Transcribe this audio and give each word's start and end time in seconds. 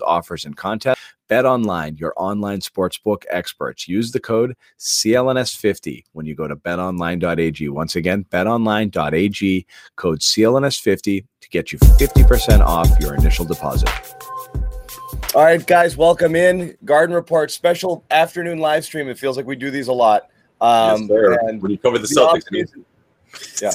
offers, 0.00 0.44
and 0.44 0.56
contests. 0.56 1.00
Bet 1.28 1.46
online, 1.46 1.96
your 1.96 2.12
online 2.16 2.60
sportsbook 2.60 3.24
experts. 3.30 3.88
Use 3.88 4.12
the 4.12 4.20
code 4.20 4.54
CLNS50 4.78 6.04
when 6.12 6.26
you 6.26 6.34
go 6.34 6.46
to 6.46 6.56
betonline.ag. 6.56 7.68
Once 7.70 7.96
again, 7.96 8.24
betonline.ag, 8.30 9.66
code 9.96 10.20
CLNS50 10.20 11.24
to 11.40 11.48
get 11.48 11.72
you 11.72 11.78
50% 11.78 12.60
off 12.60 12.88
your 13.00 13.14
initial 13.14 13.44
deposit. 13.44 13.88
All 15.34 15.44
right, 15.44 15.66
guys, 15.66 15.96
welcome 15.96 16.36
in. 16.36 16.76
Garden 16.84 17.14
Report 17.14 17.50
special 17.50 18.04
afternoon 18.10 18.58
live 18.58 18.84
stream. 18.84 19.08
It 19.08 19.18
feels 19.18 19.38
like 19.38 19.46
we 19.46 19.56
do 19.56 19.70
these 19.70 19.88
a 19.88 19.92
lot. 19.92 20.28
Um, 20.60 21.08
yes, 21.10 21.38
and 21.48 21.62
when 21.62 21.70
you 21.70 21.78
cover 21.78 21.98
the, 21.98 22.06
the 22.06 22.14
Celtics, 22.14 23.62
yeah, 23.62 23.72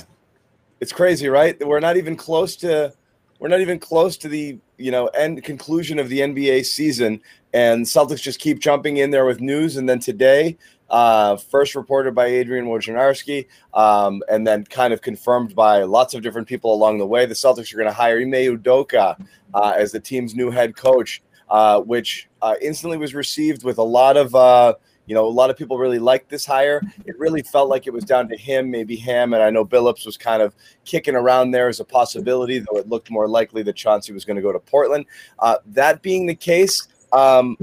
it's 0.80 0.94
crazy, 0.94 1.28
right? 1.28 1.60
We're 1.66 1.80
not 1.80 1.98
even 1.98 2.16
close 2.16 2.56
to 2.58 2.94
we're 3.40 3.48
not 3.48 3.62
even 3.62 3.80
close 3.80 4.18
to 4.18 4.28
the 4.28 4.58
you 4.78 4.92
know 4.92 5.08
end 5.08 5.44
conclusion 5.44 6.00
of 6.00 6.10
the 6.10 6.20
NBA 6.20 6.66
season, 6.66 7.22
and 7.54 7.86
Celtics 7.86 8.22
just 8.22 8.40
keep 8.40 8.60
jumping 8.60 8.98
in 8.98 9.12
there 9.12 9.26
with 9.26 9.42
news. 9.42 9.78
And 9.78 9.88
then 9.88 10.00
today, 10.00 10.58
uh, 10.90 11.38
first 11.38 11.76
reported 11.76 12.16
by 12.16 12.26
Adrian 12.26 12.66
Wojnarowski, 12.66 13.48
um, 13.74 14.22
and 14.30 14.46
then 14.46 14.64
kind 14.66 14.94
of 14.94 15.02
confirmed 15.02 15.56
by 15.56 15.84
lots 15.84 16.14
of 16.14 16.22
different 16.22 16.48
people 16.48 16.74
along 16.74 16.98
the 16.98 17.08
way, 17.08 17.26
the 17.26 17.34
Celtics 17.34 17.74
are 17.74 17.78
going 17.78 17.90
to 17.90 17.94
hire 17.94 18.20
Ime 18.20 18.58
Udoka 18.58 19.20
uh, 19.54 19.74
as 19.76 19.92
the 19.92 20.00
team's 20.00 20.36
new 20.36 20.50
head 20.50 20.76
coach, 20.76 21.22
uh, 21.50 21.82
which 21.82 22.28
uh, 22.42 22.56
instantly 22.62 22.98
was 22.98 23.14
received 23.14 23.64
with 23.64 23.78
a 23.78 23.84
lot 23.84 24.18
of 24.18 24.34
uh, 24.36 24.74
you 25.08 25.16
know, 25.16 25.26
a 25.26 25.30
lot 25.30 25.50
of 25.50 25.58
people 25.58 25.78
really 25.78 26.00
liked 26.00 26.30
this 26.30 26.46
hire. 26.46 26.82
It 27.06 27.18
really 27.18 27.42
felt 27.42 27.70
like 27.70 27.88
it 27.88 27.94
was 27.94 28.04
down 28.04 28.28
to 28.30 28.38
him, 28.38 28.70
maybe 28.70 28.96
Ham, 28.98 29.34
and 29.34 29.42
I 29.42 29.50
know 29.50 29.66
Billups 29.66 30.06
was 30.06 30.18
kind 30.18 30.42
of 30.42 30.54
kicking 30.86 31.16
around 31.16 31.52
there 31.52 31.70
as 31.70 31.80
a 31.80 31.86
possibility, 31.86 32.60
though 32.60 32.78
it 32.78 32.88
looked 32.88 33.10
more 33.10 33.28
likely 33.28 33.64
that 33.64 33.76
Chauncey 33.76 34.14
was 34.14 34.26
going 34.26 34.36
to 34.36 34.42
go 34.42 34.52
to 34.52 34.60
Portland. 34.60 35.06
Uh, 35.40 35.58
that 35.68 36.02
being 36.02 36.28
the 36.28 36.36
case, 36.36 36.88
um, 37.14 37.58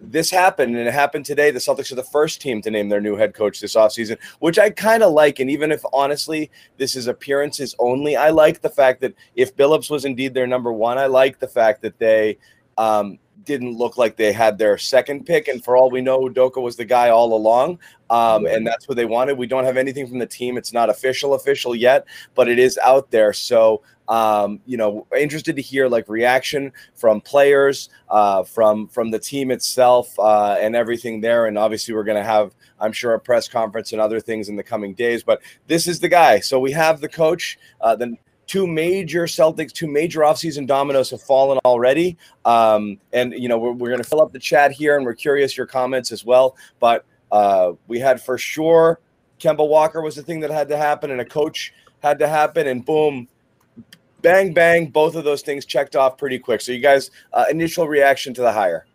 this 0.00 0.30
happened, 0.30 0.76
and 0.76 0.88
it 0.88 0.92
happened 0.92 1.24
today. 1.24 1.52
The 1.52 1.60
Celtics 1.60 1.92
are 1.92 1.96
the 1.96 2.02
first 2.02 2.40
team 2.40 2.60
to 2.62 2.70
name 2.70 2.88
their 2.88 3.00
new 3.00 3.14
head 3.14 3.34
coach 3.34 3.60
this 3.60 3.76
offseason, 3.76 4.18
which 4.40 4.58
I 4.58 4.70
kind 4.70 5.04
of 5.04 5.12
like. 5.12 5.38
And 5.38 5.48
even 5.48 5.70
if 5.70 5.82
honestly 5.92 6.50
this 6.76 6.96
is 6.96 7.06
appearances 7.06 7.76
only, 7.78 8.16
I 8.16 8.30
like 8.30 8.60
the 8.60 8.68
fact 8.68 9.00
that 9.02 9.14
if 9.36 9.54
Billups 9.54 9.90
was 9.90 10.04
indeed 10.04 10.34
their 10.34 10.48
number 10.48 10.72
one, 10.72 10.98
I 10.98 11.06
like 11.06 11.38
the 11.38 11.46
fact 11.46 11.82
that 11.82 11.98
they 11.98 12.38
um, 12.76 13.18
didn't 13.44 13.76
look 13.76 13.96
like 13.96 14.16
they 14.16 14.32
had 14.32 14.58
their 14.58 14.78
second 14.78 15.26
pick. 15.26 15.48
And 15.48 15.62
for 15.64 15.76
all 15.76 15.90
we 15.90 16.00
know, 16.00 16.20
Udoka 16.20 16.60
was 16.60 16.76
the 16.76 16.84
guy 16.84 17.10
all 17.10 17.34
along. 17.34 17.78
Um, 18.10 18.46
and 18.46 18.66
that's 18.66 18.88
what 18.88 18.96
they 18.96 19.06
wanted. 19.06 19.38
We 19.38 19.46
don't 19.46 19.64
have 19.64 19.76
anything 19.76 20.06
from 20.06 20.18
the 20.18 20.26
team. 20.26 20.58
It's 20.58 20.72
not 20.72 20.90
official, 20.90 21.34
official 21.34 21.74
yet, 21.74 22.06
but 22.34 22.48
it 22.48 22.58
is 22.58 22.78
out 22.82 23.10
there. 23.10 23.32
So, 23.32 23.82
um, 24.08 24.60
you 24.66 24.76
know, 24.76 25.06
interested 25.16 25.56
to 25.56 25.62
hear 25.62 25.88
like 25.88 26.08
reaction 26.08 26.72
from 26.94 27.20
players, 27.22 27.88
uh, 28.10 28.42
from 28.42 28.88
from 28.88 29.10
the 29.10 29.18
team 29.18 29.50
itself, 29.50 30.18
uh, 30.18 30.56
and 30.60 30.76
everything 30.76 31.22
there. 31.22 31.46
And 31.46 31.56
obviously, 31.56 31.94
we're 31.94 32.04
going 32.04 32.18
to 32.18 32.24
have, 32.24 32.54
I'm 32.78 32.92
sure, 32.92 33.14
a 33.14 33.20
press 33.20 33.48
conference 33.48 33.92
and 33.92 34.00
other 34.00 34.20
things 34.20 34.50
in 34.50 34.56
the 34.56 34.62
coming 34.62 34.92
days. 34.92 35.22
But 35.22 35.40
this 35.66 35.86
is 35.86 36.00
the 36.00 36.08
guy. 36.08 36.40
So 36.40 36.58
we 36.58 36.72
have 36.72 37.00
the 37.00 37.08
coach. 37.08 37.58
Uh, 37.80 37.96
the 37.96 38.16
two 38.46 38.66
major 38.66 39.24
Celtics, 39.24 39.72
two 39.72 39.86
major 39.86 40.20
offseason 40.20 40.66
dominoes 40.66 41.10
have 41.10 41.22
fallen 41.22 41.58
already. 41.64 42.16
Um, 42.44 42.98
and, 43.12 43.32
you 43.32 43.48
know, 43.48 43.58
we're, 43.58 43.72
we're 43.72 43.88
going 43.88 44.02
to 44.02 44.08
fill 44.08 44.20
up 44.20 44.32
the 44.32 44.38
chat 44.38 44.72
here 44.72 44.96
and 44.96 45.06
we're 45.06 45.14
curious 45.14 45.56
your 45.56 45.66
comments 45.66 46.12
as 46.12 46.24
well. 46.24 46.56
But 46.80 47.04
uh, 47.30 47.72
we 47.88 47.98
had 47.98 48.20
for 48.20 48.38
sure 48.38 49.00
Kemba 49.40 49.66
Walker 49.66 50.00
was 50.00 50.16
the 50.16 50.22
thing 50.22 50.40
that 50.40 50.50
had 50.50 50.68
to 50.68 50.76
happen 50.76 51.10
and 51.10 51.20
a 51.20 51.24
coach 51.24 51.72
had 52.02 52.18
to 52.18 52.28
happen. 52.28 52.66
And 52.66 52.84
boom, 52.84 53.28
bang, 54.20 54.52
bang, 54.52 54.88
both 54.88 55.14
of 55.14 55.24
those 55.24 55.42
things 55.42 55.64
checked 55.64 55.96
off 55.96 56.18
pretty 56.18 56.38
quick. 56.38 56.60
So, 56.60 56.72
you 56.72 56.80
guys, 56.80 57.10
uh, 57.32 57.46
initial 57.50 57.88
reaction 57.88 58.34
to 58.34 58.42
the 58.42 58.52
hire? 58.52 58.86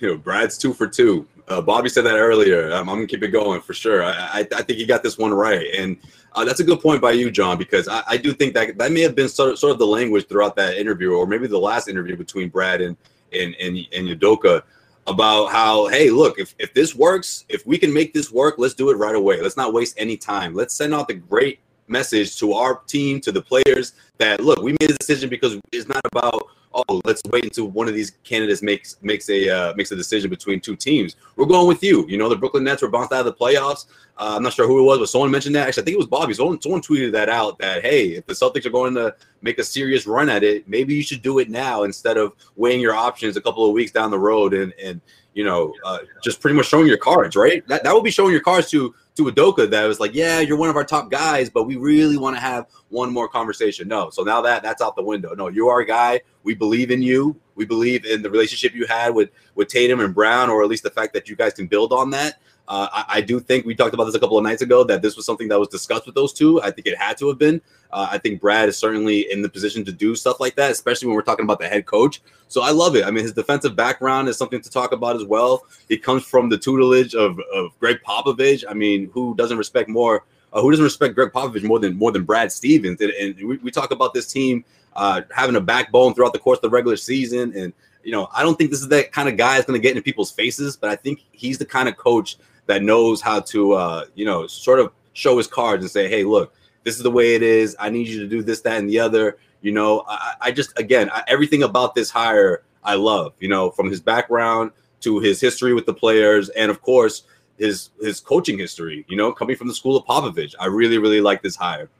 Know, 0.00 0.16
Brad's 0.16 0.58
two 0.58 0.74
for 0.74 0.86
two. 0.86 1.26
Uh, 1.48 1.60
Bobby 1.60 1.88
said 1.88 2.04
that 2.04 2.16
earlier. 2.16 2.72
Um, 2.72 2.88
I'm 2.88 2.96
gonna 2.96 3.06
keep 3.06 3.22
it 3.22 3.28
going 3.28 3.60
for 3.60 3.72
sure. 3.72 4.02
I, 4.02 4.12
I, 4.12 4.38
I 4.40 4.62
think 4.62 4.78
he 4.78 4.86
got 4.86 5.02
this 5.02 5.16
one 5.16 5.32
right, 5.32 5.66
and 5.76 5.96
uh, 6.34 6.44
that's 6.44 6.60
a 6.60 6.64
good 6.64 6.80
point 6.80 7.00
by 7.00 7.12
you, 7.12 7.30
John, 7.30 7.56
because 7.56 7.88
I, 7.88 8.02
I, 8.06 8.16
do 8.16 8.32
think 8.32 8.52
that 8.54 8.76
that 8.78 8.92
may 8.92 9.00
have 9.02 9.14
been 9.14 9.28
sort 9.28 9.50
of, 9.52 9.58
sort 9.58 9.72
of 9.72 9.78
the 9.78 9.86
language 9.86 10.26
throughout 10.28 10.56
that 10.56 10.76
interview, 10.76 11.12
or 11.12 11.26
maybe 11.26 11.46
the 11.46 11.58
last 11.58 11.88
interview 11.88 12.16
between 12.16 12.48
Brad 12.48 12.80
and 12.80 12.96
and 13.32 13.54
and, 13.60 13.78
and 13.92 14.08
Udoka 14.08 14.62
about 15.06 15.46
how, 15.52 15.86
hey, 15.86 16.10
look, 16.10 16.38
if, 16.38 16.54
if 16.58 16.74
this 16.74 16.94
works, 16.94 17.44
if 17.48 17.64
we 17.66 17.78
can 17.78 17.92
make 17.92 18.12
this 18.12 18.32
work, 18.32 18.56
let's 18.58 18.74
do 18.74 18.90
it 18.90 18.94
right 18.94 19.14
away. 19.14 19.40
Let's 19.40 19.56
not 19.56 19.72
waste 19.72 19.94
any 19.98 20.16
time. 20.16 20.54
Let's 20.54 20.74
send 20.74 20.92
out 20.94 21.06
the 21.06 21.14
great 21.14 21.60
message 21.88 22.36
to 22.38 22.54
our 22.54 22.80
team, 22.86 23.20
to 23.20 23.32
the 23.32 23.40
players 23.40 23.92
that 24.18 24.40
look, 24.40 24.60
we 24.60 24.72
made 24.80 24.90
a 24.90 24.94
decision 24.94 25.28
because 25.28 25.56
it's 25.72 25.88
not 25.88 26.00
about 26.12 26.48
oh, 26.76 27.00
let's 27.04 27.22
wait 27.30 27.44
until 27.44 27.68
one 27.68 27.88
of 27.88 27.94
these 27.94 28.12
candidates 28.24 28.62
makes 28.62 28.96
makes 29.02 29.28
a 29.30 29.48
uh, 29.48 29.74
makes 29.76 29.90
a 29.90 29.96
decision 29.96 30.30
between 30.30 30.60
two 30.60 30.76
teams. 30.76 31.16
We're 31.36 31.46
going 31.46 31.66
with 31.66 31.82
you. 31.82 32.06
You 32.08 32.18
know, 32.18 32.28
the 32.28 32.36
Brooklyn 32.36 32.64
Nets 32.64 32.82
were 32.82 32.88
bounced 32.88 33.12
out 33.12 33.20
of 33.20 33.26
the 33.26 33.32
playoffs. 33.32 33.86
Uh, 34.18 34.34
I'm 34.36 34.42
not 34.42 34.52
sure 34.52 34.66
who 34.66 34.80
it 34.80 34.84
was, 34.84 34.98
but 34.98 35.08
someone 35.08 35.30
mentioned 35.30 35.54
that. 35.54 35.68
Actually, 35.68 35.82
I 35.82 35.84
think 35.84 35.94
it 35.94 35.98
was 35.98 36.06
Bobby. 36.06 36.34
Someone, 36.34 36.60
someone 36.60 36.80
tweeted 36.80 37.12
that 37.12 37.28
out 37.28 37.58
that 37.58 37.82
hey, 37.82 38.10
if 38.10 38.26
the 38.26 38.34
Celtics 38.34 38.66
are 38.66 38.70
going 38.70 38.94
to 38.94 39.14
make 39.42 39.58
a 39.58 39.64
serious 39.64 40.06
run 40.06 40.28
at 40.28 40.42
it, 40.42 40.68
maybe 40.68 40.94
you 40.94 41.02
should 41.02 41.22
do 41.22 41.38
it 41.38 41.50
now 41.50 41.82
instead 41.82 42.16
of 42.16 42.32
weighing 42.56 42.80
your 42.80 42.94
options 42.94 43.36
a 43.36 43.40
couple 43.40 43.66
of 43.66 43.72
weeks 43.72 43.92
down 43.92 44.10
the 44.10 44.18
road 44.18 44.54
and 44.54 44.72
and 44.82 45.00
you 45.36 45.44
know 45.44 45.72
uh, 45.84 45.98
just 46.24 46.40
pretty 46.40 46.56
much 46.56 46.66
showing 46.66 46.86
your 46.86 46.96
cards. 46.96 47.36
Right? 47.36 47.66
That 47.68 47.84
that 47.84 47.94
would 47.94 48.02
be 48.02 48.10
showing 48.10 48.32
your 48.32 48.40
cards 48.40 48.68
to 48.70 48.94
to 49.16 49.24
Udoka 49.24 49.70
that 49.70 49.84
was 49.86 50.00
like, 50.00 50.14
yeah, 50.14 50.40
you're 50.40 50.56
one 50.56 50.68
of 50.68 50.76
our 50.76 50.84
top 50.84 51.10
guys, 51.10 51.48
but 51.48 51.64
we 51.64 51.76
really 51.76 52.16
want 52.16 52.36
to 52.36 52.40
have 52.40 52.66
one 52.88 53.12
more 53.12 53.28
conversation. 53.28 53.86
No, 53.86 54.10
so 54.10 54.22
now 54.22 54.40
that 54.42 54.62
that's 54.62 54.82
out 54.82 54.96
the 54.96 55.02
window. 55.02 55.34
No, 55.34 55.48
you 55.48 55.68
are 55.68 55.80
a 55.80 55.86
guy. 55.86 56.20
We 56.42 56.54
believe 56.54 56.90
in 56.90 57.02
you. 57.02 57.38
We 57.54 57.64
believe 57.64 58.04
in 58.04 58.22
the 58.22 58.30
relationship 58.30 58.74
you 58.74 58.86
had 58.86 59.14
with 59.14 59.30
with 59.54 59.68
Tatum 59.68 60.00
and 60.00 60.14
Brown, 60.14 60.50
or 60.50 60.62
at 60.62 60.68
least 60.68 60.82
the 60.82 60.90
fact 60.90 61.12
that 61.12 61.28
you 61.28 61.36
guys 61.36 61.52
can 61.52 61.66
build 61.66 61.92
on 61.92 62.10
that. 62.10 62.40
Uh, 62.68 62.88
I, 62.92 63.04
I, 63.08 63.20
do 63.20 63.38
think 63.38 63.64
we 63.64 63.76
talked 63.76 63.94
about 63.94 64.04
this 64.04 64.16
a 64.16 64.20
couple 64.20 64.36
of 64.36 64.42
nights 64.42 64.60
ago 64.60 64.82
that 64.84 65.00
this 65.00 65.16
was 65.16 65.24
something 65.24 65.46
that 65.48 65.58
was 65.58 65.68
discussed 65.68 66.04
with 66.04 66.16
those 66.16 66.32
two. 66.32 66.60
I 66.62 66.72
think 66.72 66.88
it 66.88 66.98
had 66.98 67.16
to 67.18 67.28
have 67.28 67.38
been. 67.38 67.60
Uh, 67.92 68.08
I 68.10 68.18
think 68.18 68.40
Brad 68.40 68.68
is 68.68 68.76
certainly 68.76 69.30
in 69.30 69.40
the 69.40 69.48
position 69.48 69.84
to 69.84 69.92
do 69.92 70.16
stuff 70.16 70.40
like 70.40 70.56
that, 70.56 70.72
especially 70.72 71.06
when 71.06 71.14
we're 71.14 71.22
talking 71.22 71.44
about 71.44 71.60
the 71.60 71.68
head 71.68 71.86
coach. 71.86 72.22
So 72.48 72.62
I 72.62 72.70
love 72.70 72.96
it. 72.96 73.04
I 73.04 73.10
mean, 73.12 73.22
his 73.22 73.32
defensive 73.32 73.76
background 73.76 74.28
is 74.28 74.36
something 74.36 74.60
to 74.60 74.70
talk 74.70 74.92
about 74.92 75.14
as 75.14 75.24
well. 75.24 75.64
He 75.88 75.96
comes 75.96 76.24
from 76.24 76.48
the 76.48 76.58
tutelage 76.58 77.14
of, 77.14 77.38
of 77.54 77.78
Gregg 77.78 77.98
Popovich. 78.04 78.64
I 78.68 78.74
mean, 78.74 79.10
who 79.12 79.36
doesn't 79.36 79.58
respect 79.58 79.88
more? 79.88 80.24
Uh, 80.52 80.60
who 80.60 80.70
doesn't 80.70 80.84
respect 80.84 81.14
Gregg 81.14 81.30
Popovich 81.30 81.62
more 81.62 81.78
than 81.78 81.96
more 81.96 82.10
than 82.10 82.24
Brad 82.24 82.50
Stevens? 82.50 83.00
And, 83.00 83.10
and 83.10 83.36
we, 83.48 83.58
we, 83.58 83.70
talk 83.70 83.92
about 83.92 84.12
this 84.12 84.32
team 84.32 84.64
uh, 84.94 85.22
having 85.34 85.54
a 85.56 85.60
backbone 85.60 86.14
throughout 86.14 86.32
the 86.32 86.38
course 86.38 86.58
of 86.58 86.62
the 86.62 86.70
regular 86.70 86.96
season. 86.96 87.52
And 87.56 87.72
you 88.02 88.12
know, 88.12 88.28
I 88.32 88.42
don't 88.42 88.56
think 88.56 88.70
this 88.70 88.80
is 88.80 88.88
that 88.88 89.10
kind 89.10 89.28
of 89.28 89.36
guy 89.36 89.54
that's 89.54 89.66
going 89.66 89.78
to 89.78 89.82
get 89.82 89.90
into 89.90 90.02
people's 90.02 90.30
faces, 90.30 90.76
but 90.76 90.90
I 90.90 90.96
think 90.96 91.24
he's 91.32 91.58
the 91.58 91.64
kind 91.64 91.88
of 91.88 91.96
coach 91.96 92.36
that 92.66 92.82
knows 92.82 93.20
how 93.20 93.40
to, 93.40 93.72
uh, 93.72 94.04
you 94.14 94.24
know, 94.24 94.46
sort 94.46 94.80
of 94.80 94.92
show 95.12 95.38
his 95.38 95.46
cards 95.46 95.82
and 95.82 95.90
say, 95.90 96.08
hey, 96.08 96.24
look, 96.24 96.54
this 96.84 96.96
is 96.96 97.02
the 97.02 97.10
way 97.10 97.34
it 97.34 97.42
is. 97.42 97.76
I 97.78 97.90
need 97.90 98.08
you 98.08 98.20
to 98.20 98.28
do 98.28 98.42
this, 98.42 98.60
that, 98.62 98.78
and 98.78 98.88
the 98.88 98.98
other. 99.00 99.38
You 99.62 99.72
know, 99.72 100.04
I, 100.06 100.34
I 100.40 100.52
just, 100.52 100.78
again, 100.78 101.10
I, 101.12 101.24
everything 101.26 101.62
about 101.62 101.94
this 101.94 102.10
hire 102.10 102.62
I 102.86 102.94
love, 102.94 103.32
you 103.40 103.48
know, 103.48 103.70
from 103.70 103.90
his 103.90 104.00
background 104.00 104.70
to 105.00 105.18
his 105.18 105.40
history 105.40 105.74
with 105.74 105.86
the 105.86 105.94
players, 105.94 106.48
and 106.50 106.70
of 106.70 106.80
course, 106.80 107.24
his 107.58 107.90
his 108.00 108.20
coaching 108.20 108.58
history, 108.58 109.04
you 109.08 109.16
know, 109.16 109.32
coming 109.32 109.56
from 109.56 109.68
the 109.68 109.74
school 109.74 109.96
of 109.96 110.04
Popovich. 110.04 110.54
I 110.60 110.66
really, 110.66 110.98
really 110.98 111.20
like 111.20 111.42
this 111.42 111.56
hire. 111.56 111.90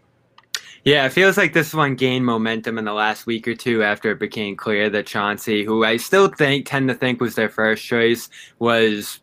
Yeah, 0.85 1.05
it 1.05 1.13
feels 1.13 1.37
like 1.37 1.53
this 1.53 1.75
one 1.75 1.97
gained 1.97 2.25
momentum 2.25 2.79
in 2.79 2.85
the 2.85 2.93
last 2.93 3.27
week 3.27 3.49
or 3.49 3.57
two 3.57 3.83
after 3.83 4.13
it 4.13 4.21
became 4.21 4.55
clear 4.55 4.89
that 4.91 5.07
Chauncey, 5.07 5.65
who 5.65 5.85
I 5.85 5.97
still 5.97 6.29
think 6.29 6.67
tend 6.67 6.89
to 6.89 6.95
think 6.95 7.21
was 7.21 7.35
their 7.35 7.49
first 7.49 7.85
choice, 7.85 8.29
was 8.61 9.19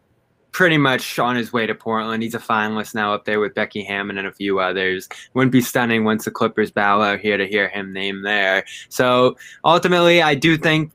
pretty 0.53 0.77
much 0.77 1.19
on 1.19 1.35
his 1.35 1.51
way 1.51 1.67
to 1.67 1.75
Portland. 1.75 2.23
He's 2.23 2.35
a 2.35 2.39
finalist 2.39 2.95
now 2.95 3.13
up 3.13 3.25
there 3.25 3.39
with 3.39 3.53
Becky 3.53 3.83
Hammon 3.83 4.17
and 4.17 4.27
a 4.27 4.31
few 4.31 4.59
others. 4.59 5.09
Wouldn't 5.33 5.51
be 5.51 5.61
stunning 5.61 6.05
once 6.05 6.25
the 6.25 6.31
Clippers 6.31 6.71
bow 6.71 7.01
out 7.01 7.19
here 7.19 7.37
to 7.37 7.45
hear 7.45 7.67
him 7.67 7.91
named 7.91 8.25
there. 8.25 8.63
So 8.87 9.35
ultimately, 9.65 10.21
I 10.21 10.35
do 10.35 10.55
think 10.55 10.91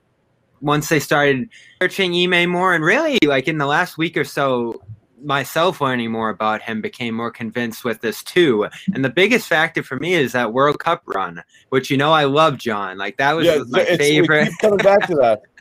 once 0.61 0.89
they 0.89 1.01
started 1.01 1.49
searching 1.83 2.15
Ime 2.15 2.49
more, 2.49 2.75
and 2.75 2.83
really 2.83 3.19
like 3.27 3.49
in 3.49 3.59
the 3.59 3.67
last 3.67 3.99
week 3.99 4.17
or 4.17 4.25
so, 4.25 4.81
myself 5.23 5.81
learning 5.81 6.13
more 6.13 6.31
about 6.31 6.63
him 6.63 6.81
became 6.81 7.15
more 7.15 7.31
convinced 7.31 7.85
with 7.85 8.01
this 8.01 8.23
too. 8.23 8.69
And 8.95 9.05
the 9.05 9.11
biggest 9.11 9.49
factor 9.49 9.83
for 9.83 9.97
me 9.97 10.15
is 10.15 10.33
that 10.33 10.53
World 10.53 10.79
Cup 10.79 11.03
run, 11.07 11.43
which 11.71 11.91
you 11.91 11.97
know 11.97 12.13
I 12.13 12.25
love, 12.25 12.59
John. 12.59 12.97
Like 12.99 13.17
that 13.17 13.35
was 13.35 13.47
yeah, 13.47 13.63
my 13.69 13.85
favorite. 13.85 14.51
coming 14.61 14.79
back 14.79 15.07
to 15.09 15.15
that. 15.17 15.43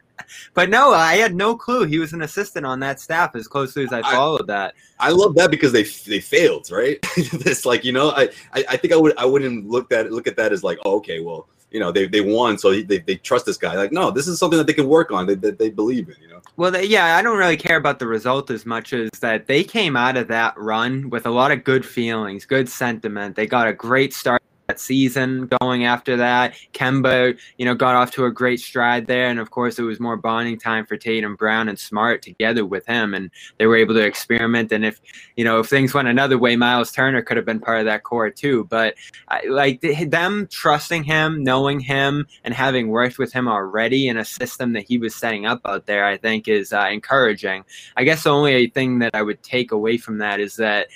but 0.53 0.69
no, 0.69 0.93
I 0.93 1.15
had 1.15 1.35
no 1.35 1.55
clue 1.55 1.85
he 1.85 1.99
was 1.99 2.13
an 2.13 2.21
assistant 2.21 2.65
on 2.65 2.79
that 2.81 2.99
staff 2.99 3.35
as 3.35 3.47
closely 3.47 3.83
as 3.83 3.93
I 3.93 4.01
followed 4.01 4.49
I, 4.49 4.53
that. 4.53 4.75
I 4.99 5.11
love 5.11 5.35
that 5.35 5.51
because 5.51 5.71
they 5.71 5.83
they 5.83 6.19
failed, 6.19 6.69
right? 6.71 6.97
it's 7.17 7.65
like 7.65 7.83
you 7.83 7.91
know, 7.91 8.11
I, 8.11 8.29
I 8.53 8.65
I 8.69 8.77
think 8.77 8.93
I 8.93 8.97
would 8.97 9.17
I 9.17 9.25
wouldn't 9.25 9.67
look 9.67 9.89
that 9.89 10.11
look 10.11 10.27
at 10.27 10.35
that 10.37 10.51
as 10.51 10.63
like, 10.63 10.79
oh, 10.85 10.97
okay, 10.97 11.19
well, 11.19 11.47
you 11.71 11.79
know, 11.79 11.91
they, 11.91 12.07
they 12.07 12.21
won, 12.21 12.57
so 12.57 12.71
they, 12.71 12.99
they 12.99 13.15
trust 13.15 13.45
this 13.45 13.57
guy. 13.57 13.75
Like, 13.75 13.91
no, 13.91 14.09
this 14.09 14.27
is 14.27 14.39
something 14.39 14.57
that 14.57 14.67
they 14.67 14.73
can 14.73 14.87
work 14.87 15.11
on. 15.11 15.27
They, 15.27 15.35
they, 15.35 15.51
they 15.51 15.69
believe 15.69 16.07
in, 16.07 16.15
you 16.21 16.29
know. 16.29 16.41
Well, 16.55 16.71
they, 16.71 16.85
yeah, 16.85 17.17
I 17.17 17.21
don't 17.21 17.37
really 17.37 17.57
care 17.57 17.77
about 17.77 17.99
the 17.99 18.07
result 18.07 18.49
as 18.49 18.65
much 18.65 18.93
as 18.93 19.09
that 19.19 19.47
they 19.47 19.63
came 19.63 19.97
out 19.97 20.15
of 20.15 20.29
that 20.29 20.57
run 20.57 21.09
with 21.09 21.25
a 21.25 21.29
lot 21.29 21.51
of 21.51 21.63
good 21.63 21.85
feelings, 21.85 22.45
good 22.45 22.69
sentiment. 22.69 23.35
They 23.35 23.47
got 23.47 23.67
a 23.67 23.73
great 23.73 24.13
start 24.13 24.36
season 24.79 25.49
going 25.61 25.85
after 25.85 26.17
that. 26.17 26.55
Kemba, 26.73 27.37
you 27.57 27.65
know, 27.65 27.75
got 27.75 27.95
off 27.95 28.11
to 28.11 28.25
a 28.25 28.31
great 28.31 28.59
stride 28.59 29.07
there. 29.07 29.27
And 29.27 29.39
of 29.39 29.51
course, 29.51 29.79
it 29.79 29.83
was 29.83 29.99
more 29.99 30.17
bonding 30.17 30.59
time 30.59 30.85
for 30.85 30.97
Tatum 30.97 31.35
Brown 31.35 31.69
and 31.69 31.79
Smart 31.79 32.21
together 32.21 32.65
with 32.65 32.85
him. 32.85 33.13
And 33.13 33.31
they 33.57 33.65
were 33.65 33.75
able 33.77 33.93
to 33.95 34.05
experiment. 34.05 34.71
And 34.71 34.85
if, 34.85 35.01
you 35.35 35.43
know, 35.43 35.59
if 35.59 35.67
things 35.67 35.93
went 35.93 36.07
another 36.07 36.37
way, 36.37 36.55
Miles 36.55 36.91
Turner 36.91 37.21
could 37.21 37.37
have 37.37 37.45
been 37.45 37.59
part 37.59 37.79
of 37.79 37.85
that 37.85 38.03
core 38.03 38.29
too. 38.29 38.65
But 38.65 38.95
I, 39.27 39.45
like 39.47 39.81
them 39.81 40.47
trusting 40.49 41.03
him, 41.03 41.43
knowing 41.43 41.79
him, 41.79 42.27
and 42.43 42.53
having 42.53 42.89
worked 42.89 43.17
with 43.17 43.33
him 43.33 43.47
already 43.47 44.07
in 44.07 44.17
a 44.17 44.25
system 44.25 44.73
that 44.73 44.85
he 44.87 44.97
was 44.97 45.15
setting 45.15 45.45
up 45.45 45.61
out 45.65 45.85
there, 45.85 46.05
I 46.05 46.17
think 46.17 46.47
is 46.47 46.73
uh, 46.73 46.87
encouraging. 46.91 47.63
I 47.95 48.03
guess 48.03 48.23
the 48.23 48.31
only 48.31 48.67
thing 48.67 48.99
that 48.99 49.15
I 49.15 49.21
would 49.21 49.41
take 49.43 49.71
away 49.71 49.97
from 49.97 50.19
that 50.19 50.39
is 50.39 50.55
that 50.57 50.87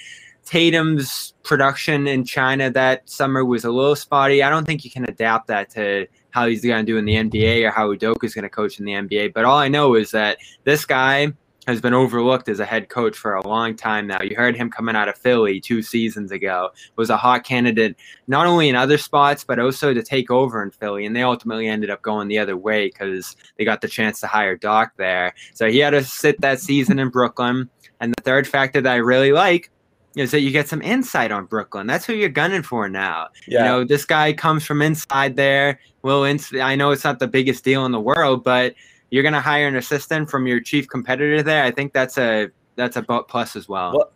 Tatum's 0.52 1.34
production 1.44 2.08
in 2.08 2.26
China 2.26 2.70
that 2.70 3.10
summer 3.10 3.46
was 3.46 3.64
a 3.64 3.72
little 3.72 3.96
spotty. 3.96 4.44
I 4.44 4.50
don't 4.50 4.66
think 4.66 4.84
you 4.84 4.92
can 4.92 5.06
adapt 5.06 5.48
that 5.48 5.70
to 5.70 6.08
how 6.32 6.46
he's 6.46 6.62
going 6.62 6.86
to 6.86 6.92
do 6.92 6.98
in 6.98 7.06
the 7.06 7.16
NBA 7.16 7.66
or 7.66 7.72
how 7.72 7.94
Udoka 7.94 8.26
is 8.26 8.36
going 8.36 8.44
to 8.44 8.50
coach 8.50 8.78
in 8.78 8.84
the 8.84 8.92
NBA. 8.92 9.34
But 9.34 9.46
all 9.46 9.58
I 9.58 9.70
know 9.70 9.96
is 9.96 10.12
that 10.12 10.40
this 10.66 10.84
guy 10.84 11.32
has 11.68 11.80
been 11.80 11.94
overlooked 11.94 12.50
as 12.50 12.60
a 12.60 12.66
head 12.66 12.90
coach 12.90 13.16
for 13.16 13.36
a 13.36 13.48
long 13.48 13.78
time 13.78 14.08
now. 14.08 14.22
You 14.22 14.36
heard 14.36 14.58
him 14.58 14.70
coming 14.70 14.94
out 14.94 15.08
of 15.08 15.18
Philly 15.18 15.62
two 15.62 15.82
seasons 15.82 16.34
ago. 16.34 16.72
Was 16.98 17.10
a 17.10 17.16
hot 17.16 17.46
candidate 17.46 17.96
not 18.28 18.46
only 18.46 18.68
in 18.68 18.76
other 18.76 18.98
spots 18.98 19.46
but 19.46 19.58
also 19.58 19.94
to 19.94 20.04
take 20.04 20.30
over 20.30 20.62
in 20.62 20.72
Philly, 20.72 21.06
and 21.06 21.16
they 21.16 21.24
ultimately 21.24 21.70
ended 21.70 21.90
up 21.90 22.02
going 22.02 22.28
the 22.28 22.40
other 22.40 22.58
way 22.58 22.88
because 22.88 23.38
they 23.58 23.64
got 23.64 23.80
the 23.80 23.88
chance 23.88 24.20
to 24.20 24.28
hire 24.28 24.58
Doc 24.58 24.92
there. 24.98 25.34
So 25.54 25.70
he 25.70 25.78
had 25.80 25.92
to 25.92 26.04
sit 26.04 26.42
that 26.42 26.60
season 26.60 27.00
in 27.00 27.08
Brooklyn. 27.08 27.70
And 28.02 28.14
the 28.18 28.24
third 28.24 28.48
factor 28.50 28.82
that 28.82 28.92
I 28.92 28.98
really 28.98 29.32
like 29.32 29.72
is 30.16 30.32
that 30.32 30.42
you 30.42 30.52
get 30.52 30.68
some 30.68 30.82
insight 30.82 31.32
on 31.32 31.46
Brooklyn. 31.46 31.88
That's 31.88 32.06
who 32.06 32.14
you're 32.14 32.30
gunning 32.30 32.64
for 32.64 32.90
now. 32.90 33.30
Yeah. 33.48 33.60
You 33.60 33.66
know, 33.66 33.84
this 33.86 34.06
guy 34.06 34.34
comes 34.34 34.66
from 34.66 34.82
inside 34.82 35.36
there. 35.36 35.80
Well, 36.02 36.24
I 36.24 36.76
know 36.76 36.92
it's 36.92 37.04
not 37.04 37.20
the 37.20 37.28
biggest 37.28 37.64
deal 37.64 37.86
in 37.86 37.92
the 37.92 38.00
world, 38.00 38.44
but 38.44 38.76
you're 39.10 39.24
going 39.24 39.34
to 39.34 39.42
hire 39.42 39.68
an 39.68 39.76
assistant 39.76 40.30
from 40.30 40.48
your 40.48 40.60
chief 40.60 40.88
competitor 40.88 41.44
there. 41.44 41.64
I 41.64 41.72
think 41.72 41.94
that's 41.94 42.18
a 42.18 42.50
that's 42.76 42.98
a 42.98 43.04
plus 43.04 43.56
as 43.56 43.70
well. 43.70 43.94
well 43.94 44.12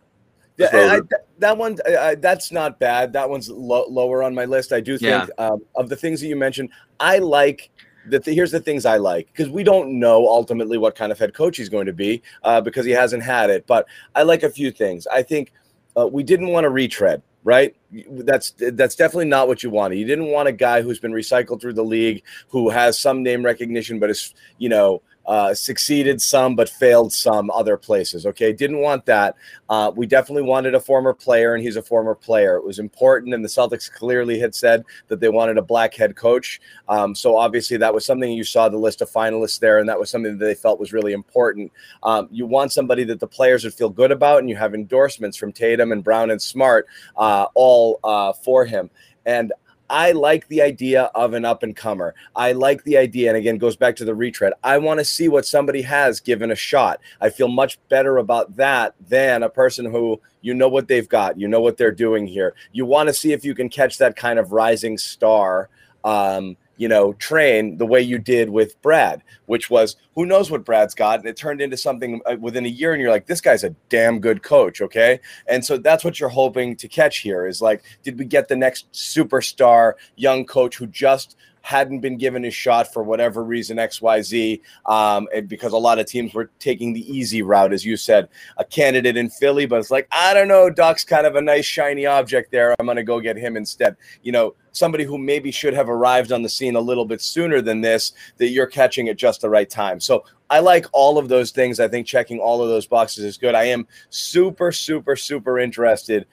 yeah, 0.58 0.68
I, 0.72 1.00
that 1.38 1.58
one 1.58 1.76
I, 1.86 2.14
that's 2.14 2.50
not 2.50 2.78
bad. 2.78 3.12
That 3.12 3.28
one's 3.28 3.48
lo- 3.50 3.86
lower 3.88 4.22
on 4.22 4.34
my 4.34 4.46
list. 4.46 4.72
I 4.72 4.80
do 4.80 4.96
think 4.96 5.28
yeah. 5.38 5.44
um, 5.46 5.62
of 5.74 5.88
the 5.88 5.96
things 5.96 6.20
that 6.20 6.28
you 6.28 6.36
mentioned. 6.36 6.70
I 6.98 7.18
like 7.18 7.70
the 8.08 8.20
th- 8.20 8.34
here's 8.34 8.52
the 8.52 8.60
things 8.60 8.86
I 8.86 8.96
like 8.96 9.26
because 9.26 9.50
we 9.50 9.62
don't 9.62 9.98
know 9.98 10.26
ultimately 10.26 10.78
what 10.78 10.94
kind 10.94 11.12
of 11.12 11.18
head 11.18 11.34
coach 11.34 11.58
he's 11.58 11.68
going 11.68 11.86
to 11.86 11.92
be 11.92 12.22
uh, 12.42 12.60
because 12.60 12.86
he 12.86 12.92
hasn't 12.92 13.22
had 13.22 13.50
it. 13.50 13.66
But 13.66 13.86
I 14.14 14.22
like 14.22 14.42
a 14.42 14.50
few 14.50 14.70
things. 14.70 15.06
I 15.08 15.22
think 15.22 15.52
uh, 15.96 16.06
we 16.06 16.22
didn't 16.22 16.48
want 16.48 16.64
to 16.64 16.70
retread, 16.70 17.22
right? 17.44 17.74
That's 18.10 18.52
that's 18.58 18.94
definitely 18.94 19.26
not 19.26 19.48
what 19.48 19.62
you 19.62 19.70
wanted. 19.70 19.98
You 19.98 20.04
didn't 20.04 20.26
want 20.26 20.48
a 20.48 20.52
guy 20.52 20.82
who's 20.82 20.98
been 20.98 21.12
recycled 21.12 21.60
through 21.60 21.74
the 21.74 21.84
league, 21.84 22.22
who 22.48 22.68
has 22.70 22.98
some 22.98 23.22
name 23.22 23.44
recognition, 23.44 23.98
but 23.98 24.10
is 24.10 24.34
you 24.58 24.68
know 24.68 25.02
uh, 25.26 25.54
succeeded 25.54 26.22
some 26.22 26.54
but 26.54 26.68
failed 26.68 27.12
some 27.12 27.50
other 27.50 27.76
places. 27.76 28.26
Okay, 28.26 28.52
didn't 28.52 28.80
want 28.80 29.06
that. 29.06 29.36
Uh, 29.68 29.90
we 29.94 30.06
definitely 30.06 30.42
wanted 30.42 30.74
a 30.74 30.80
former 30.80 31.12
player, 31.12 31.54
and 31.54 31.62
he's 31.62 31.76
a 31.76 31.82
former 31.82 32.14
player. 32.14 32.56
It 32.56 32.64
was 32.64 32.78
important, 32.78 33.34
and 33.34 33.44
the 33.44 33.48
Celtics 33.48 33.90
clearly 33.90 34.38
had 34.38 34.54
said 34.54 34.84
that 35.08 35.20
they 35.20 35.28
wanted 35.28 35.58
a 35.58 35.62
black 35.62 35.94
head 35.94 36.16
coach. 36.16 36.60
Um, 36.88 37.14
so 37.14 37.36
obviously, 37.36 37.76
that 37.78 37.92
was 37.92 38.04
something 38.04 38.30
you 38.30 38.44
saw 38.44 38.68
the 38.68 38.76
list 38.76 39.02
of 39.02 39.10
finalists 39.10 39.58
there, 39.58 39.78
and 39.78 39.88
that 39.88 39.98
was 39.98 40.10
something 40.10 40.38
that 40.38 40.44
they 40.44 40.54
felt 40.54 40.78
was 40.78 40.92
really 40.92 41.12
important. 41.12 41.72
Um, 42.02 42.28
you 42.30 42.46
want 42.46 42.72
somebody 42.72 43.04
that 43.04 43.20
the 43.20 43.26
players 43.26 43.64
would 43.64 43.74
feel 43.74 43.90
good 43.90 44.12
about, 44.12 44.38
and 44.40 44.48
you 44.48 44.56
have 44.56 44.74
endorsements 44.74 45.36
from 45.36 45.52
Tatum 45.52 45.92
and 45.92 46.04
Brown 46.04 46.30
and 46.30 46.40
Smart 46.40 46.86
uh, 47.16 47.46
all 47.54 47.98
uh, 48.04 48.32
for 48.32 48.64
him. 48.64 48.90
And 49.24 49.52
I 49.88 50.12
like 50.12 50.48
the 50.48 50.62
idea 50.62 51.04
of 51.14 51.34
an 51.34 51.44
up 51.44 51.62
and 51.62 51.74
comer. 51.74 52.14
I 52.34 52.52
like 52.52 52.84
the 52.84 52.96
idea, 52.96 53.28
and 53.28 53.36
again, 53.36 53.58
goes 53.58 53.76
back 53.76 53.96
to 53.96 54.04
the 54.04 54.14
retread. 54.14 54.52
I 54.62 54.78
want 54.78 54.98
to 54.98 55.04
see 55.04 55.28
what 55.28 55.46
somebody 55.46 55.82
has 55.82 56.20
given 56.20 56.50
a 56.50 56.56
shot. 56.56 57.00
I 57.20 57.30
feel 57.30 57.48
much 57.48 57.78
better 57.88 58.18
about 58.18 58.56
that 58.56 58.94
than 59.08 59.42
a 59.42 59.48
person 59.48 59.86
who 59.86 60.20
you 60.42 60.54
know 60.54 60.68
what 60.68 60.88
they've 60.88 61.08
got, 61.08 61.38
you 61.38 61.48
know 61.48 61.60
what 61.60 61.76
they're 61.76 61.90
doing 61.90 62.26
here. 62.26 62.54
You 62.72 62.86
want 62.86 63.08
to 63.08 63.14
see 63.14 63.32
if 63.32 63.44
you 63.44 63.54
can 63.54 63.68
catch 63.68 63.98
that 63.98 64.16
kind 64.16 64.38
of 64.38 64.52
rising 64.52 64.98
star. 64.98 65.68
Um, 66.04 66.56
you 66.76 66.88
know, 66.88 67.12
train 67.14 67.78
the 67.78 67.86
way 67.86 68.00
you 68.00 68.18
did 68.18 68.50
with 68.50 68.80
Brad, 68.82 69.22
which 69.46 69.70
was 69.70 69.96
who 70.14 70.26
knows 70.26 70.50
what 70.50 70.64
Brad's 70.64 70.94
got. 70.94 71.20
And 71.20 71.28
it 71.28 71.36
turned 71.36 71.60
into 71.60 71.76
something 71.76 72.20
uh, 72.26 72.36
within 72.40 72.66
a 72.66 72.68
year. 72.68 72.92
And 72.92 73.00
you're 73.00 73.10
like, 73.10 73.26
this 73.26 73.40
guy's 73.40 73.64
a 73.64 73.74
damn 73.88 74.20
good 74.20 74.42
coach. 74.42 74.80
Okay. 74.80 75.20
And 75.46 75.64
so 75.64 75.76
that's 75.76 76.04
what 76.04 76.20
you're 76.20 76.28
hoping 76.28 76.76
to 76.76 76.88
catch 76.88 77.18
here 77.18 77.46
is 77.46 77.60
like, 77.60 77.82
did 78.02 78.18
we 78.18 78.24
get 78.24 78.48
the 78.48 78.56
next 78.56 78.90
superstar 78.92 79.94
young 80.16 80.44
coach 80.44 80.76
who 80.76 80.86
just 80.86 81.36
hadn't 81.66 81.98
been 81.98 82.16
given 82.16 82.44
a 82.44 82.50
shot 82.50 82.92
for 82.92 83.02
whatever 83.02 83.42
reason, 83.42 83.76
XYZ, 83.76 84.60
um, 84.86 85.26
because 85.48 85.72
a 85.72 85.76
lot 85.76 85.98
of 85.98 86.06
teams 86.06 86.32
were 86.32 86.48
taking 86.60 86.92
the 86.92 87.00
easy 87.12 87.42
route, 87.42 87.72
as 87.72 87.84
you 87.84 87.96
said, 87.96 88.28
a 88.56 88.64
candidate 88.64 89.16
in 89.16 89.28
Philly, 89.28 89.66
but 89.66 89.80
it's 89.80 89.90
like, 89.90 90.06
I 90.12 90.32
don't 90.32 90.46
know, 90.46 90.70
Doc's 90.70 91.02
kind 91.02 91.26
of 91.26 91.34
a 91.34 91.40
nice, 91.40 91.64
shiny 91.64 92.06
object 92.06 92.52
there. 92.52 92.72
I'm 92.78 92.86
going 92.86 92.94
to 92.94 93.02
go 93.02 93.18
get 93.18 93.36
him 93.36 93.56
instead. 93.56 93.96
You 94.22 94.30
know, 94.30 94.54
somebody 94.70 95.02
who 95.02 95.18
maybe 95.18 95.50
should 95.50 95.74
have 95.74 95.88
arrived 95.88 96.30
on 96.30 96.40
the 96.42 96.48
scene 96.48 96.76
a 96.76 96.80
little 96.80 97.04
bit 97.04 97.20
sooner 97.20 97.60
than 97.60 97.80
this, 97.80 98.12
that 98.36 98.50
you're 98.50 98.68
catching 98.68 99.08
at 99.08 99.16
just 99.16 99.40
the 99.40 99.50
right 99.50 99.68
time. 99.68 99.98
So 99.98 100.24
I 100.48 100.60
like 100.60 100.86
all 100.92 101.18
of 101.18 101.28
those 101.28 101.50
things. 101.50 101.80
I 101.80 101.88
think 101.88 102.06
checking 102.06 102.38
all 102.38 102.62
of 102.62 102.68
those 102.68 102.86
boxes 102.86 103.24
is 103.24 103.38
good. 103.38 103.56
I 103.56 103.64
am 103.64 103.88
super, 104.08 104.70
super, 104.70 105.16
super 105.16 105.58
interested 105.58 106.26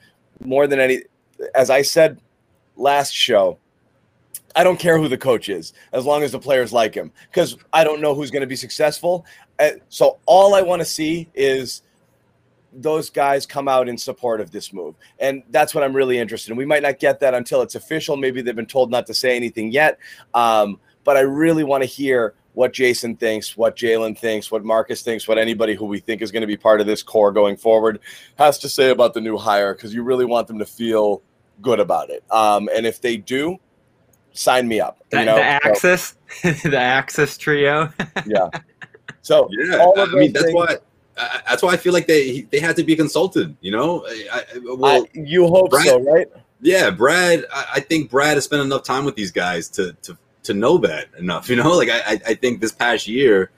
more 0.44 0.68
than 0.68 0.78
any, 0.78 1.02
as 1.56 1.70
I 1.70 1.82
said 1.82 2.20
last 2.76 3.10
show, 3.10 3.58
I 4.54 4.64
don't 4.64 4.78
care 4.78 4.98
who 4.98 5.08
the 5.08 5.18
coach 5.18 5.48
is 5.48 5.72
as 5.92 6.04
long 6.04 6.22
as 6.22 6.32
the 6.32 6.38
players 6.38 6.72
like 6.72 6.94
him 6.94 7.12
because 7.30 7.56
I 7.72 7.84
don't 7.84 8.00
know 8.00 8.14
who's 8.14 8.30
going 8.30 8.42
to 8.42 8.46
be 8.46 8.56
successful. 8.56 9.26
Uh, 9.58 9.70
so 9.88 10.18
all 10.26 10.54
I 10.54 10.62
want 10.62 10.80
to 10.80 10.86
see 10.86 11.28
is 11.34 11.82
those 12.72 13.10
guys 13.10 13.46
come 13.46 13.68
out 13.68 13.88
in 13.88 13.96
support 13.96 14.40
of 14.40 14.50
this 14.50 14.72
move. 14.72 14.94
And 15.18 15.42
that's 15.50 15.74
what 15.74 15.84
I'm 15.84 15.94
really 15.94 16.18
interested 16.18 16.50
in. 16.50 16.56
We 16.56 16.66
might 16.66 16.82
not 16.82 16.98
get 16.98 17.20
that 17.20 17.34
until 17.34 17.62
it's 17.62 17.74
official. 17.74 18.16
Maybe 18.16 18.42
they've 18.42 18.54
been 18.54 18.66
told 18.66 18.90
not 18.90 19.06
to 19.06 19.14
say 19.14 19.36
anything 19.36 19.70
yet. 19.70 19.98
Um, 20.34 20.80
but 21.04 21.16
I 21.16 21.20
really 21.20 21.64
want 21.64 21.82
to 21.82 21.88
hear 21.88 22.34
what 22.54 22.72
Jayson 22.72 23.16
thinks, 23.16 23.56
what 23.56 23.76
Jaylen 23.76 24.16
thinks, 24.16 24.50
what 24.50 24.64
Marcus 24.64 25.02
thinks, 25.02 25.26
what 25.26 25.38
anybody 25.38 25.74
who 25.74 25.86
we 25.86 25.98
think 25.98 26.22
is 26.22 26.30
going 26.30 26.42
to 26.42 26.46
be 26.46 26.56
part 26.56 26.80
of 26.80 26.86
this 26.86 27.02
core 27.02 27.32
going 27.32 27.56
forward 27.56 28.00
has 28.38 28.58
to 28.60 28.68
say 28.68 28.90
about 28.90 29.14
the 29.14 29.20
new 29.20 29.36
hire 29.36 29.74
because 29.74 29.92
you 29.92 30.02
really 30.02 30.24
want 30.24 30.46
them 30.46 30.58
to 30.60 30.66
feel 30.66 31.22
good 31.60 31.80
about 31.80 32.10
it. 32.10 32.24
Um, 32.30 32.68
and 32.74 32.86
if 32.86 33.00
they 33.00 33.16
do, 33.16 33.58
sign 34.34 34.68
me 34.68 34.80
up. 34.80 34.98
The, 35.08 35.20
you 35.20 35.24
know? 35.24 35.36
the 35.36 35.42
Axis, 35.42 36.16
so, 36.42 36.50
the 36.68 36.78
Axis 36.78 37.38
trio. 37.38 37.90
yeah. 38.26 38.50
So 39.22 39.48
yeah, 39.50 39.86
I 39.96 40.06
mean 40.06 40.32
that's 40.32 40.44
things, 40.44 40.54
why 40.54 40.76
uh, 41.16 41.38
that's 41.48 41.62
why 41.62 41.72
I 41.72 41.76
feel 41.78 41.94
like 41.94 42.06
they 42.06 42.42
they 42.42 42.60
had 42.60 42.76
to 42.76 42.84
be 42.84 42.94
consulted. 42.94 43.56
You 43.62 43.70
know, 43.70 44.06
I, 44.06 44.44
well, 44.62 45.04
I, 45.04 45.18
you 45.18 45.46
hope 45.46 45.70
Brad, 45.70 45.86
so, 45.86 46.00
right? 46.00 46.26
Yeah, 46.60 46.90
Brad. 46.90 47.46
I, 47.52 47.66
I, 47.74 47.80
think 47.80 48.10
Brad 48.10 48.34
has 48.34 48.44
spent 48.44 48.62
enough 48.62 48.82
time 48.82 49.04
with 49.04 49.16
these 49.16 49.30
guys 49.30 49.68
to 49.70 49.94
to 50.02 50.18
to 50.42 50.54
know 50.54 50.76
that 50.78 51.08
enough. 51.18 51.48
You 51.54 51.56
know, 51.56 51.70
like 51.76 51.88
I 51.90 52.20
I 52.26 52.34
think 52.34 52.60
this 52.60 52.72
past 52.72 53.08
year. 53.08 53.50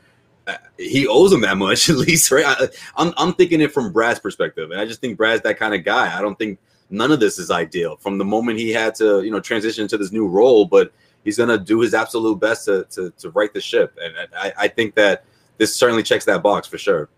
Uh, 0.48 0.56
he 0.78 1.08
owes 1.08 1.32
them 1.32 1.40
that 1.40 1.56
much 1.56 1.90
at 1.90 1.96
least, 1.96 2.30
right? 2.30 2.44
I, 2.46 2.68
I'm 2.96 3.12
I'm 3.16 3.34
thinking 3.34 3.60
it 3.60 3.72
from 3.72 3.92
Brad's 3.92 4.20
perspective, 4.20 4.70
and 4.70 4.80
I 4.80 4.86
just 4.86 5.00
think 5.00 5.16
Brad's 5.16 5.42
that 5.42 5.58
kind 5.58 5.74
of 5.74 5.82
guy. 5.82 6.16
I 6.16 6.22
don't 6.22 6.38
think 6.38 6.60
none 6.90 7.12
of 7.12 7.20
this 7.20 7.38
is 7.38 7.50
ideal 7.50 7.96
from 7.96 8.18
the 8.18 8.24
moment 8.24 8.58
he 8.58 8.70
had 8.70 8.94
to 8.96 9.22
you 9.22 9.30
know 9.30 9.40
transition 9.40 9.88
to 9.88 9.98
this 9.98 10.12
new 10.12 10.26
role, 10.26 10.64
but 10.64 10.92
he's 11.24 11.36
gonna 11.36 11.58
do 11.58 11.80
his 11.80 11.94
absolute 11.94 12.38
best 12.40 12.64
to 12.66 12.84
to, 12.90 13.10
to 13.18 13.30
right 13.30 13.52
the 13.52 13.60
ship, 13.60 13.98
and 14.02 14.14
I, 14.36 14.52
I 14.58 14.68
think 14.68 14.94
that 14.94 15.24
this 15.58 15.74
certainly 15.74 16.02
checks 16.02 16.24
that 16.26 16.42
box 16.42 16.68
for 16.68 16.78
sure. 16.78 17.08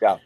Yeah. 0.00 0.18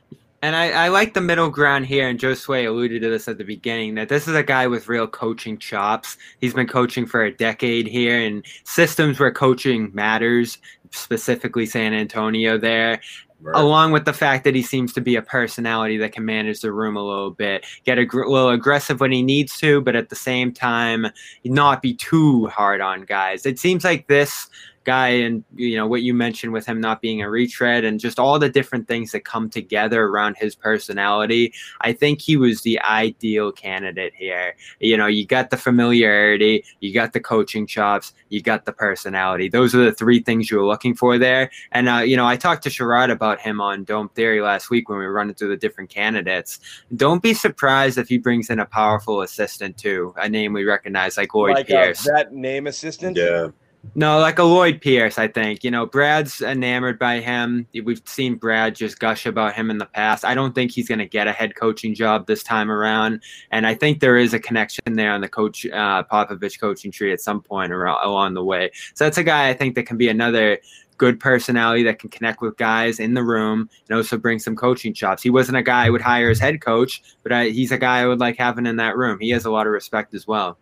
And 0.43 0.57
I, 0.57 0.71
I 0.71 0.89
like 0.89 1.13
the 1.13 1.21
middle 1.21 1.51
ground 1.51 1.85
here, 1.85 2.09
and 2.09 2.19
Joe 2.19 2.33
Sway 2.33 2.65
alluded 2.65 3.03
to 3.03 3.11
this 3.11 3.29
at 3.29 3.37
the 3.37 3.45
beginning 3.45 3.95
that 3.97 4.09
this 4.09 4.27
is 4.27 4.35
a 4.35 4.43
guy 4.43 4.67
with 4.67 4.89
real 4.89 5.07
coaching 5.07 5.59
chops. 5.59 6.17
He's 6.41 6.55
been 6.55 6.67
coaching 6.67 7.05
for 7.05 7.25
a 7.25 7.31
decade 7.31 7.87
here 7.87 8.19
in 8.19 8.43
systems 8.65 9.21
where 9.21 9.33
coaching 9.33 9.91
matters, 9.93 10.57
specifically 10.93 11.67
San 11.67 11.93
Antonio 11.93 12.57
there. 12.57 13.03
Right. 13.43 13.59
Along 13.59 13.93
with 13.93 14.05
the 14.05 14.13
fact 14.13 14.45
that 14.45 14.55
he 14.55 14.63
seems 14.63 14.93
to 14.93 15.01
be 15.01 15.17
a 15.17 15.23
personality 15.23 15.97
that 15.97 16.13
can 16.13 16.27
manage 16.27 16.61
the 16.61 16.73
room 16.73 16.97
a 16.97 17.03
little 17.03 17.31
bit, 17.31 17.65
get 17.85 17.99
a 17.99 18.05
gr- 18.05 18.27
little 18.27 18.51
aggressive 18.51 19.01
when 19.01 19.13
he 19.13 19.23
needs 19.23 19.59
to, 19.61 19.81
but 19.81 19.97
at 19.97 20.11
the 20.11 20.17
same 20.17 20.53
time, 20.53 21.07
not 21.45 21.81
be 21.81 21.95
too 21.95 22.49
hard 22.49 22.83
on 22.83 23.03
guys. 23.03 23.47
It 23.47 23.59
seems 23.59 23.83
like 23.83 24.09
this 24.09 24.49
guy 24.91 25.09
and 25.09 25.45
you 25.55 25.77
know 25.77 25.87
what 25.87 26.03
you 26.03 26.13
mentioned 26.13 26.53
with 26.53 26.67
him 26.67 26.81
not 26.81 27.01
being 27.01 27.23
a 27.23 27.31
retread 27.31 27.85
and 27.85 28.01
just 28.01 28.19
all 28.19 28.39
the 28.39 28.49
different 28.49 28.89
things 28.89 29.13
that 29.13 29.25
come 29.25 29.49
together 29.49 30.05
around 30.11 30.37
his 30.37 30.55
personality 30.55 31.53
i 31.81 31.93
think 31.93 32.21
he 32.21 32.37
was 32.37 32.63
the 32.63 32.81
ideal 32.81 33.53
candidate 33.53 34.13
here. 34.15 34.57
You 34.81 34.97
know 34.97 35.07
you 35.07 35.27
got 35.27 35.51
the 35.51 35.57
familiarity 35.57 36.65
you 36.81 36.93
got 36.93 37.13
the 37.13 37.21
coaching 37.21 37.67
chops 37.67 38.15
you 38.29 38.41
got 38.41 38.65
the 38.65 38.73
personality. 38.73 39.49
Those 39.49 39.75
are 39.75 39.85
the 39.85 39.93
three 39.93 40.21
things 40.21 40.51
you 40.51 40.57
were 40.59 40.67
looking 40.67 40.95
for 40.95 41.19
there. 41.19 41.51
And 41.73 41.89
uh, 41.89 41.99
you 41.99 42.17
know 42.17 42.27
i 42.27 42.37
talked 42.37 42.63
to 42.65 42.71
sherrod 42.71 43.11
about 43.11 43.41
him 43.41 43.61
on 43.61 43.85
dome 43.85 44.09
theory 44.11 44.41
last 44.41 44.71
week 44.71 44.89
when 44.89 44.99
we 44.99 45.07
were 45.07 45.13
running 45.13 45.35
through 45.35 45.51
the 45.51 45.57
different 45.57 45.91
candidates. 45.91 46.61
Don't 46.97 47.23
be 47.23 47.35
surprised 47.35 47.99
if 47.99 48.09
he 48.09 48.19
brings 48.19 48.51
in 48.51 48.59
a 48.61 48.67
powerful 48.67 49.23
assistant 49.23 49.77
too 49.77 50.15
a 50.17 50.29
name 50.29 50.53
we 50.53 50.65
recognize 50.65 51.17
like 51.17 51.35
lloyd 51.35 51.55
like 51.55 51.71
uh, 51.71 51.85
pierce. 51.85 52.03
that 52.05 52.33
name 52.33 52.67
assistant. 52.67 53.17
Yeah. 53.17 53.49
No, 53.95 54.19
like 54.19 54.39
a 54.39 54.45
Lloyd 54.45 54.81
Pierce, 54.81 55.19
I 55.19 55.27
think. 55.27 55.65
You 55.65 55.71
know, 55.71 55.87
Brad's 55.87 56.43
enamored 56.43 56.99
by 56.99 57.21
him. 57.21 57.67
We've 57.85 58.03
seen 58.05 58.37
Brad 58.37 58.75
just 58.75 58.99
gush 58.99 59.25
about 59.27 59.55
him 59.55 59.71
in 59.71 59.79
the 59.79 59.87
past. 59.87 60.25
I 60.25 60.35
don't 60.35 60.55
think 60.55 60.71
he's 60.71 60.87
going 60.87 60.99
to 60.99 61.07
get 61.07 61.27
a 61.27 61.33
head 61.33 61.57
coaching 61.57 61.95
job 61.95 62.27
this 62.27 62.43
time 62.43 62.71
around. 62.71 63.23
And 63.51 63.67
I 63.67 63.75
think 63.75 64.01
there 64.01 64.17
is 64.17 64.35
a 64.35 64.39
connection 64.39 64.83
there 64.93 65.13
on 65.13 65.23
the 65.23 65.29
coach 65.29 65.65
uh, 65.67 66.05
Popovich 66.05 66.61
coaching 66.61 66.93
tree 66.93 67.13
at 67.13 67.21
some 67.21 67.41
point 67.41 67.73
around, 67.73 68.05
along 68.05 68.35
the 68.35 68.45
way. 68.45 68.71
So 68.95 69.05
that's 69.05 69.19
a 69.19 69.25
guy 69.25 69.49
I 69.49 69.55
think 69.55 69.75
that 69.77 69.87
can 69.87 69.97
be 69.97 70.09
another 70.09 70.59
good 70.99 71.19
personality 71.19 71.83
that 71.83 71.99
can 71.99 72.11
connect 72.11 72.43
with 72.43 72.59
guys 72.59 73.01
in 73.01 73.15
the 73.15 73.25
room 73.25 73.71
and 73.89 73.97
also 73.97 74.19
bring 74.19 74.39
some 74.39 74.55
coaching 74.55 74.93
chops. 74.93 75.23
He 75.23 75.31
wasn't 75.31 75.57
a 75.57 75.63
guy 75.63 75.87
I 75.87 75.91
would 75.91 76.03
hire 76.03 76.29
as 76.29 76.39
head 76.39 76.61
coach, 76.61 77.03
but 77.23 77.33
I, 77.33 77.49
he's 77.49 77.73
a 77.73 77.79
guy 77.79 78.01
I 78.01 78.07
would 78.07 78.21
like 78.21 78.37
having 78.37 78.67
in 78.67 78.77
that 78.77 78.99
room. 78.99 79.19
He 79.19 79.31
has 79.31 79.47
a 79.47 79.51
lot 79.51 79.67
of 79.67 79.73
respect 79.73 80.13
as 80.13 80.27
well. 80.27 80.59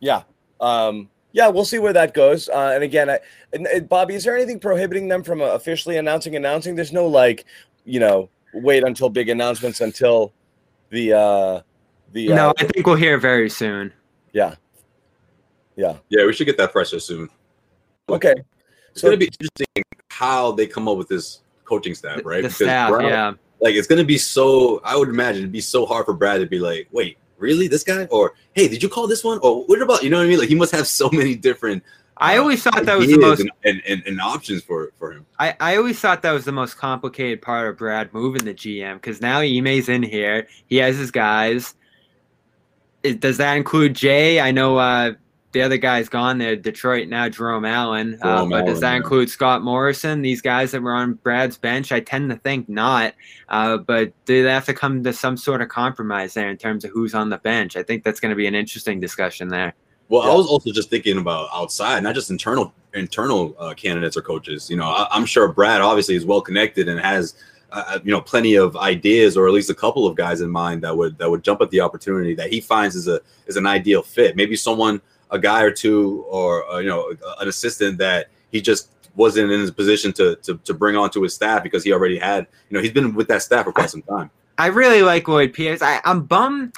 Yeah. 0.00 0.24
Um, 0.60 1.08
yeah, 1.36 1.48
we'll 1.48 1.66
see 1.66 1.78
where 1.78 1.92
that 1.92 2.14
goes. 2.14 2.48
Uh, 2.48 2.72
and 2.74 2.82
again, 2.82 3.10
I, 3.10 3.18
and, 3.52 3.66
and 3.66 3.86
Bobby, 3.86 4.14
is 4.14 4.24
there 4.24 4.34
anything 4.34 4.58
prohibiting 4.58 5.06
them 5.08 5.22
from 5.22 5.42
uh, 5.42 5.48
officially 5.48 5.98
announcing 5.98 6.34
announcing? 6.34 6.74
There's 6.74 6.94
no 6.94 7.06
like, 7.06 7.44
you 7.84 8.00
know, 8.00 8.30
wait 8.54 8.82
until 8.84 9.10
big 9.10 9.28
announcements 9.28 9.82
until 9.82 10.32
the 10.88 11.12
uh 11.12 11.60
the 12.14 12.32
uh, 12.32 12.36
No, 12.36 12.54
I 12.58 12.64
think 12.64 12.86
we'll 12.86 12.96
hear 12.96 13.18
very 13.18 13.50
soon. 13.50 13.92
yeah. 14.32 14.54
Yeah. 15.76 15.98
Yeah, 16.08 16.24
we 16.24 16.32
should 16.32 16.46
get 16.46 16.56
that 16.56 16.72
fresher 16.72 16.98
soon. 16.98 17.28
Okay. 18.08 18.32
It's 18.92 19.02
So- 19.02 19.08
gonna 19.08 19.18
be 19.18 19.26
interesting 19.26 19.84
how 20.10 20.52
they 20.52 20.66
come 20.66 20.88
up 20.88 20.96
with 20.96 21.08
this 21.08 21.42
coaching 21.66 21.94
staff, 21.94 22.22
right? 22.24 22.36
The 22.36 22.48
Because 22.48 22.56
staff, 22.56 22.88
Brown- 22.88 23.04
yeah. 23.10 23.32
like 23.60 23.74
it's 23.74 23.86
gonna 23.86 24.04
be 24.04 24.16
so. 24.16 24.80
I 24.84 24.96
would 24.96 25.10
imagine 25.10 25.42
it'd 25.42 25.52
be 25.52 25.60
so 25.60 25.84
hard 25.84 26.06
for 26.06 26.14
Brad 26.14 26.40
to 26.40 26.46
be 26.46 26.58
like, 26.58 26.88
wait, 26.92 27.18
really, 27.38 27.68
this 27.68 27.82
guy? 27.82 28.04
Or 28.06 28.34
hey, 28.52 28.68
did 28.68 28.82
you 28.82 28.88
call 28.88 29.06
this 29.06 29.24
one? 29.24 29.38
Or 29.42 29.64
what 29.64 29.80
about? 29.80 30.02
You 30.02 30.10
know 30.10 30.18
what 30.18 30.24
I 30.24 30.28
mean? 30.28 30.38
Like 30.38 30.48
he 30.48 30.54
must 30.54 30.72
have 30.72 30.86
so 31.02 31.10
many 31.12 31.34
different. 31.34 31.82
I 32.18 32.36
uh, 32.36 32.40
always 32.40 32.62
thought 32.62 32.84
that 32.84 32.98
was 32.98 33.08
the 33.08 33.18
most 33.18 33.44
and, 33.64 33.82
and, 33.86 34.02
and, 34.06 34.20
options 34.20 34.62
for 34.62 34.92
for 34.98 35.12
him. 35.12 35.26
I, 35.38 35.54
I 35.60 35.76
always 35.76 36.00
thought 36.00 36.22
that 36.22 36.32
was 36.32 36.46
the 36.46 36.52
most 36.52 36.78
complicated 36.78 37.42
part 37.42 37.68
of 37.68 37.76
Brad 37.76 38.12
moving 38.14 38.44
the 38.44 38.54
GM 38.54 38.94
because 38.94 39.20
now 39.20 39.40
Ime's 39.40 39.88
in 39.88 40.02
here. 40.02 40.48
He 40.66 40.76
has 40.76 40.96
his 40.96 41.10
guys. 41.10 41.74
Is, 43.02 43.16
does 43.16 43.36
that 43.36 43.54
include 43.54 43.94
Jay? 43.94 44.40
I 44.40 44.50
know 44.50 44.78
uh, 44.78 45.12
the 45.52 45.62
other 45.62 45.76
guy's 45.76 46.08
gone 46.08 46.38
there, 46.38 46.56
Detroit 46.56 47.08
now, 47.08 47.28
Jerome 47.28 47.64
Allen. 47.64 48.18
uh, 48.20 48.36
Jerome 48.36 48.50
but 48.50 48.66
does 48.66 48.68
Allen, 48.68 48.80
that 48.80 48.90
yeah. 48.90 48.96
include 48.96 49.30
Scott 49.30 49.62
Morrison? 49.62 50.22
These 50.22 50.42
guys 50.42 50.70
that 50.72 50.82
were 50.82 50.94
on 50.94 51.14
Brad's 51.14 51.56
bench? 51.56 51.92
I 51.92 52.00
tend 52.00 52.30
to 52.30 52.36
think 52.36 52.68
not. 52.68 53.14
Uh, 53.48 53.78
but 53.78 54.12
do 54.26 54.42
they 54.42 54.50
have 54.50 54.66
to 54.66 54.74
come 54.74 55.02
to 55.04 55.12
some 55.12 55.36
sort 55.36 55.62
of 55.62 55.68
compromise 55.68 56.34
there 56.34 56.50
in 56.50 56.56
terms 56.56 56.84
of 56.84 56.90
who's 56.90 57.14
on 57.14 57.30
the 57.30 57.38
bench? 57.38 57.76
I 57.76 57.82
think 57.82 58.04
that's 58.04 58.20
going 58.20 58.30
to 58.30 58.36
be 58.36 58.46
an 58.46 58.54
interesting 58.54 59.00
discussion 59.00 59.48
there. 59.48 59.74
Well, 60.08 60.22
Yeah. 60.24 60.32
I 60.32 60.34
was 60.34 60.46
also 60.46 60.72
just 60.72 60.90
thinking 60.90 61.18
about 61.18 61.48
outside, 61.52 62.02
not 62.02 62.14
just 62.14 62.30
internal 62.30 62.72
internal 62.94 63.54
uh, 63.58 63.74
candidates 63.74 64.16
or 64.16 64.22
coaches. 64.22 64.70
You 64.70 64.76
know, 64.76 64.86
I, 64.86 65.08
I'm 65.10 65.26
sure 65.26 65.48
Brad 65.48 65.80
obviously 65.80 66.14
is 66.14 66.24
well 66.24 66.40
connected 66.40 66.88
and 66.88 67.00
has 67.00 67.34
uh, 67.72 67.98
you 68.04 68.12
know 68.12 68.20
plenty 68.20 68.54
of 68.54 68.76
ideas, 68.76 69.36
or 69.36 69.48
at 69.48 69.52
least 69.52 69.70
a 69.70 69.74
couple 69.74 70.06
of 70.06 70.16
guys 70.16 70.40
in 70.40 70.50
mind 70.50 70.82
that 70.82 70.96
would 70.96 71.18
that 71.18 71.28
would 71.30 71.42
jump 71.42 71.60
at 71.60 71.70
the 71.70 71.80
opportunity 71.80 72.34
that 72.34 72.52
he 72.52 72.60
finds 72.60 72.94
is 72.94 73.08
a 73.08 73.20
is 73.46 73.56
an 73.56 73.66
ideal 73.66 74.02
fit. 74.02 74.36
Maybe 74.36 74.54
someone, 74.56 75.00
a 75.30 75.38
guy 75.38 75.62
or 75.62 75.70
two, 75.70 76.24
or 76.28 76.68
uh, 76.70 76.78
you 76.78 76.88
know, 76.88 77.12
an 77.40 77.48
assistant 77.48 77.98
that 77.98 78.28
he 78.52 78.60
just 78.60 78.90
wasn't 79.14 79.50
in 79.50 79.60
his 79.60 79.70
position 79.70 80.12
to, 80.12 80.36
to 80.36 80.56
to 80.58 80.74
bring 80.74 80.96
onto 80.96 81.22
his 81.22 81.34
staff 81.34 81.62
because 81.62 81.84
he 81.84 81.92
already 81.92 82.18
had. 82.18 82.46
You 82.68 82.76
know, 82.76 82.82
he's 82.82 82.92
been 82.92 83.14
with 83.14 83.28
that 83.28 83.42
staff 83.42 83.64
for 83.64 83.72
quite 83.72 83.90
some 83.90 84.02
time. 84.02 84.30
I 84.58 84.66
really 84.68 85.02
like 85.02 85.28
Lloyd 85.28 85.52
Pierce. 85.52 85.82
I, 85.82 86.00
I'm 86.04 86.22
bummed. 86.22 86.74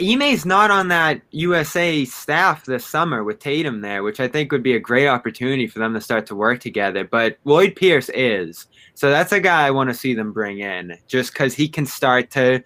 Ime's 0.00 0.44
not 0.44 0.70
on 0.70 0.88
that 0.88 1.22
USA 1.30 2.04
staff 2.04 2.66
this 2.66 2.84
summer 2.84 3.24
with 3.24 3.38
Tatum 3.38 3.80
there, 3.80 4.02
which 4.02 4.20
I 4.20 4.28
think 4.28 4.52
would 4.52 4.62
be 4.62 4.74
a 4.74 4.80
great 4.80 5.06
opportunity 5.06 5.66
for 5.66 5.78
them 5.78 5.94
to 5.94 6.00
start 6.00 6.26
to 6.26 6.34
work 6.34 6.60
together. 6.60 7.04
But 7.04 7.38
Lloyd 7.44 7.76
Pierce 7.76 8.10
is. 8.12 8.66
So 8.94 9.08
that's 9.08 9.32
a 9.32 9.40
guy 9.40 9.66
I 9.66 9.70
want 9.70 9.88
to 9.88 9.94
see 9.94 10.14
them 10.14 10.32
bring 10.32 10.58
in 10.58 10.98
just 11.06 11.32
because 11.32 11.54
he 11.54 11.68
can 11.68 11.86
start 11.86 12.30
to 12.32 12.62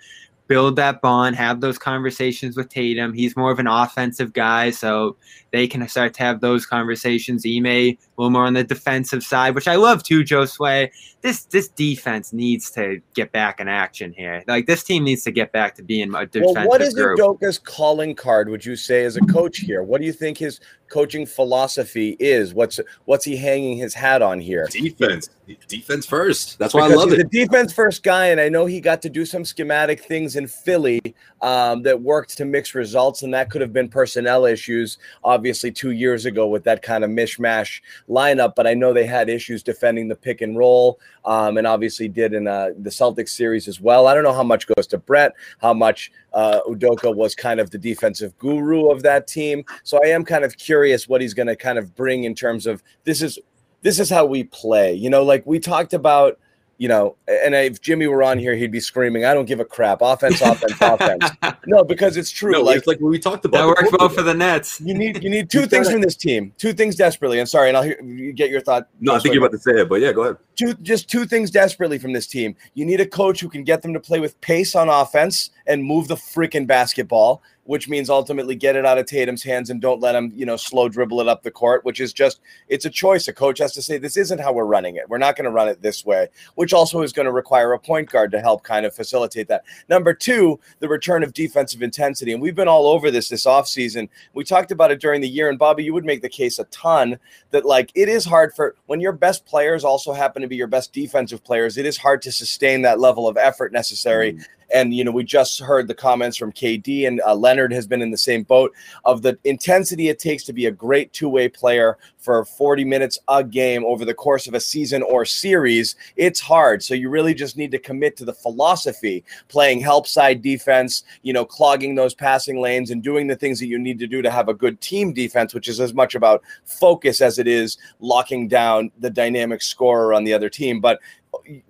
build 0.52 0.76
that 0.76 1.00
bond, 1.00 1.34
have 1.34 1.62
those 1.62 1.78
conversations 1.78 2.58
with 2.58 2.68
Tatum. 2.68 3.14
He's 3.14 3.34
more 3.38 3.50
of 3.50 3.58
an 3.58 3.66
offensive 3.66 4.34
guy, 4.34 4.68
so 4.68 5.16
they 5.52 5.68
can 5.68 5.86
start 5.86 6.14
to 6.14 6.22
have 6.22 6.40
those 6.40 6.66
conversations. 6.66 7.44
Ime 7.46 7.66
a 7.66 7.98
little 8.16 8.30
more 8.30 8.46
on 8.46 8.54
the 8.54 8.64
defensive 8.64 9.22
side, 9.22 9.54
which 9.54 9.68
I 9.68 9.76
love 9.76 10.02
too, 10.02 10.24
Joe 10.24 10.46
Sway 10.46 10.90
this 11.22 11.44
this 11.44 11.68
defense 11.68 12.32
needs 12.32 12.70
to 12.72 13.00
get 13.14 13.32
back 13.32 13.60
in 13.60 13.68
action 13.68 14.12
here. 14.12 14.42
Like 14.46 14.66
this 14.66 14.82
team 14.82 15.04
needs 15.04 15.22
to 15.22 15.30
get 15.30 15.52
back 15.52 15.74
to 15.76 15.82
being 15.82 16.14
a 16.14 16.26
defensive 16.26 16.56
Well, 16.56 16.66
what 16.66 16.82
is 16.82 16.94
group. 16.94 17.18
Udoka's 17.18 17.58
calling 17.58 18.14
card? 18.14 18.48
Would 18.48 18.66
you 18.66 18.76
say 18.76 19.04
as 19.04 19.16
a 19.16 19.20
coach 19.20 19.58
here? 19.58 19.84
What 19.84 20.00
do 20.00 20.06
you 20.06 20.12
think 20.12 20.36
his 20.36 20.60
coaching 20.88 21.24
philosophy 21.24 22.16
is? 22.18 22.54
What's 22.54 22.80
what's 23.04 23.24
he 23.24 23.36
hanging 23.36 23.78
his 23.78 23.94
hat 23.94 24.20
on 24.20 24.40
here? 24.40 24.66
Defense, 24.70 25.30
defense 25.68 26.06
first. 26.06 26.58
That's 26.58 26.74
why 26.74 26.86
I 26.86 26.88
love 26.88 27.10
he's 27.10 27.20
it. 27.20 27.26
a 27.26 27.28
defense 27.28 27.72
first 27.72 28.02
guy, 28.02 28.26
and 28.26 28.40
I 28.40 28.48
know 28.48 28.66
he 28.66 28.80
got 28.80 29.00
to 29.02 29.08
do 29.08 29.24
some 29.24 29.44
schematic 29.44 30.00
things 30.00 30.34
in 30.34 30.48
Philly 30.48 31.00
um, 31.40 31.82
that 31.82 32.00
worked 32.00 32.36
to 32.38 32.44
mix 32.44 32.74
results, 32.74 33.22
and 33.22 33.32
that 33.32 33.48
could 33.48 33.60
have 33.60 33.72
been 33.72 33.88
personnel 33.88 34.44
issues, 34.44 34.98
obviously 35.22 35.41
two 35.42 35.90
years 35.90 36.26
ago 36.26 36.46
with 36.46 36.64
that 36.64 36.82
kind 36.82 37.04
of 37.04 37.10
mishmash 37.10 37.80
lineup. 38.08 38.54
But 38.54 38.66
I 38.66 38.74
know 38.74 38.92
they 38.92 39.06
had 39.06 39.28
issues 39.28 39.62
defending 39.62 40.08
the 40.08 40.16
pick 40.16 40.40
and 40.40 40.56
roll, 40.56 40.98
um, 41.24 41.58
and 41.58 41.66
obviously 41.66 42.08
did 42.08 42.34
in 42.34 42.46
uh, 42.46 42.70
the 42.78 42.90
Celtics 42.90 43.30
series 43.30 43.68
as 43.68 43.80
well. 43.80 44.06
I 44.06 44.14
don't 44.14 44.24
know 44.24 44.32
how 44.32 44.42
much 44.42 44.66
goes 44.66 44.86
to 44.88 44.98
Brett, 44.98 45.32
how 45.60 45.74
much 45.74 46.12
uh, 46.32 46.60
Udoka 46.66 47.14
was 47.14 47.34
kind 47.34 47.60
of 47.60 47.70
the 47.70 47.78
defensive 47.78 48.36
guru 48.38 48.90
of 48.90 49.02
that 49.02 49.26
team. 49.26 49.64
So 49.84 50.00
I 50.02 50.08
am 50.08 50.24
kind 50.24 50.44
of 50.44 50.56
curious 50.56 51.08
what 51.08 51.20
he's 51.20 51.34
going 51.34 51.48
to 51.48 51.56
kind 51.56 51.78
of 51.78 51.94
bring 51.94 52.24
in 52.24 52.34
terms 52.34 52.66
of 52.66 52.82
this 53.04 53.22
is 53.22 53.38
this 53.82 53.98
is 53.98 54.08
how 54.08 54.24
we 54.24 54.44
play. 54.44 54.94
You 54.94 55.10
know, 55.10 55.22
like 55.22 55.44
we 55.46 55.58
talked 55.58 55.92
about, 55.92 56.38
you 56.82 56.88
know, 56.88 57.14
and 57.28 57.54
if 57.54 57.80
Jimmy 57.80 58.08
were 58.08 58.24
on 58.24 58.40
here, 58.40 58.56
he'd 58.56 58.72
be 58.72 58.80
screaming, 58.80 59.24
I 59.24 59.34
don't 59.34 59.44
give 59.44 59.60
a 59.60 59.64
crap. 59.64 60.02
Offense, 60.02 60.40
offense, 60.40 60.74
offense. 60.80 61.24
No, 61.64 61.84
because 61.84 62.16
it's 62.16 62.32
true. 62.32 62.50
No, 62.50 62.62
like 62.62 62.78
it's 62.78 62.88
like 62.88 62.98
what 62.98 63.10
we 63.10 63.20
talked 63.20 63.44
about. 63.44 63.58
that 63.58 63.66
works 63.68 63.82
before. 63.82 63.98
well 64.00 64.08
for 64.08 64.22
the 64.22 64.34
Nets. 64.34 64.80
you 64.80 64.92
need 64.92 65.22
you 65.22 65.30
need 65.30 65.48
two 65.48 65.66
things 65.66 65.88
from 65.88 66.00
this 66.00 66.16
team. 66.16 66.52
Two 66.58 66.72
things 66.72 66.96
desperately. 66.96 67.38
And 67.38 67.48
sorry, 67.48 67.68
and 67.68 67.76
I'll 67.76 67.84
hear, 67.84 68.02
you 68.02 68.32
get 68.32 68.50
your 68.50 68.60
thought. 68.60 68.88
No, 69.00 69.14
I 69.14 69.20
think 69.20 69.32
you're 69.32 69.46
about 69.46 69.56
to 69.56 69.62
say 69.62 69.82
it, 69.82 69.88
but 69.88 70.00
yeah, 70.00 70.10
go 70.10 70.22
ahead. 70.22 70.38
two 70.56 70.74
just 70.82 71.08
two 71.08 71.24
things 71.24 71.52
desperately 71.52 72.00
from 72.00 72.12
this 72.12 72.26
team. 72.26 72.56
You 72.74 72.84
need 72.84 73.00
a 73.00 73.06
coach 73.06 73.38
who 73.38 73.48
can 73.48 73.62
get 73.62 73.82
them 73.82 73.92
to 73.92 74.00
play 74.00 74.18
with 74.18 74.40
pace 74.40 74.74
on 74.74 74.88
offense 74.88 75.50
and 75.66 75.84
move 75.84 76.08
the 76.08 76.14
freaking 76.14 76.66
basketball, 76.66 77.42
which 77.64 77.88
means 77.88 78.10
ultimately 78.10 78.56
get 78.56 78.76
it 78.76 78.84
out 78.84 78.98
of 78.98 79.06
Tatum's 79.06 79.42
hands 79.42 79.70
and 79.70 79.80
don't 79.80 80.00
let 80.00 80.14
him, 80.14 80.32
you 80.34 80.44
know, 80.44 80.56
slow 80.56 80.88
dribble 80.88 81.20
it 81.20 81.28
up 81.28 81.42
the 81.42 81.50
court, 81.50 81.84
which 81.84 82.00
is 82.00 82.12
just 82.12 82.40
it's 82.68 82.84
a 82.84 82.90
choice. 82.90 83.28
A 83.28 83.32
coach 83.32 83.58
has 83.58 83.72
to 83.74 83.82
say 83.82 83.98
this 83.98 84.16
isn't 84.16 84.40
how 84.40 84.52
we're 84.52 84.64
running 84.64 84.96
it. 84.96 85.08
We're 85.08 85.18
not 85.18 85.36
going 85.36 85.44
to 85.44 85.50
run 85.50 85.68
it 85.68 85.80
this 85.80 86.04
way, 86.04 86.28
which 86.56 86.72
also 86.72 87.02
is 87.02 87.12
going 87.12 87.26
to 87.26 87.32
require 87.32 87.72
a 87.72 87.78
point 87.78 88.10
guard 88.10 88.32
to 88.32 88.40
help 88.40 88.64
kind 88.64 88.84
of 88.84 88.94
facilitate 88.94 89.48
that. 89.48 89.64
Number 89.88 90.12
2, 90.12 90.58
the 90.80 90.88
return 90.88 91.22
of 91.22 91.32
defensive 91.32 91.82
intensity. 91.82 92.32
And 92.32 92.42
we've 92.42 92.54
been 92.54 92.68
all 92.68 92.86
over 92.86 93.10
this 93.10 93.28
this 93.28 93.46
offseason. 93.46 94.08
We 94.34 94.44
talked 94.44 94.72
about 94.72 94.90
it 94.90 95.00
during 95.00 95.20
the 95.20 95.28
year 95.28 95.48
and 95.48 95.58
Bobby, 95.58 95.84
you 95.84 95.94
would 95.94 96.04
make 96.04 96.22
the 96.22 96.28
case 96.28 96.58
a 96.58 96.64
ton 96.64 97.18
that 97.50 97.64
like 97.64 97.92
it 97.94 98.08
is 98.08 98.24
hard 98.24 98.54
for 98.54 98.74
when 98.86 99.00
your 99.00 99.12
best 99.12 99.46
players 99.46 99.84
also 99.84 100.12
happen 100.12 100.42
to 100.42 100.48
be 100.48 100.56
your 100.56 100.66
best 100.66 100.92
defensive 100.92 101.44
players, 101.44 101.78
it 101.78 101.86
is 101.86 101.96
hard 101.96 102.22
to 102.22 102.32
sustain 102.32 102.82
that 102.82 102.98
level 102.98 103.28
of 103.28 103.36
effort 103.36 103.72
necessary. 103.72 104.32
Mm. 104.34 104.44
And 104.74 104.94
you 104.94 105.04
know, 105.04 105.10
we 105.10 105.24
just 105.24 105.60
heard 105.60 105.88
the 105.88 105.94
comments 105.94 106.36
from 106.36 106.52
KD 106.52 107.06
and 107.06 107.20
uh, 107.26 107.34
Leonard 107.34 107.72
has 107.72 107.86
been 107.86 108.02
in 108.02 108.10
the 108.10 108.18
same 108.18 108.42
boat 108.42 108.72
of 109.04 109.22
the 109.22 109.38
intensity 109.44 110.08
it 110.08 110.18
takes 110.18 110.44
to 110.44 110.52
be 110.52 110.66
a 110.66 110.70
great 110.70 111.12
two-way 111.12 111.48
player 111.48 111.98
for 112.18 112.44
40 112.44 112.84
minutes 112.84 113.18
a 113.28 113.42
game 113.42 113.84
over 113.84 114.04
the 114.04 114.14
course 114.14 114.46
of 114.46 114.54
a 114.54 114.60
season 114.60 115.02
or 115.02 115.24
series. 115.24 115.96
It's 116.16 116.40
hard. 116.40 116.82
So 116.82 116.94
you 116.94 117.10
really 117.10 117.34
just 117.34 117.56
need 117.56 117.72
to 117.72 117.78
commit 117.78 118.16
to 118.18 118.24
the 118.24 118.32
philosophy, 118.32 119.24
playing 119.48 119.80
help 119.80 120.06
side 120.06 120.40
defense, 120.40 121.02
you 121.22 121.32
know, 121.32 121.44
clogging 121.44 121.94
those 121.94 122.14
passing 122.14 122.60
lanes 122.60 122.90
and 122.90 123.02
doing 123.02 123.26
the 123.26 123.36
things 123.36 123.58
that 123.58 123.66
you 123.66 123.78
need 123.78 123.98
to 123.98 124.06
do 124.06 124.22
to 124.22 124.30
have 124.30 124.48
a 124.48 124.54
good 124.54 124.80
team 124.80 125.12
defense, 125.12 125.52
which 125.52 125.68
is 125.68 125.80
as 125.80 125.94
much 125.94 126.14
about 126.14 126.42
focus 126.64 127.20
as 127.20 127.38
it 127.38 127.48
is 127.48 127.78
locking 128.00 128.48
down 128.48 128.90
the 128.98 129.10
dynamic 129.10 129.60
scorer 129.62 130.14
on 130.14 130.24
the 130.24 130.32
other 130.32 130.48
team. 130.48 130.80
But 130.80 131.00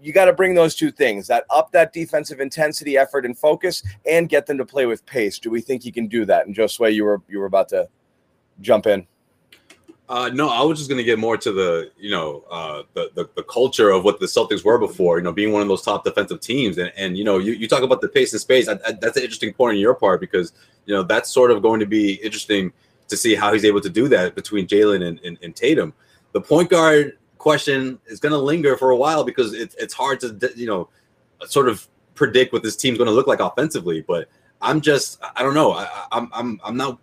you 0.00 0.12
got 0.12 0.26
to 0.26 0.32
bring 0.32 0.54
those 0.54 0.74
two 0.74 0.90
things 0.90 1.26
that 1.28 1.44
up 1.50 1.72
that 1.72 1.92
defensive 1.92 2.40
intensity, 2.40 2.96
effort, 2.96 3.24
and 3.24 3.38
focus, 3.38 3.82
and 4.06 4.28
get 4.28 4.46
them 4.46 4.58
to 4.58 4.64
play 4.64 4.86
with 4.86 5.04
pace. 5.06 5.38
Do 5.38 5.50
we 5.50 5.60
think 5.60 5.82
he 5.82 5.92
can 5.92 6.08
do 6.08 6.24
that? 6.26 6.46
And 6.46 6.54
Josue, 6.54 6.92
you 6.92 7.04
were 7.04 7.22
you 7.28 7.38
were 7.38 7.46
about 7.46 7.68
to 7.70 7.88
jump 8.60 8.86
in. 8.86 9.06
Uh, 10.08 10.28
no, 10.28 10.50
I 10.50 10.62
was 10.62 10.78
just 10.78 10.90
going 10.90 10.98
to 10.98 11.04
get 11.04 11.18
more 11.18 11.38
to 11.38 11.52
the, 11.52 11.90
you 11.96 12.10
know, 12.10 12.44
uh, 12.50 12.82
the, 12.92 13.10
the, 13.14 13.30
the 13.34 13.42
culture 13.44 13.90
of 13.90 14.04
what 14.04 14.20
the 14.20 14.26
Celtics 14.26 14.62
were 14.62 14.76
before, 14.76 15.16
you 15.16 15.24
know, 15.24 15.32
being 15.32 15.52
one 15.52 15.62
of 15.62 15.68
those 15.68 15.80
top 15.80 16.04
defensive 16.04 16.40
teams. 16.40 16.76
And, 16.76 16.92
and 16.98 17.16
you 17.16 17.24
know, 17.24 17.38
you, 17.38 17.52
you 17.52 17.66
talk 17.66 17.82
about 17.82 18.02
the 18.02 18.08
pace 18.08 18.32
and 18.32 18.40
space. 18.40 18.68
I, 18.68 18.74
I, 18.86 18.92
that's 19.00 19.16
an 19.16 19.22
interesting 19.22 19.54
point 19.54 19.76
on 19.76 19.80
your 19.80 19.94
part 19.94 20.20
because, 20.20 20.52
you 20.84 20.94
know, 20.94 21.02
that's 21.02 21.30
sort 21.30 21.50
of 21.50 21.62
going 21.62 21.80
to 21.80 21.86
be 21.86 22.14
interesting 22.14 22.72
to 23.08 23.16
see 23.16 23.34
how 23.34 23.54
he's 23.54 23.64
able 23.64 23.80
to 23.80 23.88
do 23.88 24.06
that 24.08 24.34
between 24.34 24.66
Jaylen 24.66 25.06
and, 25.06 25.18
and, 25.20 25.38
and 25.42 25.56
Tatum. 25.56 25.94
The 26.32 26.42
point 26.42 26.68
guard 26.68 27.16
question 27.42 27.98
is 28.06 28.20
going 28.20 28.32
to 28.32 28.38
linger 28.38 28.76
for 28.76 28.90
a 28.90 28.96
while 28.96 29.24
because 29.24 29.52
it, 29.52 29.74
it's 29.78 29.92
hard 29.92 30.20
to, 30.20 30.52
you 30.56 30.66
know, 30.66 30.88
sort 31.46 31.68
of 31.68 31.86
predict 32.14 32.52
what 32.52 32.62
this 32.62 32.76
team's 32.76 32.98
going 32.98 33.08
to 33.08 33.14
look 33.14 33.26
like 33.26 33.40
offensively. 33.40 34.00
But 34.00 34.28
I'm 34.60 34.80
just, 34.80 35.20
I 35.36 35.42
don't 35.42 35.54
know. 35.54 35.72
I, 35.72 36.06
I'm, 36.12 36.30
I'm, 36.32 36.60
I'm 36.64 36.76
not 36.76 36.98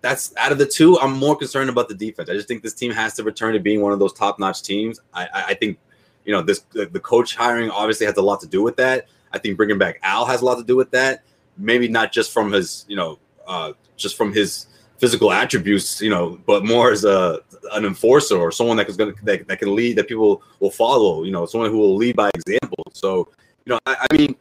that's 0.00 0.34
out 0.38 0.50
of 0.50 0.58
the 0.58 0.66
two. 0.66 0.98
I'm 0.98 1.12
more 1.12 1.36
concerned 1.36 1.68
about 1.68 1.88
the 1.88 1.94
defense. 1.94 2.30
I 2.30 2.32
just 2.32 2.48
think 2.48 2.62
this 2.62 2.74
team 2.74 2.90
has 2.92 3.14
to 3.14 3.22
return 3.22 3.52
to 3.52 3.60
being 3.60 3.82
one 3.82 3.92
of 3.92 3.98
those 3.98 4.14
top 4.14 4.38
notch 4.38 4.62
teams. 4.62 4.98
I, 5.12 5.28
I 5.48 5.54
think, 5.54 5.78
you 6.24 6.32
know, 6.32 6.42
this 6.42 6.60
the, 6.72 6.86
the 6.86 7.00
coach 7.00 7.36
hiring 7.36 7.70
obviously 7.70 8.06
has 8.06 8.16
a 8.16 8.22
lot 8.22 8.40
to 8.40 8.46
do 8.46 8.62
with 8.62 8.76
that. 8.76 9.08
I 9.32 9.38
think 9.38 9.56
bringing 9.56 9.78
back 9.78 9.98
Al 10.02 10.24
has 10.24 10.40
a 10.40 10.44
lot 10.44 10.56
to 10.56 10.64
do 10.64 10.76
with 10.76 10.90
that. 10.92 11.22
Maybe 11.58 11.86
not 11.88 12.12
just 12.12 12.32
from 12.32 12.50
his, 12.52 12.86
you 12.88 12.96
know, 12.96 13.18
uh, 13.46 13.72
just 13.96 14.16
from 14.16 14.32
his 14.32 14.66
physical 14.98 15.32
attributes, 15.32 16.00
you 16.00 16.10
know, 16.10 16.38
but 16.46 16.64
more 16.64 16.90
as 16.90 17.04
a 17.04 17.40
an 17.72 17.84
enforcer 17.84 18.36
or 18.36 18.50
someone 18.50 18.76
that 18.76 18.88
is 18.88 18.96
going 18.96 19.14
to 19.14 19.24
that, 19.24 19.46
that 19.48 19.58
can 19.58 19.74
lead 19.74 19.96
that 19.96 20.08
people 20.08 20.42
will 20.58 20.70
follow. 20.70 21.24
You 21.24 21.32
know, 21.32 21.46
someone 21.46 21.70
who 21.70 21.78
will 21.78 21.96
lead 21.96 22.16
by 22.16 22.30
example. 22.34 22.84
So, 22.92 23.28
you 23.64 23.72
know, 23.72 23.78
I, 23.86 24.06
I 24.10 24.16
mean 24.16 24.36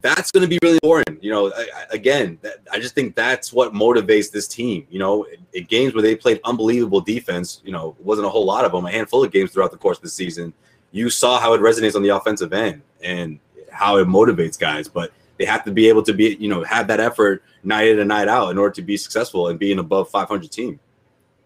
that's 0.00 0.30
going 0.30 0.42
to 0.42 0.48
be 0.48 0.58
really 0.62 0.78
important. 0.82 1.22
You 1.22 1.30
know, 1.30 1.52
I, 1.52 1.66
again, 1.90 2.38
that, 2.42 2.58
I 2.70 2.78
just 2.78 2.94
think 2.94 3.14
that's 3.14 3.52
what 3.52 3.72
motivates 3.72 4.30
this 4.30 4.46
team. 4.46 4.86
You 4.90 4.98
know, 4.98 5.24
in, 5.24 5.44
in, 5.52 5.64
games 5.64 5.94
where 5.94 6.02
they 6.02 6.14
played 6.14 6.40
unbelievable 6.44 7.00
defense, 7.00 7.60
you 7.64 7.72
know, 7.72 7.96
wasn't 8.00 8.26
a 8.26 8.30
whole 8.30 8.44
lot 8.44 8.64
of 8.64 8.72
them, 8.72 8.86
a 8.86 8.90
handful 8.90 9.24
of 9.24 9.32
games 9.32 9.52
throughout 9.52 9.70
the 9.70 9.76
course 9.76 9.98
of 9.98 10.02
the 10.02 10.10
season. 10.10 10.52
You 10.92 11.10
saw 11.10 11.40
how 11.40 11.52
it 11.54 11.60
resonates 11.60 11.96
on 11.96 12.02
the 12.02 12.10
offensive 12.10 12.52
end 12.52 12.82
and 13.02 13.38
how 13.70 13.98
it 13.98 14.06
motivates 14.06 14.58
guys, 14.58 14.88
but 14.88 15.12
they 15.38 15.44
have 15.44 15.64
to 15.64 15.70
be 15.70 15.88
able 15.88 16.02
to 16.02 16.12
be, 16.12 16.36
you 16.36 16.48
know, 16.48 16.64
have 16.64 16.86
that 16.88 17.00
effort 17.00 17.42
night 17.62 17.88
in 17.88 17.98
and 17.98 18.08
night 18.08 18.28
out 18.28 18.50
in 18.50 18.58
order 18.58 18.74
to 18.74 18.82
be 18.82 18.96
successful 18.96 19.48
and 19.48 19.58
be 19.58 19.72
an 19.72 19.78
above 19.78 20.10
500 20.10 20.50
team. 20.50 20.80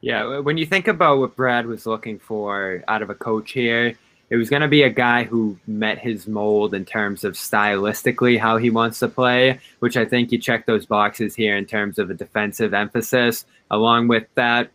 Yeah, 0.03 0.41
when 0.41 0.59
you 0.59 0.67
think 0.67 0.89
about 0.89 1.19
what 1.19 1.37
Brad 1.37 1.67
was 1.67 1.87
looking 1.87 2.19
for 2.19 2.83
out 2.89 3.03
of 3.03 3.09
a 3.09 3.15
coach 3.15 3.53
here, 3.53 3.95
it 4.31 4.37
was 4.37 4.51
going 4.51 4.63
to 4.63 4.69
be 4.69 4.83
a 4.83 4.91
guy 4.91 5.23
who 5.23 5.59
met 5.67 5.99
his 5.99 6.27
mold 6.27 6.75
in 6.75 6.85
terms 6.85 7.23
of 7.23 7.35
stylistically 7.35 8.39
how 8.39 8.57
he 8.57 8.69
wants 8.69 8.99
to 8.99 9.09
play, 9.09 9.61
which 9.79 9.97
I 9.97 10.05
think 10.05 10.33
you 10.33 10.39
check 10.39 10.67
those 10.67 10.87
boxes 10.87 11.37
here 11.37 11.57
in 11.57 11.67
terms 11.67 11.99
of 12.01 12.11
a 12.11 12.15
defensive 12.15 12.75
emphasis, 12.75 13.47
along 13.71 14.09
with 14.09 14.27
that 14.35 14.71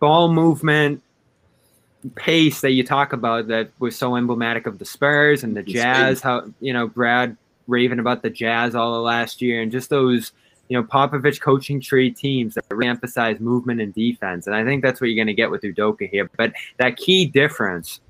ball 0.00 0.30
movement 0.30 1.02
pace 2.16 2.60
that 2.60 2.72
you 2.72 2.84
talk 2.84 3.12
about 3.12 3.46
that 3.46 3.70
was 3.78 3.96
so 3.96 4.16
emblematic 4.16 4.66
of 4.66 4.78
the 4.78 4.84
Spurs 4.84 5.44
and 5.44 5.56
the 5.56 5.62
Jazz. 5.62 6.20
How 6.20 6.50
you 6.60 6.72
know 6.72 6.88
Brad 6.88 7.36
raving 7.68 8.00
about 8.00 8.22
the 8.22 8.30
Jazz 8.30 8.74
all 8.74 8.92
the 8.92 9.00
last 9.00 9.40
year, 9.40 9.62
and 9.62 9.72
just 9.72 9.88
those 9.88 10.32
you 10.68 10.78
know 10.78 10.84
Popovich 10.84 11.40
coaching 11.40 11.80
tree 11.80 12.10
teams 12.10 12.54
that 12.54 12.64
really 12.70 12.88
emphasize 12.88 13.40
movement 13.40 13.80
and 13.80 13.94
defense. 13.94 14.46
And 14.46 14.56
I 14.56 14.64
think 14.64 14.82
that's 14.82 15.00
what 15.00 15.08
you're 15.08 15.16
going 15.16 15.26
to 15.26 15.34
get 15.34 15.50
with 15.50 15.62
Udoka 15.62 16.08
here. 16.08 16.30
But 16.36 16.52
that 16.78 16.96
key 16.96 17.26
difference 17.26 18.00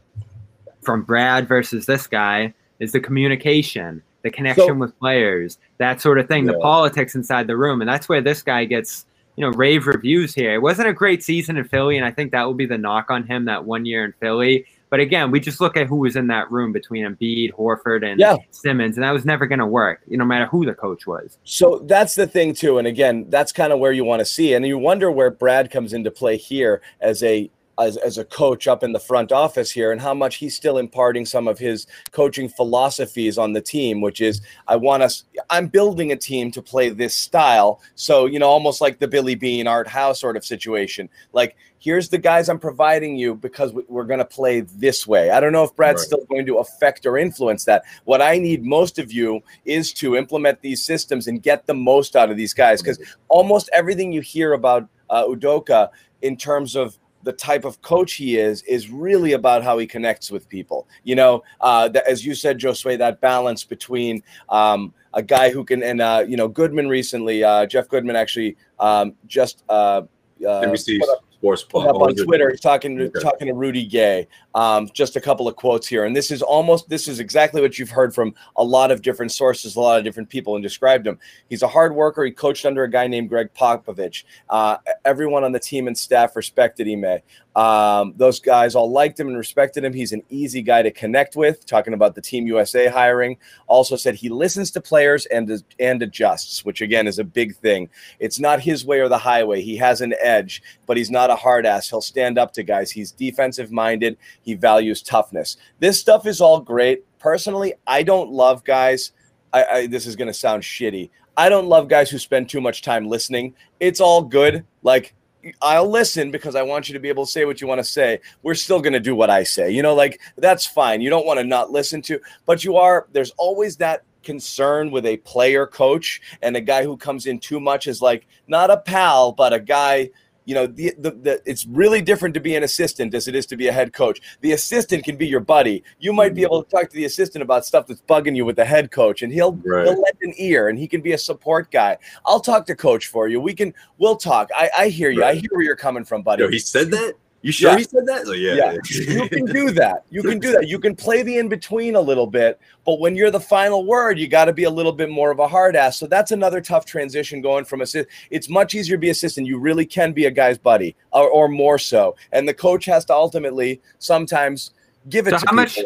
from 0.83 1.03
Brad 1.03 1.49
versus 1.49 1.87
this 1.87 2.07
guy 2.07 2.53
is 2.81 2.93
the 2.93 3.01
communication, 3.01 4.03
the 4.23 4.31
connection 4.31 4.67
so, 4.67 4.75
with 4.75 4.99
players, 4.99 5.59
that 5.79 6.01
sort 6.01 6.19
of 6.19 6.29
thing, 6.29 6.47
yeah. 6.47 6.53
the 6.53 6.59
politics 6.59 7.15
inside 7.15 7.47
the 7.47 7.57
room. 7.57 7.81
And 7.81 7.89
that's 7.89 8.09
where 8.09 8.21
this 8.21 8.43
guy 8.43 8.65
gets, 8.65 9.07
you 9.37 9.45
know, 9.45 9.53
rave 9.57 9.87
reviews 9.87 10.35
here. 10.35 10.55
It 10.55 10.63
wasn't 10.63 10.89
a 10.89 10.93
great 10.93 11.23
season 11.23 11.57
in 11.57 11.65
Philly, 11.65 11.97
and 11.97 12.05
I 12.05 12.11
think 12.11 12.33
that 12.33 12.45
will 12.45 12.55
be 12.55 12.67
the 12.67 12.79
knock 12.79 13.11
on 13.11 13.25
him 13.25 13.45
that 13.47 13.65
one 13.65 13.87
year 13.87 14.05
in 14.05 14.13
Philly. 14.21 14.67
But 14.93 15.01
again, 15.01 15.31
we 15.31 15.41
just 15.41 15.59
look 15.59 15.79
at 15.79 15.87
who 15.87 15.97
was 15.97 16.17
in 16.17 16.27
that 16.27 16.51
room 16.51 16.71
between 16.71 17.07
Embiid, 17.07 17.55
Horford, 17.55 18.05
and 18.05 18.21
yeah. 18.21 18.37
Simmons, 18.51 18.99
and 18.99 19.05
that 19.05 19.13
was 19.13 19.25
never 19.25 19.47
going 19.47 19.59
to 19.59 19.67
work, 19.67 20.03
you 20.07 20.19
know, 20.19 20.25
no 20.25 20.29
matter 20.29 20.45
who 20.45 20.67
the 20.67 20.75
coach 20.75 21.07
was. 21.07 21.39
So 21.45 21.79
that's 21.87 22.15
the 22.15 22.27
thing 22.27 22.53
too. 22.53 22.77
And 22.77 22.87
again, 22.87 23.25
that's 23.31 23.53
kind 23.53 23.73
of 23.73 23.79
where 23.79 23.93
you 23.93 24.05
want 24.05 24.21
to 24.21 24.27
see, 24.27 24.53
and 24.53 24.67
you 24.67 24.77
wonder 24.77 25.11
where 25.11 25.31
Brad 25.31 25.71
comes 25.71 25.95
into 25.95 26.11
play 26.11 26.37
here 26.37 26.83
as 27.01 27.23
a 27.23 27.51
as, 27.79 27.97
as 27.97 28.19
a 28.19 28.25
coach 28.25 28.69
up 28.69 28.83
in 28.83 28.93
the 28.93 29.01
front 29.01 29.33
office 29.33 29.71
here 29.71 29.93
and 29.93 30.01
how 30.01 30.15
much 30.15 30.37
he's 30.37 30.55
still 30.55 30.79
imparting 30.79 31.27
some 31.27 31.49
of 31.49 31.59
his 31.59 31.87
coaching 32.11 32.49
philosophies 32.49 33.39
on 33.39 33.53
the 33.53 33.61
team 33.61 34.01
which 34.01 34.21
is 34.21 34.41
i 34.69 34.77
want 34.77 35.03
us 35.03 35.25
i'm 35.51 35.67
building 35.67 36.13
a 36.13 36.17
team 36.17 36.51
to 36.51 36.63
play 36.63 36.89
this 36.91 37.15
style. 37.15 37.81
So 37.95 38.27
you 38.27 38.39
know 38.39 38.49
almost 38.49 38.81
like 38.81 38.99
the 38.99 39.09
billy 39.09 39.35
beane 39.35 39.67
art 39.67 39.89
howe's 39.89 40.21
sort 40.21 40.37
of 40.37 40.45
situation. 40.45 41.09
Like 41.33 41.57
here's 41.79 42.09
the 42.09 42.19
guys 42.19 42.49
i'm 42.49 42.59
providing 42.59 43.17
you 43.17 43.35
because 43.35 43.73
we're 43.89 44.05
going 44.05 44.19
to 44.19 44.25
play 44.25 44.61
this 44.61 45.07
way. 45.07 45.31
I 45.31 45.41
don't 45.41 45.53
know 45.53 45.65
if 45.65 45.75
brad's 45.75 46.01
right. 46.01 46.07
still 46.07 46.25
going 46.27 46.47
to 46.47 46.59
affect 46.59 47.07
or 47.07 47.19
influence 47.19 47.65
that. 47.65 47.83
What 48.05 48.23
i 48.23 48.39
need 48.39 48.65
most 48.65 48.99
of 48.99 49.13
you 49.13 49.41
is 49.65 49.93
to 49.95 50.17
implement 50.17 50.61
these 50.61 50.85
systems 50.85 51.27
and 51.27 51.43
get 51.43 51.67
the 51.67 51.75
most 51.75 52.17
out 52.17 52.31
of 52.31 52.37
these 52.37 52.55
guys. 52.55 52.83
Because 52.83 53.01
almost 53.29 53.71
everything 53.73 54.13
you 54.13 54.21
hear 54.21 54.53
about 54.53 54.89
uh, 55.11 55.25
udoka 55.27 55.91
in 56.23 56.37
terms 56.37 56.77
of 56.77 56.99
the 57.23 57.33
type 57.33 57.65
of 57.65 57.81
coach 57.83 58.15
he 58.15 58.37
is 58.37 58.63
is 58.63 58.91
really 58.91 59.33
about 59.33 59.63
how 59.63 59.79
he 59.79 59.87
connects 59.87 60.31
with 60.31 60.49
people. 60.49 60.89
You 61.05 61.17
know, 61.17 61.43
uh, 61.61 61.89
the, 61.89 62.09
as 62.09 62.25
you 62.25 62.35
said, 62.35 62.59
Josue, 62.59 62.99
that 62.99 63.21
balance 63.21 63.65
between 63.65 64.23
um, 64.49 64.93
a 65.15 65.23
guy 65.23 65.51
who 65.51 65.65
can 65.65 65.83
and 65.83 66.01
uh, 66.01 66.25
you 66.27 66.37
know 66.37 66.49
Goodman 66.49 66.89
recently, 66.89 67.45
uh, 67.45 67.67
Jeff 67.67 67.89
Goodman 67.89 68.17
actually 68.17 68.57
um, 68.79 69.15
just 69.27 69.65
uh, 69.69 70.03
uh, 70.47 70.61
put 70.61 71.09
up, 71.09 71.25
sports 71.43 71.65
put 71.65 71.89
up 71.89 71.97
on 71.97 72.15
Twitter. 72.15 72.51
He's 72.51 72.61
talking 72.61 72.97
to, 72.99 73.07
okay. 73.07 73.21
talking 73.21 73.49
to 73.49 73.55
Rudy 73.55 73.85
Gay. 73.85 74.29
Um, 74.55 74.89
just 74.93 75.17
a 75.17 75.21
couple 75.21 75.49
of 75.49 75.57
quotes 75.57 75.89
here, 75.89 76.05
and 76.05 76.15
this 76.15 76.31
is 76.31 76.43
almost 76.43 76.89
this 76.89 77.09
is 77.09 77.19
exactly 77.21 77.61
what 77.61 77.79
you've 77.79 77.91
heard 77.91 78.15
from 78.15 78.35
a 78.57 78.63
lot 78.63 78.91
of 78.91 79.03
different 79.03 79.33
sources, 79.33 79.75
a 79.75 79.81
lot 79.81 79.99
of 79.99 80.05
different 80.05 80.29
people, 80.29 80.55
and 80.55 80.63
described 80.63 81.07
him. 81.07 81.19
He's 81.49 81.63
a 81.63 81.69
hard 81.69 81.95
worker. 81.95 82.25
He 82.25 82.31
coached 82.31 82.65
under 82.65 82.85
a 82.85 82.91
guy 82.91 83.07
named 83.07 83.29
Gregg 83.29 83.53
Popovich. 83.55 84.25
Uh, 84.49 84.77
everyone 85.05 85.43
on 85.43 85.53
the 85.53 85.59
team 85.59 85.89
and 85.89 85.99
staff 85.99 86.37
respected 86.37 86.87
Ime. 86.87 87.21
Um, 87.55 88.15
those 88.17 88.41
guys 88.41 88.75
all 88.75 88.91
liked 88.91 89.21
him 89.21 89.29
and 89.29 89.37
respected 89.37 89.85
him. 89.85 89.93
He's 89.93 90.13
an 90.13 90.23
easy 90.31 90.63
guy 90.63 90.83
to 90.83 90.91
connect 90.91 91.37
with. 91.37 91.67
Talking 91.67 91.93
about 91.93 92.15
the 92.15 92.23
Team 92.23 92.47
USA 92.47 92.87
hiring, 92.87 93.37
also 93.67 93.97
said 93.97 94.15
he 94.15 94.29
listens 94.29 94.71
to 94.73 94.81
players 94.81 95.27
and 95.27 95.63
and 95.79 96.03
adjusts, 96.03 96.65
which 96.65 96.81
again 96.81 97.07
is 97.07 97.19
a 97.19 97.25
big 97.25 97.55
thing. 97.57 97.91
It's 98.19 98.41
not 98.41 98.61
his 98.61 98.87
way 98.87 99.01
or 99.01 99.09
the 99.09 99.19
highway. 99.19 99.61
He 99.61 99.77
has 99.77 100.01
an 100.01 100.15
edge, 100.21 100.63
but 100.87 100.97
he's 100.97 101.11
not 101.11 101.31
a 101.31 101.37
hard 101.37 101.67
ass. 101.67 101.91
He'll 101.91 102.01
stand 102.01 102.39
up 102.39 102.53
to 102.55 102.63
guys. 102.63 102.91
He's 102.91 103.13
defensive 103.13 103.71
minded. 103.71 104.17
He 104.43 104.55
values 104.55 105.03
toughness. 105.03 105.57
This 105.79 106.01
stuff 106.01 106.27
is 106.27 106.41
all 106.41 106.61
great. 106.61 107.05
Personally, 107.19 107.75
I 107.87 108.03
don't 108.03 108.31
love 108.31 108.65
guys. 108.65 109.13
I, 109.53 109.65
I 109.65 109.87
this 109.87 110.07
is 110.07 110.17
going 110.17 110.29
to 110.29 110.35
sound 110.35 110.63
shitty. 110.63 111.11
I 111.37 111.49
don't 111.49 111.69
love 111.69 111.89
guys 111.89 112.11
who 112.11 112.19
spend 112.19 112.49
too 112.49 112.61
much 112.61 112.83
time 112.83 113.09
listening. 113.09 113.55
It's 113.81 114.01
all 114.01 114.23
good. 114.23 114.65
Like 114.83 115.15
I'll 115.61 115.89
listen 115.89 116.31
because 116.31 116.55
I 116.55 116.63
want 116.63 116.89
you 116.89 116.93
to 116.95 117.01
be 117.01 117.09
able 117.09 117.27
to 117.27 117.31
say 117.31 117.45
what 117.45 117.61
you 117.61 117.67
want 117.67 117.81
to 117.81 117.85
say. 117.85 118.21
We're 118.43 118.55
still 118.55 118.81
going 118.81 118.93
to 118.93 119.01
do 119.01 119.15
what 119.15 119.31
I 119.31 119.43
say. 119.43 119.71
You 119.71 119.83
know, 119.83 119.95
like 119.95 120.21
that's 120.37 120.67
fine. 120.67 121.01
You 121.01 121.11
don't 121.11 121.27
want 121.27 121.41
to 121.41 121.45
not 121.45 121.71
listen 121.71 122.03
to, 122.03 122.21
but 122.47 122.65
you 122.65 122.77
are, 122.77 123.07
there's 123.13 123.33
always 123.39 123.77
that 123.79 124.05
concern 124.23 124.91
with 124.91 125.05
a 125.05 125.17
player 125.19 125.67
coach 125.67 126.21
and 126.43 126.57
a 126.57 126.61
guy 126.61 126.85
who 126.85 126.97
comes 126.97 127.27
in 127.27 127.39
too 127.39 127.61
much 127.61 127.87
is 127.87 128.01
like 128.01 128.27
not 128.47 128.71
a 128.71 128.77
pal, 128.77 129.33
but 129.33 129.53
a 129.53 129.61
guy 129.61 130.11
you 130.45 130.55
know 130.55 130.67
the, 130.67 130.93
the, 130.99 131.11
the, 131.11 131.43
it's 131.47 131.67
really 131.67 132.03
different 132.03 132.35
to 132.35 132.41
be 132.41 132.55
an 132.57 132.63
assistant 132.63 133.15
as 133.15 133.29
it 133.29 133.35
is 133.35 133.47
to 133.47 133.57
be 133.57 133.69
a 133.69 133.73
head 133.73 133.93
coach. 133.93 134.21
The 134.41 134.53
assistant 134.53 135.05
can 135.05 135.17
be 135.17 135.27
your 135.27 135.41
buddy. 135.41 135.85
You 135.99 136.13
might 136.13 136.35
be 136.35 136.43
mm-hmm. 136.43 136.47
able 136.47 136.65
to 136.65 136.71
talk 136.71 136.91
to 136.91 136.97
the 136.97 137.05
assistant 137.05 137.43
about 137.43 137.65
stuff 137.65 137.87
that's 137.87 138.03
bugging 138.03 138.37
you 138.37 138.45
with 138.45 138.57
the 138.57 138.65
head 138.65 138.91
coach 138.91 139.23
and 139.23 139.33
he'll, 139.33 139.55
right. 139.65 139.87
he'll 139.87 140.01
lend 140.01 140.19
an 140.23 140.35
ear 140.37 140.69
and 140.69 140.79
he 140.79 140.89
can 140.89 141.01
be 141.01 141.13
a 141.13 141.19
support 141.19 141.71
guy. 141.71 141.97
I'll 142.27 142.41
talk 142.41 142.67
to 142.67 142.77
coach 142.77 143.07
for 143.09 143.29
you. 143.29 143.41
We 143.41 143.55
can 143.55 143.75
we'll 143.99 144.17
talk. 144.17 144.51
I, 144.55 144.71
I 144.77 144.89
hear 144.89 145.11
you. 145.11 145.23
Right. 145.23 145.37
i 145.37 145.39
hear 145.39 145.51
where 145.51 145.63
you're 145.63 145.77
coming 145.77 146.05
from 146.05 146.23
buddy. 146.23 146.43
Yo, 146.43 146.49
he 146.49 146.59
said 146.59 146.91
that 146.91 147.15
you 147.43 147.51
sure 147.51 147.73
yeah. 147.73 147.79
he 147.79 147.85
said 147.85 148.07
that? 148.07 148.23
Oh, 148.27 148.33
yeah. 148.33 148.55
yeah. 148.55 148.77
you 149.15 149.29
can 149.29 149.45
do 149.47 149.71
that. 149.73 150.05
You 150.11 150.23
can 150.23 150.39
do 150.39 150.53
that. 150.53 150.69
You 150.69 150.79
can 150.79 150.95
play 150.95 151.25
the 151.25 151.39
in 151.39 151.49
between 151.49 151.97
a 151.97 152.01
little 152.01 152.29
bit, 152.29 152.61
but 152.85 153.01
when 153.01 153.17
you're 153.17 153.33
the 153.33 153.41
final 153.41 153.85
word, 153.85 154.17
you 154.17 154.29
got 154.29 154.45
to 154.45 154.53
be 154.53 154.63
a 154.63 154.71
little 154.71 154.93
bit 154.93 155.11
more 155.11 155.33
of 155.33 155.41
a 155.41 155.49
hard 155.49 155.75
ass. 155.75 155.99
So 155.99 156.07
that's 156.07 156.31
another 156.31 156.61
tough 156.61 156.87
transition 156.87 157.41
going 157.41 157.65
from 157.65 157.81
assist. 157.81 158.09
It's 158.31 158.49
much 158.49 158.77
easier 158.77 158.97
to 158.97 159.01
be 159.01 159.11
assistant. 159.11 159.49
You 159.49 159.59
really 159.59 159.85
can 159.85 160.13
be 160.13 160.27
a 160.27 160.31
guy's 160.31 160.57
buddy, 160.57 160.95
or, 161.13 161.29
or 161.29 161.49
more 161.49 161.79
so. 161.79 162.15
And 162.31 162.49
the 162.49 162.55
coach 162.55 162.85
has 162.85 163.05
to 163.07 163.15
ultimately 163.15 163.81
sometimes 163.99 164.71
give 165.09 165.27
it 165.27 165.33
so 165.33 165.39
to 165.39 165.47
how 165.47 165.51
people. 165.51 165.57
much. 165.57 165.79
Yeah. 165.79 165.85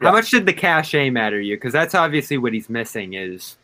How 0.00 0.12
much 0.12 0.30
did 0.30 0.46
the 0.46 0.52
cachet 0.52 1.10
matter 1.10 1.40
to 1.40 1.44
you? 1.44 1.56
Because 1.56 1.72
that's 1.72 1.94
obviously 1.94 2.38
what 2.38 2.52
he's 2.52 2.68
missing. 2.68 3.14
Is 3.14 3.56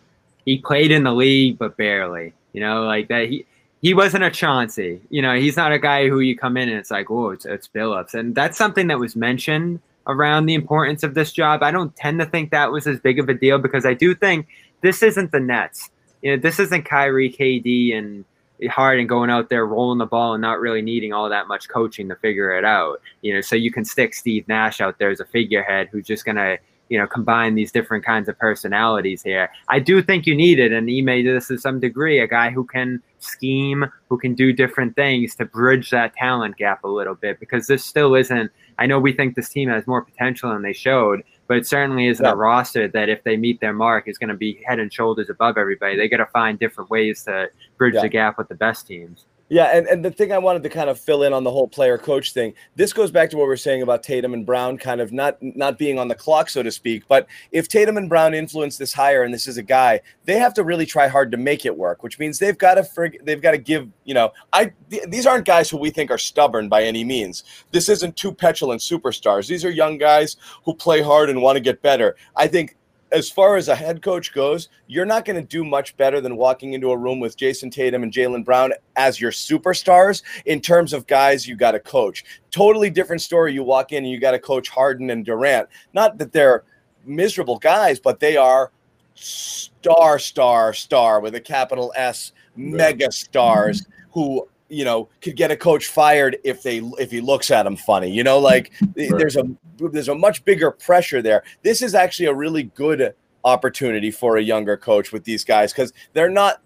he 0.44 0.58
played 0.58 0.90
in 0.90 1.04
the 1.04 1.12
league 1.12 1.58
but 1.58 1.76
barely? 1.76 2.32
You 2.54 2.60
know, 2.60 2.84
like 2.84 3.08
that. 3.08 3.28
He 3.28 3.46
he 3.84 3.92
wasn't 3.92 4.24
a 4.24 4.30
Chauncey. 4.30 5.02
You 5.10 5.20
know, 5.20 5.34
he's 5.34 5.58
not 5.58 5.70
a 5.70 5.78
guy 5.78 6.08
who 6.08 6.20
you 6.20 6.34
come 6.34 6.56
in 6.56 6.70
and 6.70 6.78
it's 6.78 6.90
like, 6.90 7.10
oh, 7.10 7.28
it's, 7.28 7.44
it's 7.44 7.68
Billups. 7.68 8.14
And 8.14 8.34
that's 8.34 8.56
something 8.56 8.86
that 8.86 8.98
was 8.98 9.14
mentioned 9.14 9.78
around 10.06 10.46
the 10.46 10.54
importance 10.54 11.02
of 11.02 11.12
this 11.12 11.32
job. 11.32 11.62
I 11.62 11.70
don't 11.70 11.94
tend 11.94 12.18
to 12.20 12.24
think 12.24 12.50
that 12.50 12.72
was 12.72 12.86
as 12.86 12.98
big 12.98 13.18
of 13.18 13.28
a 13.28 13.34
deal 13.34 13.58
because 13.58 13.84
I 13.84 13.92
do 13.92 14.14
think 14.14 14.48
this 14.80 15.02
isn't 15.02 15.32
the 15.32 15.40
Nets. 15.40 15.90
You 16.22 16.30
know, 16.30 16.40
this 16.40 16.58
isn't 16.60 16.86
Kyrie, 16.86 17.30
KD, 17.30 17.94
and 17.94 18.24
Harden 18.70 19.06
going 19.06 19.28
out 19.28 19.50
there 19.50 19.66
rolling 19.66 19.98
the 19.98 20.06
ball 20.06 20.32
and 20.32 20.40
not 20.40 20.60
really 20.60 20.80
needing 20.80 21.12
all 21.12 21.28
that 21.28 21.46
much 21.46 21.68
coaching 21.68 22.08
to 22.08 22.16
figure 22.16 22.56
it 22.56 22.64
out. 22.64 23.02
You 23.20 23.34
know, 23.34 23.42
so 23.42 23.54
you 23.54 23.70
can 23.70 23.84
stick 23.84 24.14
Steve 24.14 24.48
Nash 24.48 24.80
out 24.80 24.98
there 24.98 25.10
as 25.10 25.20
a 25.20 25.26
figurehead 25.26 25.90
who's 25.92 26.06
just 26.06 26.24
gonna 26.24 26.56
you 26.88 26.98
know 26.98 27.06
combine 27.06 27.54
these 27.54 27.72
different 27.72 28.04
kinds 28.04 28.28
of 28.28 28.38
personalities 28.38 29.22
here. 29.22 29.50
I 29.68 29.78
do 29.78 30.02
think 30.02 30.26
you 30.26 30.34
need 30.34 30.58
it, 30.58 30.72
and 30.72 30.88
Ime 30.88 31.24
this 31.24 31.48
to 31.48 31.58
some 31.58 31.80
degree, 31.80 32.20
a 32.20 32.26
guy 32.26 32.50
who 32.50 32.64
can 32.64 33.02
scheme, 33.18 33.86
who 34.08 34.18
can 34.18 34.34
do 34.34 34.52
different 34.52 34.94
things 34.96 35.34
to 35.36 35.44
bridge 35.44 35.90
that 35.90 36.14
talent 36.14 36.56
gap 36.56 36.84
a 36.84 36.88
little 36.88 37.14
bit 37.14 37.40
because 37.40 37.66
this 37.66 37.84
still 37.84 38.14
isn't. 38.14 38.50
I 38.78 38.86
know 38.86 38.98
we 38.98 39.12
think 39.12 39.34
this 39.34 39.48
team 39.48 39.68
has 39.68 39.86
more 39.86 40.02
potential 40.02 40.50
than 40.50 40.62
they 40.62 40.72
showed, 40.72 41.22
but 41.46 41.56
it 41.56 41.66
certainly 41.66 42.08
isn't 42.08 42.24
yeah. 42.24 42.32
a 42.32 42.36
roster 42.36 42.88
that 42.88 43.08
if 43.08 43.22
they 43.24 43.36
meet 43.36 43.60
their 43.60 43.72
mark 43.72 44.08
is 44.08 44.18
going 44.18 44.28
to 44.28 44.34
be 44.34 44.62
head 44.66 44.78
and 44.78 44.92
shoulders 44.92 45.30
above 45.30 45.56
everybody. 45.56 45.96
They 45.96 46.08
got 46.08 46.18
to 46.18 46.26
find 46.26 46.58
different 46.58 46.90
ways 46.90 47.22
to 47.24 47.48
bridge 47.78 47.94
yeah. 47.94 48.02
the 48.02 48.08
gap 48.08 48.38
with 48.38 48.48
the 48.48 48.54
best 48.54 48.86
teams. 48.86 49.26
Yeah, 49.54 49.66
and, 49.66 49.86
and 49.86 50.04
the 50.04 50.10
thing 50.10 50.32
I 50.32 50.38
wanted 50.38 50.64
to 50.64 50.68
kind 50.68 50.90
of 50.90 50.98
fill 50.98 51.22
in 51.22 51.32
on 51.32 51.44
the 51.44 51.50
whole 51.52 51.68
player 51.68 51.96
coach 51.96 52.32
thing, 52.32 52.54
this 52.74 52.92
goes 52.92 53.12
back 53.12 53.30
to 53.30 53.36
what 53.36 53.46
we 53.46 53.54
are 53.54 53.56
saying 53.56 53.82
about 53.82 54.02
Tatum 54.02 54.34
and 54.34 54.44
Brown 54.44 54.76
kind 54.76 55.00
of 55.00 55.12
not 55.12 55.40
not 55.40 55.78
being 55.78 55.96
on 55.96 56.08
the 56.08 56.14
clock, 56.16 56.50
so 56.50 56.60
to 56.64 56.72
speak. 56.72 57.04
But 57.06 57.28
if 57.52 57.68
Tatum 57.68 57.96
and 57.96 58.08
Brown 58.08 58.34
influence 58.34 58.78
this 58.78 58.92
hire 58.92 59.22
and 59.22 59.32
this 59.32 59.46
is 59.46 59.56
a 59.56 59.62
guy, 59.62 60.00
they 60.24 60.40
have 60.40 60.54
to 60.54 60.64
really 60.64 60.86
try 60.86 61.06
hard 61.06 61.30
to 61.30 61.36
make 61.36 61.64
it 61.64 61.76
work, 61.78 62.02
which 62.02 62.18
means 62.18 62.40
they've 62.40 62.58
got 62.58 62.74
to 62.74 62.82
frig- 62.82 63.24
they've 63.24 63.40
got 63.40 63.52
to 63.52 63.58
give, 63.58 63.88
you 64.02 64.14
know, 64.14 64.32
I 64.52 64.72
th- 64.90 65.04
these 65.06 65.24
aren't 65.24 65.44
guys 65.44 65.70
who 65.70 65.76
we 65.76 65.90
think 65.90 66.10
are 66.10 66.18
stubborn 66.18 66.68
by 66.68 66.82
any 66.82 67.04
means. 67.04 67.44
This 67.70 67.88
isn't 67.88 68.16
two 68.16 68.32
petulant 68.32 68.80
superstars. 68.80 69.46
These 69.46 69.64
are 69.64 69.70
young 69.70 69.98
guys 69.98 70.36
who 70.64 70.74
play 70.74 71.00
hard 71.00 71.30
and 71.30 71.40
want 71.40 71.54
to 71.54 71.60
get 71.60 71.80
better. 71.80 72.16
I 72.34 72.48
think 72.48 72.76
as 73.14 73.30
far 73.30 73.56
as 73.56 73.68
a 73.68 73.76
head 73.76 74.02
coach 74.02 74.34
goes, 74.34 74.68
you're 74.88 75.06
not 75.06 75.24
going 75.24 75.40
to 75.40 75.46
do 75.46 75.64
much 75.64 75.96
better 75.96 76.20
than 76.20 76.36
walking 76.36 76.72
into 76.72 76.90
a 76.90 76.96
room 76.96 77.20
with 77.20 77.36
Jayson 77.36 77.70
Tatum 77.70 78.02
and 78.02 78.12
Jaylen 78.12 78.44
Brown 78.44 78.72
as 78.96 79.20
your 79.20 79.30
superstars 79.30 80.24
in 80.46 80.60
terms 80.60 80.92
of 80.92 81.06
guys 81.06 81.46
you 81.46 81.54
got 81.54 81.72
to 81.72 81.80
coach. 81.80 82.24
Totally 82.50 82.90
different 82.90 83.22
story. 83.22 83.54
You 83.54 83.62
walk 83.62 83.92
in 83.92 83.98
and 83.98 84.12
you 84.12 84.18
got 84.18 84.32
to 84.32 84.40
coach 84.40 84.68
Harden 84.68 85.10
and 85.10 85.24
Durant. 85.24 85.68
Not 85.92 86.18
that 86.18 86.32
they're 86.32 86.64
miserable 87.04 87.58
guys, 87.58 88.00
but 88.00 88.18
they 88.18 88.36
are 88.36 88.72
star, 89.14 90.18
star, 90.18 90.74
star 90.74 91.20
with 91.20 91.36
a 91.36 91.40
capital 91.40 91.92
S, 91.94 92.32
mega 92.56 93.12
stars 93.12 93.86
who 94.10 94.48
you 94.68 94.84
know 94.84 95.08
could 95.20 95.36
get 95.36 95.50
a 95.50 95.56
coach 95.56 95.88
fired 95.88 96.38
if 96.44 96.62
they 96.62 96.78
if 96.98 97.10
he 97.10 97.20
looks 97.20 97.50
at 97.50 97.66
him 97.66 97.76
funny 97.76 98.10
you 98.10 98.24
know 98.24 98.38
like 98.38 98.72
right. 98.96 99.10
there's 99.16 99.36
a 99.36 99.44
there's 99.78 100.08
a 100.08 100.14
much 100.14 100.44
bigger 100.44 100.70
pressure 100.70 101.20
there 101.20 101.42
this 101.62 101.82
is 101.82 101.94
actually 101.94 102.26
a 102.26 102.34
really 102.34 102.64
good 102.64 103.14
opportunity 103.44 104.10
for 104.10 104.38
a 104.38 104.42
younger 104.42 104.76
coach 104.76 105.12
with 105.12 105.24
these 105.24 105.44
guys 105.44 105.72
because 105.72 105.92
they're 106.14 106.30
not 106.30 106.62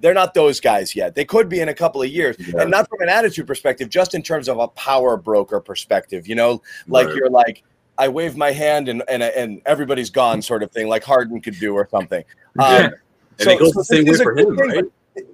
they're 0.00 0.14
not 0.14 0.34
those 0.34 0.60
guys 0.60 0.96
yet. 0.96 1.14
They 1.14 1.24
could 1.24 1.48
be 1.48 1.60
in 1.60 1.68
a 1.68 1.74
couple 1.74 2.02
of 2.02 2.08
years, 2.08 2.36
yeah. 2.38 2.62
and 2.62 2.70
not 2.70 2.88
from 2.88 3.00
an 3.02 3.08
attitude 3.08 3.46
perspective, 3.46 3.88
just 3.90 4.14
in 4.14 4.22
terms 4.22 4.48
of 4.48 4.58
a 4.58 4.68
power 4.68 5.16
broker 5.16 5.60
perspective. 5.60 6.26
You 6.26 6.34
know, 6.34 6.62
like 6.88 7.08
right. 7.08 7.16
you're 7.16 7.30
like, 7.30 7.62
I 7.98 8.08
wave 8.08 8.36
my 8.36 8.50
hand 8.50 8.88
and 8.88 9.02
and 9.08 9.22
and 9.22 9.60
everybody's 9.66 10.10
gone, 10.10 10.42
sort 10.42 10.62
of 10.62 10.70
thing, 10.70 10.88
like 10.88 11.04
Harden 11.04 11.40
could 11.40 11.58
do 11.58 11.74
or 11.74 11.88
something. 11.90 12.24
Um, 12.58 12.66
and 12.86 12.94
so, 13.38 13.50
it 13.52 13.58
goes 13.60 13.72
so 13.72 13.80
the 13.80 13.84
same 13.84 14.04
way 14.04 14.16
for 14.16 14.36
him, 14.36 14.56
thing, 14.56 14.68
right? 14.68 14.84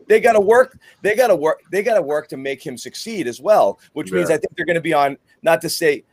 They 0.06 0.20
got 0.20 0.32
to 0.32 0.40
work. 0.40 0.78
They 1.02 1.14
got 1.14 1.28
to 1.28 1.36
work. 1.36 1.62
They 1.70 1.82
got 1.82 1.94
to 1.94 2.02
work 2.02 2.28
to 2.28 2.36
make 2.36 2.64
him 2.64 2.76
succeed 2.76 3.26
as 3.26 3.40
well. 3.40 3.78
Which 3.92 4.10
yeah. 4.10 4.16
means 4.16 4.30
I 4.30 4.38
think 4.38 4.56
they're 4.56 4.66
going 4.66 4.74
to 4.74 4.80
be 4.80 4.94
on. 4.94 5.16
Not 5.42 5.60
to 5.62 5.70
say 5.70 6.04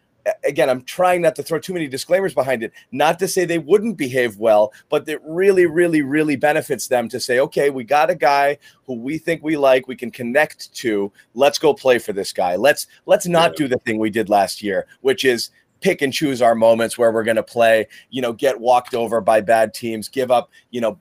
again, 0.44 0.70
I'm 0.70 0.84
trying 0.84 1.22
not 1.22 1.36
to 1.36 1.44
throw 1.44 1.60
too 1.60 1.74
many 1.74 1.88
disclaimers 1.88 2.34
behind 2.34 2.64
it. 2.64 2.72
Not 2.92 3.20
to 3.20 3.28
say 3.28 3.46
they 3.46 3.60
wouldn't 3.60 3.98
behave 3.98 4.38
well, 4.38 4.74
but 4.90 5.08
it 5.08 5.22
really, 5.26 5.66
really, 5.66 6.02
really 6.02 6.36
benefits 6.36 6.88
them 6.88 7.10
to 7.10 7.20
say, 7.20 7.40
okay, 7.40 7.70
we 7.70 7.84
got 7.84 8.10
a 8.10 8.16
guy 8.16 8.58
who 8.86 8.94
we 8.94 9.18
think 9.18 9.44
we 9.44 9.58
like, 9.58 9.88
we 9.88 9.96
can 9.96 10.12
connect 10.12 10.74
to. 10.76 11.12
Let's 11.34 11.60
go 11.60 11.74
play 11.74 12.00
for 12.00 12.14
this 12.14 12.32
guy. 12.32 12.56
Let's 12.56 12.88
let's 13.06 13.28
not 13.28 13.52
yeah. 13.52 13.58
do 13.58 13.68
the 13.68 13.80
thing 13.80 14.00
we 14.00 14.10
did 14.10 14.30
last 14.30 14.62
year, 14.62 14.88
which 15.02 15.26
is 15.26 15.52
pick 15.82 16.02
and 16.02 16.14
choose 16.14 16.42
our 16.42 16.56
moments 16.56 16.98
where 16.98 17.12
we're 17.12 17.24
going 17.24 17.36
to 17.36 17.44
play, 17.44 17.88
you 18.10 18.22
know, 18.22 18.32
get 18.32 18.58
walked 18.58 18.94
over 18.94 19.20
by 19.20 19.42
bad 19.42 19.74
teams, 19.74 20.08
give 20.08 20.32
up, 20.32 20.50
you 20.72 20.80
know, 20.80 20.98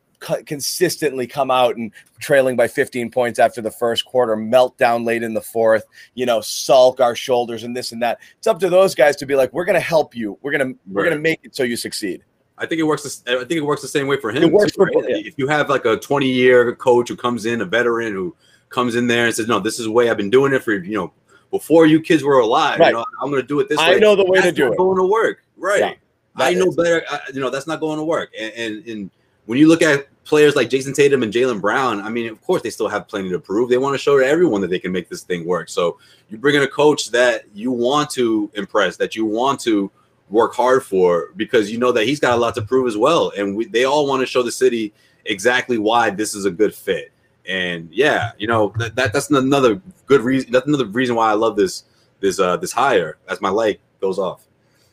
consistently 0.46 1.26
come 1.26 1.50
out 1.50 1.76
and 1.76 1.92
trailing 2.20 2.56
by 2.56 2.68
15 2.68 3.10
points 3.10 3.38
after 3.38 3.60
the 3.60 3.70
first 3.70 4.04
quarter, 4.04 4.36
melt 4.36 4.76
down 4.78 5.04
late 5.04 5.22
in 5.22 5.34
the 5.34 5.40
fourth, 5.40 5.84
you 6.14 6.26
know, 6.26 6.40
sulk 6.40 7.00
our 7.00 7.14
shoulders 7.14 7.64
and 7.64 7.76
this 7.76 7.92
and 7.92 8.02
that. 8.02 8.18
It's 8.38 8.46
up 8.46 8.58
to 8.60 8.70
those 8.70 8.94
guys 8.94 9.16
to 9.16 9.26
be 9.26 9.34
like, 9.34 9.52
we're 9.52 9.64
going 9.64 9.74
to 9.74 9.80
help 9.80 10.14
you. 10.14 10.38
We're 10.42 10.52
going 10.52 10.74
to 10.74 10.78
we're 10.90 11.04
going 11.04 11.16
to 11.16 11.20
make 11.22 11.40
it 11.42 11.54
so 11.54 11.62
you 11.62 11.76
succeed. 11.76 12.24
I 12.58 12.66
think 12.66 12.78
it 12.78 12.84
works. 12.84 13.22
I 13.26 13.38
think 13.38 13.52
it 13.52 13.64
works 13.64 13.82
the 13.82 13.88
same 13.88 14.06
way 14.06 14.18
for 14.18 14.30
him. 14.30 14.42
It 14.42 14.52
works 14.52 14.72
too, 14.72 14.86
for 14.92 15.00
right? 15.00 15.26
If 15.26 15.34
you 15.36 15.48
have 15.48 15.68
like 15.68 15.84
a 15.84 15.96
20 15.96 16.30
year 16.30 16.74
coach 16.76 17.08
who 17.08 17.16
comes 17.16 17.44
in, 17.44 17.60
a 17.60 17.64
veteran 17.64 18.12
who 18.12 18.36
comes 18.68 18.94
in 18.94 19.06
there 19.06 19.26
and 19.26 19.34
says, 19.34 19.48
"No, 19.48 19.58
this 19.58 19.78
is 19.78 19.86
the 19.86 19.90
way 19.90 20.10
I've 20.10 20.16
been 20.16 20.30
doing 20.30 20.52
it 20.52 20.62
for 20.62 20.74
you 20.74 20.96
know 20.96 21.12
before 21.50 21.86
you 21.86 22.00
kids 22.00 22.22
were 22.22 22.38
alive. 22.38 22.78
Right. 22.78 22.88
You 22.88 22.94
know, 22.94 23.04
I'm 23.20 23.30
going 23.30 23.42
to 23.42 23.48
do 23.48 23.58
it 23.60 23.68
this 23.68 23.78
I 23.78 23.90
way." 23.90 23.96
I 23.96 23.98
know 23.98 24.14
the 24.14 24.24
way 24.24 24.38
that's 24.38 24.48
to 24.48 24.52
do 24.52 24.72
it. 24.72 24.78
Going 24.78 24.98
to 24.98 25.04
work, 25.04 25.44
right? 25.56 25.80
Yeah. 25.80 25.94
I 26.36 26.54
know 26.54 26.70
better. 26.70 27.04
you 27.32 27.40
know, 27.40 27.50
that's 27.50 27.66
not 27.66 27.80
going 27.80 27.98
to 27.98 28.04
work. 28.04 28.30
And, 28.38 28.52
and 28.54 28.86
and 28.86 29.10
when 29.46 29.58
you 29.58 29.66
look 29.68 29.82
at 29.82 30.06
players 30.24 30.56
like 30.56 30.70
Jayson 30.70 30.94
Tatum 30.94 31.22
and 31.22 31.32
Jaylen 31.32 31.60
Brown, 31.60 32.00
I 32.00 32.08
mean, 32.08 32.30
of 32.30 32.40
course, 32.42 32.62
they 32.62 32.70
still 32.70 32.88
have 32.88 33.08
plenty 33.08 33.30
to 33.30 33.38
prove. 33.38 33.68
They 33.68 33.78
want 33.78 33.94
to 33.94 33.98
show 33.98 34.18
to 34.18 34.26
everyone 34.26 34.60
that 34.60 34.70
they 34.70 34.78
can 34.78 34.92
make 34.92 35.08
this 35.08 35.22
thing 35.22 35.46
work. 35.46 35.68
So 35.68 35.98
you 36.28 36.38
bring 36.38 36.54
in 36.54 36.62
a 36.62 36.68
coach 36.68 37.10
that 37.10 37.44
you 37.54 37.72
want 37.72 38.10
to 38.10 38.50
impress, 38.54 38.96
that 38.98 39.16
you 39.16 39.24
want 39.24 39.60
to 39.60 39.90
work 40.30 40.54
hard 40.54 40.84
for, 40.84 41.30
because 41.36 41.70
you 41.70 41.78
know 41.78 41.92
that 41.92 42.04
he's 42.04 42.20
got 42.20 42.34
a 42.34 42.40
lot 42.40 42.54
to 42.54 42.62
prove 42.62 42.86
as 42.86 42.96
well. 42.96 43.32
And 43.36 43.56
we, 43.56 43.66
they 43.66 43.84
all 43.84 44.06
want 44.06 44.20
to 44.20 44.26
show 44.26 44.42
the 44.42 44.52
city 44.52 44.92
exactly 45.24 45.78
why 45.78 46.10
this 46.10 46.34
is 46.34 46.44
a 46.44 46.50
good 46.50 46.74
fit. 46.74 47.12
And 47.46 47.88
yeah, 47.92 48.32
you 48.38 48.46
know 48.46 48.72
that, 48.78 48.94
that 48.94 49.12
that's 49.12 49.30
another 49.30 49.82
good 50.06 50.20
reason. 50.20 50.52
That's 50.52 50.66
another 50.66 50.86
reason 50.86 51.16
why 51.16 51.30
I 51.30 51.34
love 51.34 51.56
this 51.56 51.84
this 52.20 52.38
uh 52.38 52.56
this 52.56 52.70
hire 52.70 53.18
as 53.28 53.40
my 53.40 53.50
leg 53.50 53.80
goes 54.00 54.18
off. 54.18 54.46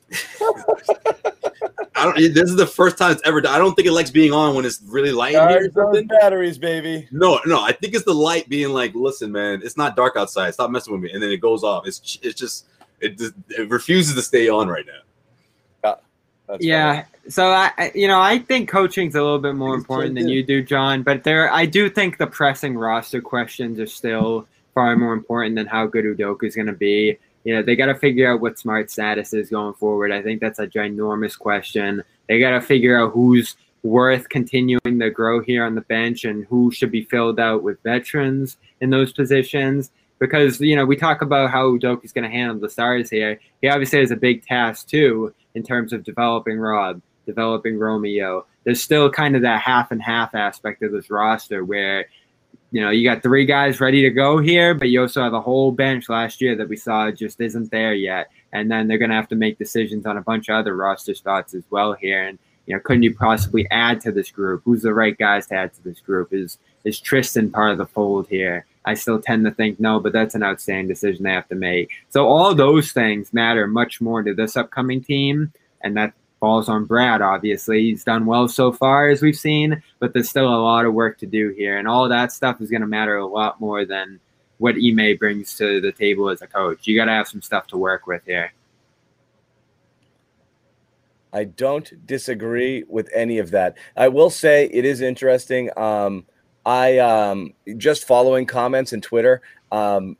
I 1.95 2.06
don't. 2.06 2.15
This 2.15 2.50
is 2.50 2.56
the 2.56 2.67
first 2.67 2.98
time 2.98 3.12
it's 3.12 3.22
ever. 3.26 3.41
Done. 3.41 3.54
I 3.54 3.58
don't 3.58 3.76
think 3.76 3.88
it 3.88 3.91
likes 3.91 4.12
being 4.12 4.32
on 4.32 4.56
when 4.56 4.65
it's 4.65 4.82
really 4.86 5.12
light 5.12 5.34
here. 5.34 5.69
Those 5.69 6.04
batteries, 6.04 6.58
baby. 6.58 7.08
No, 7.12 7.39
no. 7.45 7.62
I 7.62 7.72
think 7.72 7.93
it's 7.93 8.06
the 8.06 8.13
light 8.13 8.48
being 8.50 8.69
like, 8.69 8.93
listen, 8.95 9.32
man, 9.32 9.62
it's 9.63 9.78
not 9.78 9.95
dark 9.95 10.15
outside. 10.15 10.54
Stop 10.54 10.72
messing 10.72 10.93
with 10.93 11.02
me, 11.02 11.12
and 11.12 11.22
then 11.22 11.32
it 11.32 11.38
goes 11.38 11.63
off. 11.63 11.88
It's 11.88 12.19
it's 12.22 12.39
just 12.39 12.65
it 13.02 13.19
it 13.50 13.69
refuses 13.69 14.15
to 14.15 14.22
stay 14.22 14.50
on 14.50 14.67
right 14.67 14.86
now. 14.86 15.95
Yeah. 16.50 16.58
yeah. 16.60 17.06
So 17.28 17.48
I, 17.48 17.91
you 17.93 18.08
know, 18.08 18.19
I 18.19 18.39
think 18.39 18.69
coaching's 18.69 19.15
a 19.15 19.22
little 19.22 19.39
bit 19.39 19.56
more 19.56 19.76
important 19.76 20.15
than 20.15 20.28
you 20.28 20.43
do, 20.43 20.63
John. 20.63 21.04
But 21.04 21.24
there, 21.24 21.52
I 21.54 21.65
do 21.65 21.89
think 21.89 22.17
the 22.17 22.26
pressing 22.26 22.76
roster 22.76 23.22
questions 23.22 23.80
are 23.80 23.86
still 23.86 24.48
far 24.74 24.95
more 24.95 25.13
important 25.13 25.56
than 25.56 25.67
how 25.67 25.86
good 25.86 26.06
Udoka 26.06 26.45
is 26.45 26.56
going 26.56 26.67
to 26.67 26.74
be 26.74 27.19
you 27.43 27.56
know, 27.56 27.62
they 27.62 27.75
got 27.75 27.88
to 27.88 27.95
figure 27.95 28.32
out 28.32 28.41
what 28.41 28.60
smart 28.60 28.91
status 28.91 29.34
is 29.34 29.49
going 29.49 29.73
forward. 29.75 30.12
I 30.12 30.21
think 30.21 30.41
that's 30.41 30.60
a 30.60 30.67
ginormous 30.67 31.38
question. 31.38 32.04
They 32.28 32.39
got 32.39 32.52
to 32.52 32.62
figure 32.62 32.99
out 32.99 33.13
who's 33.13 33.56
worth 33.84 34.28
continuing 34.30 34.99
to 34.99 35.10
grow 35.10 35.41
here 35.41 35.65
on 35.65 35.75
the 35.75 35.82
bench 35.82 36.25
and 36.25 36.45
who 36.45 36.69
should 36.71 36.91
be 36.91 37.06
filled 37.06 37.39
out 37.39 37.63
with 37.63 37.82
veterans 37.84 38.58
in 38.82 38.89
those 38.89 39.13
positions. 39.13 39.91
Because, 40.19 40.60
you 40.60 40.75
know, 40.75 40.86
we 40.86 40.97
talk 40.97 41.21
about 41.21 41.49
how 41.49 41.78
Udoka 41.78 42.04
is 42.04 42.12
going 42.12 42.30
to 42.30 42.30
handle 42.30 42.60
the 42.60 42.69
stars 42.69 43.10
here. 43.10 43.39
He 43.62 43.69
obviously 43.69 43.99
has 43.99 44.12
a 44.12 44.17
big 44.17 44.45
task, 44.45 44.89
too, 44.89 45.34
in 45.56 45.63
terms 45.63 45.93
of 45.93 46.04
developing 46.04 46.60
Rob, 46.60 47.02
developing 47.25 47.80
Romeo. 47.80 48.45
There's 48.65 48.84
still 48.84 49.10
kind 49.10 49.38
of 49.38 49.43
that 49.43 49.62
half 49.62 49.91
and 49.91 50.02
half 50.02 50.36
aspect 50.36 50.84
of 50.84 50.91
this 50.91 51.10
roster 51.10 51.63
where 51.63 52.08
you 52.71 52.82
know, 52.82 52.91
you 52.91 53.03
got 53.03 53.23
three 53.23 53.45
guys 53.45 53.79
ready 53.79 54.01
to 54.03 54.10
go 54.12 54.38
here, 54.38 54.73
but 54.73 54.89
you 54.89 55.01
also 55.01 55.23
have 55.23 55.34
a 55.34 55.41
whole 55.41 55.71
bench 55.71 56.08
last 56.08 56.39
year 56.39 56.55
that 56.55 56.69
we 56.69 56.75
saw 56.75 57.10
just 57.10 57.41
isn't 57.41 57.71
there 57.71 57.93
yet. 57.93 58.29
And 58.51 58.69
then 58.69 58.88
they're 58.88 58.97
going 58.97 59.10
to 59.10 59.15
have 59.15 59.29
to 59.29 59.36
make 59.36 59.58
decisions 59.58 60.05
on 60.05 60.17
a 60.17 60.21
bunch 60.21 60.49
of 60.49 60.55
other 60.55 60.75
roster 60.75 61.15
spots 61.15 61.53
as 61.53 61.63
well 61.69 61.93
here. 61.93 62.27
And 62.27 62.38
you 62.67 62.75
know, 62.75 62.82
couldn't 62.82 63.03
you 63.03 63.15
possibly 63.15 63.67
add 63.71 63.99
to 64.01 64.12
this 64.12 64.29
group? 64.29 64.62
Who's 64.63 64.84
the 64.84 64.93
right 64.93 65.17
guys 65.17 65.47
to 65.47 65.55
add 65.55 65.73
to 65.73 65.84
this 65.84 65.99
group? 65.99 66.32
Is 66.32 66.60
is 66.84 66.99
Tristan 66.99 67.51
part 67.51 67.71
of 67.71 67.79
the 67.79 67.88
fold 67.88 68.27
here? 68.27 68.65
I 68.86 68.93
still 68.93 69.19
tend 69.19 69.43
to 69.45 69.51
think 69.51 69.79
no, 69.79 69.99
but 69.99 70.13
that's 70.13 70.36
an 70.36 70.43
outstanding 70.43 70.88
decision 70.88 71.23
they 71.23 71.32
have 71.32 71.49
to 71.49 71.55
make. 71.55 71.89
So 72.10 72.27
all 72.27 72.53
those 72.53 72.91
things 72.91 73.34
matter 73.34 73.67
much 73.67 73.99
more 73.99 74.21
to 74.21 74.34
this 74.36 74.55
upcoming 74.55 75.01
team, 75.01 75.51
and 75.82 75.97
that 75.97 76.13
falls 76.39 76.69
on 76.69 76.86
Brad, 76.86 77.21
obviously. 77.21 77.84
He's 77.84 78.04
done 78.04 78.25
well 78.25 78.47
so 78.47 78.71
far, 78.71 79.10
as 79.10 79.21
we've 79.21 79.36
seen, 79.36 79.84
but 79.99 80.13
there's 80.13 80.30
still 80.30 80.47
a 80.47 80.62
lot 80.62 80.86
of 80.86 80.93
work 80.93 81.17
to 81.19 81.25
do 81.25 81.49
here. 81.49 81.78
And 81.78 81.88
all 81.88 82.08
that 82.10 82.32
stuff 82.32 82.62
is 82.62 82.69
going 82.69 82.82
to 82.82 82.88
matter 82.88 83.17
a 83.17 83.25
lot 83.25 83.60
more 83.60 83.86
than 83.86 84.19
what 84.58 84.75
Ime 84.75 85.17
brings 85.17 85.56
to 85.58 85.82
the 85.82 85.91
table 85.91 86.30
as 86.30 86.41
a 86.41 86.47
coach. 86.47 86.88
You 86.88 86.95
got 86.95 87.06
to 87.06 87.12
have 87.12 87.28
some 87.28 87.41
stuff 87.41 87.67
to 87.67 87.78
work 87.78 88.08
with 88.08 88.23
here. 88.25 88.54
I 91.32 91.43
don't 91.43 92.06
disagree 92.08 92.84
with 92.88 93.10
any 93.13 93.38
of 93.38 93.52
that. 93.52 93.78
I 93.95 94.08
will 94.08 94.32
say 94.32 94.65
it 94.65 94.84
is 94.84 95.02
interesting. 95.02 95.69
Um, 95.78 96.25
I 96.65 96.97
um, 96.97 97.54
just 97.78 98.06
following 98.06 98.45
comments 98.45 98.93
and 98.93 99.04
Twitter. 99.04 99.41
Um, 99.71 100.17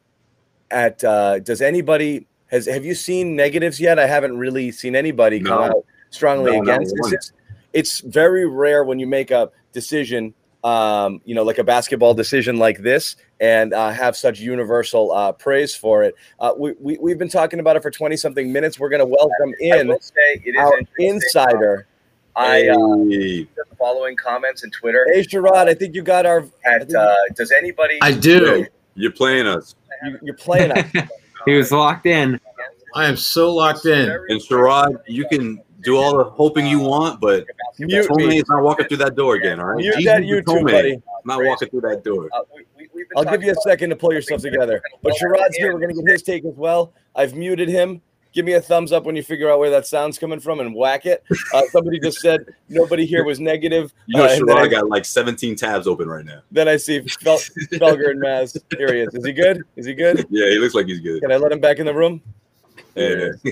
at 0.70 1.04
uh, 1.04 1.40
does 1.40 1.62
anybody 1.62 2.28
has 2.52 2.68
have 2.68 2.86
you 2.86 2.94
seen 2.94 3.36
negatives 3.36 3.80
yet? 3.80 3.98
I 3.98 4.06
haven't 4.06 4.38
really 4.38 4.72
seen 4.72 4.96
anybody 4.96 5.40
come 5.40 5.64
out 5.64 5.86
strongly 6.10 6.54
no, 6.54 6.62
against. 6.62 6.94
It's, 7.12 7.32
it's 7.74 8.00
very 8.00 8.48
rare 8.48 8.84
when 8.84 9.00
you 9.00 9.08
make 9.08 9.32
a 9.32 9.52
decision 9.72 10.34
um, 10.64 11.22
you 11.24 11.36
know, 11.36 11.44
like 11.44 11.58
a 11.58 11.64
basketball 11.64 12.14
decision 12.14 12.58
like 12.58 12.80
this 12.80 13.16
and 13.40 13.74
uh, 13.74 13.92
have 13.92 14.18
such 14.18 14.40
universal 14.40 15.12
uh, 15.12 15.32
praise 15.32 15.76
for 15.76 16.04
it. 16.04 16.16
Uh, 16.40 16.54
we, 16.58 16.74
we, 16.80 16.98
we've 16.98 17.18
been 17.18 17.30
talking 17.30 17.60
about 17.60 17.76
it 17.76 17.82
for 17.82 17.92
20 17.92 18.18
something 18.18 18.52
minutes. 18.52 18.78
We're 18.78 18.90
going 18.90 19.00
to 19.00 19.06
welcome 19.06 19.54
in 19.60 19.92
our 20.58 20.82
insider. 20.98 21.88
I 22.36 22.68
uh, 22.70 22.76
the 22.76 23.48
following 23.78 24.16
comments 24.16 24.64
in 24.64 24.72
Twitter. 24.72 25.08
Hey, 25.12 25.24
Sherrod, 25.24 25.68
I 25.68 25.74
think 25.74 25.96
you 25.96 26.04
got 26.04 26.26
our. 26.26 26.46
At, 26.66 26.94
uh, 26.94 27.16
does 27.36 27.52
anybody? 27.52 27.98
I 28.02 28.12
do. 28.12 28.66
You're 28.96 29.12
playing 29.12 29.48
us. 29.48 29.76
You, 30.22 30.32
are 30.32 30.36
playing 30.36 30.72
us. 30.72 30.86
he 31.46 31.56
was 31.56 31.72
locked 31.72 32.06
in. 32.06 32.40
I 32.96 33.08
am 33.08 33.18
so 33.18 33.54
locked 33.54 33.86
in. 33.86 34.10
And 34.10 34.40
Sherrod, 34.42 35.02
you 35.08 35.28
can 35.28 35.62
do 35.84 35.98
all 35.98 36.18
the 36.18 36.24
hoping 36.24 36.68
you 36.68 36.80
want, 36.80 37.20
but 37.22 37.46
Mute 37.78 38.08
Tomei 38.08 38.38
is 38.38 38.50
not 38.50 38.64
walking 38.64 38.88
through 38.88 38.98
that 38.98 39.16
door 39.16 39.36
again. 39.36 39.60
All 39.60 39.68
right, 39.68 39.78
Mute 39.78 40.04
that 40.06 40.24
YouTube, 40.24 40.70
buddy. 40.70 41.02
Not 41.26 41.44
walking 41.44 41.70
through 41.70 41.82
that 41.82 42.04
door. 42.04 42.30
Uh, 42.34 42.42
we, 42.78 42.88
we, 42.94 43.06
I'll 43.16 43.26
give 43.26 43.44
you 43.44 43.52
a 43.52 43.56
second 43.56 43.90
to 43.92 43.96
pull 43.96 44.14
yourself 44.14 44.42
together. 44.42 44.82
But 45.02 45.14
Sherrod's 45.14 45.56
here. 45.56 45.74
We're 45.74 45.80
going 45.80 45.96
to 45.96 46.02
get 46.02 46.12
his 46.12 46.24
take 46.24 46.46
as 46.46 46.56
well. 46.56 46.94
I've 47.16 47.36
muted 47.36 47.70
him. 47.70 48.02
Give 48.32 48.46
me 48.46 48.54
a 48.54 48.62
thumbs 48.62 48.92
up 48.92 49.06
when 49.06 49.16
you 49.16 49.24
figure 49.24 49.50
out 49.50 49.58
where 49.58 49.72
that 49.72 49.88
sound's 49.88 50.20
coming 50.20 50.40
from 50.40 50.60
and 50.60 50.76
whack 50.76 51.08
it. 51.08 51.24
Uh, 51.52 51.64
somebody 51.72 52.00
just 52.00 52.20
said 52.20 52.46
nobody 52.68 53.06
here 53.06 53.24
was 53.24 53.40
negative. 53.40 53.92
You 54.06 54.18
know, 54.18 54.26
uh, 54.26 54.38
Sherrod 54.38 54.70
got 54.70 54.88
like 54.88 55.04
17 55.04 55.56
tabs 55.56 55.88
open 55.88 56.08
right 56.08 56.24
now. 56.24 56.42
Then 56.52 56.68
I 56.68 56.78
see 56.78 57.02
Fel- 57.02 57.38
Felger 57.74 58.12
and 58.12 58.22
Maz. 58.22 58.56
Here 58.78 58.94
he 58.94 59.02
is. 59.02 59.16
Is 59.16 59.26
he 59.26 59.34
good? 59.34 59.64
Is 59.76 59.88
he 59.88 59.96
good? 59.96 60.28
Yeah, 60.30 60.48
he 60.48 60.60
looks 60.60 60.76
like 60.76 60.86
he's 60.86 61.00
good. 61.00 61.22
Can 61.22 61.32
I 61.32 61.38
let 61.38 61.52
him 61.52 61.60
back 61.60 61.80
in 61.80 61.88
the 61.88 61.94
room? 61.94 62.22
Yeah. 63.00 63.52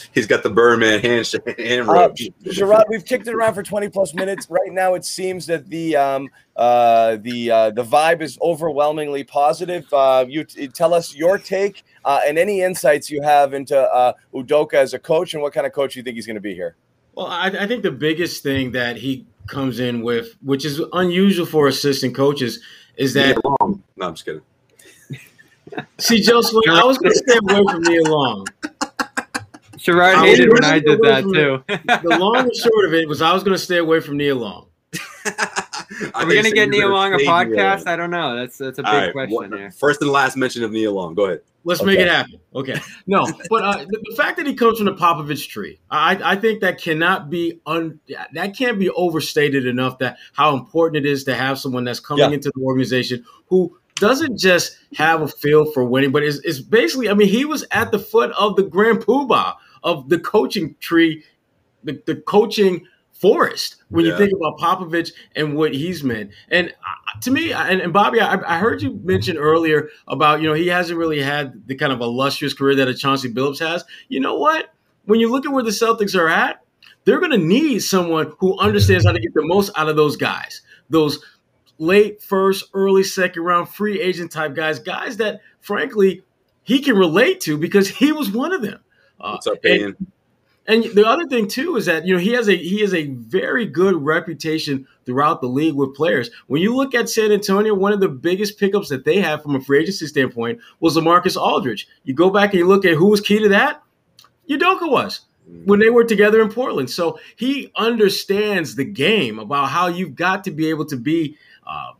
He's 0.12 0.26
got 0.26 0.42
the 0.42 0.50
Birdman 0.50 1.00
handshake. 1.00 1.42
Hand 1.58 1.88
uh, 1.88 2.08
Sherrod, 2.46 2.84
we've 2.88 3.04
kicked 3.04 3.26
it 3.26 3.34
around 3.34 3.54
for 3.54 3.62
20 3.62 3.88
plus 3.88 4.14
minutes. 4.14 4.48
Right 4.50 4.72
now, 4.72 4.94
it 4.94 5.04
seems 5.04 5.46
that 5.46 5.68
the 5.68 5.96
um, 5.96 6.28
uh, 6.56 7.16
the 7.20 7.50
uh, 7.50 7.70
the 7.70 7.84
vibe 7.84 8.20
is 8.20 8.38
overwhelmingly 8.42 9.24
positive. 9.24 9.86
Uh, 9.92 10.24
you 10.28 10.44
t- 10.44 10.68
tell 10.68 10.92
us 10.92 11.14
your 11.14 11.38
take 11.38 11.84
uh, 12.04 12.20
and 12.26 12.38
any 12.38 12.62
insights 12.62 13.10
you 13.10 13.22
have 13.22 13.54
into 13.54 13.78
uh, 13.78 14.12
Udoka 14.34 14.74
as 14.74 14.94
a 14.94 14.98
coach 14.98 15.34
and 15.34 15.42
what 15.42 15.52
kind 15.52 15.66
of 15.66 15.72
coach 15.72 15.94
you 15.94 16.02
think 16.02 16.16
he's 16.16 16.26
going 16.26 16.34
to 16.34 16.40
be 16.40 16.54
here. 16.54 16.76
Well, 17.14 17.26
I, 17.26 17.46
I 17.46 17.66
think 17.66 17.82
the 17.82 17.92
biggest 17.92 18.42
thing 18.42 18.72
that 18.72 18.96
he 18.96 19.26
comes 19.46 19.80
in 19.80 20.02
with, 20.02 20.36
which 20.42 20.64
is 20.64 20.80
unusual 20.92 21.46
for 21.46 21.68
assistant 21.68 22.14
coaches, 22.14 22.60
is 22.96 23.14
that. 23.14 23.42
long. 23.44 23.82
No, 23.96 24.06
I'm 24.06 24.14
just 24.14 24.24
kidding. 24.24 24.42
See, 25.98 26.20
Joseph, 26.20 26.56
I 26.70 26.84
was 26.84 26.98
going 26.98 27.12
to 27.12 27.18
stay 27.18 27.38
away 27.38 27.62
from 27.70 27.82
Nia 27.82 28.02
Long. 28.04 28.46
Sherrod 29.78 30.24
hated 30.24 30.52
when 30.52 30.64
I 30.64 30.78
did 30.78 31.00
that 31.02 31.22
too. 31.22 31.62
the 31.66 32.18
long 32.18 32.36
and 32.36 32.54
short 32.54 32.86
of 32.86 32.94
it 32.94 33.08
was 33.08 33.22
I 33.22 33.32
was 33.32 33.42
going 33.42 33.56
to 33.56 33.62
stay 33.62 33.78
away 33.78 34.00
from 34.00 34.16
Nia 34.16 34.34
Long. 34.34 34.66
Are 36.14 36.26
we 36.26 36.34
going 36.34 36.44
to 36.44 36.52
get 36.52 36.68
Nia 36.68 36.88
Long 36.88 37.14
a 37.14 37.18
podcast? 37.18 37.86
I 37.86 37.96
don't 37.96 38.10
know. 38.10 38.36
That's 38.36 38.58
that's 38.58 38.78
a 38.78 38.82
big 38.82 38.92
right, 38.92 39.12
question 39.12 39.52
here. 39.52 39.70
First 39.70 40.02
and 40.02 40.10
last 40.10 40.36
mention 40.36 40.64
of 40.64 40.72
Nia 40.72 40.90
Long. 40.90 41.14
Go 41.14 41.26
ahead. 41.26 41.40
Let's 41.64 41.80
okay. 41.80 41.86
make 41.86 41.98
it 41.98 42.08
happen. 42.08 42.40
Okay. 42.54 42.80
No, 43.06 43.26
but 43.50 43.62
uh, 43.62 43.78
the, 43.78 44.02
the, 44.08 44.16
fact 44.16 44.38
that 44.38 44.46
he 44.46 44.54
comes 44.54 44.78
from 44.78 44.86
the 44.86 44.94
Popovich 44.94 45.48
tree, 45.48 45.78
I, 45.90 46.18
I 46.24 46.36
think 46.36 46.60
that 46.60 46.80
cannot 46.80 47.28
be 47.28 47.60
un, 47.66 48.00
that 48.32 48.56
can't 48.56 48.78
be 48.78 48.88
overstated 48.90 49.66
enough. 49.66 49.98
That 49.98 50.18
how 50.32 50.56
important 50.56 51.04
it 51.04 51.10
is 51.10 51.24
to 51.24 51.34
have 51.34 51.58
someone 51.58 51.84
that's 51.84 52.00
coming 52.00 52.30
yeah. 52.30 52.34
into 52.34 52.50
the 52.54 52.62
organization 52.62 53.24
who 53.48 53.76
doesn't 53.96 54.38
just 54.38 54.78
have 54.94 55.20
a 55.20 55.28
feel 55.28 55.70
for 55.72 55.84
winning, 55.84 56.10
but 56.10 56.22
is, 56.22 56.40
is 56.40 56.60
basically, 56.60 57.10
I 57.10 57.14
mean, 57.14 57.28
he 57.28 57.44
was 57.44 57.64
at 57.70 57.90
the 57.90 57.98
foot 57.98 58.30
of 58.32 58.56
the 58.56 58.62
grand 58.62 59.00
poobah 59.00 59.54
of 59.88 60.08
the 60.08 60.18
coaching 60.18 60.76
tree, 60.80 61.24
the, 61.82 62.00
the 62.06 62.16
coaching 62.16 62.86
forest 63.12 63.76
when 63.88 64.04
yeah. 64.04 64.12
you 64.12 64.18
think 64.18 64.32
about 64.32 64.58
Popovich 64.58 65.12
and 65.34 65.56
what 65.56 65.74
he's 65.74 66.04
meant. 66.04 66.30
And 66.50 66.68
uh, 66.68 67.20
to 67.22 67.30
me, 67.30 67.52
and, 67.52 67.80
and 67.80 67.92
Bobby, 67.92 68.20
I, 68.20 68.34
I, 68.46 68.58
heard 68.58 68.80
you 68.80 69.00
mention 69.02 69.36
earlier 69.36 69.88
about, 70.06 70.40
you 70.40 70.46
know, 70.46 70.54
he 70.54 70.68
hasn't 70.68 70.98
really 70.98 71.20
had 71.20 71.66
the 71.66 71.74
kind 71.74 71.92
of 71.92 72.00
illustrious 72.00 72.54
career 72.54 72.76
that 72.76 72.86
a 72.88 72.94
Chauncey 72.94 73.32
Billups 73.32 73.58
has. 73.58 73.84
You 74.08 74.20
know 74.20 74.36
what? 74.36 74.72
When 75.06 75.18
you 75.18 75.32
look 75.32 75.46
at 75.46 75.52
where 75.52 75.64
the 75.64 75.70
Celtics 75.70 76.14
are 76.14 76.28
at, 76.28 76.62
they're 77.04 77.18
going 77.18 77.32
to 77.32 77.38
need 77.38 77.80
someone 77.80 78.32
who 78.38 78.58
understands 78.58 79.06
how 79.06 79.12
to 79.12 79.20
get 79.20 79.34
the 79.34 79.46
most 79.46 79.72
out 79.76 79.88
of 79.88 79.96
those 79.96 80.16
guys, 80.16 80.60
those 80.90 81.18
late 81.78 82.22
first, 82.22 82.66
early 82.74 83.02
second 83.02 83.42
round 83.42 83.68
free 83.68 84.00
agent 84.00 84.30
type 84.30 84.54
guys, 84.54 84.78
guys 84.78 85.16
that 85.16 85.40
frankly 85.60 86.22
he 86.62 86.80
can 86.80 86.96
relate 86.96 87.40
to 87.40 87.56
because 87.56 87.88
he 87.88 88.12
was 88.12 88.30
one 88.30 88.52
of 88.52 88.62
them. 88.62 88.80
Uh, 89.20 89.32
What's 89.32 89.46
up, 89.46 89.64
Ian? 89.64 89.96
And, 90.66 90.84
and 90.84 90.94
the 90.94 91.06
other 91.06 91.26
thing 91.26 91.48
too 91.48 91.76
is 91.76 91.86
that 91.86 92.06
you 92.06 92.14
know 92.14 92.20
he 92.20 92.32
has 92.32 92.48
a 92.48 92.56
he 92.56 92.80
has 92.80 92.92
a 92.92 93.06
very 93.06 93.64
good 93.64 93.94
reputation 93.96 94.86
throughout 95.06 95.40
the 95.40 95.48
league 95.48 95.74
with 95.74 95.94
players. 95.94 96.30
When 96.46 96.60
you 96.60 96.76
look 96.76 96.94
at 96.94 97.08
San 97.08 97.32
Antonio, 97.32 97.74
one 97.74 97.92
of 97.92 98.00
the 98.00 98.08
biggest 98.08 98.58
pickups 98.58 98.90
that 98.90 99.04
they 99.04 99.20
have 99.20 99.42
from 99.42 99.54
a 99.54 99.60
free 99.60 99.80
agency 99.80 100.06
standpoint 100.06 100.60
was 100.80 100.96
LaMarcus 100.96 101.40
Aldridge. 101.40 101.88
You 102.04 102.14
go 102.14 102.30
back 102.30 102.50
and 102.50 102.60
you 102.60 102.66
look 102.66 102.84
at 102.84 102.94
who 102.94 103.06
was 103.06 103.20
key 103.20 103.38
to 103.38 103.48
that. 103.48 103.82
Udoka 104.48 104.90
was 104.90 105.20
when 105.64 105.80
they 105.80 105.90
were 105.90 106.04
together 106.04 106.42
in 106.42 106.50
Portland. 106.50 106.90
So 106.90 107.18
he 107.36 107.72
understands 107.76 108.74
the 108.74 108.84
game 108.84 109.38
about 109.38 109.70
how 109.70 109.86
you've 109.86 110.14
got 110.14 110.44
to 110.44 110.50
be 110.50 110.68
able 110.68 110.84
to 110.86 110.96
be 110.96 111.36
uh, 111.66 111.92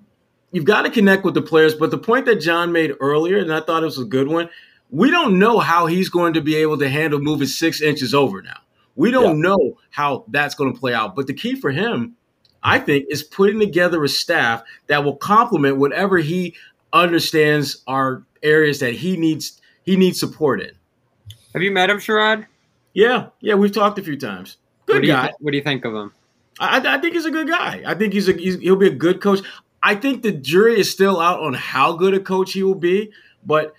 you've 0.52 0.64
got 0.64 0.82
to 0.82 0.90
connect 0.90 1.24
with 1.24 1.34
the 1.34 1.42
players. 1.42 1.74
But 1.74 1.90
the 1.90 1.98
point 1.98 2.26
that 2.26 2.36
John 2.36 2.72
made 2.72 2.92
earlier, 3.00 3.38
and 3.38 3.52
I 3.52 3.60
thought 3.60 3.82
it 3.82 3.86
was 3.86 3.98
a 3.98 4.04
good 4.04 4.28
one, 4.28 4.48
we 4.90 5.10
don't 5.10 5.38
know 5.38 5.58
how 5.58 5.86
he's 5.86 6.08
going 6.08 6.34
to 6.34 6.40
be 6.40 6.56
able 6.56 6.78
to 6.78 6.88
handle 6.88 7.20
moving 7.20 7.48
six 7.48 7.80
inches 7.80 8.14
over 8.14 8.42
now. 8.42 8.58
We 8.96 9.10
don't 9.10 9.36
yeah. 9.36 9.48
know 9.48 9.78
how 9.90 10.24
that's 10.28 10.54
going 10.54 10.72
to 10.72 10.78
play 10.78 10.92
out. 10.92 11.14
But 11.14 11.26
the 11.26 11.34
key 11.34 11.54
for 11.54 11.70
him, 11.70 12.16
I 12.62 12.78
think, 12.78 13.06
is 13.10 13.22
putting 13.22 13.60
together 13.60 14.02
a 14.02 14.08
staff 14.08 14.62
that 14.88 15.04
will 15.04 15.16
complement 15.16 15.76
whatever 15.76 16.18
he 16.18 16.56
understands 16.92 17.82
are 17.86 18.24
areas 18.42 18.80
that 18.80 18.94
he 18.94 19.16
needs 19.16 19.60
he 19.84 19.96
needs 19.96 20.18
support 20.20 20.60
in. 20.60 20.72
Have 21.54 21.62
you 21.62 21.70
met 21.70 21.90
him, 21.90 21.98
Sherrod? 21.98 22.46
Yeah, 22.92 23.28
yeah, 23.40 23.54
we've 23.54 23.72
talked 23.72 23.98
a 23.98 24.02
few 24.02 24.18
times. 24.18 24.56
Good 24.86 25.02
what 25.02 25.06
guy. 25.06 25.22
Th- 25.26 25.34
what 25.38 25.50
do 25.52 25.56
you 25.56 25.62
think 25.62 25.84
of 25.84 25.94
him? 25.94 26.12
I, 26.60 26.96
I, 26.96 26.98
think 26.98 27.14
he's 27.14 27.24
a 27.24 27.30
good 27.30 27.48
guy. 27.48 27.82
I 27.86 27.94
think 27.94 28.12
he's, 28.12 28.28
a, 28.28 28.32
he's 28.32 28.58
he'll 28.58 28.76
be 28.76 28.88
a 28.88 28.94
good 28.94 29.20
coach. 29.20 29.40
I 29.82 29.94
think 29.94 30.22
the 30.22 30.32
jury 30.32 30.80
is 30.80 30.90
still 30.90 31.20
out 31.20 31.40
on 31.40 31.54
how 31.54 31.92
good 31.92 32.14
a 32.14 32.20
coach 32.20 32.52
he 32.52 32.62
will 32.62 32.74
be, 32.74 33.12
but 33.46 33.74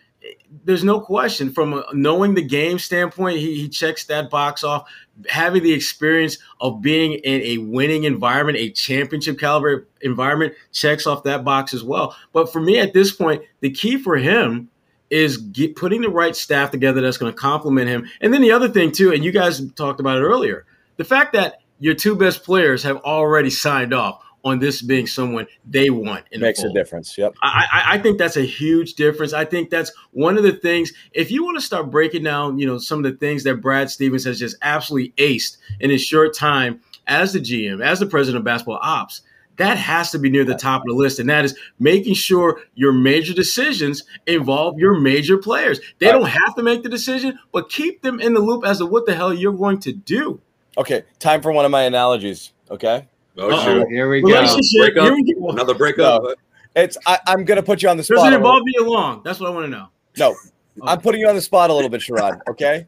there's 0.66 0.84
no 0.84 1.00
question 1.00 1.52
from 1.52 1.84
knowing 1.94 2.34
the 2.34 2.42
game 2.42 2.80
standpoint, 2.80 3.38
he, 3.38 3.56
he 3.56 3.70
checks 3.70 4.06
that 4.06 4.30
box 4.30 4.64
off. 4.64 4.90
Having 5.30 5.64
the 5.64 5.74
experience 5.74 6.38
of 6.62 6.82
being 6.82 7.14
in 7.14 7.42
a 7.42 7.58
winning 7.58 8.06
environment, 8.06 8.58
a 8.58 8.70
championship 8.72 9.40
caliber 9.40 9.88
environment, 10.02 10.54
checks 10.72 11.06
off 11.06 11.24
that 11.24 11.44
box 11.44 11.74
as 11.74 11.84
well. 11.84 12.16
But 12.34 12.52
for 12.52 12.62
me 12.62 12.80
at 12.80 12.94
this 12.94 13.12
point, 13.12 13.44
the 13.60 13.70
key 13.70 13.98
for 13.98 14.16
him 14.16 14.70
is 15.10 15.38
get, 15.38 15.76
putting 15.76 16.02
the 16.02 16.10
right 16.10 16.36
staff 16.36 16.72
together 16.72 17.02
that's 17.02 17.18
going 17.18 17.32
to 17.32 17.38
complement 17.38 17.90
him. 17.90 18.08
And 18.22 18.34
then 18.34 18.42
the 18.42 18.52
other 18.52 18.70
thing 18.70 18.92
too, 18.92 19.12
and 19.12 19.24
you 19.24 19.32
guys 19.32 19.62
talked 19.74 20.00
about 20.00 20.18
it 20.18 20.22
earlier, 20.22 20.66
the 20.98 21.04
fact 21.04 21.34
that 21.34 21.62
your 21.80 21.96
two 21.96 22.16
best 22.16 22.44
players 22.44 22.84
have 22.84 22.98
already 22.98 23.50
signed 23.50 23.94
off 23.94 24.24
on 24.44 24.60
this 24.60 24.82
being 24.82 25.08
someone 25.08 25.48
they 25.66 25.90
want. 25.90 26.26
In 26.32 26.42
Makes 26.42 26.64
a 26.64 26.72
difference. 26.72 27.18
Yep. 27.18 27.36
I, 27.42 27.84
I 27.88 27.98
think 27.98 28.18
that's 28.18 28.38
a 28.38 28.44
huge 28.44 28.94
difference. 28.94 29.34
I 29.34 29.46
think 29.46 29.70
that's 29.70 29.92
one 30.12 30.38
of 30.38 30.44
the 30.44 30.54
things. 30.54 30.94
If 31.12 31.32
you 31.32 31.44
want 31.44 31.58
to 31.58 31.66
start 31.66 31.92
breaking 31.92 32.24
down, 32.24 32.60
you 32.60 32.66
know, 32.66 32.78
some 32.78 33.04
of 33.04 33.12
the 33.12 33.18
things 33.18 33.44
that 33.44 33.62
Brad 33.62 33.90
Stevens 33.90 34.26
has 34.26 34.40
just 34.40 34.56
absolutely 34.62 35.14
aced 35.18 35.58
in 35.80 35.90
his 35.90 36.04
short 36.04 36.34
time 36.34 36.82
as 37.08 37.34
the 37.34 37.40
GM, 37.40 37.84
as 37.84 38.00
the 38.00 38.06
president 38.06 38.40
of 38.40 38.46
basketball 38.46 38.80
ops, 38.82 39.22
that 39.58 39.78
has 39.78 40.12
to 40.12 40.20
be 40.20 40.30
near 40.30 40.46
the 40.46 40.56
top 40.56 40.84
of 40.84 40.88
the 40.88 40.94
list. 40.94 41.20
And 41.20 41.30
that 41.30 41.44
is 41.44 41.58
making 41.80 42.14
sure 42.14 42.62
your 42.76 42.94
major 42.94 43.34
decisions 43.34 44.04
involve 44.26 44.80
your 44.80 44.98
major 44.98 45.38
players. 45.38 45.82
They 46.00 46.08
don't 46.08 46.30
have 46.30 46.56
to 46.56 46.64
make 46.64 46.82
the 46.82 46.90
decision, 46.90 47.38
but 47.52 47.70
keep 47.70 48.02
them 48.02 48.22
in 48.22 48.34
the 48.34 48.40
loop 48.40 48.66
as 48.66 48.78
to 48.78 48.86
what 48.86 49.06
the 49.06 49.14
hell 49.14 49.34
you're 49.34 49.52
going 49.52 49.80
to 49.82 49.92
do. 49.92 50.40
Okay, 50.78 51.04
time 51.20 51.42
for 51.42 51.52
one 51.52 51.66
of 51.66 51.72
my 51.72 51.82
analogies. 51.82 52.54
Okay. 52.72 53.09
Oh, 53.38 53.64
sure. 53.64 53.90
Here 53.90 54.10
we 54.10 54.22
go. 54.22 54.58
Break 54.78 54.98
up. 54.98 55.14
Another 55.50 55.74
breakup. 55.74 56.24
No, 56.24 56.36
it's 56.76 56.98
I, 57.06 57.20
am 57.28 57.46
going 57.46 57.58
to 57.58 57.64
put 57.64 57.82
you 57.82 57.90
on 57.90 57.98
the 57.98 58.04
spot. 58.04 58.18
Doesn't 58.18 58.34
involve 58.34 58.64
me 58.64 58.74
along. 58.80 59.22
That's 59.24 59.40
what 59.40 59.48
I 59.48 59.54
want 59.54 59.66
to 59.66 59.70
know. 59.70 59.88
No, 60.18 60.36
oh. 60.36 60.84
I'm 60.88 61.02
putting 61.02 61.22
you 61.22 61.28
on 61.28 61.36
the 61.36 61.42
spot 61.42 61.70
a 61.70 61.74
little 61.74 61.90
bit, 61.90 62.02
Sherrod. 62.02 62.42
Okay. 62.50 62.88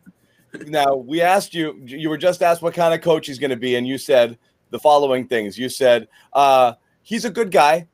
now 0.67 0.95
we 0.95 1.21
asked 1.21 1.54
you. 1.54 1.82
You 1.86 2.10
were 2.10 2.17
just 2.17 2.41
asked 2.41 2.62
what 2.62 2.73
kind 2.73 2.93
of 2.93 3.01
coach 3.01 3.27
he's 3.27 3.39
going 3.39 3.51
to 3.51 3.58
be, 3.58 3.75
and 3.75 3.88
you 3.88 3.97
said 3.97 4.38
the 4.69 4.80
following 4.80 5.27
things. 5.27 5.58
You 5.58 5.69
said 5.69 6.08
uh, 6.34 6.73
he's 7.01 7.25
a 7.25 7.30
good 7.30 7.51
guy, 7.51 7.88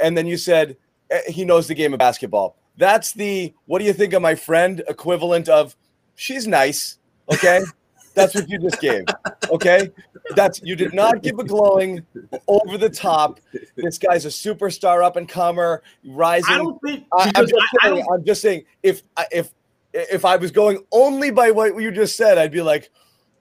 and 0.00 0.16
then 0.16 0.26
you 0.26 0.36
said 0.36 0.76
eh, 1.10 1.20
he 1.28 1.44
knows 1.44 1.66
the 1.66 1.74
game 1.74 1.92
of 1.92 1.98
basketball. 1.98 2.56
That's 2.76 3.12
the 3.12 3.54
what 3.66 3.80
do 3.80 3.84
you 3.84 3.92
think 3.92 4.12
of 4.12 4.22
my 4.22 4.34
friend 4.34 4.82
equivalent 4.88 5.48
of 5.48 5.76
she's 6.14 6.46
nice. 6.46 6.98
Okay. 7.32 7.60
That's 8.18 8.34
what 8.34 8.48
you 8.48 8.58
just 8.58 8.80
gave. 8.80 9.04
Okay. 9.50 9.90
That's 10.34 10.60
you 10.62 10.76
did 10.76 10.92
not 10.92 11.22
give 11.22 11.38
a 11.38 11.44
glowing 11.44 12.04
over 12.46 12.76
the 12.76 12.90
top. 12.90 13.40
This 13.76 13.96
guy's 13.96 14.26
a 14.26 14.28
superstar 14.28 15.02
up 15.02 15.16
and 15.16 15.28
comer, 15.28 15.82
rising. 16.04 16.54
I 16.54 16.58
don't 16.58 16.78
think 16.82 17.06
I, 17.12 17.32
am 17.34 17.46
just, 17.46 17.54
I, 17.80 17.88
saying, 17.88 18.06
I'm 18.12 18.24
just 18.24 18.42
saying 18.42 18.64
if 18.82 19.02
if 19.30 19.50
if 19.94 20.24
I 20.24 20.36
was 20.36 20.50
going 20.50 20.84
only 20.92 21.30
by 21.30 21.50
what 21.50 21.80
you 21.80 21.90
just 21.90 22.16
said, 22.16 22.36
I'd 22.36 22.52
be 22.52 22.60
like, 22.60 22.90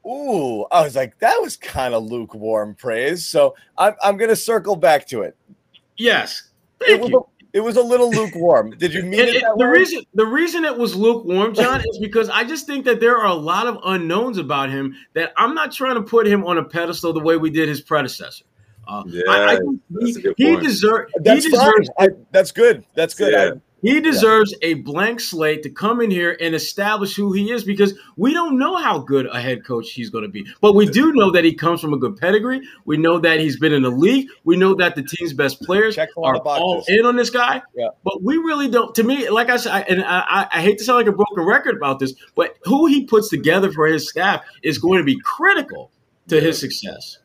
ooh, 0.05 0.63
I 0.71 0.83
was 0.83 0.95
like, 0.95 1.17
that 1.19 1.41
was 1.41 1.57
kind 1.57 1.93
of 1.93 2.03
lukewarm 2.03 2.75
praise. 2.75 3.25
So 3.25 3.55
I'm 3.77 3.95
I'm 4.01 4.17
gonna 4.17 4.35
circle 4.35 4.75
back 4.75 5.07
to 5.07 5.23
it. 5.23 5.35
Yes. 5.97 6.49
Thank 6.79 7.03
it 7.03 7.09
you. 7.09 7.27
It 7.53 7.61
was 7.61 7.77
a 7.77 7.81
little 7.81 8.09
lukewarm. 8.11 8.71
Did 8.71 8.93
you 8.93 9.03
mean 9.03 9.19
it, 9.19 9.35
it 9.35 9.43
the 9.57 9.65
reason 9.65 10.03
the 10.13 10.25
reason 10.25 10.65
it 10.65 10.77
was 10.77 10.95
lukewarm, 10.95 11.53
John, 11.53 11.81
is 11.81 11.97
because 11.99 12.29
I 12.29 12.43
just 12.43 12.67
think 12.67 12.85
that 12.85 12.99
there 12.99 13.17
are 13.17 13.27
a 13.27 13.33
lot 13.33 13.67
of 13.67 13.79
unknowns 13.85 14.37
about 14.37 14.69
him 14.69 14.95
that 15.13 15.33
I'm 15.37 15.55
not 15.55 15.71
trying 15.71 15.95
to 15.95 16.01
put 16.01 16.27
him 16.27 16.45
on 16.45 16.57
a 16.57 16.63
pedestal 16.63 17.13
the 17.13 17.19
way 17.19 17.37
we 17.37 17.49
did 17.49 17.69
his 17.69 17.81
predecessor. 17.81 18.45
Uh, 18.87 19.03
yeah, 19.07 19.23
I, 19.27 19.55
I 19.55 19.59
he, 19.99 20.33
he, 20.37 20.55
deserve, 20.57 21.09
that's 21.21 21.43
he 21.43 21.51
deserves. 21.51 21.89
I, 21.99 22.09
that's 22.31 22.51
good. 22.51 22.85
That's 22.95 23.13
good. 23.13 23.33
Yeah. 23.33 23.59
He 23.81 23.99
deserves 23.99 24.53
yeah. 24.61 24.69
a 24.69 24.73
blank 24.75 25.19
slate 25.19 25.63
to 25.63 25.69
come 25.69 26.01
in 26.01 26.09
here 26.09 26.35
and 26.41 26.55
establish 26.55 27.15
who 27.15 27.31
he 27.33 27.51
is 27.51 27.63
because 27.63 27.93
we 28.15 28.33
don't 28.33 28.57
know 28.57 28.75
how 28.75 28.99
good 28.99 29.27
a 29.27 29.39
head 29.39 29.63
coach 29.65 29.91
he's 29.91 30.09
going 30.09 30.23
to 30.23 30.29
be. 30.29 30.45
But 30.61 30.73
we 30.73 30.87
do 30.87 31.13
know 31.13 31.31
that 31.31 31.43
he 31.43 31.53
comes 31.53 31.79
from 31.81 31.93
a 31.93 31.97
good 31.97 32.17
pedigree. 32.17 32.61
We 32.85 32.97
know 32.97 33.19
that 33.19 33.39
he's 33.39 33.59
been 33.59 33.73
in 33.73 33.83
the 33.83 33.91
league. 33.91 34.29
We 34.43 34.57
know 34.57 34.73
that 34.75 34.95
the 34.95 35.03
team's 35.03 35.33
best 35.33 35.61
players 35.61 35.97
are 35.97 36.07
all 36.17 36.83
in 36.87 37.05
on 37.05 37.15
this 37.15 37.29
guy. 37.29 37.61
Yeah. 37.75 37.89
But 38.03 38.23
we 38.23 38.37
really 38.37 38.67
don't. 38.67 38.95
To 38.95 39.03
me, 39.03 39.29
like 39.29 39.49
I 39.49 39.57
said, 39.57 39.85
and 39.87 40.03
I, 40.03 40.47
I 40.51 40.61
hate 40.61 40.79
to 40.79 40.83
sound 40.83 40.97
like 40.97 41.13
a 41.13 41.15
broken 41.15 41.45
record 41.45 41.75
about 41.75 41.99
this, 41.99 42.13
but 42.35 42.57
who 42.63 42.87
he 42.87 43.05
puts 43.05 43.29
together 43.29 43.71
for 43.71 43.85
his 43.85 44.09
staff 44.09 44.43
is 44.63 44.79
going 44.79 44.99
to 44.99 45.05
be 45.05 45.19
critical 45.19 45.91
to 46.29 46.41
his 46.41 46.59
success. 46.59 47.19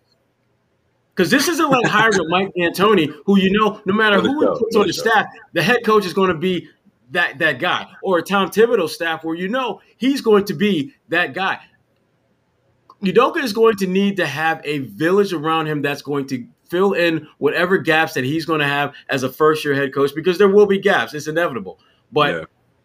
Because 1.15 1.31
this 1.31 1.47
isn't 1.49 1.71
like 1.71 1.87
hiring 1.87 2.29
Mike 2.29 2.53
D'Antoni, 2.57 3.13
who 3.27 3.39
you 3.39 3.51
know, 3.51 3.81
no 3.85 3.93
matter 3.93 4.19
who 4.21 4.41
he 4.41 4.59
puts 4.59 4.77
on 4.77 4.87
the 4.87 4.93
staff, 4.93 5.27
the 5.53 5.63
head 5.63 5.85
coach 5.85 6.07
is 6.07 6.15
going 6.15 6.29
to 6.29 6.39
be 6.39 6.69
that 7.11 7.39
that 7.39 7.59
guy, 7.59 7.87
or 8.03 8.19
a 8.19 8.23
Tom 8.23 8.49
Thibodeau 8.49 8.89
staff 8.89 9.23
where 9.23 9.35
you 9.35 9.49
know 9.49 9.81
he's 9.99 10.23
going 10.23 10.45
to 10.47 10.55
be 10.55 10.95
that 11.09 11.35
guy. 11.35 11.61
Udoka 13.03 13.43
is 13.43 13.53
going 13.53 13.77
to 13.77 13.87
need 13.87 14.17
to 14.17 14.27
have 14.27 14.61
a 14.65 14.79
village 14.79 15.33
around 15.33 15.67
him 15.67 15.83
that's 15.83 16.03
going 16.03 16.27
to 16.29 16.47
fill 16.71 16.93
in 16.93 17.29
whatever 17.39 17.77
gaps 17.77 18.15
that 18.15 18.25
he's 18.25 18.47
going 18.47 18.61
to 18.61 18.67
have 18.67 18.95
as 19.11 19.25
a 19.25 19.29
first 19.29 19.65
year 19.65 19.75
head 19.75 19.93
coach 19.93 20.15
because 20.15 20.39
there 20.39 20.49
will 20.49 20.67
be 20.67 20.79
gaps. 20.79 21.13
It's 21.13 21.27
inevitable. 21.27 21.79
But 22.13 22.35
yeah. 22.35 22.45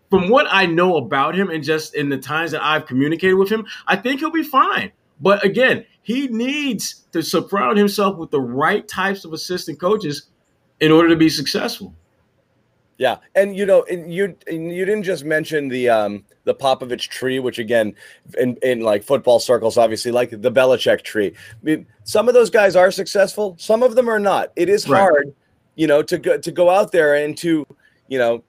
from 0.09 0.29
what 0.29 0.47
I 0.49 0.65
know 0.65 0.97
about 0.97 1.35
him 1.35 1.49
and 1.49 1.63
just 1.63 1.95
in 1.95 2.09
the 2.09 2.17
times 2.17 2.51
that 2.51 2.63
I've 2.63 2.85
communicated 2.85 3.35
with 3.35 3.49
him, 3.49 3.65
I 3.87 3.95
think 3.95 4.19
he'll 4.19 4.31
be 4.31 4.43
fine. 4.43 4.91
But 5.21 5.45
again, 5.45 5.85
he 6.07 6.29
needs 6.29 7.03
to 7.11 7.21
surround 7.21 7.77
himself 7.77 8.15
with 8.15 8.31
the 8.31 8.39
right 8.39 8.87
types 8.87 9.25
of 9.25 9.33
assistant 9.33 9.77
coaches 9.77 10.29
in 10.79 10.89
order 10.89 11.09
to 11.09 11.17
be 11.17 11.27
successful. 11.27 11.93
Yeah, 12.97 13.17
and 13.35 13.57
you 13.57 13.65
know, 13.65 13.83
and 13.91 14.11
you 14.11 14.33
and 14.47 14.73
you 14.73 14.85
didn't 14.85 15.03
just 15.03 15.25
mention 15.25 15.67
the 15.67 15.89
um 15.89 16.23
the 16.45 16.55
Popovich 16.55 17.09
tree, 17.09 17.39
which 17.39 17.59
again, 17.59 17.93
in 18.37 18.55
in 18.63 18.79
like 18.79 19.03
football 19.03 19.37
circles, 19.41 19.77
obviously 19.77 20.11
like 20.11 20.29
the 20.29 20.49
Belichick 20.49 21.03
tree. 21.03 21.33
I 21.35 21.57
mean, 21.61 21.85
some 22.05 22.29
of 22.29 22.33
those 22.33 22.49
guys 22.49 22.77
are 22.77 22.89
successful, 22.89 23.57
some 23.59 23.83
of 23.83 23.95
them 23.95 24.09
are 24.09 24.19
not. 24.19 24.53
It 24.55 24.69
is 24.69 24.87
right. 24.87 25.01
hard, 25.01 25.35
you 25.75 25.87
know, 25.87 26.01
to 26.03 26.17
go 26.17 26.37
to 26.37 26.51
go 26.53 26.69
out 26.69 26.93
there 26.93 27.15
and 27.15 27.37
to, 27.39 27.67
you 28.07 28.17
know, 28.17 28.45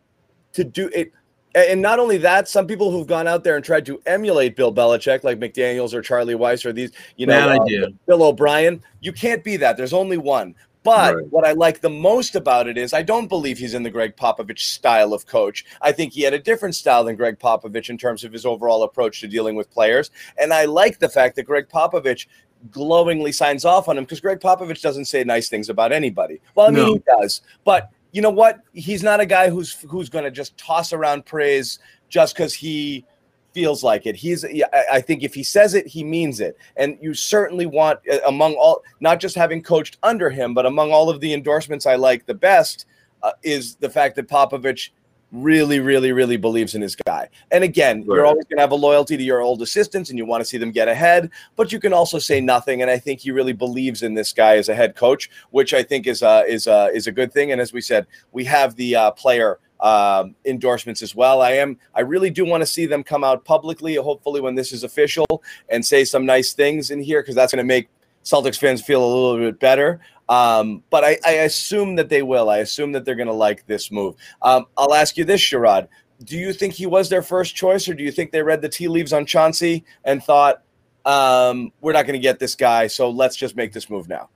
to 0.53 0.63
do 0.63 0.89
it 0.95 1.11
and 1.55 1.81
not 1.81 1.99
only 1.99 2.19
that, 2.19 2.49
some 2.49 2.67
people 2.67 2.91
who've 2.91 3.07
gone 3.07 3.27
out 3.27 3.45
there 3.45 3.57
and 3.57 3.65
tried 3.65 3.87
to 3.87 4.01
emulate 4.07 4.57
Bill 4.57 4.73
Belichick, 4.73 5.25
like 5.25 5.39
McDaniels 5.39 5.95
or 5.95 6.03
Charlie 6.03 6.35
Weis 6.35 6.65
or 6.65 6.73
these, 6.73 6.93
you 7.17 7.27
know, 7.27 7.39
uh, 7.39 7.89
Bill 8.07 8.23
O'Brien, 8.23 8.83
you 9.01 9.13
can't 9.13 9.43
be 9.43 9.57
that. 9.57 9.77
There's 9.77 9.93
only 9.93 10.19
one. 10.19 10.55
But 10.85 11.17
right. 11.17 11.27
what 11.31 11.47
I 11.47 11.53
like 11.53 11.81
the 11.81 11.91
most 11.91 12.35
about 12.35 12.69
it 12.69 12.79
is 12.79 12.95
I 12.95 13.03
don't 13.03 13.29
believe 13.29 13.59
he's 13.59 13.75
in 13.75 13.83
the 13.83 13.91
Gregg 13.91 14.17
Popovich 14.17 14.61
style 14.61 15.13
of 15.13 15.27
coach. 15.27 15.65
I 15.83 15.93
think 15.93 16.13
he 16.13 16.23
had 16.23 16.35
a 16.35 16.39
different 16.39 16.77
style 16.77 17.05
than 17.05 17.17
Gregg 17.17 17.39
Popovich 17.39 17.91
in 17.91 17.99
terms 17.99 18.25
of 18.25 18.33
his 18.33 18.47
overall 18.47 18.85
approach 18.85 19.21
to 19.21 19.29
dealing 19.29 19.57
with 19.57 19.71
players. 19.71 20.11
And 20.41 20.53
I 20.53 20.67
like 20.67 20.99
the 20.99 21.09
fact 21.09 21.37
that 21.37 21.43
Gregg 21.45 21.69
Popovich 21.69 22.27
glowingly 22.71 23.33
signs 23.33 23.65
off 23.65 23.89
on 23.89 23.99
him 23.99 24.05
because 24.05 24.21
Gregg 24.21 24.41
Popovich 24.41 24.81
doesn't 24.81 25.07
say 25.07 25.25
nice 25.25 25.49
things 25.49 25.69
about 25.69 25.93
anybody. 25.93 26.41
Well, 26.55 26.69
I 26.69 26.71
mean, 26.71 26.87
no. 26.87 26.93
he 26.95 27.03
does, 27.21 27.43
but 27.65 27.91
you 28.13 28.23
know 28.23 28.31
what? 28.31 28.61
He's 28.73 29.03
not 29.03 29.21
a 29.21 29.27
guy 29.27 29.51
who's 29.51 29.75
who's 29.89 30.09
going 30.09 30.25
to 30.25 30.31
just 30.31 30.57
toss 30.57 30.93
around 30.93 31.27
praise 31.27 31.79
just 32.09 32.35
because 32.35 32.55
he 32.55 33.05
feels 33.53 33.83
like 33.83 34.07
it. 34.07 34.17
He's 34.17 34.45
I 34.93 35.01
think 35.01 35.23
if 35.23 35.35
he 35.35 35.43
says 35.43 35.75
it, 35.75 35.87
he 35.87 36.05
means 36.05 36.41
it. 36.41 36.57
And 36.77 36.99
you 37.01 37.15
certainly 37.15 37.67
want 37.67 38.01
uh, 38.11 38.19
among 38.27 38.55
all 38.55 38.83
not 39.01 39.21
just 39.21 39.35
having 39.35 39.63
coached 39.63 39.99
under 40.03 40.31
him, 40.31 40.55
but 40.55 40.67
among 40.67 40.93
all 40.93 41.11
of 41.11 41.21
the 41.21 41.33
endorsements 41.35 41.87
I 41.87 41.97
like 41.97 42.27
the 42.27 42.35
best 42.35 42.87
uh, 43.23 43.33
is 43.43 43.77
the 43.77 43.91
fact 43.91 44.17
that 44.17 44.29
Popovich 44.29 44.91
really, 45.33 45.81
really, 45.81 46.13
really 46.13 46.37
believes 46.37 46.75
in 46.75 46.83
his 46.83 46.97
guy. 46.97 47.29
And 47.51 47.63
again, 47.63 47.99
right. 47.99 48.17
you're 48.17 48.27
always 48.27 48.45
going 48.45 48.57
to 48.57 48.63
have 48.63 48.73
a 48.73 48.77
loyalty 48.77 49.17
to 49.17 49.23
your 49.23 49.41
old 49.41 49.61
assistants 49.63 50.11
and 50.11 50.19
you 50.19 50.25
want 50.25 50.41
to 50.41 50.45
see 50.45 50.59
them 50.59 50.71
get 50.71 50.89
ahead, 50.89 51.31
but 51.57 51.73
you 51.73 51.81
can 51.81 51.93
also 51.93 52.19
say 52.19 52.41
nothing. 52.41 52.83
And 52.83 52.91
I 52.91 52.99
think 52.99 53.21
he 53.21 53.31
really 53.31 53.53
believes 53.53 54.03
in 54.03 54.15
this 54.15 54.33
guy 54.33 54.57
as 54.57 54.69
a 54.69 54.75
head 54.75 54.97
coach, 54.97 55.31
which 55.51 55.75
I 55.75 55.83
think 55.83 56.07
is 56.07 56.23
uh, 56.23 56.45
is 56.47 56.67
uh, 56.67 56.89
is 56.93 57.07
a 57.07 57.13
good 57.13 57.33
thing. 57.33 57.53
And 57.53 57.61
as 57.61 57.73
we 57.73 57.81
said, 57.81 58.07
we 58.33 58.45
have 58.45 58.75
the 58.77 58.97
uh, 58.97 59.11
player 59.13 59.59
um, 59.81 60.35
endorsements 60.45 61.03
as 61.03 61.15
well. 61.15 61.43
I 61.43 61.53
am 61.53 61.79
I 61.95 62.01
really 62.01 62.31
do 62.31 62.45
want 62.45 62.63
to 62.63 62.67
see 62.67 62.87
them 62.87 63.03
come 63.03 63.25
out 63.25 63.45
publicly, 63.45 63.97
hopefully 63.97 64.41
when 64.41 64.55
this 64.55 64.73
is 64.73 64.83
official, 64.83 65.27
and 65.69 65.85
say 65.85 66.05
some 66.05 66.25
nice 66.27 66.53
things 66.53 66.91
in 66.91 67.01
here 67.01 67.23
because 67.23 67.35
that's 67.35 67.53
going 67.53 67.65
to 67.65 67.69
make 67.69 67.89
Celtics 68.25 68.59
fans 68.59 68.83
feel 68.83 69.03
a 69.03 69.07
little 69.07 69.39
bit 69.39 69.59
better. 69.61 70.01
Um, 70.29 70.83
but 70.91 71.05
I, 71.05 71.19
I, 71.25 71.33
assume 71.33 71.97
that 71.97 72.11
they 72.11 72.23
will. 72.23 72.51
I 72.51 72.59
assume 72.59 72.93
that 72.93 73.07
they're 73.07 73.15
going 73.15 73.29
to 73.29 73.33
like 73.33 73.67
this 73.67 73.91
move. 73.91 74.15
Um, 74.43 74.67
I'll 74.77 74.93
ask 74.93 75.17
you 75.17 75.25
this, 75.25 75.41
Sherrod. 75.41 75.89
Do 76.23 76.37
you 76.37 76.53
think 76.53 76.75
he 76.75 76.87
was 76.87 77.09
their 77.09 77.23
first 77.23 77.55
choice, 77.55 77.89
or 77.89 77.95
do 77.95 78.03
you 78.03 78.13
think 78.13 78.33
they 78.33 78.43
read 78.43 78.61
the 78.61 78.69
tea 78.69 78.89
leaves 78.89 79.13
on 79.13 79.25
Chauncey 79.25 79.85
and 80.05 80.23
thought, 80.23 80.63
um, 81.07 81.73
we're 81.81 81.93
not 81.93 82.07
going 82.07 82.19
to 82.19 82.23
get 82.23 82.39
this 82.41 82.55
guy, 82.55 82.89
so 82.89 83.09
let's 83.09 83.37
just 83.37 83.57
make 83.57 83.73
this 83.73 83.89
move 83.89 84.09
now? 84.09 84.29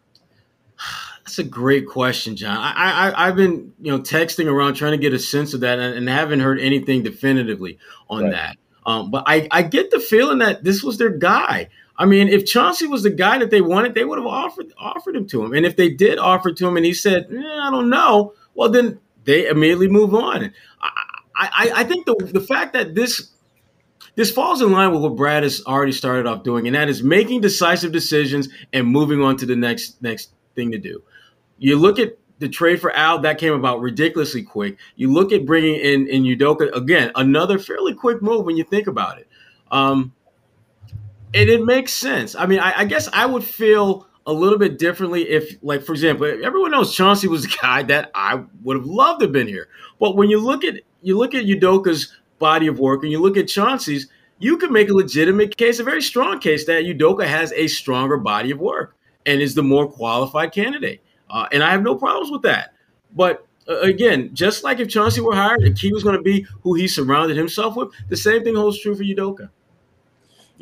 That's 1.24 1.38
a 1.38 1.44
great 1.44 1.87
question, 1.87 2.37
John. 2.37 2.57
I, 2.59 3.12
I 3.14 3.26
have 3.26 3.37
been 3.37 3.72
you 3.81 3.92
know 3.92 3.98
texting 4.00 4.46
around 4.46 4.74
trying 4.74 4.92
to 4.92 4.98
get 4.98 5.12
a 5.12 5.18
sense 5.18 5.55
of 5.55 5.61
that, 5.61 5.78
and, 5.78 5.94
and 5.94 6.09
haven't 6.09 6.40
heard 6.40 6.59
anything 6.59 7.02
definitively 7.02 7.78
on 8.09 8.24
right. 8.24 8.33
that. 8.33 8.57
Um, 8.85 9.11
but 9.11 9.24
I, 9.26 9.46
I 9.50 9.62
get 9.62 9.90
the 9.90 10.00
feeling 10.00 10.38
that 10.38 10.64
this 10.64 10.83
was 10.83 10.98
their 10.98 11.11
guy. 11.11 11.68
I 11.96 12.07
mean, 12.07 12.28
if 12.28 12.46
Chauncey 12.46 12.87
was 12.87 13.02
the 13.02 13.11
guy 13.11 13.38
that 13.38 13.50
they 13.50 13.61
wanted, 13.61 13.94
they 13.94 14.05
would 14.05 14.18
have 14.18 14.26
offered 14.26 14.72
offered 14.78 15.14
him 15.14 15.26
to 15.28 15.44
him. 15.44 15.52
And 15.52 15.66
if 15.66 15.76
they 15.76 15.90
did 15.90 16.18
offer 16.18 16.52
to 16.52 16.66
him, 16.66 16.76
and 16.76 16.87
he 16.87 16.94
said, 16.94 17.28
eh, 17.31 17.38
"I 17.38 17.70
don't 17.70 17.90
know," 17.90 18.35
well, 18.55 18.70
then 18.70 18.98
they 19.24 19.48
immediately 19.48 19.88
move 19.88 20.14
on. 20.14 20.52
I, 20.81 20.90
I, 21.37 21.72
I 21.76 21.85
think 21.85 22.07
the 22.07 22.14
the 22.33 22.40
fact 22.40 22.72
that 22.72 22.94
this 22.94 23.33
this 24.14 24.31
falls 24.31 24.61
in 24.61 24.72
line 24.72 24.92
with 24.92 25.02
what 25.02 25.16
Brad 25.16 25.42
has 25.42 25.62
already 25.66 25.92
started 25.92 26.26
off 26.26 26.42
doing, 26.42 26.66
and 26.66 26.74
that 26.76 26.88
is 26.88 27.02
making 27.02 27.40
decisive 27.40 27.92
decisions 27.92 28.48
and 28.72 28.87
moving 28.87 29.22
on 29.22 29.37
to 29.38 29.46
the 29.46 29.57
next 29.57 30.02
next 30.02 30.33
thing 30.55 30.72
to 30.72 30.78
do. 30.78 31.02
You 31.59 31.78
look 31.78 31.98
at 31.98 32.18
the 32.38 32.48
trade 32.48 32.81
for 32.81 32.90
Al 32.92 33.20
that 33.20 33.38
came 33.38 33.55
about 33.55 33.81
ridiculously 33.81 34.42
quick. 34.42 34.78
You 34.96 35.12
look 35.12 35.33
at 35.33 35.46
bringing 35.46 35.76
in 35.76 36.09
in 36.09 36.24
Udoka 36.24 36.74
again, 36.74 37.12
another 37.14 37.59
fairly 37.59 37.94
quick 37.94 38.20
move 38.20 38.44
when 38.44 38.57
you 38.57 38.64
think 38.64 38.87
about 38.87 39.18
it. 39.18 39.28
Um, 39.70 40.12
and 41.35 41.49
it 41.49 41.64
makes 41.64 41.92
sense. 41.92 42.35
I 42.35 42.47
mean, 42.47 42.61
I, 42.61 42.81
I, 42.81 42.85
guess 42.85 43.09
I 43.12 43.27
would 43.27 43.45
feel 43.45 44.07
a 44.27 44.33
little 44.33 44.59
bit 44.59 44.79
differently 44.79 45.29
if, 45.29 45.57
like, 45.62 45.83
for 45.83 45.92
example, 45.92 46.27
everyone 46.27 46.71
knows 46.71 46.95
Chauncey 46.95 47.29
was 47.29 47.45
a 47.45 47.49
guy 47.62 47.83
that 47.85 48.11
I 48.14 48.42
would 48.62 48.77
have 48.77 48.87
loved 48.87 49.21
to 49.21 49.27
have 49.27 49.33
been 49.33 49.49
here. 49.49 49.68
But 49.99 50.16
when 50.16 50.31
you 50.31 50.38
look 50.38 50.64
at 50.64 50.81
you 51.03 51.18
look 51.18 51.35
at 51.35 51.45
Udoka's 51.45 52.12
body 52.38 52.66
of 52.66 52.79
work 52.79 53.03
and 53.03 53.11
you 53.11 53.21
look 53.21 53.37
at 53.37 53.49
Chauncey's, 53.49 54.09
you 54.38 54.57
can 54.57 54.73
make 54.73 54.88
a 54.88 54.95
legitimate 54.95 55.57
case, 55.57 55.79
a 55.79 55.85
very 55.85 56.03
strong 56.03 56.38
case 56.38 56.66
that 56.66 56.85
Udoka 56.85 57.27
has 57.27 57.53
a 57.53 57.66
stronger 57.66 58.16
body 58.16 58.51
of 58.51 58.59
work 58.61 58.97
and 59.27 59.40
is 59.40 59.55
the 59.55 59.62
more 59.62 59.90
qualified 59.90 60.53
candidate. 60.53 61.01
Uh, 61.31 61.47
and 61.53 61.62
I 61.62 61.71
have 61.71 61.83
no 61.83 61.97
problems 61.97 62.31
with 62.31 62.42
that. 62.42 62.75
But 63.14 63.47
uh, 63.68 63.81
again, 63.81 64.31
just 64.35 64.64
like 64.64 64.81
if 64.81 64.88
Chauncey 64.88 65.21
were 65.21 65.35
hired, 65.35 65.62
the 65.62 65.73
key 65.73 65.92
was 65.92 66.03
going 66.03 66.16
to 66.16 66.23
be 66.23 66.47
who 66.62 66.75
he 66.75 66.88
surrounded 66.88 67.37
himself 67.37 67.77
with. 67.77 67.90
The 68.09 68.16
same 68.16 68.42
thing 68.45 68.55
holds 68.55 68.81
true 68.81 68.95
for 68.95 69.05
Udoka. 69.05 69.51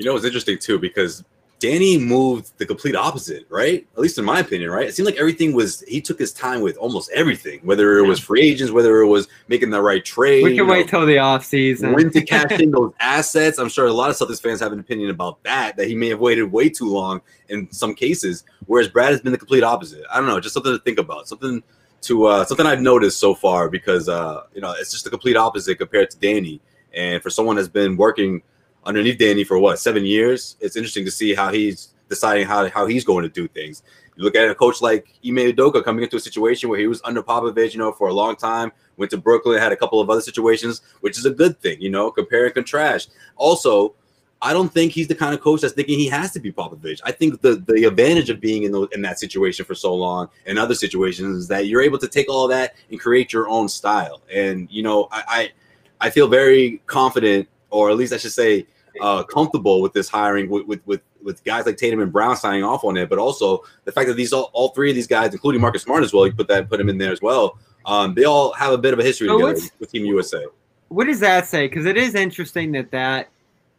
You 0.01 0.07
know, 0.07 0.17
it's 0.17 0.25
interesting 0.25 0.59
too 0.59 0.79
because 0.79 1.25
Danny 1.59 1.99
moved 1.99 2.57
the 2.57 2.65
complete 2.65 2.97
opposite, 2.97 3.45
right? 3.51 3.87
At 3.93 3.99
least 3.99 4.17
in 4.17 4.25
my 4.25 4.41
opinion, 4.41 4.71
right? 4.71 4.89
It 4.89 4.95
seemed 4.95 5.05
like 5.05 5.17
everything 5.17 5.53
was 5.53 5.85
he 5.87 6.01
took 6.01 6.19
his 6.19 6.33
time 6.33 6.63
with 6.63 6.79
almost 6.79 7.11
everything, 7.15 7.61
whether 7.65 7.99
it 7.99 8.07
was 8.07 8.19
free 8.19 8.41
agents, 8.41 8.73
whether 8.73 9.03
it 9.03 9.07
was 9.07 9.29
making 9.47 9.69
the 9.69 9.83
right 9.83 10.03
trade. 10.03 10.43
We 10.43 10.57
can 10.57 10.67
wait 10.67 10.87
know, 10.87 11.01
till 11.01 11.07
the 11.07 11.19
off 11.19 11.45
season. 11.45 11.93
When 11.93 12.11
to 12.13 12.23
cash 12.23 12.59
in 12.59 12.71
those 12.71 12.95
assets. 12.99 13.59
I'm 13.59 13.69
sure 13.69 13.87
a 13.87 13.93
lot 13.93 14.09
of 14.09 14.17
Celtics 14.17 14.41
fans 14.41 14.61
have 14.61 14.73
an 14.73 14.81
opinion 14.81 15.11
about 15.11 15.43
that, 15.43 15.77
that 15.77 15.87
he 15.87 15.95
may 15.95 16.09
have 16.09 16.19
waited 16.19 16.45
way 16.45 16.71
too 16.71 16.89
long 16.89 17.21
in 17.51 17.71
some 17.71 17.95
cases, 17.95 18.45
whereas 18.65 18.89
Brad 18.89 19.11
has 19.11 19.21
been 19.21 19.33
the 19.33 19.39
complete 19.39 19.63
opposite. 19.63 20.05
I 20.11 20.17
don't 20.17 20.27
know, 20.27 20.41
just 20.41 20.55
something 20.55 20.73
to 20.73 20.79
think 20.79 20.99
about, 20.99 21.29
something 21.29 21.63
to 22.03 22.25
uh 22.25 22.45
something 22.47 22.65
I've 22.65 22.81
noticed 22.81 23.19
so 23.19 23.35
far 23.35 23.69
because 23.69 24.09
uh, 24.09 24.45
you 24.55 24.63
know, 24.63 24.73
it's 24.79 24.91
just 24.91 25.05
the 25.05 25.11
complete 25.11 25.37
opposite 25.37 25.77
compared 25.77 26.11
to 26.11 26.19
Danny. 26.19 26.63
And 26.95 27.23
for 27.23 27.29
someone 27.29 27.57
that's 27.57 27.69
been 27.69 27.99
working 27.99 28.43
underneath 28.85 29.19
Danny 29.19 29.45
for 29.45 29.59
what 29.59 29.79
seven 29.79 30.05
years. 30.05 30.57
It's 30.61 30.77
interesting 30.77 31.05
to 31.05 31.11
see 31.11 31.35
how 31.35 31.53
he's 31.53 31.89
deciding 32.09 32.47
how 32.47 32.69
how 32.69 32.87
he's 32.87 33.05
going 33.05 33.23
to 33.23 33.29
do 33.29 33.49
things. 33.49 33.83
You 34.17 34.25
look 34.25 34.37
at 34.37 34.51
a 34.51 34.55
coach 34.55 34.83
like 34.83 35.07
Ime 35.25 35.53
Udoka 35.53 35.83
coming 35.83 36.03
into 36.03 36.17
a 36.17 36.21
situation 36.21 36.69
where 36.69 36.79
he 36.79 36.87
was 36.87 37.01
under 37.05 37.23
Popovich, 37.23 37.73
you 37.73 37.79
know, 37.79 37.93
for 37.93 38.09
a 38.09 38.13
long 38.13 38.37
time. 38.37 38.73
Went 38.97 39.11
to 39.13 39.17
Brooklyn, 39.17 39.59
had 39.59 39.73
a 39.73 39.77
couple 39.77 39.99
of 39.99 40.11
other 40.11 40.21
situations, 40.21 40.83
which 41.01 41.17
is 41.17 41.25
a 41.25 41.31
good 41.31 41.59
thing, 41.61 41.81
you 41.81 41.89
know. 41.89 42.11
Compare 42.11 42.45
and 42.45 42.55
contrast. 42.55 43.13
Also, 43.37 43.95
I 44.43 44.53
don't 44.53 44.73
think 44.73 44.93
he's 44.93 45.09
the 45.09 45.15
kind 45.15 45.35
of 45.35 45.41
coach 45.41 45.61
that's 45.61 45.75
thinking 45.75 45.99
he 45.99 46.09
has 46.09 46.33
to 46.33 46.41
be 46.41 46.51
Popovich. 46.51 47.01
I 47.05 47.13
think 47.13 47.41
the 47.41 47.57
the 47.67 47.85
advantage 47.85 48.31
of 48.31 48.41
being 48.41 48.63
in 48.65 48.73
the, 48.73 48.83
in 48.89 49.03
that 49.03 49.19
situation 49.19 49.65
for 49.65 49.75
so 49.75 49.95
long 49.95 50.29
and 50.47 50.59
other 50.59 50.75
situations 50.75 51.37
is 51.37 51.49
that 51.49 51.67
you're 51.67 51.83
able 51.83 51.99
to 51.99 52.09
take 52.09 52.29
all 52.31 52.49
that 52.49 52.75
and 52.91 52.99
create 52.99 53.33
your 53.33 53.49
own 53.49 53.69
style. 53.69 54.23
And 54.33 54.69
you 54.71 54.83
know, 54.83 55.09
I 55.13 55.23
I, 55.29 56.07
I 56.07 56.11
feel 56.11 56.29
very 56.29 56.81
confident, 56.87 57.49
or 57.71 57.91
at 57.91 57.97
least 57.97 58.13
I 58.13 58.17
should 58.17 58.33
say, 58.33 58.67
uh, 59.01 59.23
comfortable 59.23 59.81
with 59.81 59.93
this 59.93 60.09
hiring 60.09 60.51
with, 60.51 60.67
with 60.67 60.81
with 60.87 61.01
with 61.23 61.45
guys 61.45 61.67
like 61.67 61.77
Tatum 61.77 62.01
and 62.01 62.13
Brown 62.13 62.37
signing 62.37 62.65
off 62.65 62.85
on 62.85 62.97
it, 62.97 63.09
but 63.09 63.19
also 63.19 63.63
the 63.85 63.93
fact 63.93 64.09
that 64.09 64.15
these 64.15 64.33
all, 64.33 64.51
all 64.53 64.71
three 64.71 64.91
of 64.91 64.97
these 64.97 65.07
guys, 65.07 65.33
including 65.33 65.61
Marcus 65.61 65.83
Smart 65.83 66.03
as 66.03 66.13
well, 66.13 66.27
you 66.27 66.33
put 66.33 66.49
that 66.49 66.69
put 66.69 66.81
him 66.81 66.89
in 66.89 66.99
there 66.99 67.13
as 67.13 67.23
well. 67.23 67.59
Um, 67.87 68.15
they 68.15 68.25
all 68.25 68.53
have 68.55 68.73
a 68.73 68.79
bit 68.79 68.93
of 68.93 68.99
a 68.99 69.03
history 69.03 69.29
So 69.29 69.39
together 69.39 69.67
with 69.79 69.91
Team 69.91 70.05
USA. 70.07 70.45
What 70.89 71.07
does 71.07 71.21
that 71.21 71.47
say? 71.47 71.69
Because 71.69 71.87
it 71.87 71.97
is 71.97 72.15
interesting 72.15 72.73
that 72.73 72.91
that 72.91 73.29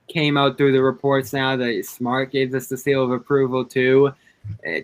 came 0.08 0.38
out 0.38 0.58
through 0.58 0.72
the 0.72 0.82
reports 0.82 1.34
now 1.34 1.56
that 1.56 1.86
Smart 1.86 2.32
gave 2.32 2.54
us 2.54 2.68
the 2.68 2.78
seal 2.78 3.04
of 3.04 3.12
approval 3.12 3.66
too. 3.66 4.14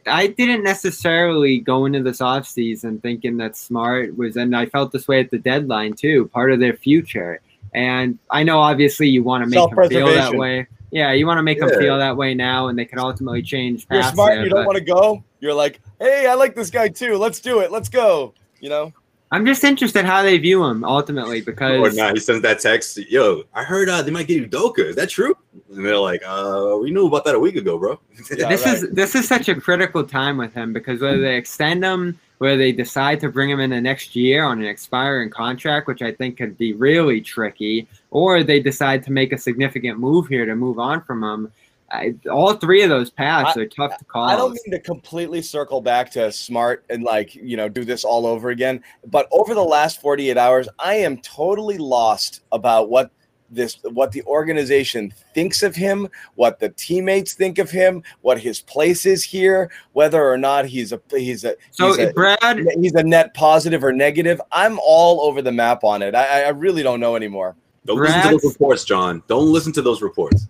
I 0.05 0.27
didn't 0.27 0.63
necessarily 0.63 1.59
go 1.59 1.85
into 1.85 2.03
this 2.03 2.19
offseason 2.19 3.01
thinking 3.01 3.37
that 3.37 3.57
Smart 3.57 4.15
was, 4.15 4.35
and 4.35 4.55
I 4.55 4.67
felt 4.67 4.91
this 4.91 5.07
way 5.07 5.19
at 5.19 5.31
the 5.31 5.39
deadline 5.39 5.93
too, 5.93 6.27
part 6.27 6.51
of 6.51 6.59
their 6.59 6.75
future. 6.75 7.41
And 7.77 8.17
I 8.31 8.41
know 8.41 8.57
obviously 8.57 9.07
you 9.07 9.21
want 9.21 9.43
to 9.43 9.49
make 9.49 9.69
them 9.69 9.87
feel 9.87 10.07
that 10.07 10.33
way. 10.33 10.65
Yeah, 10.89 11.11
you 11.11 11.27
want 11.27 11.37
to 11.37 11.43
make 11.43 11.59
them 11.59 11.69
feel 11.69 11.99
that 11.99 12.17
way 12.17 12.33
now, 12.33 12.69
and 12.69 12.79
they 12.79 12.85
can 12.85 12.97
ultimately 12.97 13.43
change. 13.43 13.85
You're 13.91 14.01
smart. 14.01 14.33
there, 14.33 14.43
You 14.45 14.49
don't 14.49 14.65
want 14.65 14.79
to 14.79 14.83
go. 14.83 15.23
You're 15.41 15.53
like, 15.53 15.79
hey, 15.99 16.25
I 16.27 16.33
like 16.33 16.55
this 16.55 16.71
guy 16.71 16.87
too. 16.87 17.17
Let's 17.17 17.39
do 17.39 17.59
it. 17.59 17.71
Let's 17.71 17.87
go. 17.87 18.33
You 18.61 18.69
know. 18.69 18.93
I'm 19.31 19.45
just 19.45 19.63
interested 19.63 20.05
how 20.05 20.23
they 20.23 20.37
view 20.37 20.63
him 20.63 20.85
ultimately 20.85 21.41
because 21.41 21.79
Or 21.79 21.91
not, 21.91 22.13
he 22.13 22.19
sends 22.19 22.41
that 22.43 22.59
text, 22.59 22.97
yo, 22.97 23.43
I 23.53 23.63
heard 23.63 23.89
uh, 23.89 24.01
they 24.01 24.11
might 24.11 24.27
give 24.27 24.39
you 24.39 24.47
Doka. 24.47 24.87
Is 24.87 24.95
that 24.95 25.09
true? 25.09 25.35
And 25.69 25.85
they're 25.85 25.97
like, 25.97 26.21
uh, 26.25 26.77
we 26.81 26.91
knew 26.91 27.07
about 27.07 27.25
that 27.25 27.35
a 27.35 27.39
week 27.39 27.55
ago, 27.55 27.77
bro. 27.77 27.99
Yeah, 28.31 28.47
this 28.49 28.65
right. 28.65 28.75
is 28.75 28.89
this 28.91 29.15
is 29.15 29.27
such 29.27 29.47
a 29.49 29.55
critical 29.55 30.03
time 30.03 30.37
with 30.37 30.53
him 30.53 30.73
because 30.73 31.01
whether 31.01 31.19
they 31.19 31.35
extend 31.35 31.83
him, 31.83 32.19
whether 32.37 32.57
they 32.57 32.71
decide 32.71 33.19
to 33.19 33.29
bring 33.29 33.49
him 33.49 33.59
in 33.59 33.69
the 33.69 33.81
next 33.81 34.15
year 34.15 34.43
on 34.43 34.59
an 34.59 34.65
expiring 34.65 35.29
contract, 35.29 35.87
which 35.87 36.01
I 36.01 36.11
think 36.11 36.37
could 36.37 36.57
be 36.57 36.73
really 36.73 37.21
tricky, 37.21 37.87
or 38.11 38.43
they 38.43 38.59
decide 38.59 39.03
to 39.03 39.11
make 39.11 39.33
a 39.33 39.37
significant 39.37 39.99
move 39.99 40.27
here 40.27 40.45
to 40.45 40.55
move 40.55 40.79
on 40.79 41.03
from 41.03 41.23
him. 41.23 41.51
I, 41.89 42.15
all 42.29 42.53
three 42.53 42.81
of 42.81 42.89
those 42.89 43.09
paths 43.09 43.55
are 43.55 43.65
tough 43.65 43.97
to 43.97 44.05
call. 44.05 44.25
I 44.25 44.35
don't 44.35 44.51
mean 44.51 44.71
to 44.71 44.79
completely 44.79 45.41
circle 45.41 45.81
back 45.81 46.11
to 46.11 46.31
smart 46.31 46.85
and 46.89 47.03
like, 47.03 47.33
you 47.33 47.55
know, 47.55 47.69
do 47.69 47.85
this 47.85 48.03
all 48.03 48.25
over 48.25 48.49
again. 48.49 48.83
But 49.05 49.27
over 49.31 49.53
the 49.53 49.63
last 49.63 50.01
48 50.01 50.37
hours, 50.37 50.67
I 50.79 50.95
am 50.95 51.17
totally 51.19 51.77
lost 51.77 52.41
about 52.51 52.89
what 52.89 53.11
this 53.49 53.79
what 53.83 54.11
the 54.11 54.21
organization 54.23 55.13
thinks 55.33 55.63
of 55.63 55.73
him, 55.75 56.09
what 56.35 56.59
the 56.59 56.67
teammates 56.69 57.33
think 57.33 57.57
of 57.59 57.71
him, 57.71 58.03
what 58.19 58.37
his 58.37 58.59
place 58.59 59.05
is 59.05 59.23
here, 59.23 59.71
whether 59.93 60.29
or 60.29 60.37
not 60.37 60.65
he's 60.65 60.91
a 60.91 60.99
he's 61.09 61.45
a 61.45 61.55
so 61.71 61.87
he's 61.87 62.09
a, 62.09 62.11
Brad, 62.11 62.67
he's 62.81 62.93
a 62.95 63.03
net 63.03 63.33
positive 63.33 63.83
or 63.83 63.93
negative. 63.93 64.41
I'm 64.51 64.79
all 64.83 65.21
over 65.21 65.41
the 65.41 65.53
map 65.53 65.85
on 65.85 66.01
it. 66.01 66.15
I, 66.15 66.43
I 66.43 66.49
really 66.49 66.83
don't 66.83 66.99
know 66.99 67.15
anymore. 67.15 67.55
Don't 67.85 67.99
listen 67.99 68.21
to 68.23 68.29
those 68.31 68.43
reports, 68.43 68.83
John. 68.83 69.23
Don't 69.27 69.53
listen 69.53 69.71
to 69.71 69.81
those 69.81 70.01
reports. 70.01 70.47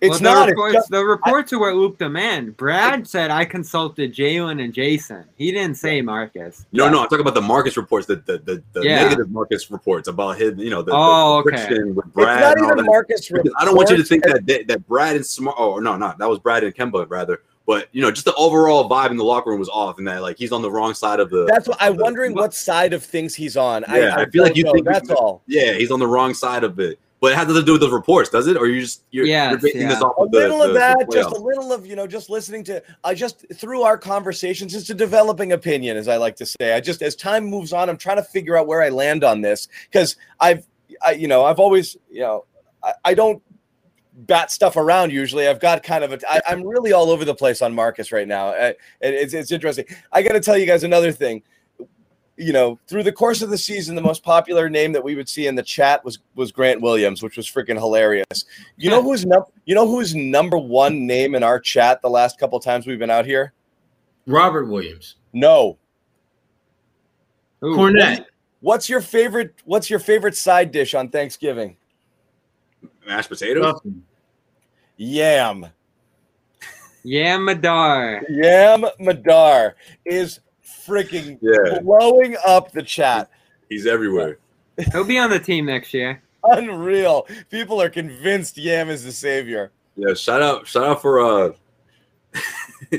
It's 0.00 0.20
well, 0.20 0.46
not. 0.46 0.46
The 0.46 0.52
It's 0.52 0.56
reports, 0.56 0.74
just, 0.74 0.90
the 0.90 1.04
reports 1.04 1.52
are 1.52 1.58
what 1.58 1.74
looped 1.74 2.00
him 2.00 2.16
in. 2.16 2.52
Brad 2.52 3.06
said 3.06 3.30
I 3.32 3.44
consulted 3.44 4.14
Jaylen 4.14 4.62
and 4.62 4.72
Jayson. 4.72 5.24
He 5.36 5.50
didn't 5.50 5.76
say 5.76 6.00
Marcus. 6.00 6.64
No, 6.72 6.84
Yeah. 6.84 6.90
no, 6.90 6.98
I'm 7.02 7.04
talking 7.08 7.20
about 7.20 7.34
the 7.34 7.42
Marcus 7.42 7.76
reports, 7.76 8.06
the 8.06 8.16
the, 8.16 8.38
the, 8.38 8.62
the 8.74 8.82
Yeah. 8.82 9.02
negative 9.02 9.30
Marcus 9.30 9.70
reports 9.70 10.06
about 10.08 10.38
his, 10.38 10.56
you 10.56 10.70
know, 10.70 10.82
the, 10.82 10.92
Oh, 10.94 11.42
the 11.42 11.48
okay. 11.50 11.66
friction 11.66 11.94
with 11.96 12.06
it's 12.06 12.14
Brad. 12.14 12.56
not 12.56 12.64
even 12.64 12.76
that. 12.78 12.84
Marcus. 12.84 13.28
Because 13.28 13.52
I 13.58 13.64
don't 13.64 13.76
want 13.76 13.90
you 13.90 13.96
to 13.96 14.04
think 14.04 14.22
that 14.24 14.46
that, 14.46 14.68
that 14.68 14.86
Brad 14.86 15.16
and 15.16 15.26
Smart. 15.26 15.56
Oh 15.58 15.78
no, 15.78 15.96
no, 15.96 16.14
that 16.16 16.28
was 16.28 16.38
Brad 16.38 16.62
and 16.64 16.74
Kemba 16.74 17.06
rather. 17.10 17.40
But 17.66 17.88
you 17.92 18.00
know, 18.00 18.10
just 18.10 18.24
the 18.24 18.34
overall 18.36 18.88
vibe 18.88 19.10
in 19.10 19.16
the 19.18 19.24
locker 19.24 19.50
room 19.50 19.58
was 19.58 19.68
off, 19.68 19.98
and 19.98 20.06
that 20.08 20.22
like 20.22 20.38
he's 20.38 20.52
on 20.52 20.62
the 20.62 20.70
wrong 20.70 20.94
side 20.94 21.18
of 21.20 21.28
the. 21.28 21.44
That's 21.46 21.68
what 21.68 21.76
I'm 21.80 21.96
the- 21.96 22.02
wondering. 22.04 22.34
What 22.34 22.54
side 22.54 22.92
of 22.94 23.02
things 23.02 23.34
he's 23.34 23.56
on? 23.58 23.84
Yeah, 23.88 24.14
I 24.16 24.24
feel 24.30 24.44
like 24.44 24.56
you 24.56 24.62
know. 24.64 24.72
think- 24.72 24.86
that's 24.86 25.10
all. 25.10 25.42
Yeah, 25.46 25.72
he's 25.74 25.90
on 25.90 25.98
the 25.98 26.06
wrong 26.06 26.32
side 26.32 26.64
of 26.64 26.78
it. 26.80 26.98
But 27.20 27.32
it 27.32 27.36
has 27.36 27.48
nothing 27.48 27.62
to 27.62 27.66
do 27.66 27.72
with 27.72 27.80
those 27.80 27.90
reports, 27.92 28.30
does 28.30 28.46
it? 28.46 28.56
Or 28.56 28.68
you 28.68 28.80
just 28.80 29.02
you're, 29.10 29.26
Yes, 29.26 29.50
you're 29.50 29.60
basing 29.60 29.88
this 29.88 29.98
yeah. 30.00 30.06
off 30.06 30.14
A 30.18 30.22
of 30.22 30.30
the, 30.30 30.38
little 30.38 30.58
the- 30.58 30.64
of 30.66 30.72
the 30.74 30.78
that, 30.78 31.10
just 31.10 31.30
a 31.36 31.40
little 31.40 31.72
of 31.72 31.84
you 31.84 31.96
know, 31.96 32.06
just 32.06 32.30
listening 32.30 32.62
to. 32.64 32.82
I 33.02 33.14
just 33.14 33.44
through 33.54 33.82
our 33.82 33.98
conversations, 33.98 34.74
it's 34.74 34.90
a 34.90 34.94
developing 34.94 35.52
opinion, 35.52 35.96
as 35.96 36.06
I 36.06 36.16
like 36.16 36.36
to 36.36 36.46
say. 36.46 36.74
I 36.74 36.80
just 36.80 37.02
as 37.02 37.16
time 37.16 37.44
moves 37.46 37.72
on, 37.72 37.88
I'm 37.88 37.96
trying 37.96 38.18
to 38.18 38.22
figure 38.22 38.56
out 38.56 38.66
where 38.68 38.82
I 38.82 38.88
land 38.90 39.24
on 39.24 39.40
this 39.40 39.66
because 39.90 40.14
I've, 40.38 40.64
I, 41.02 41.12
you 41.12 41.26
know, 41.28 41.44
I've 41.44 41.58
always, 41.58 41.96
you 42.08 42.20
know, 42.20 42.44
I, 42.84 42.92
I 43.04 43.14
don't 43.14 43.42
bat 44.12 44.50
stuff 44.50 44.76
around 44.76 45.12
usually. 45.12 45.46
I've 45.48 45.60
got 45.60 45.82
kind 45.82 46.04
of 46.04 46.12
a. 46.12 46.18
I, 46.28 46.40
I'm 46.48 46.62
really 46.66 46.92
all 46.92 47.10
over 47.10 47.24
the 47.24 47.34
place 47.34 47.62
on 47.62 47.74
Marcus 47.74 48.12
right 48.12 48.28
now. 48.28 48.48
Uh, 48.48 48.72
and 49.00 49.14
it's 49.14 49.34
it's 49.34 49.50
interesting. 49.52 49.86
I 50.12 50.22
got 50.22 50.34
to 50.34 50.40
tell 50.40 50.56
you 50.56 50.66
guys 50.66 50.84
another 50.84 51.10
thing. 51.12 51.42
You 52.40 52.52
know, 52.52 52.78
through 52.86 53.02
the 53.02 53.12
course 53.12 53.42
of 53.42 53.50
the 53.50 53.58
season, 53.58 53.96
the 53.96 54.00
most 54.00 54.22
popular 54.22 54.70
name 54.70 54.92
that 54.92 55.02
we 55.02 55.16
would 55.16 55.28
see 55.28 55.48
in 55.48 55.56
the 55.56 55.62
chat 55.62 56.04
was 56.04 56.20
was 56.36 56.52
Grant 56.52 56.80
Williams, 56.80 57.22
which 57.22 57.36
was 57.36 57.50
freaking 57.50 57.76
hilarious. 57.76 58.44
You 58.76 58.90
know 58.90 59.02
who's 59.02 59.26
num- 59.26 59.44
you 59.64 59.74
know 59.74 59.88
who's 59.88 60.14
number 60.14 60.56
one 60.56 61.06
name 61.06 61.34
in 61.34 61.42
our 61.42 61.58
chat 61.58 62.00
the 62.00 62.10
last 62.10 62.38
couple 62.38 62.60
times 62.60 62.86
we've 62.86 62.98
been 62.98 63.10
out 63.10 63.26
here? 63.26 63.52
Robert 64.26 64.66
Williams, 64.66 65.16
No. 65.32 65.78
Ooh, 67.64 67.74
Cornette. 67.76 68.26
What's 68.60 68.88
your 68.88 69.00
favorite 69.00 69.54
what's 69.64 69.90
your 69.90 69.98
favorite 69.98 70.36
side 70.36 70.70
dish 70.70 70.94
on 70.94 71.08
Thanksgiving? 71.08 71.76
mashed 73.06 73.30
potatoes. 73.30 73.62
Nothing. 73.64 74.04
Yam. 74.96 75.66
Yeah, 77.02 77.38
Madar. 77.38 78.22
Yam 78.28 78.84
Madar 79.00 79.76
is 80.04 80.40
freaking 80.88 81.38
Yeah. 81.42 81.80
blowing 81.80 82.36
up 82.46 82.72
the 82.72 82.82
chat. 82.82 83.30
He's 83.68 83.86
everywhere. 83.86 84.38
He'll 84.92 85.04
be 85.04 85.18
on 85.18 85.30
the 85.30 85.38
team 85.38 85.66
next 85.66 85.92
year. 85.92 86.22
Unreal. 86.44 87.26
People 87.50 87.82
are 87.82 87.90
convinced 87.90 88.56
Yam 88.56 88.88
is 88.88 89.04
the 89.04 89.12
savior. 89.12 89.70
Yeah, 89.96 90.14
shout 90.14 90.40
out, 90.42 90.66
shout 90.66 90.84
out 90.84 91.02
for 91.02 91.20
uh 91.20 91.52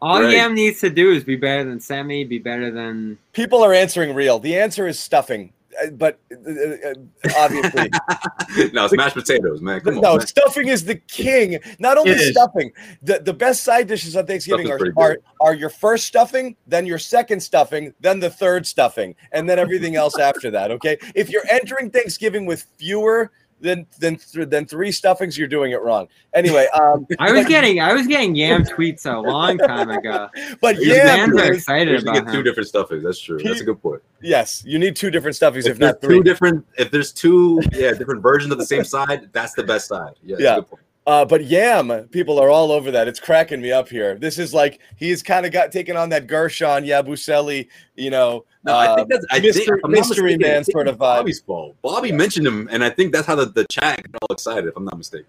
All 0.00 0.22
Right. 0.22 0.32
Yam 0.32 0.54
needs 0.54 0.80
to 0.80 0.90
do 0.90 1.12
is 1.12 1.22
be 1.24 1.36
better 1.36 1.64
than 1.64 1.80
Semi, 1.80 2.24
be 2.24 2.38
better 2.38 2.70
than. 2.70 3.18
People 3.32 3.62
are 3.62 3.72
answering 3.74 4.14
real. 4.14 4.38
The 4.38 4.56
answer 4.58 4.86
is 4.86 4.98
stuffing. 4.98 5.52
Uh, 5.82 5.90
But 5.90 6.18
uh, 6.32 6.90
uh, 6.90 6.94
obviously, 7.36 7.90
no, 8.72 8.84
it's 8.84 8.94
mashed 8.94 9.14
potatoes, 9.14 9.60
man. 9.60 9.80
Come 9.80 9.96
no, 9.96 10.12
on, 10.12 10.18
man. 10.18 10.26
stuffing 10.26 10.68
is 10.68 10.84
the 10.84 10.96
king. 10.96 11.58
Not 11.78 11.98
only 11.98 12.16
stuffing, 12.18 12.72
the, 13.02 13.20
the 13.20 13.32
best 13.34 13.62
side 13.64 13.86
dishes 13.86 14.16
on 14.16 14.26
Thanksgiving 14.26 14.70
are, 14.70 14.78
are, 14.96 15.18
are 15.40 15.54
your 15.54 15.70
first 15.70 16.06
stuffing, 16.06 16.56
then 16.66 16.86
your 16.86 16.98
second 16.98 17.40
stuffing, 17.40 17.94
then 18.00 18.20
the 18.20 18.30
third 18.30 18.66
stuffing, 18.66 19.14
and 19.32 19.48
then 19.48 19.58
everything 19.58 19.96
else 19.96 20.18
after 20.30 20.50
that. 20.50 20.70
Okay. 20.72 20.98
If 21.14 21.30
you're 21.30 21.46
entering 21.50 21.90
Thanksgiving 21.90 22.46
with 22.46 22.66
fewer 22.76 23.30
than 23.60 23.86
than 23.98 24.16
th- 24.16 24.48
than 24.48 24.66
three 24.66 24.92
stuffings, 24.92 25.36
you're 25.36 25.48
doing 25.48 25.72
it 25.72 25.82
wrong. 25.82 26.06
Anyway, 26.32 26.66
um, 26.80 27.06
I 27.18 27.32
was 27.32 27.42
but- 27.42 27.48
getting 27.48 27.80
I 27.80 27.92
was 27.92 28.06
getting 28.06 28.34
Yam 28.36 28.62
tweets 28.64 29.04
a 29.04 29.18
long 29.18 29.58
time 29.58 29.90
ago. 29.90 30.28
but 30.60 30.76
yeah, 30.78 31.16
fans 31.16 31.34
are 31.40 31.50
is- 31.52 31.58
excited 31.58 31.92
You 32.02 32.08
about 32.10 32.24
get 32.26 32.32
two 32.32 32.42
different 32.42 32.68
stuffings. 32.68 33.02
That's 33.04 33.18
true. 33.20 33.38
That's 33.42 33.60
a 33.60 33.64
good 33.64 33.82
point. 33.82 34.00
Yes, 34.20 34.62
you 34.66 34.78
need 34.78 34.96
two 34.96 35.10
different 35.10 35.36
stuffings, 35.36 35.66
if, 35.66 35.72
If 35.72 35.78
there's 35.78 35.92
not 35.92 36.00
three. 36.00 36.16
two 36.16 36.22
different, 36.24 36.66
if 36.76 36.90
there's 36.90 37.12
two, 37.12 37.60
yeah, 37.72 37.92
different 37.92 38.22
versions 38.22 38.52
of 38.52 38.58
the 38.58 38.66
same 38.66 38.84
side, 38.84 39.28
that's 39.32 39.54
the 39.54 39.62
best 39.62 39.88
side. 39.88 40.14
Yeah, 40.24 40.36
Yeah. 40.38 40.60
Uh, 41.06 41.24
but 41.24 41.44
Yam, 41.46 42.06
people 42.10 42.38
are 42.38 42.50
all 42.50 42.70
over 42.70 42.90
that. 42.90 43.08
It's 43.08 43.18
cracking 43.18 43.62
me 43.62 43.72
up 43.72 43.88
here. 43.88 44.16
This 44.16 44.38
is 44.38 44.52
like 44.52 44.80
he's 44.96 45.22
kind 45.22 45.46
of 45.46 45.52
got 45.52 45.72
taken 45.72 45.96
on 45.96 46.10
that 46.10 46.26
Guerschon 46.26 46.84
Yabusele, 46.86 47.66
you 47.96 48.10
know, 48.10 48.44
No, 48.64 48.74
I 48.74 48.88
uh, 48.88 48.96
think 48.96 49.08
that's 49.08 49.24
I 49.30 49.38
mystery- 49.40 49.64
think, 49.64 49.78
if 49.78 49.84
I'm 49.84 49.90
not 49.92 49.96
mystery 50.00 50.22
mistaken, 50.36 50.44
I 50.44 50.48
man 50.54 50.64
think 50.64 50.72
sort 50.74 50.86
of 50.88 50.96
vibe. 50.96 50.98
Bobby's 50.98 51.40
fault. 51.40 51.76
Bobby 51.80 52.12
mentioned 52.12 52.46
him, 52.46 52.68
and 52.70 52.84
I 52.84 52.90
think 52.90 53.14
that's 53.14 53.26
how 53.26 53.36
the, 53.36 53.46
the 53.46 53.64
chat 53.70 54.02
got 54.12 54.18
all 54.28 54.34
excited. 54.34 54.66
If 54.66 54.76
I'm 54.76 54.84
not 54.84 54.98
mistaken. 54.98 55.26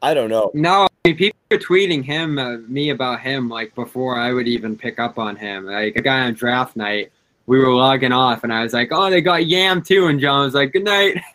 I 0.00 0.14
don't 0.14 0.30
know. 0.30 0.50
No, 0.54 0.84
I 0.84 1.08
mean, 1.08 1.16
people 1.18 1.38
are 1.50 1.58
tweeting 1.58 2.02
him, 2.02 2.38
uh, 2.38 2.56
me 2.66 2.88
about 2.88 3.20
him, 3.20 3.50
like 3.50 3.74
before 3.74 4.18
I 4.18 4.32
would 4.32 4.48
even 4.48 4.74
pick 4.74 4.98
up 4.98 5.18
on 5.18 5.36
him. 5.36 5.66
Like 5.66 5.96
a 5.96 6.00
guy 6.00 6.20
on 6.20 6.32
draft 6.32 6.76
night, 6.76 7.12
we 7.50 7.58
were 7.58 7.74
logging 7.74 8.12
off, 8.12 8.44
and 8.44 8.52
I 8.52 8.62
was 8.62 8.72
like, 8.72 8.90
"Oh, 8.92 9.10
they 9.10 9.20
got 9.20 9.46
Yam 9.46 9.82
too," 9.82 10.06
and 10.06 10.20
John 10.20 10.44
was 10.44 10.54
like, 10.54 10.72
"Good 10.72 10.84
night." 10.84 11.20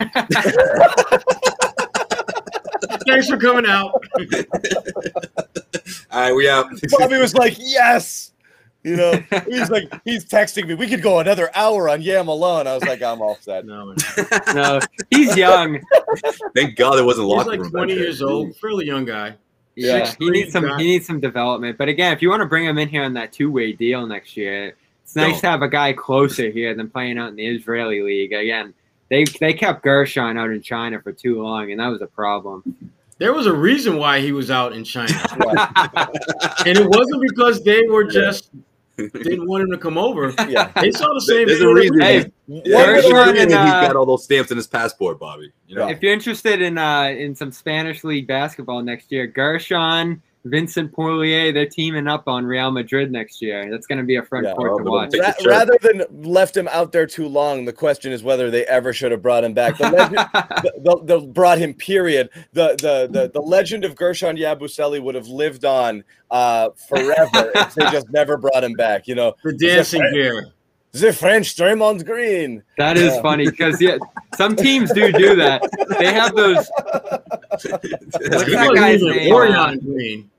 Thanks 3.06 3.28
for 3.28 3.36
coming 3.36 3.66
out. 3.66 3.92
All 6.10 6.20
right, 6.20 6.32
we 6.34 6.48
out. 6.48 6.66
Bobby 6.98 7.18
was 7.18 7.34
like, 7.34 7.56
yes. 7.58 8.32
You 8.82 8.96
know, 8.96 9.12
he's 9.46 9.68
like, 9.68 9.92
he's 10.04 10.24
texting 10.24 10.66
me. 10.68 10.74
We 10.74 10.88
could 10.88 11.02
go 11.02 11.18
another 11.18 11.50
hour 11.54 11.88
on 11.90 12.00
Yam 12.00 12.28
alone. 12.28 12.66
I 12.66 12.74
was 12.74 12.84
like, 12.84 13.02
I'm 13.02 13.20
all 13.20 13.36
set. 13.40 13.66
No, 13.66 13.94
no, 14.54 14.80
he's 15.10 15.36
young. 15.36 15.80
Thank 16.54 16.76
God 16.76 16.98
it 16.98 17.02
wasn't 17.04 17.28
he's 17.28 17.46
like 17.46 17.60
room. 17.60 17.62
back 17.64 17.72
20 17.72 17.94
there. 17.94 18.02
years 18.04 18.22
old, 18.22 18.56
fairly 18.56 18.86
young 18.86 19.04
guy. 19.04 19.34
Yeah, 19.74 19.96
Yeah. 19.98 20.14
he 20.18 20.30
needs 20.30 20.52
some. 20.52 20.64
Guy. 20.64 20.78
He 20.78 20.84
needs 20.84 21.06
some 21.06 21.20
development. 21.20 21.76
But 21.76 21.88
again, 21.88 22.12
if 22.14 22.22
you 22.22 22.30
want 22.30 22.40
to 22.40 22.46
bring 22.46 22.64
him 22.64 22.78
in 22.78 22.88
here 22.88 23.02
on 23.02 23.12
that 23.14 23.32
two-way 23.32 23.72
deal 23.72 24.06
next 24.06 24.36
year, 24.36 24.74
it's 25.06 25.14
nice 25.14 25.34
Don't. 25.34 25.40
to 25.42 25.46
have 25.50 25.62
a 25.62 25.68
guy 25.68 25.92
closer 25.92 26.50
here 26.50 26.74
than 26.74 26.90
playing 26.90 27.16
out 27.16 27.28
in 27.28 27.36
the 27.36 27.46
Israeli 27.46 28.02
league. 28.02 28.32
Again, 28.32 28.74
they 29.08 29.24
they 29.38 29.52
kept 29.52 29.84
Guerschon 29.84 30.36
out 30.36 30.50
in 30.50 30.60
China 30.60 31.00
for 31.00 31.12
too 31.12 31.40
long, 31.40 31.70
and 31.70 31.78
that 31.78 31.86
was 31.86 32.02
a 32.02 32.08
problem. 32.08 32.74
There 33.18 33.32
was 33.32 33.46
a 33.46 33.52
reason 33.52 33.98
why 33.98 34.18
he 34.18 34.32
was 34.32 34.50
out 34.50 34.72
in 34.72 34.82
China, 34.82 35.14
and 36.66 36.76
it 36.76 36.88
wasn't 36.88 37.22
because 37.22 37.62
they 37.62 37.84
were 37.84 38.02
just 38.02 38.50
didn't 38.96 39.46
want 39.46 39.62
him 39.62 39.70
to 39.70 39.78
come 39.78 39.96
over. 39.96 40.34
Yeah. 40.48 40.72
They 40.80 40.90
saw 40.90 41.06
the 41.14 41.20
same. 41.20 41.46
There's 41.46 41.60
a 41.60 41.72
reason. 41.72 42.00
Hey, 42.00 42.32
Yeah, 42.48 42.62
there's 42.64 43.04
a 43.04 43.08
Guerschon 43.08 43.32
reason 43.32 43.42
and, 43.42 43.50
he's 43.50 43.58
uh, 43.58 43.86
got 43.86 43.94
all 43.94 44.06
those 44.06 44.24
stamps 44.24 44.50
in 44.50 44.56
his 44.56 44.66
passport, 44.66 45.20
Bobby. 45.20 45.52
You 45.68 45.76
know, 45.76 45.88
If 45.88 46.02
you're 46.02 46.12
interested 46.12 46.60
in 46.60 46.78
uh, 46.78 47.14
in 47.16 47.36
some 47.36 47.52
Spanish 47.52 48.02
league 48.02 48.26
basketball 48.26 48.82
next 48.82 49.12
year, 49.12 49.28
Guerschon, 49.28 50.20
Vincent 50.50 50.92
Poirier, 50.92 51.52
they're 51.52 51.66
teaming 51.68 52.06
up 52.06 52.24
on 52.28 52.44
Real 52.44 52.70
Madrid 52.70 53.10
next 53.10 53.40
year. 53.42 53.68
That's 53.70 53.86
going 53.86 53.98
to 53.98 54.04
be 54.04 54.16
a 54.16 54.22
front 54.22 54.46
Yeah. 54.46 54.54
court 54.54 54.84
to 54.84 54.90
watch. 54.90 55.12
Ra- 55.18 55.32
rather 55.44 55.76
than 55.82 56.02
left 56.22 56.56
him 56.56 56.68
out 56.68 56.92
there 56.92 57.06
too 57.06 57.26
long, 57.28 57.64
the 57.64 57.72
question 57.72 58.12
is 58.12 58.22
whether 58.22 58.50
they 58.50 58.64
ever 58.66 58.92
should 58.92 59.12
have 59.12 59.22
brought 59.22 59.44
him 59.44 59.54
back. 59.54 59.78
The 59.78 59.90
legend, 59.90 60.16
the, 60.62 60.72
the, 61.04 61.18
the 61.20 61.26
brought 61.26 61.58
him. 61.58 61.74
Period. 61.74 62.30
The 62.52 62.68
the 62.80 63.08
the, 63.10 63.30
the 63.32 63.40
legend 63.40 63.84
of 63.84 63.94
Guerschon 63.94 64.38
Yabusele 64.38 65.02
would 65.02 65.14
have 65.14 65.28
lived 65.28 65.64
on 65.64 66.04
uh, 66.30 66.70
forever 66.88 67.50
if 67.54 67.74
they 67.74 67.84
just 67.90 68.10
never 68.10 68.36
brought 68.36 68.62
him 68.64 68.72
back. 68.74 69.06
You 69.08 69.14
know, 69.16 69.34
The 69.44 69.52
dancing 69.54 70.00
bear. 70.00 70.48
the 70.92 71.12
French 71.12 71.54
Draymond 71.56 72.04
Green. 72.06 72.62
That 72.78 72.96
is 72.96 73.14
Yeah. 73.14 73.22
funny 73.22 73.46
because 73.50 73.80
yeah, 73.80 73.98
some 74.36 74.54
teams 74.56 74.92
do 74.92 75.10
do 75.12 75.36
that. 75.36 75.62
They 75.98 76.12
have 76.12 76.34
those. 76.34 76.68
What's 77.50 77.64
that 77.64 78.72
guy's 78.74 79.02
name? 79.02 79.32
Orion 79.32 79.78
Green. 79.80 80.30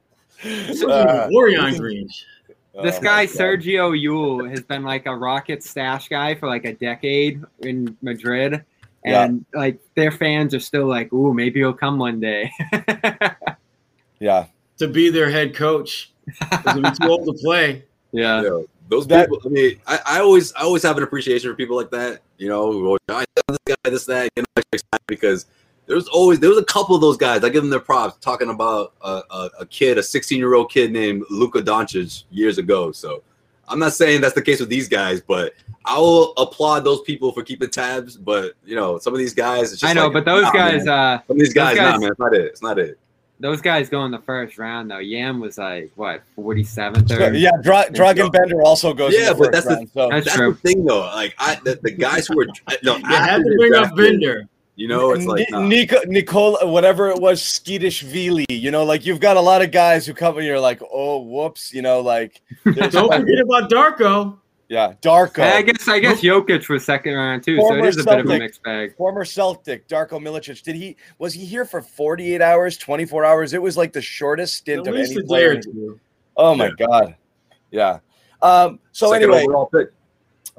He 0.41 0.85
Uh, 0.85 1.29
even 1.29 1.77
Green. 1.79 2.09
This 2.83 2.97
Oh, 2.99 3.01
guy. 3.01 3.25
Sergio 3.25 3.91
Llull 3.99 4.47
has 4.51 4.61
been 4.61 4.83
like 4.83 5.07
a 5.07 5.15
Rocket 5.15 5.63
stash 5.63 6.09
guy 6.09 6.35
for 6.35 6.47
like 6.47 6.63
a 6.65 6.73
decade 6.73 7.41
in 7.61 7.97
Madrid, 8.03 8.63
Yeah. 9.03 9.23
and 9.23 9.43
like 9.55 9.79
their 9.95 10.11
fans 10.11 10.53
are 10.53 10.59
still 10.59 10.85
like, 10.85 11.11
"Ooh, 11.11 11.33
maybe 11.33 11.59
he'll 11.59 11.73
come 11.73 11.97
one 11.97 12.19
day." 12.19 12.51
Yeah, 14.19 14.45
To 14.77 14.87
be 14.87 15.09
their 15.09 15.29
head 15.29 15.55
coach. 15.55 16.11
Because 16.25 16.97
too 16.99 17.07
old 17.09 17.25
to 17.25 17.33
play. 17.43 17.83
yeah, 18.11 18.41
you 18.41 18.49
know, 18.49 18.65
those 18.89 19.07
That- 19.07 19.29
people. 19.29 19.41
I 19.45 19.49
mean, 19.49 19.79
I, 19.87 19.99
I 20.05 20.19
always, 20.19 20.53
I 20.53 20.61
always 20.61 20.83
have 20.83 20.97
an 20.97 21.03
appreciation 21.03 21.49
for 21.49 21.55
people 21.55 21.75
like 21.77 21.89
that. 21.91 22.21
You 22.37 22.49
know, 22.49 22.71
who 22.71 22.85
always, 22.85 22.99
"I 23.09 23.25
this 23.47 23.57
guy, 23.65 23.75
this 23.89 24.05
that. 24.05 24.29
You 24.35 24.43
know, 24.43 24.79
because 25.07 25.45
there's 25.87 26.07
always 26.09 26.39
there 26.39 26.49
was 26.49 26.59
a 26.59 26.65
couple 26.65 26.93
of 26.95 27.01
those 27.01 27.17
guys. 27.17 27.43
I 27.43 27.49
give 27.49 27.63
them 27.63 27.69
their 27.69 27.79
props. 27.79 28.17
Talking 28.19 28.49
about 28.49 28.93
a, 29.01 29.21
a, 29.31 29.49
a 29.61 29.65
kid, 29.65 29.97
a 29.97 30.03
16 30.03 30.37
year 30.37 30.53
old 30.53 30.69
kid 30.71 30.91
named 30.91 31.23
Luka 31.29 31.61
Doncic 31.61 32.23
years 32.29 32.57
ago. 32.57 32.91
So 32.91 33.23
I'm 33.67 33.79
not 33.79 33.93
saying 33.93 34.21
that's 34.21 34.35
the 34.35 34.41
case 34.41 34.59
with 34.59 34.69
these 34.69 34.87
guys, 34.87 35.21
but 35.21 35.53
I 35.85 35.97
will 35.97 36.33
applaud 36.33 36.83
those 36.83 37.01
people 37.01 37.31
for 37.31 37.41
keeping 37.43 37.69
tabs. 37.69 38.17
But 38.17 38.53
you 38.65 38.75
know, 38.75 38.99
some 38.99 39.13
of 39.13 39.19
these 39.19 39.33
guys, 39.33 39.71
it's 39.71 39.81
just 39.81 39.89
I 39.89 39.93
know, 39.93 40.05
like, 40.05 40.13
but 40.13 40.25
those 40.25 40.43
nah, 40.43 40.51
guys, 40.51 40.85
man. 40.85 40.93
uh, 40.99 41.21
some 41.27 41.35
of 41.37 41.39
these 41.39 41.53
guys, 41.53 41.77
those 41.77 41.83
nah, 41.83 41.91
guys- 41.91 41.99
man, 42.01 42.09
it's 42.11 42.19
not 42.19 42.33
it. 42.33 42.41
It's 42.45 42.61
not 42.61 42.79
it. 42.79 42.99
those 43.39 43.61
guys 43.61 43.87
go 43.87 44.03
in 44.03 44.11
the 44.11 44.19
first 44.19 44.57
round 44.57 44.89
though. 44.91 44.97
Yam 44.99 45.39
was 45.39 45.57
like 45.57 45.91
what 45.95 46.21
47th 46.37 47.11
or 47.11 47.33
yeah. 47.33 47.51
Dra- 47.61 47.85
Dragan 47.91 48.31
Bender 48.31 48.61
also 48.63 48.93
goes. 48.93 49.13
in 49.13 49.21
Yeah, 49.21 49.29
the 49.29 49.35
but 49.35 49.53
first 49.53 49.67
that's 49.67 49.79
the- 49.81 49.87
so. 49.93 50.09
That's 50.09 50.25
That's 50.25 50.35
true. 50.37 50.51
the 50.53 50.59
thing, 50.59 50.85
though. 50.85 50.99
Like 50.99 51.35
I, 51.37 51.55
the, 51.63 51.79
the 51.81 51.91
guys 51.91 52.27
who 52.27 52.41
are 52.41 52.47
no, 52.83 52.97
You 52.97 53.05
had 53.05 53.29
after 53.29 53.43
to 53.43 53.49
they 53.49 53.55
bring 53.55 53.73
up 53.75 53.95
Bender. 53.95 54.47
You 54.77 54.87
know, 54.87 55.11
it's 55.11 55.25
like 55.25 55.49
nah. 55.49 55.61
Nico, 55.61 55.97
Nicole, 56.05 56.55
whatever 56.71 57.09
it 57.09 57.19
was, 57.19 57.41
Tskitishvili. 57.41 58.45
You 58.47 58.69
know, 58.71 58.85
like 58.85 59.05
you've 59.07 59.19
got 59.19 59.35
a 59.35 59.41
lot 59.41 59.63
of 59.63 59.71
guys 59.71 60.05
who 60.05 60.13
come 60.13 60.37
and 60.37 60.45
you're 60.45 60.59
like, 60.59 60.79
oh, 60.91 61.19
whoops. 61.21 61.73
You 61.73 61.81
know, 61.81 61.99
like, 61.99 62.41
there's 62.63 62.93
Don't 62.93 63.07
like- 63.09 63.21
forget 63.21 63.39
about 63.39 63.71
Darko. 63.71 64.37
yeah, 64.69 64.93
Darko. 65.01 65.41
I 65.51 65.63
guess 65.63 65.87
I 65.87 65.97
guess 65.99 66.21
Jokic 66.21 66.69
was 66.69 66.85
second 66.85 67.15
round 67.15 67.43
too, 67.43 67.57
so 67.59 67.73
it 67.73 67.85
is 67.85 67.97
a 67.97 68.03
bit 68.03 68.19
of 68.19 68.29
a 68.29 68.37
mixed 68.37 68.61
bag. 68.61 68.95
former 68.95 69.25
Celtic 69.25 69.87
Darko 69.87 70.21
Milicic. 70.21 70.61
Did 70.61 70.75
he 70.75 70.95
was 71.17 71.33
he 71.33 71.43
here 71.43 71.65
for 71.65 71.81
48 71.81 72.39
hours, 72.39 72.77
24 72.77 73.25
hours? 73.25 73.53
It 73.53 73.61
was 73.61 73.77
like 73.77 73.93
the 73.93 74.01
shortest 74.01 74.53
stint 74.57 74.81
At 74.81 74.93
of 74.93 74.93
least 74.99 75.13
any 75.13 75.21
a 75.21 75.23
player. 75.25 75.59
two. 75.59 75.99
Oh 76.37 76.53
my 76.53 76.69
god. 76.77 77.15
Yeah. 77.71 77.97
Um, 78.43 78.79
so 78.91 79.09
Second 79.11 79.29
anyway, 79.31 79.43
overall 79.45 79.65
pick. 79.65 79.87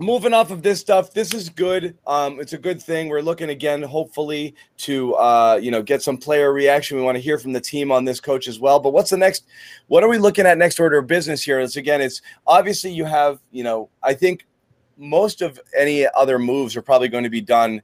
Moving 0.00 0.32
off 0.32 0.50
of 0.50 0.62
this 0.62 0.80
stuff, 0.80 1.12
this 1.12 1.34
is 1.34 1.48
good. 1.48 1.96
Um, 2.06 2.40
it's 2.40 2.52
a 2.52 2.58
good 2.58 2.80
thing. 2.80 3.08
We're 3.08 3.20
looking 3.20 3.50
again, 3.50 3.82
hopefully, 3.82 4.54
to 4.78 5.14
uh, 5.14 5.58
you 5.60 5.70
know 5.70 5.82
get 5.82 6.02
some 6.02 6.16
player 6.16 6.52
reaction. 6.52 6.96
We 6.96 7.02
want 7.02 7.16
to 7.16 7.22
hear 7.22 7.38
from 7.38 7.52
the 7.52 7.60
team 7.60 7.90
on 7.90 8.04
this 8.04 8.20
coach 8.20 8.48
as 8.48 8.58
well. 8.58 8.80
But 8.80 8.92
what's 8.92 9.10
the 9.10 9.16
next? 9.16 9.46
What 9.88 10.02
are 10.02 10.08
we 10.08 10.18
looking 10.18 10.46
at 10.46 10.58
next 10.58 10.80
order 10.80 10.98
of 10.98 11.06
business 11.06 11.42
here? 11.42 11.60
It's 11.60 11.76
again, 11.76 12.00
it's 12.00 12.22
obviously 12.46 12.92
you 12.92 13.04
have 13.04 13.40
you 13.50 13.64
know 13.64 13.90
I 14.02 14.14
think 14.14 14.46
most 14.96 15.42
of 15.42 15.60
any 15.76 16.06
other 16.16 16.38
moves 16.38 16.76
are 16.76 16.82
probably 16.82 17.08
going 17.08 17.24
to 17.24 17.30
be 17.30 17.40
done 17.40 17.82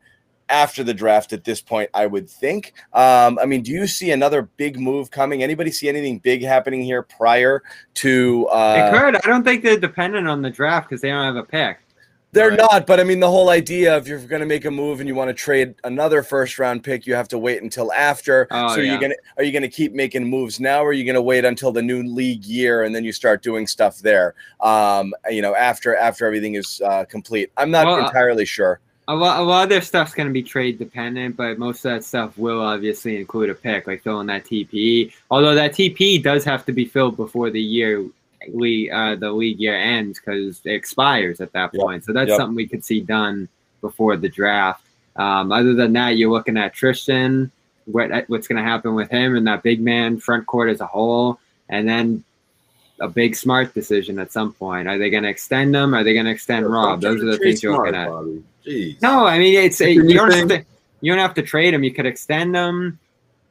after 0.51 0.85
the 0.85 0.93
draft 0.93 1.33
at 1.33 1.43
this 1.43 1.63
point 1.63 1.89
i 1.95 2.07
would 2.07 2.29
think 2.29 2.75
um, 2.93 3.39
i 3.39 3.47
mean 3.47 3.63
do 3.63 3.73
you 3.73 3.87
see 3.87 4.11
another 4.11 4.43
big 4.59 4.79
move 4.79 5.11
coming 5.11 5.43
anybody 5.43 5.71
see 5.71 5.89
anything 5.89 6.19
big 6.19 6.43
happening 6.43 6.83
here 6.83 7.03
prior 7.03 7.63
to 7.95 8.47
uh, 8.49 8.91
It 8.93 8.99
could. 8.99 9.17
I 9.17 9.27
don't 9.27 9.43
think 9.43 9.63
they're 9.63 9.79
dependent 9.79 10.29
on 10.29 10.43
the 10.43 10.51
draft 10.51 10.89
because 10.89 11.01
they 11.01 11.09
don't 11.09 11.25
have 11.25 11.37
a 11.37 11.45
pick. 11.45 11.79
They're 12.35 12.51
Right. 12.51 12.59
not, 12.59 12.87
but 12.87 13.01
I 13.01 13.05
mean, 13.05 13.21
the 13.21 13.31
whole 13.31 13.49
idea 13.49 13.97
if 13.97 14.07
you're 14.07 14.19
going 14.19 14.41
to 14.41 14.47
make 14.47 14.65
a 14.65 14.71
move 14.71 15.01
and 15.01 15.09
you 15.09 15.15
want 15.15 15.29
to 15.29 15.35
trade 15.35 15.75
another 15.85 16.23
first 16.23 16.59
round 16.59 16.83
pick, 16.83 17.07
you 17.07 17.15
have 17.15 17.29
to 17.29 17.39
wait 17.39 17.63
until 17.63 17.93
after. 17.93 18.47
Oh, 18.51 18.75
so 18.75 18.81
yeah. 18.81 18.93
you're 18.93 19.01
gonna 19.01 19.15
are 19.39 19.45
you 19.45 19.53
going 19.53 19.63
to 19.63 19.69
keep 19.69 19.93
making 19.95 20.25
moves 20.29 20.61
now, 20.61 20.83
or 20.83 20.89
are 20.89 20.93
you 20.93 21.05
going 21.05 21.15
to 21.15 21.23
wait 21.23 21.45
until 21.45 21.73
the 21.73 21.83
new 21.83 22.03
league 22.03 22.45
year 22.45 22.83
and 22.83 22.95
then 22.95 23.05
you 23.05 23.13
start 23.13 23.43
doing 23.43 23.67
stuff 23.67 23.99
there? 24.01 24.35
Um, 24.61 25.15
you 25.31 25.41
know, 25.41 25.55
after 25.55 25.97
after 25.97 26.27
everything 26.27 26.55
is 26.55 26.83
uh, 26.85 27.05
complete. 27.05 27.51
I'm 27.57 27.71
not 27.71 27.87
Well, 27.87 27.97
uh, 28.03 28.07
entirely 28.07 28.45
sure. 28.45 28.81
A 29.07 29.15
lot, 29.15 29.39
a 29.39 29.43
lot 29.43 29.65
of 29.65 29.69
their 29.69 29.83
stuff's 29.83 30.15
going 30.15 30.29
to 30.29 30.33
be 30.33 30.43
trade 30.43 30.79
dependent, 30.79 31.37
but 31.37 31.59
most 31.59 31.85
of 31.85 31.93
that 31.93 32.05
stuff 32.05 32.39
will 32.39 32.63
obviously 32.63 33.19
include 33.19 33.51
a 33.51 33.55
pick, 33.55 33.87
like 33.87 34.03
filling 34.03 34.27
that 34.29 34.45
TPE. 34.45 35.13
Although 35.31 35.55
that 35.55 35.73
TPE 35.75 36.23
does 36.23 36.43
have 36.45 36.65
to 36.65 36.73
be 36.73 36.87
filled 36.87 37.17
before 37.17 37.51
the 37.51 37.61
year 37.61 38.03
league, 38.53 38.91
uh, 38.91 39.17
the 39.17 39.31
league 39.31 39.59
year 39.61 39.77
ends 39.77 40.19
because 40.19 40.61
it 40.65 40.73
expires 40.73 41.41
at 41.41 41.53
that 41.53 41.71
Yep. 41.73 41.83
point. 41.83 42.05
So 42.05 42.13
that's 42.13 42.29
Yep. 42.29 42.37
something 42.37 42.57
we 42.57 42.67
could 42.67 42.85
see 42.85 43.01
done 43.01 43.49
before 43.81 44.17
the 44.17 44.29
draft. 44.29 44.85
Um, 45.17 45.53
other 45.53 45.75
than 45.75 45.93
that, 45.93 46.17
you're 46.17 46.33
looking 46.33 46.57
at 46.57 46.75
Tristan, 46.75 47.51
what 47.87 48.11
what's 48.29 48.49
going 48.49 48.63
to 48.63 48.69
happen 48.69 48.95
with 48.95 49.11
him 49.11 49.37
and 49.37 49.47
that 49.47 49.63
big 49.63 49.81
man 49.81 50.19
front 50.19 50.47
court 50.47 50.71
as 50.71 50.81
a 50.81 50.87
whole, 50.87 51.39
and 51.69 51.89
then 51.89 52.25
a 53.01 53.09
big 53.09 53.37
smart 53.37 53.75
decision 53.75 54.19
at 54.19 54.33
some 54.33 54.53
point. 54.53 54.89
Are 54.89 54.99
they 54.99 55.11
going 55.11 55.25
to 55.25 55.29
extend 55.29 55.75
them? 55.75 55.95
Are 55.95 56.05
they 56.05 56.15
going 56.15 56.27
to 56.27 56.33
extend 56.33 56.67
Rob? 56.67 57.01
Those 57.01 57.23
are 57.23 57.27
the 57.27 57.39
things 57.39 57.63
you're 57.63 57.77
looking 57.77 57.95
at. 57.95 58.09
Jeez. 58.67 59.03
No, 59.03 59.27
I 59.27 59.39
mean 59.39 59.55
it's 59.59 59.81
It's 59.81 59.89
a 59.89 59.93
you 60.03 60.15
don't 60.15 60.33
have 60.33 60.49
to 60.49 60.65
you 61.01 61.13
don't 61.13 61.21
have 61.21 61.35
to 61.35 61.43
trade 61.43 61.75
them. 61.75 61.85
You 61.85 61.93
could 61.93 62.07
extend 62.07 62.55
them, 62.55 62.99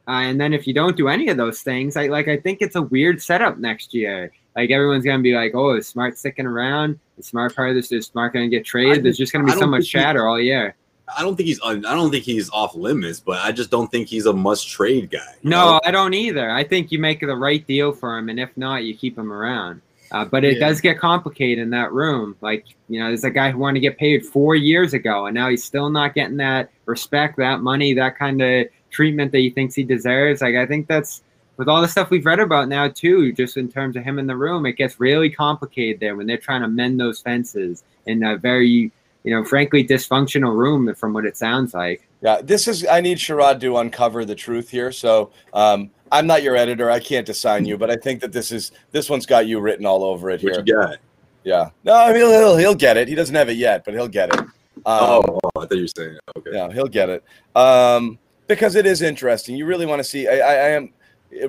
uh, 0.08 0.12
and 0.12 0.40
then 0.40 0.52
if 0.52 0.66
you 0.66 0.74
don't 0.74 0.96
do 0.96 1.08
any 1.08 1.28
of 1.28 1.36
those 1.36 1.60
things, 1.62 1.96
I 1.96 2.08
like 2.08 2.26
I 2.26 2.36
think 2.36 2.58
it's 2.62 2.74
a 2.74 2.82
weird 2.82 3.22
setup 3.22 3.58
next 3.58 3.94
year. 3.94 4.32
Like 4.56 4.70
everyone's 4.70 5.04
gonna 5.04 5.22
be 5.22 5.34
like, 5.34 5.52
"Oh, 5.54 5.74
is 5.76 5.86
Smart 5.86 6.16
sticking 6.18 6.46
around? 6.46 6.98
The 7.16 7.22
Smart 7.22 7.54
part 7.56 7.70
of 7.70 7.74
this 7.76 7.90
is 7.92 8.06
Smart 8.06 8.32
gonna 8.32 8.48
get 8.48 8.64
traded?" 8.64 9.04
There's 9.04 9.16
just 9.18 9.32
gonna 9.32 9.44
be 9.44 9.52
so 9.52 9.66
much 9.66 9.82
think 9.82 9.84
he- 9.84 9.90
chatter 9.90 10.26
all 10.28 10.40
year. 10.40 10.74
I 11.18 11.22
don't 11.22 11.36
think 11.36 11.48
he's. 11.48 11.60
un- 11.62 11.84
I 11.84 11.94
don't 11.94 12.10
think 12.10 12.24
he's 12.24 12.48
off 12.50 12.74
limits, 12.74 13.20
but 13.20 13.38
I 13.44 13.52
just 13.52 13.70
don't 13.70 13.90
think 13.90 14.08
he's 14.08 14.24
a 14.26 14.32
must 14.32 14.66
trade 14.68 15.10
guy. 15.10 15.34
No, 15.42 15.72
know? 15.72 15.80
I 15.84 15.90
don't 15.90 16.14
either. 16.14 16.50
I 16.50 16.64
think 16.64 16.90
you 16.92 16.98
make 16.98 17.20
the 17.20 17.36
right 17.36 17.64
deal 17.66 17.92
for 17.92 18.16
him, 18.16 18.30
and 18.30 18.40
if 18.40 18.56
not, 18.56 18.84
you 18.84 18.96
keep 18.96 19.18
him 19.18 19.30
around. 19.30 19.82
Uh, 20.12 20.24
but 20.24 20.44
it 20.44 20.54
Yeah. 20.58 20.68
does 20.68 20.80
get 20.80 20.98
complicated 20.98 21.58
in 21.62 21.70
that 21.70 21.92
room. 21.92 22.36
Like 22.40 22.64
you 22.88 23.00
know, 23.00 23.08
there's 23.08 23.24
a 23.24 23.30
guy 23.30 23.50
who 23.50 23.58
wanted 23.58 23.74
to 23.74 23.80
get 23.80 23.98
paid 23.98 24.24
four 24.24 24.54
years 24.54 24.94
ago, 24.94 25.26
and 25.26 25.34
now 25.34 25.48
he's 25.50 25.62
still 25.64 25.90
not 25.90 26.14
getting 26.14 26.36
that 26.38 26.70
respect, 26.86 27.36
that 27.36 27.60
money, 27.60 27.92
that 27.94 28.16
kind 28.18 28.40
of 28.40 28.66
treatment 28.90 29.32
that 29.32 29.38
he 29.38 29.50
thinks 29.50 29.74
he 29.74 29.82
deserves. 29.82 30.40
Like 30.40 30.54
I 30.54 30.64
think 30.66 30.86
that's 30.86 31.22
with 31.56 31.68
all 31.68 31.80
the 31.80 31.88
stuff 31.88 32.10
we've 32.10 32.26
read 32.26 32.40
about 32.40 32.68
now 32.68 32.88
too. 32.88 33.32
Just 33.32 33.56
in 33.56 33.70
terms 33.70 33.96
of 33.96 34.04
him 34.04 34.18
in 34.18 34.26
the 34.26 34.36
room, 34.36 34.66
it 34.66 34.72
gets 34.72 35.00
really 35.00 35.30
complicated 35.30 36.00
there 36.00 36.16
when 36.16 36.26
they're 36.26 36.36
trying 36.38 36.62
to 36.62 36.68
mend 36.68 36.98
those 36.98 37.20
fences 37.20 37.84
in 38.06 38.22
a 38.24 38.36
very, 38.36 38.92
you 39.24 39.34
know, 39.34 39.44
frankly 39.44 39.86
dysfunctional 39.86 40.56
room 40.56 40.94
from 40.94 41.12
what 41.12 41.24
it 41.24 41.36
sounds 41.36 41.74
like. 41.74 42.06
Yeah, 42.20 42.40
this 42.42 42.68
is. 42.68 42.86
I 42.86 43.00
need 43.00 43.18
Sherrod 43.18 43.60
to 43.60 43.76
uncover 43.78 44.24
the 44.24 44.34
truth 44.34 44.70
here. 44.70 44.90
So 44.90 45.30
um, 45.52 45.90
I'm 46.10 46.26
not 46.26 46.42
your 46.42 46.56
editor. 46.56 46.90
I 46.90 47.00
can't 47.00 47.28
assign 47.28 47.66
you, 47.66 47.76
but 47.76 47.90
I 47.90 47.96
think 47.96 48.20
that 48.20 48.32
this 48.32 48.50
is 48.50 48.72
this 48.92 49.10
one's 49.10 49.26
got 49.26 49.46
you 49.46 49.60
written 49.60 49.84
all 49.84 50.02
over 50.04 50.30
it 50.30 50.42
What 50.42 50.54
here. 50.54 50.64
you 50.66 50.74
got? 50.74 50.96
Yeah. 51.44 51.70
No, 51.84 51.94
I 51.94 52.12
mean 52.12 52.20
he'll 52.20 52.56
he'll 52.56 52.74
get 52.74 52.96
it. 52.96 53.08
He 53.08 53.14
doesn't 53.14 53.34
have 53.34 53.48
it 53.50 53.58
yet, 53.58 53.84
but 53.84 53.92
he'll 53.92 54.08
get 54.08 54.32
it. 54.32 54.40
Um, 54.40 54.48
oh, 54.86 55.40
oh, 55.44 55.60
I 55.60 55.66
thought 55.66 55.72
you 55.76 55.82
were 55.82 55.88
saying. 55.88 56.18
Okay. 56.36 56.50
yeah, 56.54 56.72
he'll 56.72 56.86
get 56.88 57.08
it. 57.10 57.24
Um, 57.54 58.18
because 58.46 58.74
it 58.74 58.86
is 58.86 59.02
interesting. 59.02 59.54
You 59.56 59.66
really 59.66 59.86
want 59.86 60.00
to 60.00 60.04
see. 60.04 60.26
I, 60.26 60.38
I, 60.38 60.54
I 60.54 60.68
am 60.70 60.93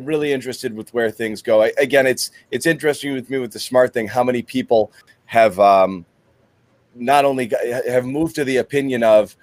really 0.01 0.31
interested 0.33 0.73
with 0.75 0.93
where 0.93 1.11
things 1.11 1.41
go. 1.41 1.63
I, 1.63 1.71
again, 1.77 2.07
it's 2.07 2.31
it's 2.51 2.65
interesting 2.65 3.13
with 3.13 3.29
me 3.29 3.37
with 3.39 3.51
the 3.51 3.59
smart 3.59 3.93
thing. 3.93 4.07
How 4.07 4.23
many 4.23 4.41
people 4.41 4.91
have 5.25 5.59
um, 5.59 6.05
not 6.95 7.25
only 7.25 7.47
got, 7.47 7.65
have 7.87 8.05
moved 8.05 8.35
to 8.35 8.43
the 8.43 8.57
opinion 8.57 9.03
of 9.03 9.35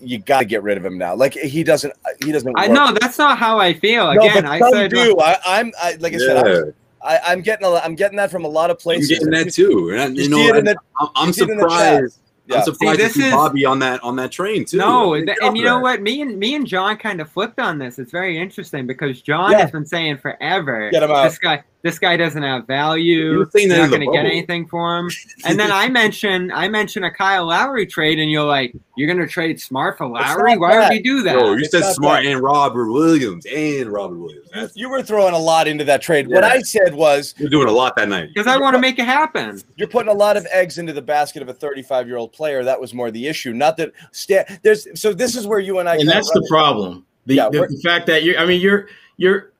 you 0.00 0.18
got 0.18 0.40
to 0.40 0.44
get 0.44 0.62
rid 0.62 0.76
of 0.76 0.84
him 0.84 0.98
now. 0.98 1.14
Like 1.14 1.34
he 1.34 1.62
doesn't. 1.62 1.92
He 2.24 2.32
doesn't. 2.32 2.54
I 2.58 2.66
know 2.66 2.92
that's 2.92 3.18
not 3.18 3.38
how 3.38 3.58
I 3.58 3.72
feel. 3.74 4.12
No, 4.12 4.22
Again, 4.22 4.42
but 4.44 4.52
I 4.52 4.70
said, 4.70 4.90
do. 4.90 5.18
I, 5.20 5.38
I'm 5.46 5.72
I, 5.80 5.96
like 6.00 6.14
I 6.14 6.18
said. 6.18 6.36
I'm, 6.36 6.74
I, 7.04 7.18
I'm 7.26 7.40
getting 7.42 7.66
a, 7.66 7.70
I'm 7.78 7.96
getting 7.96 8.16
that 8.18 8.30
from 8.30 8.44
a 8.44 8.48
lot 8.48 8.70
of 8.70 8.78
places. 8.78 9.10
I'm 9.10 9.30
places. 9.30 9.34
getting 9.34 9.46
that 9.46 9.52
too. 9.54 9.90
And 9.90 10.00
I, 10.00 10.06
You 10.06 10.22
you 10.22 10.28
know, 10.28 10.36
see 10.36 10.50
I, 10.52 10.58
in 10.58 10.64
the- 10.64 10.76
I'm, 11.00 11.08
I'm 11.16 11.26
you 11.28 11.32
see 11.32 11.42
it 11.42 11.50
in 11.50 11.56
the 11.56 11.62
surprised. 11.62 12.18
Yeah. 12.46 12.56
I'm 12.58 12.62
surprised 12.64 12.80
See, 12.80 12.96
to 12.96 13.02
this 13.04 13.14
see 13.14 13.26
is- 13.26 13.32
Bobby 13.32 13.64
on 13.64 13.78
that 13.80 14.02
on 14.02 14.16
that 14.16 14.32
train 14.32 14.64
too. 14.64 14.78
No, 14.78 15.14
Good 15.14 15.26
th- 15.26 15.38
job 15.38 15.48
and 15.48 15.56
you 15.56 15.64
know 15.64 15.76
that. 15.76 15.82
what? 15.82 16.02
Me 16.02 16.20
and 16.22 16.38
me 16.38 16.54
and 16.56 16.66
John 16.66 16.96
kind 16.96 17.20
of 17.20 17.30
flipped 17.30 17.60
on 17.60 17.78
this. 17.78 17.98
It's 18.00 18.10
very 18.10 18.36
interesting 18.38 18.86
because 18.86 19.22
John 19.22 19.52
Yeah. 19.52 19.58
has 19.60 19.70
been 19.70 19.86
saying 19.86 20.18
forever, 20.18 20.90
Get 20.90 21.02
him 21.04 21.10
out. 21.12 21.24
this 21.24 21.38
guy, 21.38 21.62
this 21.82 21.98
guy 21.98 22.16
doesn't 22.16 22.42
have 22.42 22.66
value. 22.66 23.32
You 23.32 23.38
were 23.38 23.50
saying 23.50 23.68
that 23.68 23.76
You're 23.76 23.86
not 23.88 23.90
going 23.96 24.08
to 24.08 24.16
get 24.16 24.24
anything 24.24 24.66
for 24.68 24.98
him. 24.98 25.10
And 25.44 25.58
then 25.58 25.72
I 25.72 25.88
mentioned, 25.88 26.52
I 26.52 26.68
mentioned 26.68 27.04
a 27.04 27.10
Kyle 27.10 27.46
Lowry 27.46 27.86
trade, 27.86 28.20
and 28.20 28.30
you're 28.30 28.44
like, 28.44 28.72
you're 28.96 29.12
going 29.12 29.26
to 29.26 29.30
trade 29.30 29.60
Smart 29.60 29.98
for 29.98 30.06
Lowry? 30.06 30.56
Why 30.56 30.70
bad. 30.72 30.88
would 30.88 30.96
you 30.98 31.02
do 31.02 31.22
that? 31.24 31.34
Yo, 31.36 31.52
you 31.54 31.58
It's 31.58 31.70
said 31.72 31.92
Smart 31.94 32.22
bad. 32.22 32.32
and 32.32 32.40
Robert 32.40 32.92
Williams 32.92 33.44
and 33.46 33.90
Robert 33.90 34.18
Williams. 34.18 34.46
You, 34.54 34.60
That's, 34.60 34.76
you 34.76 34.88
were 34.88 35.02
throwing 35.02 35.34
a 35.34 35.38
lot 35.38 35.66
into 35.66 35.82
that 35.84 36.00
trade. 36.02 36.28
What 36.28 36.44
I 36.44 36.60
said 36.60 36.94
was 36.94 37.34
you're 37.38 37.50
doing 37.50 37.68
a 37.68 37.72
lot 37.72 37.96
that 37.96 38.08
night. 38.08 38.28
Because 38.32 38.46
I 38.46 38.56
want 38.58 38.74
to 38.74 38.80
make 38.80 38.98
it 39.00 39.04
happen. 39.06 39.60
you're 39.76 39.88
putting 39.88 40.10
a 40.12 40.16
lot 40.16 40.36
of 40.36 40.46
eggs 40.52 40.78
into 40.78 40.92
the 40.92 41.02
basket 41.02 41.42
of 41.42 41.48
a 41.48 41.54
35 41.54 42.06
year 42.06 42.16
old 42.16 42.32
player. 42.32 42.62
That 42.62 42.80
was 42.80 42.94
more 42.94 43.10
the 43.10 43.26
issue. 43.26 43.52
Not 43.52 43.76
that 43.78 43.92
sta- 44.12 44.44
there's. 44.62 44.86
So 45.00 45.12
this 45.12 45.34
is 45.34 45.46
where 45.48 45.58
you 45.58 45.80
and 45.80 45.88
I. 45.88 45.96
and 45.96 46.08
that's 46.08 46.30
run 46.34 46.42
the 46.42 46.48
problem. 46.48 47.06
The, 47.26 47.34
Yeah, 47.34 47.48
the, 47.50 47.60
the 47.66 47.80
fact 47.82 48.06
that 48.06 48.22
you're 48.22 48.38
I 48.38 48.46
mean 48.46 48.60
you're 48.60 48.88
you're 49.16 49.51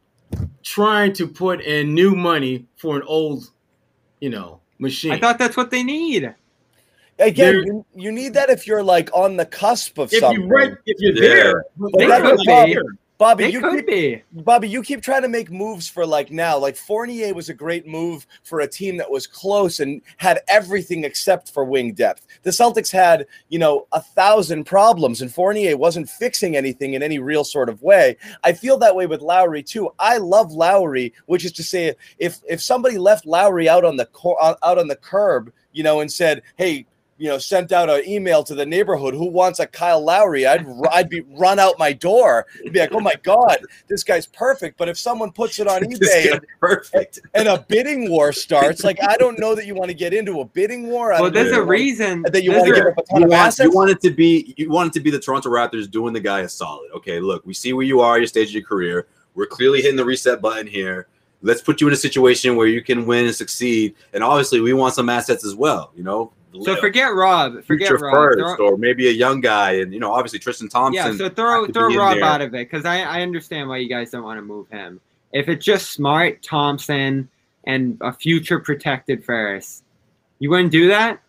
trying 0.63 1.13
to 1.15 1.27
put 1.27 1.61
in 1.61 1.95
new 1.95 2.15
money 2.15 2.67
for 2.77 2.97
an 2.97 3.03
old, 3.07 3.51
you 4.21 4.31
know, 4.31 4.61
machine. 4.79 5.13
I 5.13 5.19
thought 5.19 5.39
that's 5.39 5.57
what 5.57 5.71
they 5.71 5.83
need. 5.83 6.35
Again, 7.19 7.55
you, 7.67 7.87
you 7.95 8.13
need 8.13 8.35
that 8.35 8.51
if 8.51 8.67
you're 8.67 8.83
like 8.83 9.11
on 9.13 9.37
the 9.37 9.47
cusp 9.47 9.99
of 9.99 10.13
if 10.13 10.21
something. 10.21 10.43
you 10.43 10.49
right 10.49 10.73
if 10.87 10.97
you're 10.99 11.15
Yeah. 11.15 11.35
there, 11.43 11.65
but 11.77 11.93
They 11.99 12.07
you're 12.07 12.21
could 12.21 12.39
be. 12.39 12.75
there. 12.75 12.83
Bobby, 13.23 13.45
They 13.45 13.51
you 13.53 13.61
could 13.61 13.77
keep, 13.77 13.87
be. 13.87 14.23
Bobby, 14.33 14.69
you 14.69 14.83
keep 14.83 15.01
trying 15.01 15.23
to 15.23 15.29
make 15.29 15.49
moves 15.49 15.89
for 15.89 16.05
like 16.05 16.33
now. 16.33 16.59
Like 16.59 16.75
Fournier 16.75 17.33
was 17.33 17.49
a 17.49 17.55
great 17.55 17.87
move 17.87 18.27
for 18.43 18.59
a 18.59 18.67
team 18.67 18.97
that 18.97 19.09
was 19.09 19.29
close 19.29 19.79
and 19.79 20.03
had 20.17 20.41
everything 20.49 21.05
except 21.05 21.53
for 21.53 21.65
wing 21.65 21.93
depth. 21.93 22.27
The 22.43 22.51
Celtics 22.51 22.91
had, 22.91 23.27
you 23.49 23.61
know, 23.61 23.87
a 23.93 24.01
thousand 24.03 24.65
problems, 24.65 25.23
and 25.23 25.33
Fournier 25.33 25.77
wasn't 25.77 26.11
fixing 26.11 26.57
anything 26.57 26.95
in 26.95 27.03
any 27.05 27.21
real 27.21 27.45
sort 27.45 27.69
of 27.69 27.81
way. 27.81 28.17
I 28.43 28.55
feel 28.55 28.77
that 28.79 28.97
way 28.97 29.07
with 29.07 29.23
Lowry 29.23 29.63
too. 29.63 29.93
I 30.01 30.19
love 30.19 30.51
Lowry, 30.51 31.13
which 31.27 31.45
is 31.45 31.53
to 31.53 31.63
say, 31.63 31.95
if 32.19 32.41
if 32.49 32.61
somebody 32.61 32.99
left 32.99 33.25
Lowry 33.25 33.69
out 33.69 33.85
on 33.85 33.97
the 33.97 34.07
cor- 34.07 34.43
out 34.43 34.79
on 34.79 34.89
the 34.89 34.97
curb, 34.97 35.53
you 35.71 35.85
know, 35.85 36.01
and 36.01 36.11
said, 36.11 36.43
"Hey." 36.57 36.87
You 37.23 37.29
know, 37.29 37.39
sent 37.39 37.71
out 37.71 37.89
an 37.89 38.03
email 38.05 38.43
to 38.43 38.53
the 38.53 38.67
neighborhood. 38.67 39.15
Who 39.15 39.27
wants 39.31 39.61
a 39.61 39.67
Kyle 39.69 40.05
Lowry? 40.05 40.45
I'd 40.45 40.67
I'd 40.91 41.09
be 41.09 41.21
run 41.39 41.61
out 41.61 41.79
my 41.79 41.93
door. 41.93 42.47
I'd 42.67 42.73
be 42.73 42.81
like, 42.81 42.91
oh 42.93 42.99
my 42.99 43.13
god, 43.23 43.59
this 43.87 44.03
guy's 44.03 44.27
perfect. 44.27 44.77
But 44.77 44.89
if 44.89 44.99
someone 44.99 45.31
puts 45.31 45.61
it 45.61 45.69
on 45.69 45.83
eBay 45.85 46.31
guy's 46.33 46.41
perfect. 46.59 47.21
and 47.35 47.47
a 47.47 47.65
bidding 47.69 48.11
war 48.11 48.33
starts, 48.33 48.83
like 48.83 48.99
I 49.05 49.17
don't 49.19 49.39
know 49.39 49.55
that 49.55 49.67
you 49.67 49.77
want 49.77 49.89
to 49.91 49.95
get 49.95 50.13
into 50.13 50.41
a 50.41 50.45
bidding 50.45 50.89
war. 50.89 51.13
I 51.13 51.21
Well, 51.21 51.31
don't 51.31 51.35
know 51.35 51.45
there's 51.45 51.57
a 51.57 51.63
reason. 51.63 52.23
that 52.23 52.43
you 52.43 52.51
want 52.51 52.67
to 52.67 52.75
give 52.75 52.87
up 52.87 52.99
a 52.99 53.03
ton 53.03 53.21
You 53.21 53.27
of 53.27 53.31
want, 53.31 53.41
assets. 53.47 53.67
you 53.69 53.71
want 53.73 53.91
it 53.91 54.01
to 54.01 54.11
be 54.11 54.53
you 54.57 54.69
want 54.69 54.89
it 54.89 54.93
to 54.95 55.01
be 55.01 55.13
the 55.13 55.21
Toronto 55.21 55.49
Raptors 55.49 55.89
doing 55.89 56.13
the 56.13 56.21
guy 56.21 56.41
a 56.41 56.49
solid. 56.49 56.91
Okay, 56.97 57.21
look, 57.21 57.47
we 57.47 57.55
see 57.55 57.73
where 57.73 57.87
you 57.87 58.01
are, 58.01 58.15
at 58.17 58.19
your 58.19 58.27
stage 58.27 58.49
of 58.49 58.55
your 58.55 58.65
career. 58.65 59.07
We're 59.37 59.47
clearly 59.47 59.81
hitting 59.81 59.97
the 59.97 60.05
reset 60.05 60.41
button 60.43 60.67
here. 60.67 61.07
Let's 61.41 61.63
put 61.63 61.81
you 61.81 61.87
in 61.87 61.93
a 61.93 61.97
situation 61.97 62.57
where 62.57 62.67
you 62.67 62.83
can 62.83 63.07
win 63.07 63.27
and 63.27 63.35
succeed. 63.35 63.95
And 64.13 64.25
obviously, 64.25 64.61
we 64.61 64.73
want 64.73 64.95
some 64.95 65.09
assets 65.09 65.45
as 65.45 65.55
well. 65.55 65.93
You 65.97 66.03
know, 66.03 66.33
So 66.61 66.77
forget 66.77 67.15
Rob. 67.15 67.65
Forget 67.65 67.89
future 67.89 68.05
Rob. 68.05 68.15
first, 68.15 68.57
Throw- 68.57 68.71
or 68.73 68.77
maybe 68.77 69.09
a 69.09 69.13
young 69.13 69.41
guy, 69.41 69.73
and 69.77 69.93
you 69.93 70.01
know, 70.01 70.13
obviously 70.13 70.39
Tristan 70.39 70.69
Thompson. 70.69 71.13
yeah, 71.13 71.17
so 71.17 71.29
throw 71.31 71.67
throw 71.69 71.95
Rob 71.95 72.17
there. 72.17 72.25
out 72.25 72.41
of 72.43 72.49
it 72.55 72.69
because 72.71 72.85
I, 72.85 73.01
I 73.01 73.23
understand 73.23 73.69
why 73.69 73.79
you 73.79 73.89
guys 73.89 74.11
don't 74.11 74.23
want 74.23 74.39
to 74.39 74.43
move 74.43 74.69
him. 74.69 75.01
If 75.33 75.49
it's 75.49 75.65
just 75.65 75.91
Smart, 75.91 76.43
Thompson, 76.43 77.29
and 77.65 77.97
a 78.03 78.13
future 78.13 78.59
protected 78.61 79.25
Ferris, 79.25 79.83
you 80.41 80.51
wouldn't 80.51 80.73
do 80.73 80.89
that. 80.89 81.23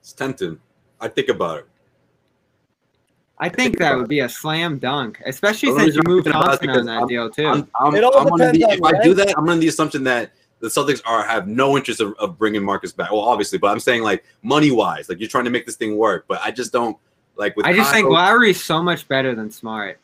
It's 0.00 0.12
tempting. 0.12 0.58
I 1.00 1.08
think 1.08 1.28
about 1.28 1.58
it. 1.60 1.68
I 3.38 3.48
think 3.48 3.78
that 3.78 3.96
would 3.96 4.08
be 4.08 4.20
a 4.20 4.28
slam 4.28 4.78
dunk, 4.78 5.20
especially 5.26 5.76
since 5.76 5.96
you 5.96 6.02
moved 6.06 6.24
thinking 6.26 6.42
Thompson 6.42 6.70
on 6.70 6.86
that 6.86 6.98
I'm- 6.98 7.06
deal 7.08 7.28
too. 7.30 7.46
I'm, 7.46 7.68
I'm, 7.80 7.94
It 7.94 8.04
all 8.04 8.16
I'm 8.18 8.32
under 8.32 8.46
the, 8.52 8.58
depends 8.58 8.76
if 8.76 8.84
on 8.84 8.96
I 8.96 9.02
do 9.02 9.14
that, 9.14 9.34
I'm 9.36 9.48
under 9.48 9.60
the 9.60 9.68
assumption 9.68 10.04
that 10.04 10.32
the 10.62 10.68
Celtics 10.68 11.02
are 11.04 11.24
have 11.24 11.48
no 11.48 11.76
interest 11.76 12.00
of, 12.00 12.14
of 12.20 12.38
bringing 12.38 12.62
Marcus 12.62 12.92
back. 12.92 13.10
Well, 13.10 13.20
obviously, 13.20 13.58
but 13.58 13.66
I'm 13.66 13.80
saying 13.80 14.02
like 14.02 14.24
money 14.42 14.70
wise, 14.70 15.08
like 15.08 15.18
you're 15.18 15.28
trying 15.28 15.44
to 15.44 15.50
make 15.50 15.66
this 15.66 15.74
thing 15.76 15.96
work. 15.98 16.24
But 16.28 16.40
I 16.42 16.52
just 16.52 16.72
don't 16.72 16.96
like. 17.36 17.56
With 17.56 17.66
I 17.66 17.72
just 17.72 17.92
think 17.92 18.06
Kyle- 18.06 18.12
Lowry's 18.14 18.62
so 18.62 18.80
much 18.80 19.06
better 19.08 19.34
than 19.34 19.50
Smart. 19.50 19.98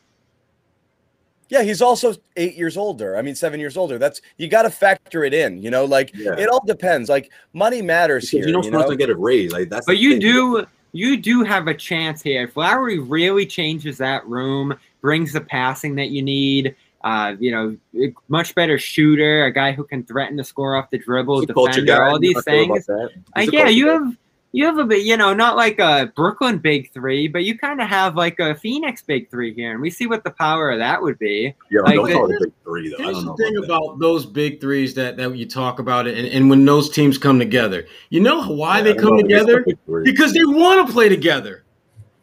Yeah, 1.47 1.63
he's 1.63 1.81
also 1.81 2.13
eight 2.35 2.55
years 2.55 2.77
older. 2.77 3.17
I 3.17 3.21
mean, 3.23 3.35
seven 3.35 3.59
years 3.59 3.77
older. 3.77 3.97
That's 3.97 4.21
you 4.37 4.49
got 4.49 4.63
to 4.63 4.69
factor 4.69 5.23
it 5.23 5.33
in. 5.33 5.63
You 5.63 5.71
know, 5.71 5.85
like 5.85 6.11
Yeah. 6.13 6.35
it 6.37 6.49
all 6.49 6.63
depends. 6.65 7.09
Like 7.09 7.31
money 7.53 7.81
matters 7.81 8.29
because 8.29 8.45
here. 8.45 8.47
you 8.47 8.51
know, 8.53 8.61
you 8.61 8.69
Smart's 8.69 8.83
know? 8.83 8.89
gonna 8.89 8.97
get 8.97 9.09
a 9.09 9.15
raise. 9.15 9.53
Like 9.53 9.69
that's. 9.69 9.85
But 9.85 9.97
you 9.97 10.11
thing. 10.11 10.19
do 10.19 10.67
you 10.91 11.17
do 11.17 11.43
have 11.43 11.67
a 11.67 11.73
chance 11.73 12.21
here. 12.21 12.43
If 12.43 12.57
Lowry 12.57 12.99
really 12.99 13.45
changes 13.45 13.97
that 13.99 14.25
room, 14.27 14.77
brings 15.01 15.31
the 15.31 15.41
passing 15.41 15.95
that 15.95 16.09
you 16.09 16.21
need, 16.21 16.75
uh, 17.03 17.35
you 17.39 17.51
know, 17.51 18.11
much 18.27 18.53
better 18.55 18.77
shooter, 18.77 19.45
a 19.45 19.51
guy 19.53 19.71
who 19.71 19.83
can 19.83 20.03
threaten 20.03 20.37
to 20.37 20.43
score 20.43 20.75
off 20.75 20.89
the 20.89 20.97
dribble, 20.97 21.41
He's 21.41 21.47
defender, 21.47 21.85
guy. 21.85 22.09
all 22.09 22.19
these 22.19 22.37
I 22.37 22.41
feel 22.41 22.63
about 22.65 22.73
things. 22.75 22.85
that. 22.87 23.09
Uh, 23.37 23.41
yeah, 23.51 23.67
you 23.69 23.85
guy. 23.87 23.93
have 23.93 24.17
you 24.51 24.65
have 24.65 24.79
a 24.79 24.83
bit, 24.83 25.05
you 25.05 25.15
know, 25.15 25.31
not 25.31 25.55
like 25.55 25.77
a 25.77 26.11
Brooklyn 26.15 26.57
big 26.57 26.91
three, 26.91 27.27
but 27.27 27.43
you 27.43 27.55
kind 27.55 27.79
of 27.79 27.87
have 27.87 28.15
like 28.15 28.39
a 28.39 28.55
Phoenix 28.55 29.03
big 29.03 29.29
three 29.29 29.53
here, 29.53 29.73
and 29.73 29.79
we 29.81 29.91
see 29.91 30.07
what 30.07 30.23
the 30.23 30.31
power 30.31 30.71
of 30.71 30.79
that 30.79 30.99
would 31.01 31.19
be. 31.19 31.53
Yeah, 31.69 31.81
like 31.81 31.95
don't 31.95 32.07
the- 32.07 32.13
call 32.15 32.31
it 32.31 32.35
a 32.35 32.39
big 32.45 32.53
three 32.63 32.89
though. 32.89 32.95
I 32.97 33.03
Here's 33.11 33.23
don't 33.23 33.37
the 33.37 33.43
thing 33.43 33.57
about 33.63 33.83
about 33.83 33.99
those 33.99 34.25
big 34.25 34.59
threes 34.59 34.95
that, 34.95 35.17
that 35.17 35.35
you 35.37 35.45
talk 35.45 35.77
about 35.77 36.07
it, 36.07 36.17
and, 36.17 36.27
and 36.27 36.49
when 36.49 36.65
those 36.65 36.89
teams 36.89 37.17
come 37.19 37.37
together, 37.37 37.85
you 38.09 38.21
know 38.21 38.43
why 38.43 38.77
Yeah, 38.77 38.83
they 38.85 38.93
come 38.95 39.17
know 39.17 39.19
if 39.19 39.25
it's 39.25 39.33
a 39.33 39.45
together? 39.45 39.63
big. 39.65 40.03
Because 40.03 40.33
they 40.33 40.43
want 40.43 40.85
to 40.87 40.91
play 40.91 41.09
together. 41.09 41.63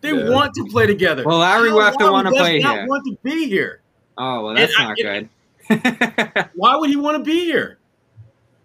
They 0.01 0.11
Yeah. 0.13 0.29
want 0.31 0.53
to 0.55 0.65
play 0.71 0.87
together. 0.87 1.23
Well, 1.25 1.39
Larry 1.39 1.71
will 1.73 1.79
Kyle 1.79 1.87
have 1.87 1.99
to 1.99 2.11
want 2.13 2.27
to 2.27 2.33
does 2.33 2.41
play 2.41 2.59
not 2.59 2.75
here. 2.75 2.87
Want 2.89 3.05
to 3.07 3.17
be 3.23 3.49
here? 3.49 3.83
Oh 4.19 4.45
well, 4.45 4.55
that's 4.55 4.73
And 4.79 4.89
not 4.89 4.99
it- 4.99 5.29
good. 5.69 6.49
Why 6.55 6.77
would 6.77 6.89
he 6.91 6.97
want 6.97 7.17
to 7.19 7.23
be 7.25 7.41
here? 7.45 7.79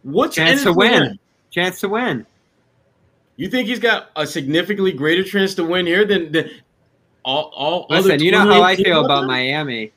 What's 0.04 0.36
Chance 0.36 0.64
to 0.64 0.74
for 0.74 0.78
win. 0.80 1.04
him? 1.04 1.20
Chance 1.52 1.80
to 1.82 1.90
win. 1.90 2.26
You 3.38 3.50
think 3.50 3.68
he's 3.68 3.80
got 3.80 4.10
a 4.16 4.28
significantly 4.28 4.92
greater 4.92 5.24
chance 5.24 5.56
to 5.56 5.64
win 5.64 5.86
here 5.88 6.06
than, 6.06 6.32
than 6.32 6.50
all, 7.26 7.52
all 7.56 7.86
other 7.90 8.10
Listen, 8.10 8.24
you 8.24 8.32
know 8.32 8.40
how 8.40 8.62
I 8.62 8.76
feel 8.76 9.04
about 9.04 9.22
there? 9.22 9.28
Miami. 9.28 9.92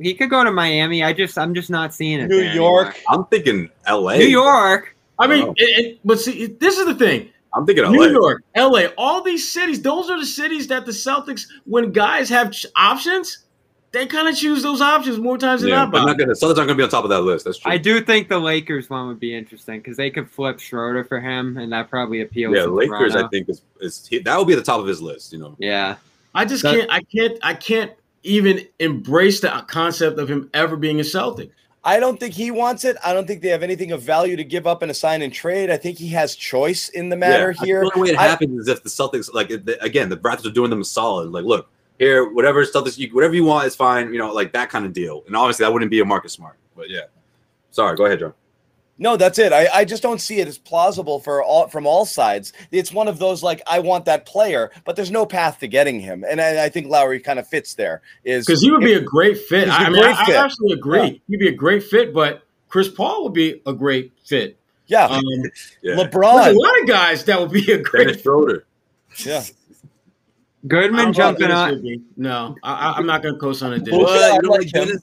He 0.00 0.14
could 0.14 0.30
go 0.30 0.42
to 0.42 0.50
Miami. 0.50 1.02
I 1.04 1.12
just, 1.12 1.38
I'm 1.38 1.54
just 1.54 1.70
not 1.70 1.94
seeing 1.94 2.20
it. 2.20 2.28
New 2.28 2.36
there 2.42 2.54
York. 2.54 2.86
anymore. 2.88 3.02
I'm 3.08 3.24
thinking 3.26 3.70
L.A. 3.86 4.18
New 4.18 4.26
York. 4.26 4.96
I 5.18 5.26
mean, 5.26 5.44
Oh. 5.48 5.54
it, 5.56 5.86
it- 5.86 5.98
but 6.04 6.18
see, 6.20 6.46
this 6.46 6.76
is 6.78 6.86
the 6.86 6.94
thing. 6.94 7.30
I'm 7.54 7.66
thinking 7.66 7.84
L.A. 7.84 7.92
New 7.96 8.10
York, 8.12 8.42
LA, 8.56 8.86
all 8.98 9.22
these 9.22 9.48
cities, 9.50 9.80
those 9.80 10.10
are 10.10 10.18
the 10.18 10.26
cities 10.26 10.66
that 10.68 10.84
the 10.84 10.92
Celtics, 10.92 11.46
when 11.64 11.92
guys 11.92 12.28
have 12.28 12.52
options, 12.76 13.38
they 13.92 14.06
kind 14.06 14.28
of 14.28 14.36
choose 14.36 14.62
those 14.62 14.80
options 14.80 15.18
more 15.18 15.38
times 15.38 15.62
than 15.62 15.70
Yeah, 15.70 15.76
not. 15.84 15.92
but 15.92 15.98
Bob. 15.98 16.06
not 16.08 16.18
gonna. 16.18 16.32
Celtics 16.32 16.56
aren't 16.58 16.68
gonna 16.68 16.74
be 16.74 16.82
on 16.82 16.88
top 16.90 17.04
of 17.04 17.10
that 17.10 17.22
list. 17.22 17.44
That's 17.44 17.58
true. 17.58 17.72
I 17.72 17.78
do 17.78 18.00
think 18.00 18.28
the 18.28 18.38
Lakers 18.38 18.90
one 18.90 19.08
would 19.08 19.20
be 19.20 19.34
interesting 19.34 19.80
because 19.80 19.96
they 19.96 20.10
could 20.10 20.30
flip 20.30 20.60
Schroeder 20.60 21.04
for 21.04 21.20
him, 21.20 21.56
and 21.56 21.72
that 21.72 21.88
probably 21.88 22.20
appeals. 22.20 22.54
yeah, 22.56 22.62
to 22.64 22.70
Lakers. 22.70 23.12
Toronto. 23.12 23.26
I 23.26 23.28
think 23.28 23.48
is, 23.48 23.62
is 23.80 24.06
he, 24.06 24.18
that 24.18 24.36
will 24.36 24.44
be 24.44 24.52
at 24.52 24.56
the 24.56 24.62
top 24.64 24.80
of 24.80 24.86
his 24.86 25.00
list. 25.00 25.32
You 25.32 25.38
know. 25.38 25.56
Yeah, 25.58 25.96
I 26.34 26.44
just 26.44 26.62
That- 26.62 26.74
can't. 26.74 26.90
I 26.90 27.00
can't. 27.02 27.38
I 27.42 27.54
can't 27.54 27.92
even 28.24 28.66
embrace 28.78 29.40
the 29.40 29.48
concept 29.68 30.18
of 30.18 30.28
him 30.28 30.50
ever 30.52 30.76
being 30.76 31.00
a 31.00 31.04
Celtic. 31.04 31.50
I 31.84 32.00
don't 32.00 32.18
think 32.20 32.34
he 32.34 32.50
wants 32.50 32.84
it. 32.84 32.96
I 33.02 33.14
don't 33.14 33.26
think 33.26 33.40
they 33.40 33.48
have 33.48 33.62
anything 33.62 33.92
of 33.92 34.02
value 34.02 34.36
to 34.36 34.44
give 34.44 34.66
up 34.66 34.82
in 34.82 34.90
a 34.90 34.94
sign 34.94 35.22
and 35.22 35.32
trade. 35.32 35.70
I 35.70 35.76
think 35.78 35.96
he 35.96 36.08
has 36.08 36.34
choice 36.34 36.88
in 36.90 37.08
the 37.08 37.16
matter 37.16 37.54
yeah, 37.60 37.64
here. 37.64 37.80
The 37.80 37.92
only 37.96 38.10
way 38.10 38.14
it 38.14 38.18
I- 38.18 38.26
happens 38.26 38.60
is 38.60 38.68
if 38.68 38.82
the 38.82 38.90
Celtics, 38.90 39.32
like 39.32 39.50
if 39.50 39.64
the, 39.64 39.82
again, 39.82 40.08
the 40.10 40.16
Raptors 40.18 40.44
are 40.46 40.50
doing 40.50 40.68
them 40.68 40.82
a 40.82 40.84
solid. 40.84 41.30
Like, 41.30 41.44
look 41.44 41.70
here, 41.98 42.30
whatever 42.32 42.64
Celtics, 42.64 42.98
you, 42.98 43.08
whatever 43.14 43.34
you 43.34 43.44
want 43.44 43.66
is 43.66 43.76
fine. 43.76 44.12
You 44.12 44.18
know, 44.18 44.32
like 44.32 44.52
that 44.52 44.70
kind 44.70 44.84
of 44.84 44.92
deal. 44.92 45.24
And 45.26 45.36
obviously, 45.36 45.64
that 45.64 45.72
wouldn't 45.72 45.90
be 45.90 46.00
a 46.00 46.04
Marcus 46.04 46.32
Smart. 46.32 46.56
But 46.76 46.90
yeah, 46.90 47.06
sorry. 47.70 47.96
Go 47.96 48.06
ahead, 48.06 48.20
John. 48.20 48.34
No, 49.00 49.16
that's 49.16 49.38
it. 49.38 49.52
I, 49.52 49.68
I 49.72 49.84
just 49.84 50.02
don't 50.02 50.20
see 50.20 50.40
it 50.40 50.48
as 50.48 50.58
plausible 50.58 51.20
for 51.20 51.42
all 51.42 51.68
from 51.68 51.86
all 51.86 52.04
sides. 52.04 52.52
It's 52.72 52.92
one 52.92 53.06
of 53.06 53.20
those 53.20 53.42
like 53.42 53.62
I 53.66 53.78
want 53.78 54.04
that 54.06 54.26
player, 54.26 54.72
but 54.84 54.96
there's 54.96 55.10
no 55.10 55.24
path 55.24 55.60
to 55.60 55.68
getting 55.68 56.00
him, 56.00 56.24
and 56.28 56.40
I, 56.40 56.64
I 56.64 56.68
think 56.68 56.88
Lowry 56.88 57.20
kind 57.20 57.38
of 57.38 57.46
fits 57.46 57.74
there. 57.74 58.02
Is 58.24 58.44
Because 58.44 58.60
he 58.60 58.70
would 58.72 58.80
be 58.80 58.94
a 58.94 59.00
great 59.00 59.38
fit. 59.38 59.68
He's 59.68 59.76
a 59.76 59.80
I 59.80 59.88
mean, 59.88 60.02
I, 60.02 60.24
fit. 60.24 60.34
I 60.34 60.44
actually 60.44 60.72
agree. 60.72 61.22
He'd 61.28 61.38
be 61.38 61.48
a 61.48 61.54
great 61.54 61.84
fit, 61.84 62.12
but 62.12 62.42
Chris 62.68 62.88
Paul 62.88 63.22
would 63.24 63.34
be 63.34 63.62
a 63.66 63.72
great 63.72 64.12
fit. 64.24 64.58
yeah, 64.88 65.06
Um, 65.06 65.22
Yeah, 65.82 65.94
there's 65.94 66.14
a 66.14 66.58
lot 66.58 66.80
of 66.80 66.88
guys 66.88 67.24
that 67.24 67.40
would 67.40 67.52
be 67.52 67.70
a 67.72 67.78
great 67.78 68.08
Dennis 68.08 68.22
Schroeder. 68.22 68.66
Yeah, 69.24 69.44
I 69.44 69.57
Goodman 70.66 71.12
jumping 71.12 71.50
on 71.50 71.82
would. 71.82 72.02
No, 72.16 72.56
I, 72.62 72.72
I- 72.72 72.92
I'm 72.96 73.06
not 73.06 73.22
going 73.22 73.34
to 73.34 73.40
co-sign 73.40 73.72
a 73.74 73.96
Well, 73.96 74.06
Dennis. 74.06 74.20
yeah, 74.20 74.38
You 74.42 74.48
like 74.50 74.60
like. 74.60 74.70
Dennis? 74.72 75.02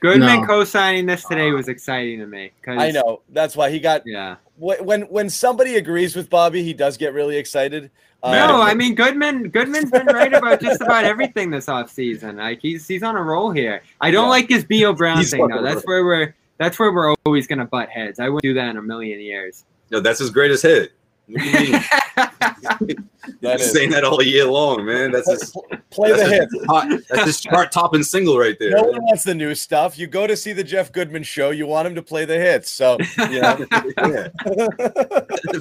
Goodman 0.00 0.40
No. 0.40 0.46
co-signing 0.46 1.06
this 1.06 1.24
today 1.24 1.52
was 1.52 1.68
exciting 1.68 2.18
to 2.18 2.26
me. 2.26 2.50
'cause- 2.62 2.76
I 2.80 2.90
know. 2.90 3.22
That's 3.28 3.56
why 3.56 3.70
he 3.70 3.78
got 3.78 4.02
Yeah. 4.04 4.36
when 4.56 5.02
when 5.02 5.28
somebody 5.30 5.76
agrees 5.76 6.16
with 6.16 6.28
Bobby, 6.28 6.64
he 6.64 6.72
does 6.74 6.96
get 6.96 7.14
really 7.14 7.36
excited. 7.36 7.90
Uh, 8.24 8.32
No, 8.32 8.60
I 8.60 8.74
mean 8.74 8.94
Goodman. 8.96 9.48
Goodman's 9.50 9.90
been 9.92 10.06
right 10.06 10.32
about 10.34 10.60
just 10.60 10.80
about 10.80 11.04
everything 11.04 11.50
this 11.50 11.66
offseason. 11.66 12.36
Like 12.38 12.58
he's 12.60 12.86
he's 12.88 13.02
on 13.04 13.14
a 13.16 13.22
roll 13.22 13.52
here. 13.52 13.82
I 14.00 14.10
don't 14.10 14.24
Yeah. 14.24 14.30
like 14.30 14.48
his 14.48 14.64
Bo 14.64 14.92
Brown 14.92 15.18
He's 15.18 15.30
thing 15.30 15.46
though. 15.46 15.62
That's 15.62 15.76
right. 15.76 15.86
where 15.86 16.04
we're 16.04 16.34
that's 16.58 16.78
where 16.80 16.92
we're 16.92 17.14
always 17.24 17.46
gonna 17.46 17.64
butt 17.66 17.88
heads. 17.88 18.18
I 18.18 18.24
wouldn't 18.28 18.42
do 18.42 18.54
that 18.54 18.68
in 18.70 18.76
a 18.76 18.82
million 18.82 19.20
years. 19.20 19.64
No, 19.92 20.00
that's 20.00 20.18
his 20.18 20.30
greatest 20.30 20.62
hit. 20.64 20.92
That 23.40 23.60
is. 23.60 23.72
saying 23.72 23.90
that 23.90 24.04
all 24.04 24.20
year 24.22 24.44
long, 24.44 24.84
man. 24.84 25.12
That's 25.12 25.28
just 25.28 25.56
play 25.90 26.10
that's 26.10 26.22
the 26.22 26.28
hits. 26.28 26.66
Hot, 26.66 26.88
that's 27.08 27.24
his 27.24 27.40
chart 27.40 27.70
topping 27.70 28.02
single 28.02 28.38
right 28.38 28.56
there. 28.58 28.70
No 28.70 28.82
one 28.82 29.02
wants 29.02 29.22
the 29.24 29.34
new 29.34 29.54
stuff. 29.54 29.96
You 29.98 30.08
go 30.08 30.26
to 30.26 30.36
see 30.36 30.52
the 30.52 30.64
Jeff 30.64 30.92
Goodman 30.92 31.22
show. 31.22 31.50
You 31.50 31.66
want 31.66 31.86
him 31.86 31.94
to 31.94 32.02
play 32.02 32.24
the 32.24 32.36
hits. 32.36 32.70
So 32.70 32.98
yeah, 33.30 33.56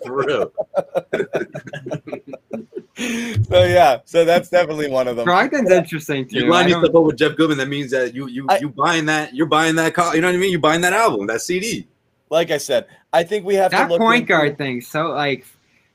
for 0.05 0.25
real. 0.25 0.51
so 3.45 3.63
yeah, 3.63 3.99
so 4.05 4.25
that's 4.25 4.49
definitely 4.49 4.89
one 4.89 5.07
of 5.07 5.15
them. 5.15 5.27
Brogdon's 5.27 5.71
interesting 5.71 6.27
too. 6.27 6.39
You 6.39 6.49
line 6.49 6.67
yourself 6.67 6.95
up 6.95 7.03
with 7.03 7.17
Jeff 7.17 7.35
Goodman. 7.35 7.59
That 7.59 7.69
means 7.69 7.91
that 7.91 8.15
you 8.15 8.27
you 8.27 8.47
I, 8.49 8.57
you 8.57 8.69
buying 8.69 9.05
that. 9.05 9.35
You're 9.35 9.45
buying 9.45 9.75
that. 9.75 9.95
You 10.15 10.21
know 10.21 10.27
what 10.27 10.35
I 10.35 10.39
mean? 10.39 10.51
You're 10.51 10.59
buying 10.59 10.81
that 10.81 10.93
album, 10.93 11.27
that 11.27 11.41
CD. 11.41 11.87
Like 12.29 12.49
I 12.49 12.57
said, 12.57 12.87
I 13.13 13.23
think 13.23 13.45
we 13.45 13.55
have 13.55 13.71
that 13.71 13.85
to 13.85 13.89
look 13.93 13.99
point 13.99 14.27
guard 14.27 14.57
thing. 14.57 14.81
So 14.81 15.09
like 15.09 15.45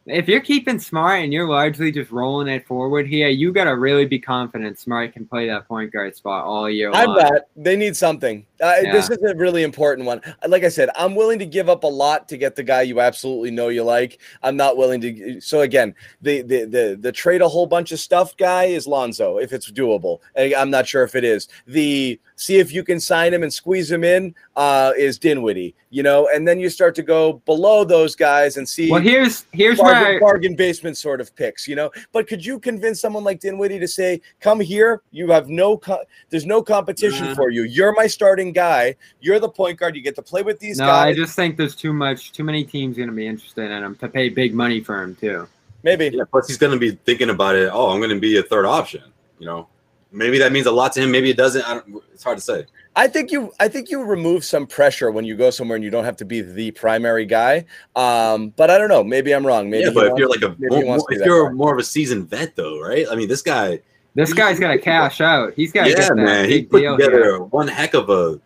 if 0.07 0.29
you're 0.29 0.41
keeping 0.41 0.79
Smart 0.79 1.23
and 1.23 1.33
you're 1.33 1.49
largely 1.49 1.91
just 1.91 2.13
rolling 2.13 2.47
it 2.47 2.67
forward 2.67 3.09
here, 3.09 3.29
you 3.29 3.53
got 3.53 3.65
to 3.65 3.77
really 3.77 4.07
be 4.07 4.19
confident 4.19 4.79
Smart 4.79 5.13
can 5.13 5.27
play 5.27 5.49
that 5.49 5.67
point 5.67 5.93
guard 5.93 6.15
spot 6.15 6.45
all 6.45 6.71
year. 6.71 6.93
I 6.95 7.07
bet 7.07 7.49
they 7.57 7.77
need 7.77 7.97
something. 7.97 8.47
Uh, 8.63 8.75
yeah. 8.83 8.93
This 8.93 9.11
is 9.11 9.19
a 9.23 9.35
really 9.35 9.65
important 9.65 10.07
one. 10.07 10.21
Like 10.47 10.63
I 10.63 10.69
said, 10.69 10.91
I'm 10.95 11.15
willing 11.15 11.39
to 11.41 11.47
give 11.47 11.69
up 11.69 11.83
a 11.83 11.89
lot 11.89 12.29
to 12.29 12.37
get 12.37 12.55
the 12.55 12.63
guy 12.63 12.83
you 12.83 13.01
absolutely 13.01 13.51
know 13.51 13.69
you 13.69 13.83
like. 13.83 14.21
I'm 14.43 14.57
not 14.57 14.77
willing 14.77 15.01
to. 15.01 15.41
So 15.41 15.61
again, 15.61 15.95
the 16.23 16.43
the 16.43 16.65
the, 16.65 16.99
the 17.01 17.13
trade 17.13 17.43
a 17.43 17.49
whole 17.49 17.67
bunch 17.67 17.91
of 17.91 17.99
stuff 17.99 18.37
guy 18.37 18.65
is 18.65 18.87
Lonzo 18.87 19.39
if 19.39 19.53
it's 19.53 19.71
doable. 19.71 20.21
I'm 20.37 20.71
not 20.71 20.87
sure 20.87 21.03
if 21.03 21.17
it 21.17 21.25
is. 21.25 21.49
The 21.67 22.19
see 22.37 22.59
if 22.59 22.73
you 22.73 22.85
can 22.85 23.01
sign 23.01 23.35
him 23.35 23.43
and 23.43 23.53
squeeze 23.53 23.91
him 23.91 24.05
in 24.05 24.35
uh, 24.55 24.93
is 24.97 25.19
Dinwiddie. 25.19 25.75
You 25.91 26.03
know, 26.03 26.29
and 26.33 26.47
then 26.47 26.61
you 26.61 26.71
start 26.71 26.95
to 26.97 27.03
go 27.03 27.35
below 27.45 27.85
those 27.85 28.15
guys 28.15 28.57
and 28.57 28.69
see. 28.69 28.91
Well, 28.91 29.01
here's 29.01 29.45
here's 29.53 29.79
where 29.79 29.96
I, 29.97 30.19
bargain 30.19 30.57
basement 30.57 30.97
sort 30.97 31.21
of 31.21 31.35
picks. 31.37 31.69
You 31.69 31.77
know, 31.77 31.91
but 32.13 32.27
could 32.27 32.45
you 32.45 32.59
convince 32.59 33.01
someone 33.01 33.23
like 33.23 33.39
Dinwiddie 33.39 33.79
to 33.79 33.89
say, 33.89 34.21
"Come 34.41 34.61
here, 34.61 35.03
you 35.13 35.31
have 35.31 35.49
no, 35.49 35.77
co- 35.77 36.05
there's 36.31 36.47
no 36.47 36.63
competition 36.63 37.29
uh, 37.29 37.35
for 37.35 37.51
you. 37.51 37.63
You're 37.63 37.93
my 37.93 38.07
starting." 38.09 38.57
guy. 38.57 38.97
You're 39.21 39.39
the 39.39 39.49
point 39.49 39.79
guard. 39.79 39.95
You 39.95 40.03
get 40.03 40.17
to 40.17 40.23
play 40.23 40.43
with 40.43 40.59
these 40.59 40.79
no, 40.79 40.87
guys. 40.87 41.07
I 41.07 41.15
just 41.15 41.37
think 41.37 41.57
there's 41.57 41.77
too 41.77 41.93
much, 41.93 42.33
too 42.33 42.43
many 42.43 42.65
teams 42.65 42.97
going 42.97 43.09
to 43.09 43.15
be 43.15 43.27
interested 43.27 43.71
in 43.71 43.85
him 43.85 43.95
to 43.97 44.09
pay 44.09 44.29
big 44.29 44.55
money 44.55 44.81
for 44.81 45.03
him 45.03 45.15
too. 45.15 45.47
Maybe. 45.83 46.11
Yeah, 46.13 46.25
plus 46.31 46.49
he's 46.49 46.59
going 46.59 46.73
to 46.73 46.79
be 46.79 46.93
thinking 47.05 47.31
about 47.31 47.55
it. 47.55 47.71
Oh, 47.73 47.91
I'm 47.91 47.99
going 47.99 48.11
to 48.11 48.19
be 48.19 48.39
a 48.39 48.43
third 48.43 48.67
option. 48.67 49.03
You 49.39 49.47
know, 49.47 49.69
maybe 50.13 50.39
that 50.39 50.53
means 50.53 50.67
a 50.67 50.73
lot 50.73 50.93
to 50.95 51.01
him. 51.01 51.11
Maybe 51.11 51.31
it 51.31 51.37
doesn't. 51.37 51.65
it's 52.13 52.25
hard 52.25 52.39
to 52.39 52.43
say. 52.43 52.67
I 52.97 53.07
think 53.09 53.31
you 53.31 53.53
I 53.61 53.69
think 53.69 53.91
you 53.91 54.03
remove 54.03 54.45
some 54.45 54.67
pressure 54.67 55.11
when 55.11 55.25
you 55.25 55.37
go 55.37 55.51
somewhere 55.51 55.77
and 55.77 55.85
you 55.85 55.91
don't 55.91 56.05
have 56.05 56.17
to 56.17 56.25
be 56.25 56.41
the 56.41 56.71
primary 56.71 57.27
guy. 57.27 57.67
Um, 57.95 58.51
but 58.57 58.71
I 58.71 58.79
don't 58.79 58.89
know. 58.89 59.05
Maybe 59.05 59.35
I'm 59.35 59.47
wrong. 59.47 59.69
Maybe 59.69 59.85
yeah, 59.85 59.91
but 59.93 60.07
if 60.07 60.13
you're 60.17 60.31
like 60.31 60.43
a 60.43 60.57
more, 60.59 60.83
more, 60.83 61.07
if 61.11 61.25
you're 61.25 61.51
more 61.53 61.75
of 61.75 61.79
a 61.79 61.85
seasoned 61.85 62.31
vet 62.31 62.57
though, 62.57 62.81
right? 62.81 63.07
I 63.11 63.15
mean, 63.15 63.29
this 63.29 63.43
guy. 63.43 63.81
This 64.15 64.33
guy's 64.33 64.59
got 64.59 64.73
to 64.73 64.79
cash 64.79 65.21
out. 65.21 65.53
He's 65.53 65.73
got 65.73 65.91
yeah, 65.91 66.09
man. 66.15 66.49
He 66.49 66.63
put 66.63 66.81
together 66.81 67.23
here. 67.23 67.39
one 67.39 67.69
heck 67.69 67.93
of 67.93 68.09
a 68.09 68.41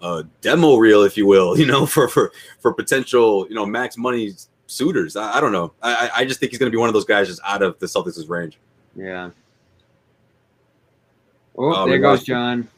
a 0.00 0.24
demo 0.40 0.76
reel, 0.76 1.02
if 1.02 1.18
you 1.18 1.26
will, 1.26 1.58
you 1.58 1.66
know, 1.66 1.84
for 1.84 2.08
for 2.08 2.32
for 2.58 2.72
potential, 2.72 3.46
you 3.48 3.54
know, 3.54 3.66
max 3.66 3.98
money 3.98 4.32
suitors. 4.66 5.16
I, 5.16 5.36
I 5.36 5.40
don't 5.42 5.52
know. 5.52 5.74
I 5.82 6.10
I 6.16 6.24
just 6.24 6.40
think 6.40 6.52
he's 6.52 6.58
going 6.58 6.72
to 6.72 6.74
be 6.74 6.80
one 6.80 6.88
of 6.88 6.94
those 6.94 7.04
guys 7.04 7.28
just 7.28 7.42
out 7.44 7.60
of 7.60 7.78
the 7.80 7.86
Celtics' 7.86 8.26
range. 8.30 8.58
Yeah. 8.96 9.30
Oh, 11.56 11.74
oh 11.74 11.88
there 11.88 11.98
goes 11.98 12.24
John. 12.24 12.68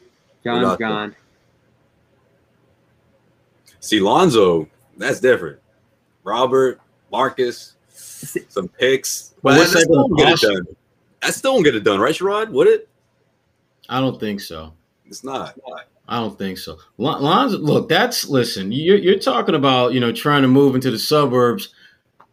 John's 0.43 0.77
gone. 0.77 1.15
See, 3.79 3.99
Lonzo, 3.99 4.67
that's 4.97 5.19
different. 5.19 5.59
Robert, 6.23 6.79
Marcus, 7.11 7.75
some 7.89 8.67
picks. 8.67 9.33
Well, 9.41 9.59
that, 9.59 9.67
still 9.67 9.89
won't 9.89 10.17
get 10.17 10.29
it 10.29 10.39
done. 10.39 10.67
That 11.21 11.33
still 11.33 11.53
won't 11.53 11.65
get 11.65 11.75
it 11.75 11.83
done, 11.83 11.99
right, 11.99 12.15
Sherrod? 12.15 12.49
Would 12.51 12.67
it? 12.67 12.89
I 13.89 13.99
don't 13.99 14.19
think 14.19 14.39
so. 14.39 14.73
It's 15.05 15.23
not. 15.23 15.55
It's 15.57 15.67
not. 15.67 15.87
I 16.07 16.19
don't 16.19 16.37
think 16.37 16.57
so. 16.57 16.77
Lonzo, 16.97 17.57
look, 17.57 17.87
that's 17.87 18.27
listen. 18.27 18.71
You're, 18.71 18.97
you're 18.97 19.19
talking 19.19 19.55
about 19.55 19.93
you 19.93 19.99
know 19.99 20.11
trying 20.11 20.41
to 20.41 20.47
move 20.47 20.75
into 20.75 20.91
the 20.91 20.99
suburbs. 20.99 21.73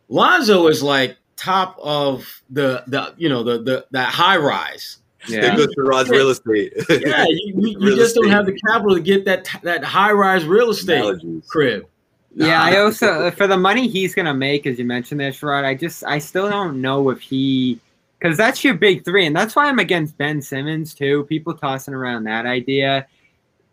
Lonzo 0.08 0.66
is 0.66 0.82
like 0.82 1.16
top 1.36 1.78
of 1.82 2.42
the 2.50 2.82
the 2.88 3.14
you 3.16 3.28
know 3.28 3.42
the 3.42 3.62
the 3.62 3.86
that 3.92 4.08
high 4.08 4.36
rise. 4.36 4.98
Yeah, 5.28 5.54
goes 5.56 5.74
to 5.74 5.82
Rod's 5.82 6.08
real 6.08 6.30
estate. 6.30 6.72
yeah, 6.88 7.24
you, 7.28 7.52
you, 7.56 7.76
you 7.80 7.96
just 7.96 8.16
estate. 8.16 8.22
don't 8.22 8.30
have 8.30 8.46
the 8.46 8.58
capital 8.68 8.96
to 8.96 9.02
get 9.02 9.24
that 9.26 9.48
that 9.62 9.84
high 9.84 10.12
rise 10.12 10.44
real 10.44 10.70
estate 10.70 10.98
Analogies. 10.98 11.46
crib. 11.48 11.86
Yeah, 12.34 12.62
I 12.62 12.78
also 12.78 13.06
uh, 13.26 13.30
for 13.30 13.46
the 13.46 13.56
money 13.56 13.88
he's 13.88 14.14
gonna 14.14 14.34
make, 14.34 14.66
as 14.66 14.78
you 14.78 14.84
mentioned 14.84 15.20
there, 15.20 15.30
Sherrod, 15.30 15.64
I 15.64 15.74
just 15.74 16.04
I 16.04 16.18
still 16.18 16.48
don't 16.48 16.80
know 16.80 17.10
if 17.10 17.20
he 17.20 17.78
because 18.18 18.36
that's 18.36 18.64
your 18.64 18.74
big 18.74 19.04
three, 19.04 19.26
and 19.26 19.34
that's 19.34 19.56
why 19.56 19.66
I'm 19.66 19.78
against 19.78 20.16
Ben 20.16 20.40
Simmons 20.40 20.94
too. 20.94 21.24
People 21.24 21.54
tossing 21.54 21.94
around 21.94 22.24
that 22.24 22.46
idea 22.46 23.06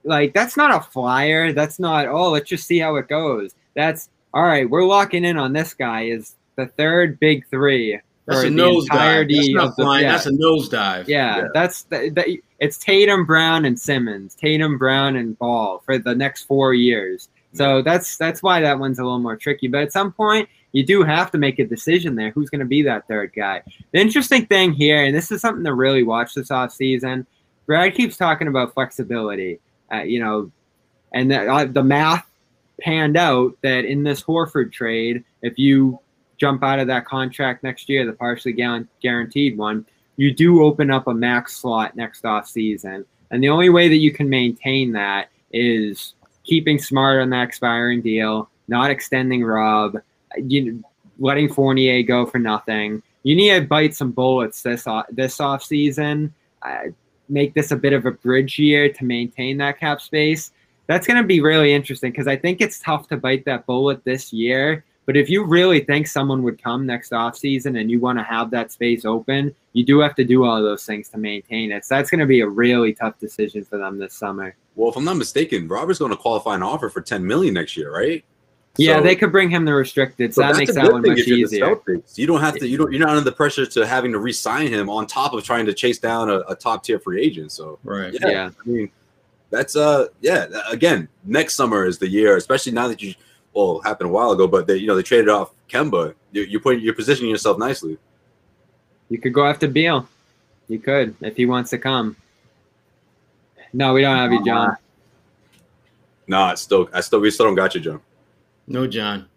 like 0.07 0.33
that's 0.33 0.57
not 0.57 0.73
a 0.73 0.89
flyer. 0.89 1.53
That's 1.53 1.79
not 1.79 2.07
oh 2.07 2.31
let's 2.31 2.49
just 2.49 2.65
see 2.65 2.79
how 2.79 2.95
it 2.95 3.07
goes. 3.07 3.53
That's 3.75 4.09
all 4.33 4.43
right. 4.43 4.69
We're 4.69 4.85
locking 4.85 5.25
in 5.25 5.37
on 5.37 5.53
this 5.53 5.73
guy 5.73 6.03
is 6.03 6.35
the 6.55 6.65
third 6.65 7.19
big 7.19 7.47
three. 7.49 7.99
That's 8.27 8.43
a 8.43 8.47
nosedive. 8.47 9.33
That's 9.33 9.49
not 9.49 9.75
flying. 9.75 10.03
Yeah. 10.03 10.11
That's 10.11 10.25
a 10.25 10.31
nosedive. 10.31 11.07
Yeah, 11.07 11.37
yeah. 11.37 11.47
that's 11.53 11.83
the, 11.83 12.09
the, 12.09 12.41
it's 12.59 12.77
Tatum, 12.77 13.25
Brown, 13.25 13.65
and 13.65 13.79
Simmons. 13.79 14.35
Tatum, 14.35 14.77
Brown, 14.77 15.15
and 15.15 15.37
Ball 15.39 15.81
for 15.85 15.97
the 15.97 16.13
next 16.13 16.43
four 16.43 16.73
years. 16.73 17.29
So 17.53 17.81
that's 17.81 18.17
that's 18.17 18.43
why 18.43 18.59
that 18.61 18.77
one's 18.77 18.99
a 18.99 19.03
little 19.03 19.19
more 19.19 19.37
tricky. 19.37 19.67
But 19.67 19.81
at 19.81 19.93
some 19.93 20.11
point, 20.11 20.49
you 20.73 20.85
do 20.85 21.03
have 21.03 21.31
to 21.31 21.37
make 21.37 21.57
a 21.59 21.65
decision 21.65 22.15
there. 22.15 22.31
Who's 22.31 22.49
going 22.49 22.59
to 22.59 22.65
be 22.65 22.81
that 22.83 23.07
third 23.07 23.31
guy? 23.35 23.63
The 23.93 23.99
interesting 23.99 24.45
thing 24.45 24.73
here, 24.73 25.03
and 25.03 25.15
this 25.15 25.31
is 25.31 25.41
something 25.41 25.63
to 25.63 25.73
really 25.73 26.03
watch 26.03 26.33
this 26.33 26.51
off 26.51 26.73
season. 26.73 27.25
Brad 27.65 27.95
keeps 27.95 28.17
talking 28.17 28.47
about 28.47 28.73
flexibility 28.73 29.59
uh, 29.91 30.01
you 30.01 30.19
know, 30.19 30.51
and 31.13 31.31
that, 31.31 31.47
uh, 31.47 31.65
the 31.65 31.83
math 31.83 32.25
panned 32.81 33.17
out 33.17 33.55
that 33.61 33.85
in 33.85 34.03
this 34.03 34.23
Horford 34.23 34.71
trade, 34.71 35.23
if 35.41 35.57
you 35.57 35.99
jump 36.37 36.63
out 36.63 36.79
of 36.79 36.87
that 36.87 37.05
contract 37.05 37.63
next 37.63 37.89
year, 37.89 38.05
the 38.05 38.13
partially 38.13 38.53
guaranteed 38.53 39.57
one, 39.57 39.85
you 40.17 40.33
do 40.33 40.63
open 40.63 40.91
up 40.91 41.07
a 41.07 41.13
max 41.13 41.57
slot 41.57 41.95
next 41.95 42.25
off 42.25 42.47
season. 42.47 43.05
And 43.31 43.43
the 43.43 43.49
only 43.49 43.69
way 43.69 43.87
that 43.87 43.97
you 43.97 44.11
can 44.11 44.29
maintain 44.29 44.91
that 44.93 45.29
is 45.51 46.13
keeping 46.43 46.79
smart 46.79 47.21
on 47.21 47.29
that 47.31 47.43
expiring 47.43 48.01
deal, 48.01 48.49
not 48.67 48.89
extending 48.89 49.43
Rob, 49.43 49.97
you 50.37 50.83
letting 51.19 51.51
Fournier 51.51 52.03
go 52.03 52.25
for 52.25 52.39
nothing. 52.39 53.01
You 53.23 53.35
need 53.35 53.53
to 53.53 53.61
bite 53.61 53.95
some 53.95 54.11
bullets 54.11 54.61
this 54.61 54.87
off, 54.87 55.05
this 55.11 55.39
off 55.39 55.63
season. 55.63 56.33
Uh, 56.61 56.91
make 57.29 57.53
this 57.53 57.71
a 57.71 57.75
bit 57.75 57.93
of 57.93 58.05
a 58.05 58.11
bridge 58.11 58.57
year 58.57 58.91
to 58.91 59.03
maintain 59.03 59.57
that 59.57 59.79
cap 59.79 60.01
space. 60.01 60.51
That's 60.87 61.05
going 61.05 61.21
to 61.21 61.27
be 61.27 61.41
really 61.41 61.73
interesting 61.73 62.11
because 62.11 62.27
I 62.27 62.37
think 62.37 62.61
it's 62.61 62.79
tough 62.79 63.09
to 63.09 63.17
bite 63.17 63.43
that 63.45 63.65
bullet 63.65 64.03
this 64.05 64.31
year. 64.31 64.85
But 65.07 65.15
if 65.15 65.29
you 65.29 65.45
really 65.45 65.79
think 65.79 66.05
someone 66.05 66.43
would 66.43 66.61
come 66.61 66.85
next 66.85 67.13
offseason 67.13 67.79
and 67.79 67.89
you 67.89 68.01
want 68.01 68.19
to 68.19 68.23
have 68.23 68.51
that 68.51 68.73
space 68.73 69.05
open, 69.05 69.55
you 69.71 69.85
do 69.85 69.99
have 69.99 70.13
to 70.15 70.25
do 70.25 70.43
all 70.43 70.61
those 70.61 70.85
things 70.85 71.07
to 71.09 71.17
maintain 71.17 71.71
it. 71.71 71.85
So 71.85 71.95
that's 71.95 72.09
going 72.09 72.19
to 72.19 72.25
be 72.25 72.41
a 72.41 72.47
really 72.47 72.93
tough 72.93 73.17
decision 73.17 73.63
for 73.63 73.77
them 73.77 73.97
this 73.97 74.13
summer. 74.13 74.53
Well, 74.75 74.89
if 74.89 74.97
I'm 74.97 75.05
not 75.05 75.15
mistaken, 75.15 75.69
Robert's 75.69 75.99
going 75.99 76.11
to 76.11 76.17
qualify 76.17 76.55
an 76.55 76.61
offer 76.61 76.89
for 76.89 76.99
10 76.99 77.25
million 77.25 77.53
next 77.53 77.77
year, 77.77 77.95
right? 77.95 78.23
Yeah, 78.75 78.97
so, 78.97 79.03
they 79.03 79.15
could 79.15 79.31
bring 79.31 79.49
him 79.49 79.63
the 79.63 79.73
restricted, 79.73 80.33
so, 80.35 80.41
so 80.41 80.47
that 80.49 80.57
makes 80.57 80.75
that 80.75 80.91
one 80.91 81.01
much 81.01 81.19
easier. 81.19 81.79
You 82.15 82.27
don't 82.27 82.41
have 82.41 82.55
to. 82.59 82.67
You 82.67 82.77
don't. 82.77 82.91
You're 82.91 82.99
not 82.99 83.09
under 83.09 83.23
the 83.23 83.31
pressure 83.31 83.65
to 83.65 83.87
having 83.87 84.11
to 84.11 84.19
re-sign 84.19 84.67
him 84.67 84.87
on 84.87 85.07
top 85.07 85.33
of 85.33 85.43
trying 85.43 85.65
to 85.65 85.73
chase 85.73 85.97
down 85.97 86.29
a, 86.29 86.41
a 86.41 86.55
top 86.55 86.83
tier 86.83 86.99
free 86.99 87.19
agent. 87.23 87.51
So 87.51 87.79
right. 87.83 88.13
Yeah, 88.13 88.27
yeah. 88.27 88.49
I 88.63 88.69
mean, 88.69 88.91
that's 89.49 89.75
uh, 89.75 90.09
yeah. 90.21 90.45
Again, 90.69 91.07
next 91.23 91.55
summer 91.55 91.85
is 91.85 91.97
the 91.97 92.07
year, 92.07 92.37
especially 92.37 92.71
now 92.71 92.87
that 92.87 93.01
you 93.01 93.15
well 93.57 93.81
happened 93.81 94.09
a 94.09 94.13
while 94.13 94.31
ago, 94.31 94.47
but 94.47 94.67
they 94.67 94.77
you 94.77 94.87
know 94.87 94.95
they 94.95 95.03
traded 95.03 95.29
off 95.29 95.51
Kemba. 95.69 96.13
You, 96.31 96.43
you're 96.43 96.61
putting 96.61 96.81
you're 96.81 96.93
positioning 96.93 97.31
yourself 97.31 97.57
nicely. 97.57 97.97
You 99.09 99.17
could 99.17 99.33
go 99.33 99.45
after 99.45 99.67
Beal. 99.67 100.07
You 100.67 100.79
could 100.79 101.15
if 101.21 101.35
he 101.37 101.45
wants 101.45 101.69
to 101.71 101.77
come. 101.77 102.15
No, 103.73 103.93
we 103.93 104.01
don't 104.01 104.17
have 104.17 104.31
you, 104.31 104.43
John. 104.43 104.75
No, 106.27 106.37
nah, 106.37 106.55
still, 106.55 106.89
I 106.93 107.01
still, 107.01 107.19
we 107.19 107.31
still 107.31 107.45
don't 107.45 107.55
got 107.55 107.73
you, 107.75 107.81
John. 107.81 108.01
No, 108.67 108.85
John. 108.87 109.27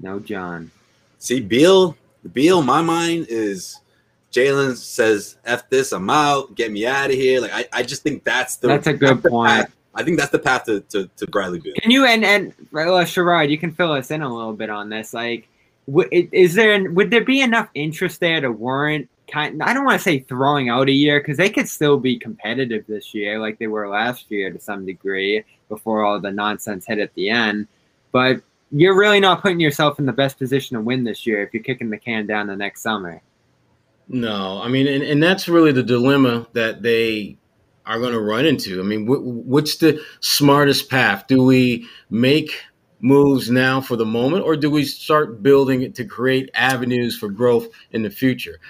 No, 0.00 0.20
John. 0.20 0.70
See, 1.18 1.40
Beal, 1.40 1.96
Beal, 2.32 2.62
my 2.62 2.82
mind 2.82 3.26
is 3.28 3.80
Jaylen 4.32 4.76
says, 4.76 5.38
F 5.44 5.68
this, 5.70 5.92
I'm 5.92 6.08
out, 6.08 6.54
get 6.54 6.70
me 6.70 6.86
out 6.86 7.10
of 7.10 7.16
here. 7.16 7.40
Like, 7.40 7.52
I, 7.52 7.64
I 7.72 7.82
just 7.82 8.02
think 8.02 8.22
that's 8.22 8.56
the 8.56 8.68
That's 8.68 8.86
a 8.86 8.92
good 8.92 9.22
point. 9.24 9.50
Path. 9.50 9.72
I 9.98 10.04
think 10.04 10.18
that's 10.18 10.30
the 10.30 10.38
path 10.38 10.64
to, 10.64 10.80
to, 10.80 11.10
to 11.16 11.26
Bradley 11.26 11.60
Beal. 11.60 11.74
Can 11.82 11.90
you, 11.90 12.04
and, 12.06 12.24
and, 12.24 12.54
well, 12.72 12.92
Sherrod, 13.04 13.50
you 13.50 13.58
can 13.58 13.72
fill 13.72 13.92
us 13.92 14.10
in 14.10 14.22
a 14.22 14.34
little 14.34 14.52
bit 14.52 14.70
on 14.70 14.88
this. 14.88 15.12
Like, 15.12 15.48
is 16.10 16.54
there, 16.54 16.90
would 16.90 17.10
there 17.10 17.24
be 17.24 17.40
enough 17.40 17.68
interest 17.74 18.20
there 18.20 18.40
to 18.40 18.52
warrant 18.52 19.08
kind 19.28 19.62
I 19.62 19.74
don't 19.74 19.84
want 19.84 19.98
to 19.98 20.02
say 20.02 20.20
throwing 20.20 20.68
out 20.68 20.88
a 20.88 20.92
year 20.92 21.20
because 21.20 21.36
they 21.36 21.50
could 21.50 21.68
still 21.68 21.98
be 21.98 22.18
competitive 22.18 22.84
this 22.86 23.14
year 23.14 23.38
like 23.38 23.58
they 23.58 23.66
were 23.66 23.88
last 23.88 24.30
year 24.30 24.50
to 24.50 24.58
some 24.58 24.86
degree 24.86 25.44
before 25.68 26.04
all 26.04 26.18
the 26.18 26.30
nonsense 26.30 26.86
hit 26.86 26.98
at 26.98 27.14
the 27.14 27.28
end. 27.28 27.68
But 28.10 28.40
you're 28.70 28.96
really 28.96 29.20
not 29.20 29.42
putting 29.42 29.60
yourself 29.60 29.98
in 29.98 30.06
the 30.06 30.12
best 30.12 30.38
position 30.38 30.76
to 30.76 30.80
win 30.80 31.04
this 31.04 31.26
year 31.26 31.42
if 31.42 31.52
you're 31.52 31.62
kicking 31.62 31.90
the 31.90 31.98
can 31.98 32.26
down 32.26 32.46
the 32.46 32.56
next 32.56 32.82
summer. 32.82 33.22
No, 34.08 34.60
I 34.62 34.68
mean, 34.68 34.86
and, 34.86 35.02
and 35.04 35.22
that's 35.22 35.48
really 35.48 35.72
the 35.72 35.82
dilemma 35.82 36.46
that 36.54 36.82
they 36.82 37.36
are 37.88 37.98
going 37.98 38.12
to 38.12 38.20
run 38.20 38.46
into. 38.46 38.78
I 38.78 38.84
mean, 38.84 39.06
what's 39.06 39.76
the 39.76 40.00
smartest 40.20 40.90
path? 40.90 41.26
Do 41.26 41.42
we 41.42 41.88
make 42.10 42.62
moves 43.00 43.50
now 43.50 43.80
for 43.80 43.96
the 43.96 44.04
moment, 44.04 44.44
or 44.44 44.56
do 44.56 44.70
we 44.70 44.84
start 44.84 45.42
building 45.42 45.82
it 45.82 45.94
to 45.94 46.04
create 46.04 46.50
avenues 46.54 47.16
for 47.16 47.28
growth 47.30 47.66
in 47.90 48.02
the 48.02 48.10
future? 48.10 48.60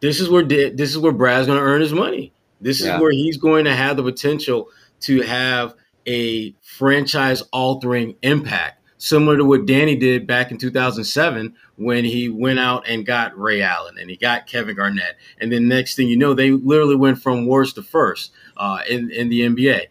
This 0.00 0.18
is 0.18 0.30
where 0.30 0.42
this 0.42 0.90
is 0.90 0.98
where 0.98 1.12
Brad's 1.12 1.46
going 1.46 1.58
to 1.58 1.64
earn 1.64 1.82
his 1.82 1.92
money. 1.92 2.32
This 2.60 2.80
is 2.80 2.88
where 2.98 3.12
he's 3.12 3.36
going 3.36 3.66
to 3.66 3.74
have 3.74 3.98
the 3.98 4.02
potential 4.02 4.68
to 5.00 5.20
have 5.20 5.74
a 6.06 6.54
franchise 6.62 7.42
altering 7.52 8.16
impact 8.22 8.80
similar 9.04 9.36
to 9.36 9.44
what 9.44 9.66
Danny 9.66 9.96
did 9.96 10.26
back 10.26 10.50
in 10.50 10.56
2007 10.56 11.54
when 11.76 12.06
he 12.06 12.30
went 12.30 12.58
out 12.58 12.88
and 12.88 13.04
got 13.04 13.38
Ray 13.38 13.60
Allen 13.60 13.98
and 13.98 14.08
he 14.08 14.16
got 14.16 14.46
Kevin 14.46 14.76
Garnett. 14.76 15.16
And 15.38 15.52
then 15.52 15.68
next 15.68 15.94
thing 15.96 16.08
you 16.08 16.16
know, 16.16 16.32
they 16.32 16.52
literally 16.52 16.96
went 16.96 17.20
from 17.20 17.46
worst 17.46 17.74
to 17.74 17.82
first 17.82 18.32
uh, 18.56 18.80
in, 18.88 19.10
in 19.10 19.28
the 19.28 19.40
NBA. 19.40 19.86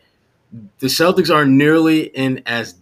The 0.79 0.87
Celtics 0.87 1.33
aren't 1.33 1.51
nearly 1.51 2.03
in 2.03 2.43
as 2.45 2.75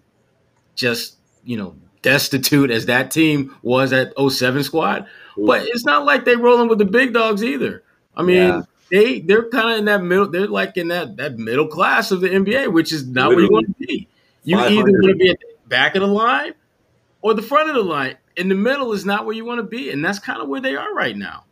just, 0.75 1.17
you 1.43 1.57
know, 1.57 1.75
destitute 2.01 2.71
as 2.71 2.87
that 2.87 3.11
team 3.11 3.55
was 3.61 3.93
at 3.93 4.13
07 4.17 4.63
squad, 4.63 5.07
but 5.37 5.65
it's 5.67 5.85
not 5.85 6.05
like 6.05 6.25
they're 6.25 6.37
rolling 6.37 6.67
with 6.67 6.79
the 6.79 6.85
big 6.85 7.13
dogs 7.13 7.43
either. 7.43 7.83
I 8.15 8.23
mean, 8.23 8.37
yeah. 8.37 8.61
they 8.89 9.19
they're 9.21 9.49
kind 9.49 9.71
of 9.71 9.79
in 9.79 9.85
that 9.85 10.03
middle. 10.03 10.29
They're 10.29 10.47
like 10.47 10.77
in 10.77 10.89
that 10.89 11.17
that 11.17 11.37
middle 11.37 11.67
class 11.67 12.11
of 12.11 12.21
the 12.21 12.29
NBA, 12.29 12.73
which 12.73 12.91
is 12.91 13.07
not 13.07 13.29
Literally. 13.29 13.35
where 13.35 13.43
you 13.43 13.51
want 13.51 13.67
to 13.67 13.87
be. 13.87 14.07
You 14.43 14.57
either 14.57 14.91
want 14.91 15.03
to 15.07 15.15
be 15.15 15.29
at 15.29 15.39
the 15.39 15.47
back 15.67 15.95
of 15.95 16.01
the 16.01 16.07
line 16.07 16.53
or 17.21 17.33
the 17.33 17.41
front 17.41 17.69
of 17.69 17.75
the 17.75 17.83
line. 17.83 18.17
In 18.37 18.49
the 18.49 18.55
middle 18.55 18.93
is 18.93 19.05
not 19.05 19.25
where 19.25 19.35
you 19.35 19.45
want 19.45 19.59
to 19.59 19.63
be, 19.63 19.91
and 19.91 20.03
that's 20.03 20.19
kind 20.19 20.41
of 20.41 20.47
where 20.47 20.61
they 20.61 20.75
are 20.75 20.93
right 20.93 21.15
now. 21.15 21.43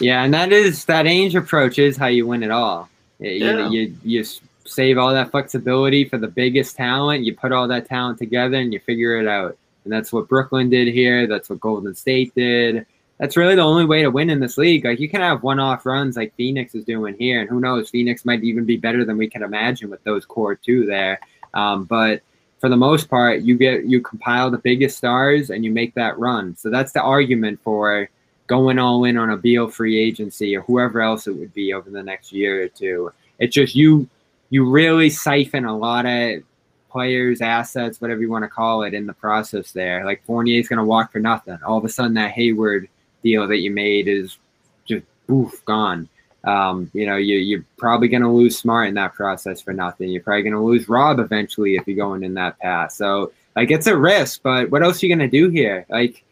Yeah, 0.00 0.24
and 0.24 0.34
that 0.34 0.52
is 0.52 0.84
that 0.86 1.06
Ainge 1.06 1.34
approach 1.34 1.78
is 1.78 1.96
how 1.96 2.08
you 2.08 2.26
win 2.26 2.42
it 2.42 2.50
all. 2.50 2.89
You, 3.20 3.30
yeah. 3.30 3.68
you, 3.68 3.96
you 4.02 4.24
save 4.64 4.98
all 4.98 5.12
that 5.12 5.30
flexibility 5.30 6.04
for 6.04 6.18
the 6.18 6.28
biggest 6.28 6.76
talent. 6.76 7.24
You 7.24 7.34
put 7.34 7.52
all 7.52 7.68
that 7.68 7.86
talent 7.86 8.18
together 8.18 8.56
and 8.56 8.72
you 8.72 8.80
figure 8.80 9.20
it 9.20 9.28
out. 9.28 9.56
And 9.84 9.92
that's 9.92 10.12
what 10.12 10.28
Brooklyn 10.28 10.70
did 10.70 10.88
here. 10.88 11.26
That's 11.26 11.48
what 11.50 11.60
Golden 11.60 11.94
State 11.94 12.34
did. 12.34 12.86
That's 13.18 13.36
really 13.36 13.54
the 13.54 13.62
only 13.62 13.84
way 13.84 14.02
to 14.02 14.10
win 14.10 14.30
in 14.30 14.40
this 14.40 14.56
league. 14.56 14.84
Like 14.84 14.98
you 14.98 15.08
can 15.08 15.20
have 15.20 15.42
one-off 15.42 15.84
runs 15.84 16.16
like 16.16 16.34
Phoenix 16.36 16.74
is 16.74 16.84
doing 16.84 17.16
here, 17.18 17.40
and 17.40 17.50
who 17.50 17.60
knows, 17.60 17.90
Phoenix 17.90 18.24
might 18.24 18.42
even 18.42 18.64
be 18.64 18.78
better 18.78 19.04
than 19.04 19.18
we 19.18 19.28
can 19.28 19.42
imagine 19.42 19.90
with 19.90 20.02
those 20.04 20.24
core 20.24 20.54
two 20.54 20.86
there. 20.86 21.20
Um, 21.52 21.84
but 21.84 22.22
for 22.60 22.70
the 22.70 22.76
most 22.76 23.10
part, 23.10 23.42
you 23.42 23.56
get 23.56 23.84
you 23.84 24.00
compile 24.00 24.50
the 24.50 24.58
biggest 24.58 24.96
stars 24.96 25.50
and 25.50 25.64
you 25.64 25.70
make 25.70 25.94
that 25.94 26.18
run. 26.18 26.56
So 26.56 26.70
that's 26.70 26.92
the 26.92 27.02
argument 27.02 27.60
for 27.62 28.08
going 28.50 28.80
all 28.80 29.04
in 29.04 29.16
on 29.16 29.30
a 29.30 29.36
Beal 29.36 29.68
free 29.68 29.96
agency 29.96 30.56
or 30.56 30.62
whoever 30.62 31.00
else 31.00 31.28
it 31.28 31.36
would 31.36 31.54
be 31.54 31.72
over 31.72 31.88
the 31.88 32.02
next 32.02 32.32
year 32.32 32.64
or 32.64 32.68
two. 32.68 33.12
It's 33.38 33.54
just 33.54 33.76
you 33.76 34.08
you 34.50 34.68
really 34.68 35.08
siphon 35.08 35.64
a 35.64 35.78
lot 35.78 36.04
of 36.04 36.42
players, 36.90 37.40
assets, 37.40 38.00
whatever 38.00 38.20
you 38.20 38.28
want 38.28 38.42
to 38.42 38.48
call 38.48 38.82
it, 38.82 38.92
in 38.92 39.06
the 39.06 39.12
process 39.12 39.70
there. 39.70 40.04
Like 40.04 40.24
Fournier's 40.26 40.66
going 40.66 40.78
to 40.78 40.84
walk 40.84 41.12
for 41.12 41.20
nothing. 41.20 41.58
All 41.64 41.78
of 41.78 41.84
a 41.84 41.88
sudden, 41.88 42.14
that 42.14 42.32
Hayward 42.32 42.88
deal 43.22 43.46
that 43.46 43.58
you 43.58 43.70
made 43.70 44.08
is 44.08 44.36
just 44.84 45.04
oof 45.30 45.64
gone. 45.64 46.08
Um, 46.42 46.90
you 46.92 47.06
know, 47.06 47.16
you, 47.16 47.36
you're 47.36 47.64
probably 47.76 48.08
going 48.08 48.22
to 48.22 48.28
lose 48.28 48.58
Smart 48.58 48.88
in 48.88 48.94
that 48.94 49.14
process 49.14 49.60
for 49.60 49.72
nothing. 49.72 50.08
You're 50.08 50.22
probably 50.22 50.42
going 50.42 50.54
to 50.54 50.60
lose 50.60 50.88
Rob 50.88 51.20
eventually 51.20 51.76
if 51.76 51.86
you're 51.86 51.96
going 51.96 52.24
in 52.24 52.34
that 52.34 52.58
path. 52.58 52.92
So, 52.92 53.32
like, 53.54 53.70
it's 53.70 53.86
a 53.86 53.96
risk, 53.96 54.42
but 54.42 54.70
what 54.70 54.82
else 54.82 55.00
are 55.00 55.06
you 55.06 55.14
going 55.14 55.30
to 55.30 55.38
do 55.38 55.50
here? 55.50 55.86
Like, 55.88 56.24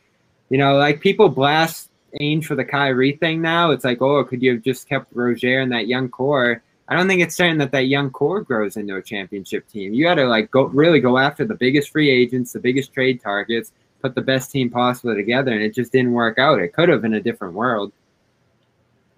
you 0.48 0.58
know, 0.58 0.78
like 0.78 1.00
people 1.00 1.28
blast 1.28 1.87
Ainge 2.20 2.44
for 2.44 2.54
the 2.54 2.64
Kyrie 2.64 3.16
thing 3.16 3.42
now. 3.42 3.70
It's 3.70 3.84
like, 3.84 4.00
oh, 4.00 4.24
could 4.24 4.42
you 4.42 4.52
have 4.54 4.62
just 4.62 4.88
kept 4.88 5.12
Roger 5.14 5.60
and 5.60 5.70
that 5.72 5.88
young 5.88 6.08
core? 6.08 6.62
I 6.88 6.96
don't 6.96 7.06
think 7.06 7.20
it's 7.20 7.36
certain 7.36 7.58
that 7.58 7.70
that 7.72 7.86
young 7.86 8.10
core 8.10 8.40
grows 8.40 8.76
into 8.76 8.96
a 8.96 9.02
championship 9.02 9.68
team. 9.68 9.92
You 9.92 10.04
got 10.04 10.14
to 10.14 10.24
like 10.24 10.50
go 10.50 10.64
really 10.64 11.00
go 11.00 11.18
after 11.18 11.44
the 11.44 11.54
biggest 11.54 11.90
free 11.90 12.10
agents, 12.10 12.52
the 12.52 12.60
biggest 12.60 12.94
trade 12.94 13.20
targets, 13.20 13.72
put 14.00 14.14
the 14.14 14.22
best 14.22 14.50
team 14.50 14.70
possible 14.70 15.14
together, 15.14 15.52
and 15.52 15.62
it 15.62 15.74
just 15.74 15.92
didn't 15.92 16.12
work 16.12 16.38
out. 16.38 16.60
It 16.60 16.72
could 16.72 16.88
have 16.88 17.04
in 17.04 17.14
a 17.14 17.20
different 17.20 17.54
world. 17.54 17.92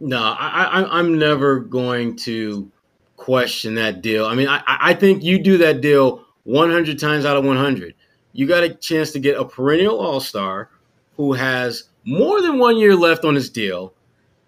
No, 0.01 0.19
I, 0.19 0.65
I 0.65 0.99
I'm 0.99 1.19
never 1.19 1.61
going 1.61 2.17
to 2.17 2.71
question 3.17 3.75
that 3.77 4.03
deal. 4.03 4.27
I 4.27 4.35
mean, 4.35 4.49
I 4.49 4.63
I 4.67 4.95
think 4.95 5.23
you 5.23 5.41
do 5.41 5.59
that 5.59 5.81
deal 5.81 6.25
100 6.45 6.99
times 6.99 7.25
out 7.25 7.37
of 7.37 7.45
100. 7.45 7.95
You 8.33 8.47
got 8.47 8.65
a 8.65 8.75
chance 8.75 9.13
to 9.13 9.21
get 9.21 9.39
a 9.39 9.45
perennial 9.45 9.99
All 9.99 10.21
Star 10.21 10.71
who 11.17 11.35
has 11.35 11.90
more 12.05 12.41
than 12.41 12.59
one 12.59 12.79
year 12.79 12.97
left 12.97 13.25
on 13.25 13.35
his 13.35 13.51
deal, 13.51 13.95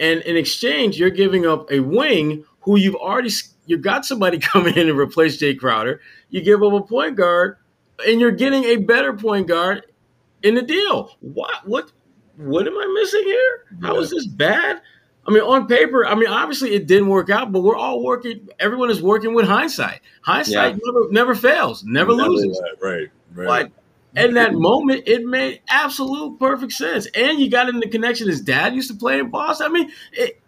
and 0.00 0.20
in 0.22 0.36
exchange, 0.36 0.98
you're 0.98 1.10
giving 1.10 1.46
up 1.46 1.70
a 1.70 1.80
wing 1.80 2.44
who 2.60 2.76
you've 2.78 2.94
already 2.94 3.30
you've 3.66 3.82
got 3.82 4.04
somebody 4.04 4.38
coming 4.52 4.76
in 4.76 4.88
and 4.88 4.98
replace 4.98 5.36
Jay 5.36 5.54
Crowder. 5.54 6.00
You 6.30 6.42
give 6.42 6.62
up 6.62 6.72
a 6.72 6.82
point 6.82 7.16
guard, 7.16 7.56
and 8.06 8.20
you're 8.20 8.32
getting 8.32 8.64
a 8.64 8.76
better 8.76 9.12
point 9.12 9.46
guard 9.46 9.84
in 10.42 10.54
the 10.54 10.62
deal. 10.62 11.16
What 11.20 11.66
what 11.66 11.92
what 12.36 12.66
am 12.66 12.76
I 12.76 12.98
missing 13.00 13.24
here? 13.24 13.64
How 13.82 13.98
is 13.98 14.10
this 14.10 14.26
bad? 14.26 14.80
I 15.24 15.30
mean, 15.30 15.42
on 15.42 15.68
paper, 15.68 16.04
I 16.04 16.16
mean, 16.16 16.28
obviously 16.28 16.74
it 16.74 16.88
didn't 16.88 17.08
work 17.08 17.30
out, 17.30 17.52
but 17.52 17.60
we're 17.60 17.76
all 17.76 18.02
working. 18.02 18.48
Everyone 18.58 18.90
is 18.90 19.00
working 19.00 19.34
with 19.34 19.46
hindsight. 19.46 20.00
Hindsight 20.22 20.74
yeah. 20.74 20.78
never 20.84 21.12
never 21.12 21.34
fails, 21.34 21.84
never, 21.84 22.16
never 22.16 22.28
loses. 22.28 22.60
Right, 22.80 23.08
right. 23.32 23.72
In 24.16 24.34
that 24.34 24.54
moment, 24.54 25.04
it 25.06 25.24
made 25.24 25.60
absolute 25.68 26.38
perfect 26.38 26.72
sense. 26.72 27.06
And 27.14 27.38
you 27.38 27.50
got 27.50 27.68
in 27.68 27.80
the 27.80 27.88
connection. 27.88 28.28
His 28.28 28.40
dad 28.40 28.74
used 28.74 28.90
to 28.90 28.96
play 28.96 29.18
in 29.18 29.30
Boston. 29.30 29.66
I 29.66 29.70
mean, 29.70 29.90
it, 30.12 30.40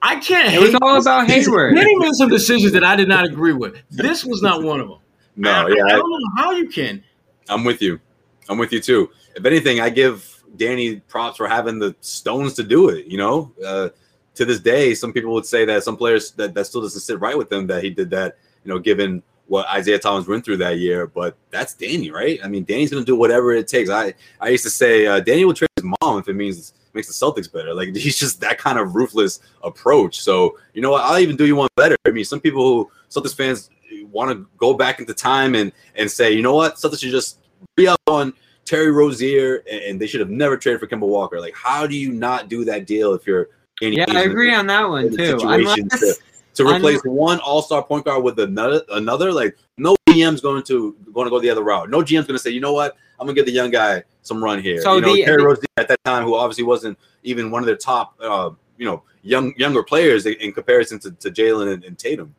I 0.00 0.16
can't. 0.16 0.52
It 0.52 0.60
was 0.60 0.74
all 0.82 1.00
about 1.00 1.28
Hayward. 1.28 1.74
Many 1.74 1.96
made 1.96 2.14
some 2.14 2.28
decisions 2.28 2.72
that 2.72 2.82
I 2.82 2.96
did 2.96 3.08
not 3.08 3.24
agree 3.24 3.52
with. 3.52 3.76
This 3.90 4.24
was 4.24 4.42
not 4.42 4.62
one 4.62 4.80
of 4.80 4.88
them. 4.88 4.98
No, 5.36 5.50
I, 5.50 5.68
yeah, 5.68 5.84
I, 5.84 5.86
I 5.86 5.92
don't 5.92 6.10
know 6.10 6.30
how 6.36 6.50
you 6.50 6.68
can. 6.68 7.02
I'm 7.48 7.64
with 7.64 7.80
you. 7.80 8.00
I'm 8.48 8.58
with 8.58 8.72
you 8.72 8.80
too. 8.80 9.10
If 9.36 9.44
anything, 9.44 9.80
I 9.80 9.90
give 9.90 10.42
Danny 10.56 10.96
props 10.96 11.36
for 11.36 11.46
having 11.46 11.78
the 11.78 11.94
stones 12.00 12.54
to 12.54 12.62
do 12.62 12.88
it. 12.88 13.06
You 13.06 13.18
know, 13.18 13.52
uh, 13.64 13.90
to 14.34 14.44
this 14.44 14.60
day, 14.60 14.94
some 14.94 15.12
people 15.12 15.32
would 15.34 15.46
say 15.46 15.64
that 15.64 15.84
some 15.84 15.96
players 15.96 16.32
that, 16.32 16.54
that 16.54 16.66
still 16.66 16.82
doesn't 16.82 17.00
sit 17.00 17.20
right 17.20 17.38
with 17.38 17.48
them 17.48 17.66
that 17.68 17.84
he 17.84 17.90
did 17.90 18.10
that, 18.10 18.36
you 18.64 18.72
know, 18.72 18.78
given 18.78 19.22
what 19.52 19.68
Isaiah 19.68 19.98
Thomas 19.98 20.26
went 20.26 20.46
through 20.46 20.56
that 20.56 20.78
year. 20.78 21.06
But 21.06 21.36
that's 21.50 21.74
Danny, 21.74 22.10
right? 22.10 22.40
I 22.42 22.48
mean, 22.48 22.64
Danny's 22.64 22.90
gonna 22.90 23.04
do 23.04 23.14
whatever 23.14 23.52
it 23.52 23.68
takes. 23.68 23.90
I 23.90 24.14
I 24.40 24.48
used 24.48 24.64
to 24.64 24.70
say 24.70 25.06
uh, 25.06 25.20
Danny 25.20 25.44
will 25.44 25.52
trade 25.52 25.68
his 25.76 25.84
mom 26.00 26.18
if 26.18 26.26
it 26.26 26.32
means 26.32 26.72
makes 26.94 27.06
the 27.06 27.12
Celtics 27.12 27.52
better. 27.52 27.74
Like 27.74 27.94
he's 27.94 28.18
just 28.18 28.40
that 28.40 28.56
kind 28.56 28.78
of 28.78 28.94
ruthless 28.94 29.40
approach. 29.62 30.22
So 30.22 30.58
you 30.72 30.80
know 30.80 30.92
what? 30.92 31.04
I'll 31.04 31.18
even 31.18 31.36
do 31.36 31.44
you 31.44 31.54
one 31.54 31.68
better. 31.76 31.96
I 32.06 32.12
mean, 32.12 32.24
some 32.24 32.40
people 32.40 32.62
who 32.62 32.90
Celtics 33.10 33.36
fans 33.36 33.68
want 34.10 34.30
to 34.30 34.48
go 34.56 34.72
back 34.72 35.00
into 35.00 35.12
time 35.12 35.54
and 35.54 35.70
and 35.96 36.10
say, 36.10 36.32
you 36.32 36.40
know 36.40 36.54
what, 36.54 36.76
Celtics 36.76 37.00
should 37.00 37.10
just 37.10 37.40
re 37.76 37.88
up 37.88 38.00
on 38.06 38.32
Terry 38.64 38.90
Rozier 38.90 39.62
and, 39.70 39.82
and 39.82 40.00
they 40.00 40.06
should 40.06 40.20
have 40.20 40.30
never 40.30 40.56
traded 40.56 40.80
for 40.80 40.86
Kemba 40.86 41.06
Walker. 41.06 41.38
Like, 41.38 41.54
how 41.54 41.86
do 41.86 41.94
you 41.94 42.10
not 42.10 42.48
do 42.48 42.64
that 42.64 42.86
deal 42.86 43.12
if 43.12 43.26
you're 43.26 43.50
yeah, 43.82 44.04
I 44.08 44.22
agree 44.22 44.54
on 44.54 44.66
that 44.68 44.88
one 44.88 45.14
too. 45.14 45.38
Unless, 45.42 46.00
to, 46.00 46.14
to 46.54 46.66
replace 46.66 47.00
one 47.04 47.38
All 47.40 47.62
Star 47.62 47.82
point 47.82 48.04
guard 48.04 48.22
with 48.22 48.38
another, 48.38 48.82
another 48.90 49.32
like 49.32 49.56
no 49.78 49.96
GM's 50.08 50.40
going 50.40 50.62
to 50.64 50.96
going 51.12 51.26
to 51.26 51.30
go 51.30 51.40
the 51.40 51.50
other 51.50 51.62
route. 51.62 51.90
No 51.90 52.00
GM's 52.00 52.26
going 52.26 52.36
to 52.36 52.38
say, 52.38 52.50
you 52.50 52.60
know 52.60 52.72
what, 52.72 52.96
I'm 53.18 53.26
gonna 53.26 53.34
give 53.34 53.46
the 53.46 53.52
young 53.52 53.70
guy 53.70 54.02
some 54.22 54.42
run 54.42 54.60
here. 54.60 54.80
So 54.82 54.96
you 54.96 55.00
know, 55.00 55.14
the, 55.14 55.24
Terry 55.24 55.42
Rozier 55.42 55.64
at 55.76 55.88
that 55.88 56.02
time, 56.04 56.24
who 56.24 56.34
obviously 56.34 56.64
wasn't 56.64 56.98
even 57.22 57.50
one 57.50 57.62
of 57.62 57.66
their 57.66 57.76
top, 57.76 58.14
uh, 58.20 58.50
you 58.76 58.84
know, 58.84 59.02
young 59.22 59.54
younger 59.56 59.82
players 59.82 60.26
in 60.26 60.52
comparison 60.52 60.98
to, 61.00 61.12
to 61.12 61.30
Jaylen 61.30 61.72
and, 61.72 61.84
and, 61.84 61.98
Tatum. 61.98 62.34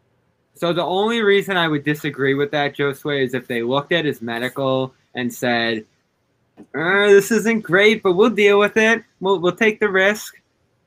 So 0.56 0.74
the 0.74 0.84
only 0.84 1.22
reason 1.22 1.58
I 1.58 1.68
would 1.68 1.84
disagree 1.84 2.34
with 2.34 2.52
that, 2.52 2.76
Joe 2.76 2.92
Josue, 2.92 3.24
is 3.24 3.34
if 3.34 3.48
they 3.48 3.64
looked 3.64 3.92
at 3.92 4.06
his 4.06 4.22
medical 4.22 4.94
and 5.16 5.34
said, 5.34 5.86
uh, 6.76 7.08
"This 7.08 7.32
isn't 7.32 7.62
great, 7.62 8.04
but 8.04 8.14
we'll 8.14 8.30
deal 8.30 8.60
with 8.60 8.78
it. 8.78 9.04
We'll 9.20 9.40
we'll 9.40 9.56
take 9.56 9.80
the 9.80 9.90
risk." 9.90 10.36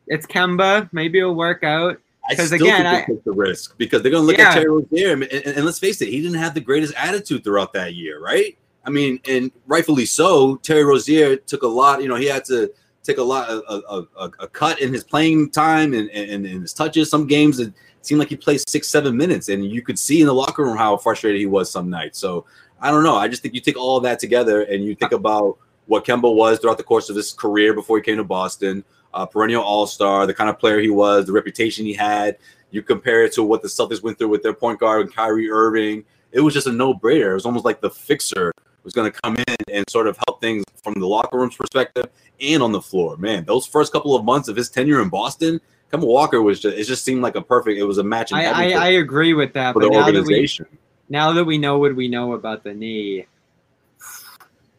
it's 0.07 0.27
Kemba. 0.27 0.89
Maybe 0.93 1.19
it'll 1.19 1.35
work 1.35 1.65
out. 1.65 2.01
Because 2.29 2.53
again, 2.53 2.87
I 2.87 3.05
take 3.05 3.25
the 3.25 3.33
risk 3.33 3.77
because 3.79 4.03
they're 4.03 4.11
going 4.11 4.23
to 4.23 4.27
look 4.27 4.39
yeah. 4.39 4.49
at 4.49 4.55
Terry 4.55 4.69
Rozier, 4.69 5.13
and, 5.13 5.23
and, 5.25 5.47
and, 5.47 5.65
let's 5.65 5.79
face 5.79 6.01
it, 6.03 6.09
he 6.09 6.21
didn't 6.21 6.39
have 6.39 6.55
the 6.55 6.61
greatest 6.61 6.95
attitude 6.97 7.45
throughout 7.45 7.73
that 7.75 7.95
year, 7.95 8.21
right? 8.21 8.57
I 8.85 8.91
mean, 8.91 9.21
and 9.29 9.51
rightfully 9.67 10.07
so. 10.07 10.57
Terry 10.57 10.85
Rozier 10.85 11.37
took 11.37 11.63
a 11.63 11.69
lot. 11.69 12.03
You 12.03 12.09
know, 12.09 12.15
he 12.17 12.27
had 12.27 12.45
to 12.47 12.73
take 13.03 13.19
a 13.19 13.23
lot 13.23 13.49
of 13.49 14.09
a, 14.39 14.49
cut 14.49 14.81
in 14.81 14.93
his 14.93 15.05
playing 15.05 15.51
time 15.51 15.95
and, 15.95 16.11
and, 16.11 16.47
and 16.47 16.63
his 16.63 16.73
touches. 16.73 17.11
Some 17.11 17.27
games 17.27 17.59
it 17.59 17.73
seemed 18.03 18.19
like 18.19 18.29
he 18.29 18.37
played 18.37 18.61
six, 18.69 18.89
seven 18.89 19.17
minutes, 19.17 19.49
and 19.49 19.65
you 19.65 19.83
could 19.83 19.99
see 19.99 20.21
in 20.21 20.27
the 20.27 20.35
locker 20.35 20.65
room 20.65 20.77
how 20.77 20.97
frustrated 20.97 21.41
he 21.41 21.47
was 21.47 21.71
some 21.71 21.91
nights. 21.91 22.19
So 22.19 22.47
I 22.81 22.91
don't 22.91 23.03
know. 23.03 23.17
I 23.17 23.29
just 23.29 23.43
think 23.43 23.55
you 23.55 23.61
take 23.61 23.77
all 23.77 24.01
that 24.01 24.19
together 24.19 24.63
and 24.63 24.85
you 24.85 24.95
think 24.95 25.13
about 25.13 25.59
what 25.87 26.05
Kemba 26.05 26.33
was 26.33 26.59
throughout 26.59 26.79
the 26.79 26.85
course 26.85 27.09
of 27.09 27.17
his 27.17 27.33
career 27.33 27.73
before 27.73 27.97
he 27.97 28.03
came 28.03 28.17
to 28.17 28.25
Boston 28.25 28.85
uh, 29.17 29.27
perennial 29.27 29.63
All 29.63 29.87
Star, 29.87 30.27
the 30.27 30.35
kind 30.35 30.51
of 30.51 30.59
player 30.59 30.79
he 30.79 30.91
was, 30.91 31.27
the 31.27 31.33
reputation 31.33 31.85
he 31.85 31.95
had. 31.95 32.37
You 32.71 32.83
compare 32.83 33.25
it 33.25 33.33
to 33.35 33.43
what 33.43 33.63
the 33.63 33.69
Celtics 33.69 34.03
went 34.03 34.19
through 34.19 34.29
with 34.29 34.43
their 34.43 34.53
point 34.53 34.79
guard 34.79 35.07
and 35.07 35.15
Kyrie 35.15 35.51
Irving. 35.51 36.05
It 36.33 36.41
was 36.41 36.53
just 36.53 36.67
a 36.67 36.73
no 36.73 36.93
brainer. 36.93 37.31
It 37.31 37.35
was 37.35 37.47
almost 37.47 37.65
like 37.65 37.81
the 37.81 37.91
fixer 37.91 38.53
was 38.83 38.93
going 38.93 39.11
to 39.11 39.21
come 39.21 39.37
in 39.37 39.57
and 39.73 39.89
sort 39.89 40.07
of 40.07 40.19
help 40.29 40.41
things 40.41 40.65
from 40.83 40.95
the 40.95 41.07
locker 41.07 41.39
room's 41.39 41.57
perspective 41.57 42.09
and 42.41 42.63
on 42.63 42.73
the 42.73 42.81
floor. 42.81 43.17
Man, 43.17 43.45
those 43.45 43.67
first 43.67 43.93
couple 43.93 44.15
of 44.15 44.25
months 44.25 44.49
of 44.49 44.57
his 44.57 44.69
tenure 44.69 45.01
in 45.01 45.09
Boston, 45.09 45.61
Kemba 45.93 46.07
Walker 46.07 46.43
was 46.43 46.61
just 46.61 46.77
it 46.77 46.85
just 46.85 47.05
seemed 47.05 47.23
like 47.23 47.37
a 47.37 47.43
perfect. 47.43 47.79
It 47.79 47.85
was 47.85 47.99
a 47.99 48.05
match. 48.05 48.33
I, 48.33 48.45
I, 48.45 48.69
I, 48.71 48.89
agree 48.89 49.35
with 49.35 49.55
that. 49.55 49.73
For 49.73 49.83
the 49.83 49.89
now 49.89 50.05
organization. 50.05 50.67
That 50.67 50.73
we, 50.73 50.79
now 51.09 51.33
that 51.33 51.45
we 51.45 51.59
know 51.59 51.79
what 51.79 51.97
we 51.97 52.09
know 52.09 52.35
about 52.35 52.65
the 52.65 52.75
knee, 52.75 53.27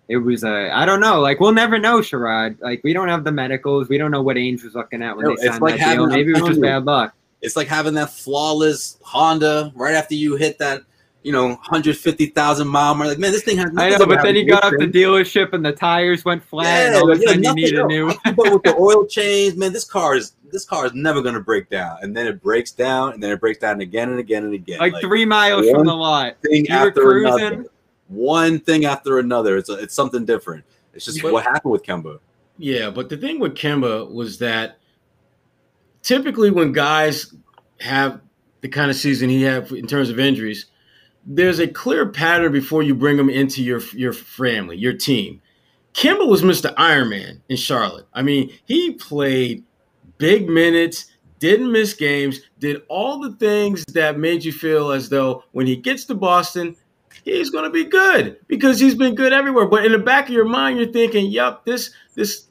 it 0.09 0.17
was 0.17 0.43
a 0.43 0.71
I 0.71 0.85
don't 0.85 0.99
know. 0.99 1.19
Like 1.21 1.39
we'll 1.39 1.51
never 1.53 1.77
know, 1.79 1.99
Sherrod. 1.99 2.61
Like 2.61 2.81
we 2.83 2.93
don't 2.93 3.09
have 3.09 3.23
the 3.23 3.31
medicals. 3.31 3.89
We 3.89 3.97
don't 3.97 4.11
know 4.11 4.21
what 4.21 4.37
Ainge 4.37 4.63
was 4.63 4.73
looking 4.75 5.01
at 5.03 5.15
when 5.17 5.25
No, 5.25 5.35
they 5.35 5.47
signed 5.47 5.61
like 5.61 5.79
that 5.79 5.95
deal. 5.95 6.03
having- 6.03 6.09
Maybe 6.09 6.31
it 6.31 6.41
was 6.41 6.49
just 6.49 6.61
bad 6.61 6.85
luck. 6.85 7.13
It's 7.41 7.55
like 7.55 7.67
having 7.67 7.93
that 7.95 8.09
flawless 8.11 8.97
Honda 9.03 9.71
right 9.75 9.93
after 9.93 10.15
you 10.15 10.35
hit 10.37 10.57
that, 10.57 10.81
you 11.21 11.31
know, 11.31 11.55
hundred 11.61 11.95
fifty 11.97 12.27
thousand 12.27 12.67
mile 12.67 12.95
mark. 12.95 13.09
Like, 13.09 13.19
man, 13.19 13.31
this 13.31 13.43
thing 13.43 13.57
has. 13.57 13.69
I 13.77 13.89
know, 13.89 14.05
but 14.07 14.23
then 14.23 14.35
he 14.35 14.43
got 14.43 14.63
off 14.63 14.73
the 14.79 14.87
dealership 14.87 15.53
and 15.53 15.63
the 15.63 15.71
tires 15.71 16.25
went 16.25 16.43
flat, 16.43 16.65
and 16.87 16.93
Yeah, 16.95 16.99
all 17.01 17.11
of 17.11 17.19
a 17.19 17.21
sudden 17.21 17.43
you 17.43 17.53
need 17.53 17.73
a 17.75 17.85
new. 17.85 18.11
but 18.35 18.51
with 18.51 18.63
the 18.63 18.75
oil 18.79 19.05
change, 19.05 19.55
man, 19.55 19.71
this 19.71 19.83
car 19.83 20.15
is 20.15 20.33
this 20.51 20.65
car 20.65 20.85
is 20.87 20.93
never 20.95 21.21
gonna 21.21 21.39
break 21.41 21.69
down, 21.69 21.97
and 22.01 22.15
then 22.15 22.25
it 22.25 22.41
breaks 22.41 22.71
down, 22.71 23.13
and 23.13 23.21
then 23.21 23.31
it 23.31 23.39
breaks 23.39 23.59
down 23.59 23.81
again 23.81 24.09
and 24.09 24.19
again 24.19 24.45
and 24.45 24.53
again. 24.53 24.79
like, 24.79 24.99
three 25.01 25.25
miles 25.25 25.69
from 25.69 25.85
the 25.85 25.93
lot. 25.93 26.37
thing 26.41 26.65
you 26.65 26.79
were 26.79 26.91
cruising. 26.91 27.45
another, 27.45 27.65
one 28.07 28.59
thing 28.59 28.85
after 28.85 29.19
another. 29.19 29.57
It's 29.57 29.69
a, 29.69 29.73
it's 29.73 29.93
something 29.93 30.25
different. 30.25 30.65
It's 30.93 31.05
just 31.05 31.21
But- 31.21 31.33
what 31.33 31.43
happened 31.43 31.71
with 31.71 31.83
Kemba. 31.83 32.19
Yeah, 32.57 32.89
but 32.89 33.09
the 33.09 33.17
thing 33.17 33.39
with 33.39 33.53
Kemba 33.53 34.11
was 34.11 34.39
that 34.39 34.79
typically 36.01 36.49
when 36.49 36.71
guys 36.71 37.33
have 37.79 38.21
the 38.61 38.67
kind 38.67 38.89
of 38.89 38.97
season 38.97 39.29
he 39.29 39.43
had 39.43 39.71
in 39.71 39.85
terms 39.85 40.09
of 40.09 40.19
injuries, 40.19 40.65
there's 41.25 41.59
a 41.59 41.67
clear 41.67 42.07
pattern 42.07 42.51
before 42.51 42.81
you 42.83 42.95
bring 42.95 43.17
them 43.17 43.29
into 43.29 43.63
your 43.63 43.81
your 43.93 44.13
family, 44.13 44.77
your 44.77 44.93
team. 44.93 45.41
Kemba 45.93 46.27
was 46.27 46.41
Mr. 46.41 46.73
Iron 46.77 47.09
Man 47.09 47.41
in 47.49 47.57
Charlotte. 47.57 48.07
I 48.13 48.21
mean, 48.21 48.51
he 48.65 48.93
played 48.93 49.63
big 50.17 50.47
minutes, 50.49 51.05
didn't 51.39 51.71
miss 51.71 51.93
games, 51.93 52.39
did 52.59 52.81
all 52.87 53.19
the 53.19 53.33
things 53.33 53.83
that 53.93 54.17
made 54.17 54.43
you 54.43 54.51
feel 54.51 54.91
as 54.91 55.09
though 55.09 55.43
when 55.51 55.67
he 55.67 55.75
gets 55.75 56.05
to 56.05 56.15
Boston, 56.15 56.75
he's 57.35 57.49
going 57.49 57.63
to 57.63 57.69
be 57.69 57.83
good 57.85 58.37
because 58.47 58.79
he's 58.79 58.95
been 58.95 59.15
good 59.15 59.33
everywhere. 59.33 59.65
But 59.67 59.85
in 59.85 59.91
the 59.91 59.99
back 59.99 60.27
of 60.29 60.33
your 60.33 60.45
mind, 60.45 60.77
you're 60.79 60.91
thinking, 60.91 61.27
"Yup, 61.27 61.65
this 61.65 61.91
this 62.15 62.45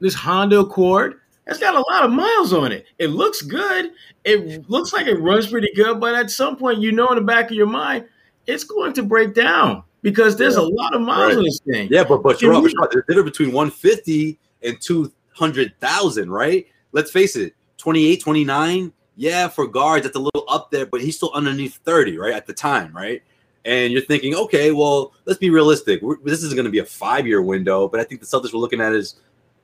this 0.00 0.14
Honda 0.14 0.60
Accord 0.60 1.20
has 1.46 1.58
got 1.58 1.74
a 1.74 1.80
lot 1.92 2.04
of 2.04 2.10
miles 2.10 2.52
on 2.52 2.72
it. 2.72 2.86
It 2.98 3.08
looks 3.08 3.42
good. 3.42 3.92
It 4.24 4.68
looks 4.68 4.92
like 4.92 5.06
it 5.06 5.14
runs 5.20 5.46
pretty 5.48 5.72
good, 5.76 6.00
but 6.00 6.14
at 6.14 6.30
some 6.30 6.56
point, 6.56 6.78
you 6.80 6.90
know, 6.92 7.06
in 7.08 7.14
the 7.16 7.20
back 7.20 7.50
of 7.50 7.56
your 7.56 7.68
mind, 7.68 8.06
it's 8.48 8.64
going 8.64 8.92
to 8.94 9.02
break 9.04 9.32
down 9.34 9.84
because 10.02 10.36
there's 10.36 10.56
a 10.56 10.62
lot 10.62 10.94
of 10.94 11.00
miles 11.02 11.28
Right. 11.34 11.38
on 11.38 11.44
this 11.44 11.60
thing. 11.70 11.88
Yeah, 11.90 12.02
but 12.04 12.22
but 12.22 12.38
Can 12.40 12.48
Sherrod, 12.50 12.62
we- 12.64 12.70
Sherrod, 12.74 12.90
there's 12.90 13.04
a 13.08 13.12
difference 13.14 13.38
between 13.38 13.52
150 13.54 14.38
and 14.62 14.80
200,000, 14.80 16.30
right? 16.30 16.66
Let's 16.92 17.10
face 17.10 17.36
it, 17.36 17.54
28, 17.78 18.20
29. 18.22 18.92
Yeah, 19.18 19.48
for 19.48 19.66
guards, 19.66 20.04
that's 20.04 20.16
a 20.16 20.20
little 20.20 20.44
up 20.48 20.70
there, 20.70 20.84
but 20.86 21.00
he's 21.00 21.16
still 21.16 21.30
underneath 21.32 21.76
30, 21.84 22.18
right? 22.18 22.34
At 22.34 22.46
the 22.46 22.52
time, 22.52 22.94
right? 22.94 23.22
And 23.66 23.92
you're 23.92 24.02
thinking, 24.02 24.34
okay, 24.34 24.70
well, 24.70 25.12
let's 25.24 25.38
be 25.38 25.50
realistic. 25.50 26.00
We're, 26.00 26.16
this 26.24 26.42
is 26.42 26.54
going 26.54 26.66
to 26.66 26.70
be 26.70 26.78
a 26.78 26.84
five 26.84 27.26
year 27.26 27.42
window, 27.42 27.88
but 27.88 28.00
I 28.00 28.04
think 28.04 28.20
the 28.20 28.26
Celtics 28.26 28.52
were 28.52 28.60
looking 28.60 28.80
at 28.80 28.92
is 28.92 29.16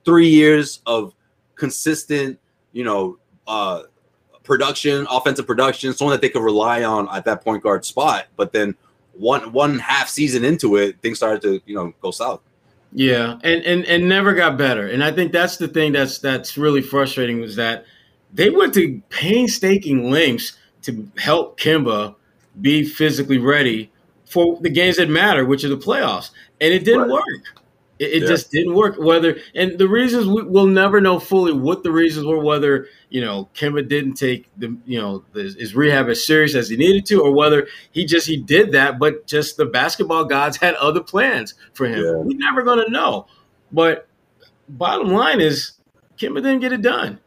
three 0.03 0.27
years 0.27 0.81
of 0.85 1.15
consistent, 1.55 2.37
you 2.73 2.83
know, 2.83 3.17
uh, 3.47 3.83
production, 4.43 5.07
offensive 5.09 5.47
production, 5.47 5.93
someone 5.93 6.13
that 6.13 6.21
they 6.21 6.29
could 6.29 6.43
rely 6.43 6.83
on 6.83 7.07
at 7.15 7.25
that 7.25 7.43
point 7.43 7.63
guard 7.63 7.85
spot. 7.85 8.27
But 8.35 8.51
then 8.51 8.75
one 9.13 9.51
one 9.53 9.79
half 9.79 10.09
season 10.09 10.43
into 10.43 10.75
it, 10.75 10.99
things 11.01 11.17
started 11.17 11.41
to 11.43 11.61
you 11.65 11.75
know 11.75 11.93
go 12.01 12.11
south. 12.11 12.41
Yeah, 12.91 13.39
and 13.43 13.63
and 13.63 13.85
and 13.85 14.07
never 14.07 14.33
got 14.33 14.57
better. 14.57 14.87
And 14.87 15.03
I 15.03 15.11
think 15.11 15.31
that's 15.31 15.57
the 15.57 15.67
thing 15.67 15.93
that's 15.93 16.19
that's 16.19 16.57
really 16.57 16.81
frustrating 16.81 17.39
was 17.39 17.55
that 17.55 17.85
they 18.33 18.49
went 18.49 18.73
to 18.73 19.01
painstaking 19.09 20.11
lengths 20.11 20.57
to 20.83 21.09
help 21.17 21.59
Kemba 21.59 22.15
be 22.59 22.83
physically 22.83 23.37
ready 23.37 23.91
for 24.33 24.57
the 24.61 24.69
games 24.69 24.97
that 24.97 25.09
matter, 25.09 25.45
which 25.45 25.63
are 25.63 25.69
the 25.69 25.77
playoffs, 25.77 26.31
and 26.59 26.73
it 26.73 26.83
didn't 26.83 27.01
Right. 27.01 27.11
work. 27.11 27.23
It, 27.99 28.11
it 28.11 28.21
Yeah. 28.23 28.27
just 28.27 28.51
didn't 28.51 28.73
work. 28.73 28.95
Whether 28.97 29.37
and 29.53 29.77
the 29.77 29.87
reasons 29.87 30.25
we, 30.25 30.41
we'll 30.43 30.65
never 30.65 30.99
know 30.99 31.19
fully 31.19 31.53
what 31.53 31.83
the 31.83 31.91
reasons 31.91 32.25
were. 32.25 32.39
Whether 32.39 32.87
you 33.09 33.21
know 33.21 33.49
Kemba 33.55 33.87
didn't 33.87 34.15
take 34.15 34.47
the 34.57 34.75
you 34.85 34.99
know 34.99 35.23
the, 35.33 35.43
his 35.43 35.75
rehab 35.75 36.09
as 36.09 36.25
serious 36.25 36.55
as 36.55 36.69
he 36.69 36.75
needed 36.75 37.05
to, 37.07 37.21
or 37.21 37.31
whether 37.31 37.67
he 37.91 38.03
just 38.05 38.27
he 38.27 38.35
did 38.37 38.71
that, 38.71 38.97
but 38.97 39.27
just 39.27 39.57
the 39.57 39.65
basketball 39.65 40.25
gods 40.25 40.57
had 40.57 40.73
other 40.75 41.01
plans 41.01 41.53
for 41.73 41.85
him. 41.85 42.03
Yeah. 42.03 42.15
We're 42.15 42.37
never 42.37 42.63
gonna 42.63 42.89
know. 42.89 43.27
But 43.71 44.07
bottom 44.67 45.09
line 45.09 45.39
is 45.39 45.73
Kemba 46.17 46.37
didn't 46.37 46.59
get 46.61 46.73
it 46.73 46.81
done. 46.81 47.19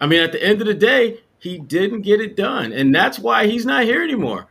I 0.00 0.06
mean, 0.06 0.20
at 0.22 0.32
the 0.32 0.42
end 0.44 0.60
of 0.60 0.66
the 0.66 0.74
day, 0.74 1.20
he 1.38 1.58
didn't 1.58 2.02
get 2.02 2.20
it 2.20 2.36
done, 2.36 2.72
and 2.72 2.94
that's 2.94 3.18
why 3.18 3.46
he's 3.46 3.64
not 3.64 3.84
here 3.84 4.02
anymore. 4.02 4.46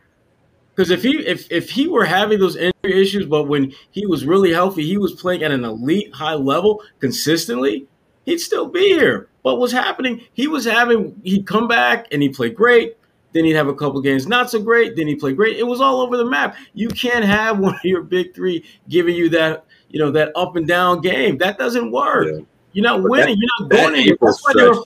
Because 0.76 0.90
if 0.90 1.02
he 1.02 1.26
if 1.26 1.50
if 1.50 1.70
he 1.70 1.88
were 1.88 2.04
having 2.04 2.38
those 2.38 2.54
injury 2.54 3.00
issues, 3.00 3.24
but 3.24 3.44
when 3.44 3.72
he 3.92 4.04
was 4.04 4.26
really 4.26 4.52
healthy, 4.52 4.84
he 4.84 4.98
was 4.98 5.12
playing 5.12 5.42
at 5.42 5.50
an 5.50 5.64
elite 5.64 6.14
high 6.14 6.34
level 6.34 6.82
consistently, 7.00 7.86
he'd 8.26 8.40
still 8.40 8.68
be 8.68 8.88
here. 8.88 9.28
What 9.40 9.58
was 9.58 9.72
happening? 9.72 10.20
He 10.34 10.46
was 10.46 10.66
having 10.66 11.18
he'd 11.24 11.46
come 11.46 11.66
back 11.66 12.08
and 12.12 12.22
he 12.22 12.28
played 12.28 12.54
great. 12.54 12.96
Then 13.32 13.46
he'd 13.46 13.52
have 13.52 13.68
a 13.68 13.74
couple 13.74 14.00
games 14.02 14.26
not 14.26 14.50
so 14.50 14.60
great. 14.60 14.96
Then 14.96 15.06
he 15.06 15.14
played 15.14 15.36
great. 15.36 15.56
It 15.56 15.66
was 15.66 15.80
all 15.80 16.02
over 16.02 16.18
the 16.18 16.26
map. 16.26 16.56
You 16.74 16.88
can't 16.88 17.24
have 17.24 17.58
one 17.58 17.74
of 17.74 17.84
your 17.84 18.02
big 18.02 18.34
three 18.34 18.62
giving 18.90 19.16
you 19.16 19.30
that 19.30 19.64
you 19.88 19.98
know 19.98 20.10
that 20.10 20.30
up 20.36 20.56
and 20.56 20.68
down 20.68 21.00
game. 21.00 21.38
That 21.38 21.56
doesn't 21.56 21.90
work. 21.90 22.26
Yeah. 22.26 22.44
You're 22.72 22.82
not 22.82 23.00
But 23.00 23.10
winning. 23.12 23.38
You're 23.38 23.48
not 23.60 23.70
that 23.70 23.76
going 23.76 23.94
anywhere. 23.94 24.18
That's 24.20 24.44
why 24.44 24.52
they 24.54 24.68
were 24.68 24.84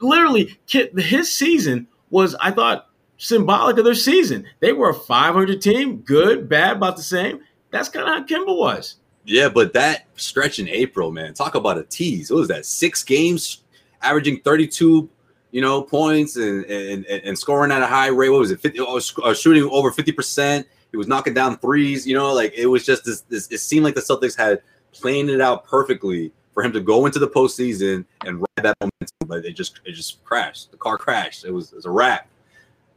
literally 0.00 0.58
his 0.66 1.32
season 1.32 1.86
was 2.10 2.34
I 2.40 2.50
thought 2.50 2.87
symbolic 3.18 3.76
of 3.76 3.84
their 3.84 3.94
season. 3.94 4.46
They 4.60 4.72
were 4.72 4.90
a 4.90 4.94
500 4.94 5.60
team, 5.60 5.98
good, 5.98 6.48
bad, 6.48 6.76
about 6.76 6.96
the 6.96 7.02
same. 7.02 7.40
That's 7.70 7.88
kind 7.90 8.08
of 8.08 8.14
how 8.14 8.24
Kemba 8.24 8.56
was. 8.56 8.96
Yeah, 9.24 9.50
but 9.50 9.74
that 9.74 10.06
stretch 10.16 10.58
in 10.58 10.68
April, 10.68 11.10
man, 11.10 11.34
talk 11.34 11.54
about 11.54 11.76
a 11.76 11.82
tease. 11.82 12.30
What 12.30 12.38
was 12.38 12.48
that? 12.48 12.64
Six 12.64 13.02
games, 13.04 13.62
averaging 14.00 14.40
32, 14.40 15.10
you 15.50 15.60
know, 15.60 15.82
points 15.82 16.36
and 16.36 16.64
and, 16.64 17.04
and, 17.04 17.38
scoring 17.38 17.70
at 17.70 17.82
a 17.82 17.86
high 17.86 18.06
rate. 18.06 18.30
What 18.30 18.40
was 18.40 18.50
it? 18.50 18.60
50, 18.60 18.80
oh, 18.80 19.00
uh, 19.22 19.34
shooting 19.34 19.64
over 19.64 19.90
50%. 19.90 20.64
He 20.90 20.96
was 20.96 21.06
knocking 21.06 21.34
down 21.34 21.58
threes, 21.58 22.06
you 22.06 22.14
know, 22.14 22.32
like 22.32 22.54
it 22.54 22.66
was 22.66 22.86
just 22.86 23.04
this, 23.04 23.20
this 23.22 23.48
it 23.48 23.58
seemed 23.58 23.84
like 23.84 23.94
the 23.94 24.00
Celtics 24.00 24.36
had 24.36 24.62
planned 24.92 25.28
it 25.28 25.42
out 25.42 25.66
perfectly 25.66 26.32
for 26.54 26.62
him 26.62 26.72
to 26.72 26.80
go 26.80 27.04
into 27.04 27.18
the 27.18 27.28
postseason 27.28 28.06
and 28.24 28.38
ride 28.38 28.64
that 28.64 28.76
momentum, 28.80 29.26
but 29.26 29.44
it 29.44 29.52
just 29.52 29.80
it 29.84 29.92
just 29.92 30.24
crashed. 30.24 30.70
The 30.70 30.78
car 30.78 30.96
crashed. 30.96 31.44
It 31.44 31.50
was, 31.50 31.72
it 31.72 31.76
was 31.76 31.84
a 31.84 31.90
wrap. 31.90 32.28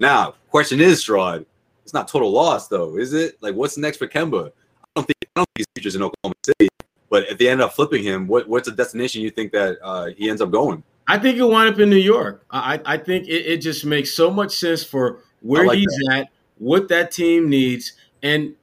Now, 0.02 0.34
question 0.50 0.82
is, 0.82 1.06
Sherrod, 1.06 1.46
it's 1.84 1.94
not 1.94 2.08
total 2.08 2.32
loss 2.32 2.68
though, 2.68 2.98
is 2.98 3.14
it? 3.14 3.38
Like, 3.40 3.54
what's 3.54 3.78
next 3.78 3.98
for 3.98 4.08
Kemba? 4.08 4.48
I 4.48 4.88
don't 4.96 5.06
think 5.06 5.18
I 5.22 5.40
don't 5.40 5.50
think 5.56 5.58
his 5.58 5.68
future's 5.76 5.96
in 5.96 6.02
Oklahoma 6.02 6.36
City. 6.44 6.70
But 7.12 7.30
if 7.30 7.38
they 7.38 7.50
end 7.50 7.62
up 7.62 7.74
flipping 7.74 8.04
him, 8.04 8.26
what, 8.26 8.50
what's 8.50 8.68
the 8.68 8.76
destination 8.76 9.22
you 9.22 9.30
think 9.30 9.52
that 9.52 9.78
uh, 9.84 10.08
he 10.18 10.30
ends 10.30 10.42
up 10.42 10.50
going? 10.50 10.82
I 11.08 11.20
think 11.20 11.36
he'll 11.36 11.52
wind 11.52 11.72
up 11.72 11.80
in 11.80 11.90
New 11.90 11.98
York. 11.98 12.44
I, 12.50 12.80
I 12.84 12.98
think 12.98 13.28
it, 13.28 13.46
it 13.46 13.58
just 13.58 13.86
makes 13.86 14.14
so 14.14 14.32
much 14.32 14.58
sense 14.58 14.84
for 14.84 15.20
where 15.42 15.68
like 15.68 15.78
he's 15.78 16.00
at, 16.12 16.30
what 16.58 16.88
that 16.88 17.12
team 17.12 17.50
needs. 17.50 17.94
And, 18.24 18.56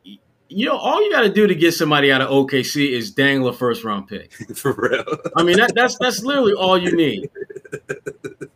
you 0.49 0.67
know, 0.67 0.77
all 0.77 1.05
you 1.05 1.13
got 1.13 1.21
to 1.21 1.29
do 1.29 1.47
to 1.47 1.55
get 1.55 1.73
somebody 1.73 2.11
out 2.11 2.21
of 2.21 2.31
OKC 2.31 2.91
is 2.91 3.11
dangle 3.13 3.49
a 3.49 3.53
first 3.53 3.85
round 3.85 4.09
pick. 4.09 4.33
for 4.57 4.73
real. 4.73 5.05
I 5.37 5.43
mean, 5.45 5.59
that, 5.59 5.75
that's 5.75 5.99
that's 5.99 6.25
literally 6.25 6.55
all 6.55 6.77
you 6.77 6.97
need. 6.97 7.31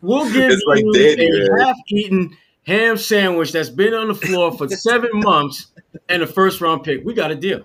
We'll 0.01 0.29
give 0.33 0.51
It's 0.51 0.63
like 0.67 0.83
you 0.83 1.15
Danny, 1.15 1.47
a 1.47 1.65
half-eaten 1.65 2.35
ham 2.65 2.97
sandwich 2.97 3.51
that's 3.51 3.69
been 3.69 3.93
on 3.93 4.07
the 4.07 4.15
floor 4.15 4.51
for 4.57 4.67
seven 4.69 5.09
months 5.13 5.71
and 6.09 6.23
a 6.23 6.27
first 6.27 6.61
round 6.61 6.83
pick. 6.83 7.03
We 7.03 7.13
got 7.13 7.31
a 7.31 7.35
deal. 7.35 7.63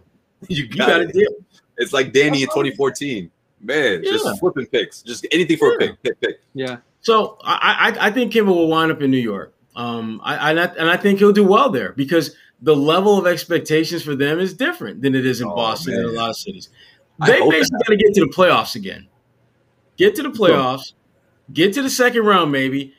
you 0.49 0.65
You 0.65 0.69
got 0.69 1.01
a 1.01 1.07
deal. 1.07 1.31
It's 1.77 1.93
like 1.93 2.13
Danny 2.13 2.43
in 2.43 2.49
2014. 2.49 3.31
Man, 3.61 4.03
Yeah. 4.05 4.13
just 4.13 4.39
flipping 4.39 4.67
picks. 4.67 5.03
Just 5.03 5.27
anything 5.33 5.57
for 5.59 5.75
a 5.75 5.79
pick, 5.79 6.03
pick, 6.03 6.21
pick. 6.21 6.41
Yeah. 6.55 6.79
So 7.01 7.39
I, 7.43 7.93
I 8.01 8.07
I 8.09 8.11
think 8.11 8.33
Kemba 8.33 8.47
will 8.47 8.69
wind 8.69 8.91
up 8.93 9.01
in 9.03 9.11
New 9.11 9.17
York. 9.19 9.55
Um, 9.77 10.21
I, 10.25 10.37
I 10.37 10.51
and 10.51 10.89
I 10.91 10.97
think 10.97 11.21
he'll 11.21 11.33
do 11.33 11.45
well 11.45 11.71
there 11.71 11.93
because 11.93 12.35
the 12.61 12.75
level 12.75 13.17
of 13.19 13.27
expectations 13.27 14.03
for 14.03 14.17
them 14.17 14.41
is 14.41 14.53
different 14.55 15.03
than 15.03 15.15
it 15.15 15.25
is 15.25 15.41
in 15.41 15.47
Oh, 15.49 15.55
Boston 15.55 15.95
and 15.95 16.05
a 16.07 16.11
lot 16.13 16.31
of 16.31 16.37
cities. 16.37 16.69
They 17.25 17.41
basically 17.49 17.79
got 17.79 17.87
to 17.89 17.97
get 17.97 18.15
to 18.15 18.21
the 18.23 18.33
playoffs 18.33 18.75
again. 18.75 19.07
Get 19.97 20.15
to 20.17 20.23
the 20.25 20.31
playoffs. 20.31 20.93
Get 21.53 21.73
to 21.75 21.83
the 21.83 21.91
second 21.91 22.25
round, 22.25 22.53
maybe. 22.53 22.95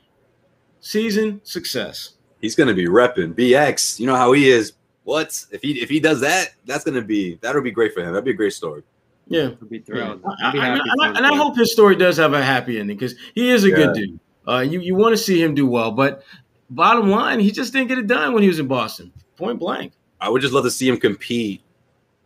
Season 0.82 1.42
success. 1.44 2.14
He's 2.42 2.56
gonna 2.56 2.74
be 2.74 2.86
repping 2.86 3.34
BX. 3.34 4.00
You 4.00 4.08
know 4.08 4.16
how 4.16 4.32
he 4.32 4.50
is. 4.50 4.74
What 5.04 5.46
if 5.52 5.62
he 5.62 5.82
if 5.82 5.90
he 5.90 6.00
does 6.00 6.22
that? 6.22 6.54
That's 6.66 6.84
gonna 6.84 7.02
be 7.02 7.36
that'll 7.42 7.62
be 7.62 7.72
great 7.72 7.94
for 7.94 8.00
him. 8.02 8.08
That'd 8.14 8.26
be 8.26 8.32
a 8.32 8.36
great 8.36 8.54
story. 8.54 8.84
Yeah. 9.28 9.50
I'd 9.62 9.70
be 9.70 9.80
thrilled. 9.80 10.22
I, 10.44 10.52
be 10.52 10.60
I- 10.60 10.66
happy 10.66 10.82
and, 10.84 11.02
I, 11.02 11.18
and 11.18 11.26
I 11.28 11.36
hope 11.36 11.56
his 11.58 11.72
story 11.72 11.96
does 11.96 12.18
have 12.18 12.34
a 12.34 12.42
happy 12.44 12.80
ending 12.80 12.98
because 12.98 13.16
he 13.36 13.50
is 13.50 13.64
a 13.66 13.70
Yeah. 13.70 13.76
good 13.76 13.94
dude. 13.96 14.20
Uh, 14.48 14.60
you 14.62 14.80
you 14.80 14.96
want 14.96 15.14
to 15.14 15.18
see 15.18 15.42
him 15.42 15.54
do 15.54 15.68
well, 15.68 15.92
but 15.92 16.24
bottom 16.70 17.10
line, 17.10 17.40
he 17.40 17.52
just 17.52 17.74
didn't 17.74 17.88
get 17.90 17.98
it 17.98 18.08
done 18.08 18.34
when 18.34 18.42
he 18.42 18.48
was 18.50 18.60
in 18.60 18.68
Boston. 18.68 19.12
Point 19.36 19.60
blank. 19.60 19.94
I 20.22 20.30
would 20.30 20.42
just 20.42 20.54
love 20.54 20.64
to 20.66 20.72
see 20.72 20.88
him 20.88 20.98
compete, 20.98 21.62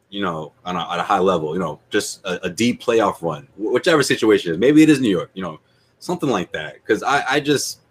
you 0.09 0.21
know, 0.21 0.53
on 0.65 0.75
a, 0.75 0.91
at 0.91 0.99
a 0.99 1.03
high 1.03 1.19
level, 1.19 1.53
you 1.53 1.59
know, 1.59 1.79
just 1.89 2.23
a, 2.25 2.45
a 2.45 2.49
deep 2.49 2.81
playoff 2.81 3.21
run, 3.21 3.47
whichever 3.57 4.01
situation 4.03 4.51
is. 4.51 4.57
Maybe 4.57 4.81
it 4.83 4.89
is 4.89 4.99
New 4.99 5.09
York, 5.09 5.29
you 5.33 5.43
know, 5.43 5.59
something 5.99 6.29
like 6.29 6.51
that. 6.53 6.75
Because 6.75 7.03
I, 7.03 7.23
I 7.29 7.39
just, 7.39 7.81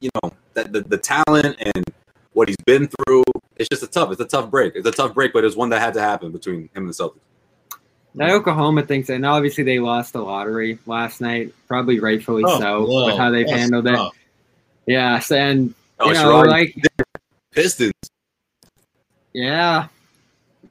you 0.00 0.10
know, 0.22 0.32
that 0.54 0.72
the, 0.72 0.80
the 0.80 0.98
talent 0.98 1.56
and 1.60 1.84
what 2.32 2.48
he's 2.48 2.56
been 2.64 2.88
through, 2.88 3.24
it's 3.56 3.68
just 3.68 3.82
a 3.82 3.86
tough, 3.86 4.12
it's 4.12 4.20
a 4.20 4.26
tough 4.26 4.50
break. 4.50 4.74
It's 4.76 4.86
a 4.86 4.92
tough 4.92 5.14
break, 5.14 5.32
but 5.32 5.44
it's 5.44 5.56
one 5.56 5.68
that 5.70 5.80
had 5.80 5.94
to 5.94 6.00
happen 6.00 6.32
between 6.32 6.62
him 6.62 6.70
and 6.74 6.88
the 6.88 6.92
Celtics. 6.92 7.20
Now 8.14 8.32
Oklahoma 8.32 8.82
thinks, 8.82 9.08
and 9.08 9.24
obviously 9.24 9.62
they 9.62 9.78
lost 9.78 10.12
the 10.12 10.20
lottery 10.20 10.78
last 10.86 11.20
night, 11.20 11.54
probably 11.68 12.00
rightfully 12.00 12.42
oh, 12.44 12.58
so 12.58 12.84
whoa, 12.84 13.06
with 13.06 13.16
how 13.16 13.30
they've 13.30 13.48
handled 13.48 13.84
tough. 13.84 14.14
it. 14.14 14.92
Yes, 14.92 15.30
and 15.30 15.72
oh, 16.00 16.08
you 16.08 16.14
know, 16.14 16.40
like 16.40 16.74
Pistons. 17.52 17.92
Yeah, 19.32 19.86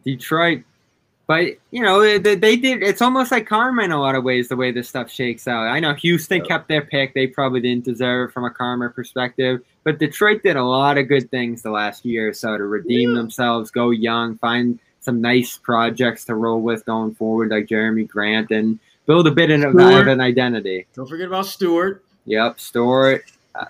Detroit. 0.04 0.64
But 1.30 1.60
you 1.70 1.84
know 1.84 2.02
they, 2.18 2.34
they, 2.34 2.56
did. 2.56 2.82
It's 2.82 3.04
almost 3.04 3.32
like 3.32 3.46
karma 3.46 3.84
in 3.84 3.92
a 3.92 4.02
lot 4.02 4.16
of 4.16 4.24
ways. 4.24 4.48
The 4.48 4.56
way 4.56 4.72
this 4.72 4.90
stuff 4.90 5.12
shakes 5.12 5.48
out. 5.48 5.68
I 5.68 5.80
know 5.80 5.94
Houston 5.94 6.44
kept 6.44 6.68
their 6.68 6.82
pick. 6.82 7.14
They 7.14 7.28
probably 7.28 7.62
didn't 7.62 7.86
deserve 7.86 8.34
from 8.34 8.46
a 8.46 8.50
karma 8.50 8.90
perspective. 8.90 9.62
But 9.84 10.00
Detroit 10.00 10.42
did 10.42 10.56
a 10.56 10.64
lot 10.64 10.98
of 10.98 11.08
good 11.08 11.30
things 11.30 11.62
the 11.62 11.70
last 11.70 12.04
year 12.04 12.30
or 12.30 12.34
so 12.34 12.58
to 12.58 12.64
redeem 12.64 13.12
yeah. 13.12 13.18
themselves, 13.18 13.70
go 13.70 13.92
young, 13.92 14.40
find 14.40 14.80
some 15.02 15.22
nice 15.22 15.56
projects 15.56 16.26
to 16.26 16.34
roll 16.34 16.62
with 16.62 16.84
going 16.86 17.14
forward, 17.14 17.52
like 17.52 17.68
Jerami 17.68 18.08
Grant, 18.08 18.50
and 18.50 18.80
build 19.06 19.28
a 19.28 19.32
bit 19.32 19.52
of, 19.52 19.76
of 19.76 20.08
an 20.08 20.22
identity. 20.22 20.88
Don't 20.96 21.08
forget 21.08 21.28
about 21.28 21.46
Stewart. 21.46 22.04
Yep, 22.26 22.60
Stewart. 22.60 23.24
Uh, 23.54 23.66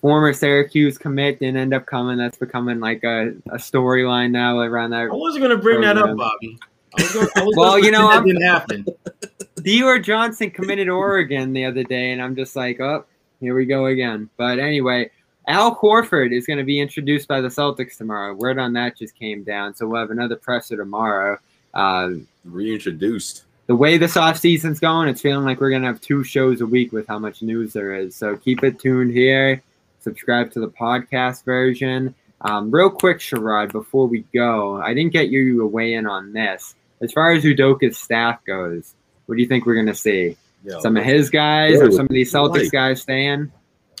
former 0.00 0.32
Syracuse 0.32 0.98
commit 0.98 1.38
didn't 1.38 1.56
end 1.56 1.72
up 1.72 1.86
coming. 1.86 2.18
That's 2.18 2.36
becoming 2.36 2.80
like 2.80 3.04
a, 3.04 3.28
a 3.50 3.58
storyline 3.58 4.32
now 4.32 4.58
around 4.58 4.90
that. 4.90 5.02
I 5.02 5.14
wasn't 5.14 5.44
going 5.44 5.56
to 5.56 5.62
bring 5.62 5.82
program. 5.82 5.96
that 5.96 6.10
up, 6.10 6.16
Bobby. 6.16 6.58
Gonna, 6.96 7.28
well, 7.56 7.78
you 7.78 7.90
know, 7.90 8.08
that 8.08 8.24
didn't 8.24 8.42
happen. 8.42 8.86
Dior 9.56 10.02
Johnson 10.02 10.50
committed 10.50 10.88
Oregon 10.88 11.52
the 11.52 11.64
other 11.64 11.84
day, 11.84 12.12
and 12.12 12.22
I'm 12.22 12.34
just 12.34 12.56
like, 12.56 12.80
oh, 12.80 13.04
here 13.40 13.54
we 13.54 13.66
go 13.66 13.86
again. 13.86 14.28
But 14.36 14.58
anyway, 14.58 15.10
Al 15.46 15.76
Horford 15.76 16.32
is 16.32 16.46
going 16.46 16.58
to 16.58 16.64
be 16.64 16.80
introduced 16.80 17.28
by 17.28 17.40
the 17.40 17.48
Celtics 17.48 17.96
tomorrow. 17.96 18.34
Word 18.34 18.58
on 18.58 18.72
that 18.74 18.96
just 18.96 19.14
came 19.18 19.44
down, 19.44 19.74
so 19.74 19.86
we'll 19.86 20.00
have 20.00 20.10
another 20.10 20.36
presser 20.36 20.76
tomorrow. 20.76 21.38
Uh, 21.74 22.10
Reintroduced. 22.44 23.44
The 23.66 23.76
way 23.76 23.98
this 23.98 24.16
off 24.16 24.38
season's 24.38 24.80
going, 24.80 25.08
it's 25.08 25.20
feeling 25.20 25.44
like 25.44 25.60
we're 25.60 25.70
going 25.70 25.82
to 25.82 25.88
have 25.88 26.00
two 26.00 26.24
shows 26.24 26.60
a 26.60 26.66
week 26.66 26.92
with 26.92 27.06
how 27.06 27.18
much 27.18 27.42
news 27.42 27.72
there 27.72 27.94
is. 27.94 28.16
So 28.16 28.36
keep 28.36 28.64
it 28.64 28.80
tuned 28.80 29.12
here 29.12 29.62
subscribe 30.00 30.50
to 30.52 30.60
the 30.60 30.68
podcast 30.68 31.44
version. 31.44 32.14
Um, 32.42 32.70
real 32.70 32.90
quick, 32.90 33.18
Sherrod, 33.18 33.72
before 33.72 34.06
we 34.06 34.24
go, 34.34 34.80
I 34.80 34.94
didn't 34.94 35.12
get 35.12 35.28
you 35.28 35.62
a 35.62 35.66
weigh 35.66 35.94
in 35.94 36.06
on 36.06 36.32
this. 36.32 36.74
As 37.02 37.12
far 37.12 37.32
as 37.32 37.44
Udoka's 37.44 37.98
staff 37.98 38.44
goes, 38.44 38.94
what 39.26 39.36
do 39.36 39.42
you 39.42 39.48
think 39.48 39.66
we're 39.66 39.74
going 39.74 39.86
to 39.86 39.94
see? 39.94 40.36
some 40.80 40.96
of 40.96 41.04
his 41.04 41.30
guys 41.30 41.80
or 41.80 41.90
some 41.90 42.06
of 42.06 42.10
these 42.10 42.32
Celtics 42.32 42.70
guys 42.70 43.02
staying? 43.02 43.50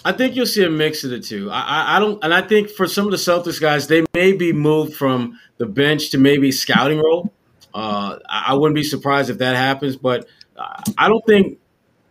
I 0.04 0.12
think 0.12 0.34
you'll 0.34 0.46
see 0.46 0.64
a 0.64 0.70
mix 0.70 1.04
of 1.04 1.10
the 1.10 1.20
two. 1.20 1.50
I, 1.50 1.60
I, 1.60 1.96
I, 1.96 1.98
don't, 2.00 2.22
and 2.24 2.32
I 2.32 2.40
think 2.42 2.70
for 2.70 2.86
some 2.86 3.06
of 3.06 3.10
the 3.10 3.18
Celtics 3.18 3.60
guys, 3.60 3.86
they 3.86 4.04
may 4.14 4.32
be 4.32 4.52
moved 4.52 4.94
from 4.94 5.38
the 5.58 5.66
bench 5.66 6.10
to 6.10 6.18
maybe 6.18 6.52
scouting 6.52 6.98
role. 6.98 7.32
Uh, 7.74 8.18
I 8.28 8.54
wouldn't 8.54 8.74
be 8.74 8.82
surprised 8.82 9.30
if 9.30 9.38
that 9.38 9.56
happens, 9.56 9.96
but 9.96 10.26
I 10.98 11.08
don't 11.08 11.24
think 11.26 11.58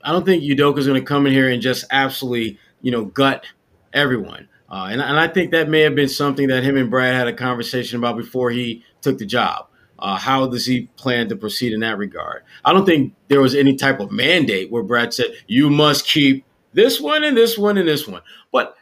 I 0.04 0.12
don't 0.12 0.26
think 0.26 0.44
Udoka's 0.44 0.88
going 0.88 1.00
to 1.00 1.06
come 1.06 1.28
in 1.28 1.34
here 1.34 1.50
and 1.50 1.62
just 1.62 1.86
absolutely, 1.92 2.58
you 2.82 2.92
know, 2.92 3.06
gut 3.06 3.46
everyone. 3.94 4.48
Uh, 4.72 4.88
and, 4.92 5.02
and 5.02 5.20
I 5.20 5.28
think 5.28 5.52
that 5.52 5.68
may 5.68 5.82
have 5.82 5.96
been 5.96 6.10
something 6.10 6.48
that 6.48 6.64
him 6.64 6.78
and 6.78 6.90
Brad 6.90 7.16
had 7.16 7.28
a 7.28 7.34
conversation 7.34 7.98
about 7.98 8.18
before 8.18 8.52
he 8.52 8.84
took 9.02 9.18
the 9.18 9.26
job. 9.26 9.68
Uh, 10.02 10.16
how 10.16 10.48
does 10.48 10.66
he 10.66 10.88
plan 10.96 11.30
to 11.30 11.36
proceed 11.36 11.74
in 11.74 11.82
that 11.82 11.98
regard? 11.98 12.44
I 12.66 12.74
don't 12.74 12.86
think 12.86 13.14
there 13.28 13.42
was 13.42 13.56
any 13.56 13.76
type 13.76 14.00
of 14.00 14.12
mandate 14.12 14.72
where 14.72 14.84
Brad 14.84 15.14
said, 15.14 15.28
you 15.48 15.70
must 15.70 16.08
keep 16.08 16.46
this 16.74 17.00
one 17.00 17.24
and 17.24 17.36
this 17.36 17.58
one 17.58 17.78
and 17.78 17.88
this 17.88 18.08
one. 18.08 18.22
But 18.52 18.76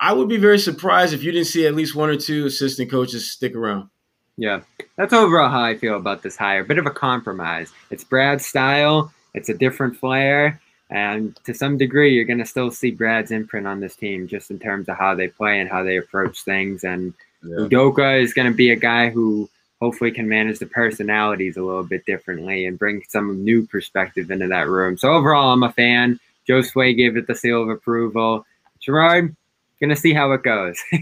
I 0.00 0.12
would 0.12 0.28
be 0.28 0.36
very 0.36 0.58
surprised 0.58 1.14
if 1.14 1.22
you 1.22 1.32
didn't 1.32 1.46
see 1.46 1.66
at 1.66 1.74
least 1.74 1.94
one 1.94 2.10
or 2.10 2.16
two 2.16 2.46
assistant 2.46 2.90
coaches 2.90 3.30
stick 3.30 3.54
around. 3.54 3.88
Yeah, 4.36 4.62
that's 4.96 5.12
overall 5.12 5.48
how 5.48 5.62
I 5.62 5.76
feel 5.76 5.96
about 5.96 6.22
this 6.22 6.36
hire. 6.36 6.64
Bit 6.64 6.78
of 6.78 6.86
a 6.86 6.90
compromise. 6.90 7.70
It's 7.90 8.02
Brad's 8.02 8.44
style, 8.44 9.12
it's 9.34 9.48
a 9.48 9.54
different 9.54 9.96
flair. 9.96 10.60
And 10.90 11.34
to 11.44 11.54
some 11.54 11.78
degree, 11.78 12.14
you're 12.14 12.24
going 12.24 12.38
to 12.38 12.44
still 12.44 12.70
see 12.70 12.90
Brad's 12.90 13.30
imprint 13.30 13.66
on 13.66 13.80
this 13.80 13.96
team, 13.96 14.28
just 14.28 14.50
in 14.50 14.58
terms 14.58 14.88
of 14.88 14.96
how 14.96 15.14
they 15.14 15.28
play 15.28 15.60
and 15.60 15.70
how 15.70 15.82
they 15.82 15.96
approach 15.96 16.42
things. 16.42 16.84
And 16.84 17.14
yeah. 17.42 17.56
Udoka 17.56 18.20
is 18.20 18.34
going 18.34 18.50
to 18.50 18.56
be 18.56 18.70
a 18.70 18.76
guy 18.76 19.08
who 19.08 19.48
hopefully 19.84 20.10
can 20.10 20.26
manage 20.26 20.58
the 20.58 20.66
personalities 20.66 21.58
a 21.58 21.62
little 21.62 21.82
bit 21.82 22.06
differently 22.06 22.64
and 22.64 22.78
bring 22.78 23.02
some 23.06 23.44
new 23.44 23.66
perspective 23.66 24.30
into 24.30 24.46
that 24.46 24.66
room. 24.66 24.96
So 24.96 25.12
overall, 25.12 25.52
I'm 25.52 25.62
a 25.62 25.70
fan. 25.70 26.18
Josue 26.48 26.96
gave 26.96 27.18
it 27.18 27.26
the 27.26 27.34
seal 27.34 27.62
of 27.62 27.68
approval. 27.68 28.46
Sherrod, 28.80 29.36
gonna 29.82 29.94
see 29.94 30.14
how 30.14 30.32
it 30.32 30.42
goes. 30.42 30.78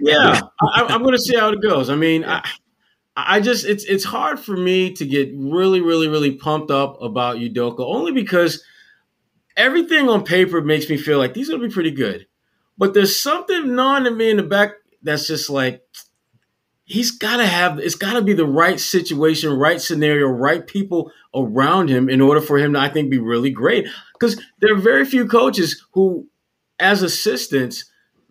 yeah, 0.00 0.40
I, 0.62 0.86
am 0.88 1.02
gonna 1.02 1.18
see 1.18 1.36
how 1.36 1.50
it 1.50 1.60
goes. 1.60 1.90
I 1.90 1.96
mean, 1.96 2.22
yeah. 2.22 2.40
I, 3.14 3.36
I 3.36 3.40
just 3.40 3.66
it's 3.66 3.84
it's 3.84 4.04
hard 4.04 4.40
for 4.40 4.56
me 4.56 4.94
to 4.94 5.04
get 5.04 5.30
really, 5.34 5.82
really, 5.82 6.08
really 6.08 6.34
pumped 6.34 6.70
up 6.70 7.02
about 7.02 7.36
Udoka 7.36 7.80
only 7.80 8.12
because 8.12 8.64
everything 9.54 10.08
on 10.08 10.24
paper 10.24 10.62
makes 10.62 10.88
me 10.88 10.96
feel 10.96 11.18
like 11.18 11.34
these 11.34 11.50
are 11.50 11.52
gonna 11.52 11.68
be 11.68 11.74
pretty 11.74 11.90
good. 11.90 12.26
But 12.78 12.94
there's 12.94 13.20
something 13.20 13.74
gnawing 13.74 14.06
at 14.06 14.16
me 14.16 14.30
in 14.30 14.38
the 14.38 14.42
back 14.42 14.76
that's 15.02 15.26
just 15.26 15.50
like 15.50 15.82
he's 16.84 17.10
gotta 17.10 17.46
have 17.46 17.78
it's 17.78 17.94
gotta 17.94 18.22
be 18.22 18.32
the 18.32 18.46
right 18.46 18.78
situation, 18.78 19.52
right 19.52 19.80
scenario, 19.80 20.26
right 20.26 20.66
people 20.66 21.10
around 21.34 21.88
him 21.88 22.08
in 22.08 22.20
order 22.20 22.40
for 22.40 22.58
him 22.58 22.74
to, 22.74 22.78
I 22.78 22.88
think, 22.88 23.10
be 23.10 23.18
really 23.18 23.50
great. 23.50 23.86
Because 24.12 24.40
there 24.60 24.72
are 24.72 24.78
very 24.78 25.04
few 25.04 25.26
coaches 25.26 25.84
who, 25.92 26.28
as 26.78 27.02
assistants, 27.02 27.84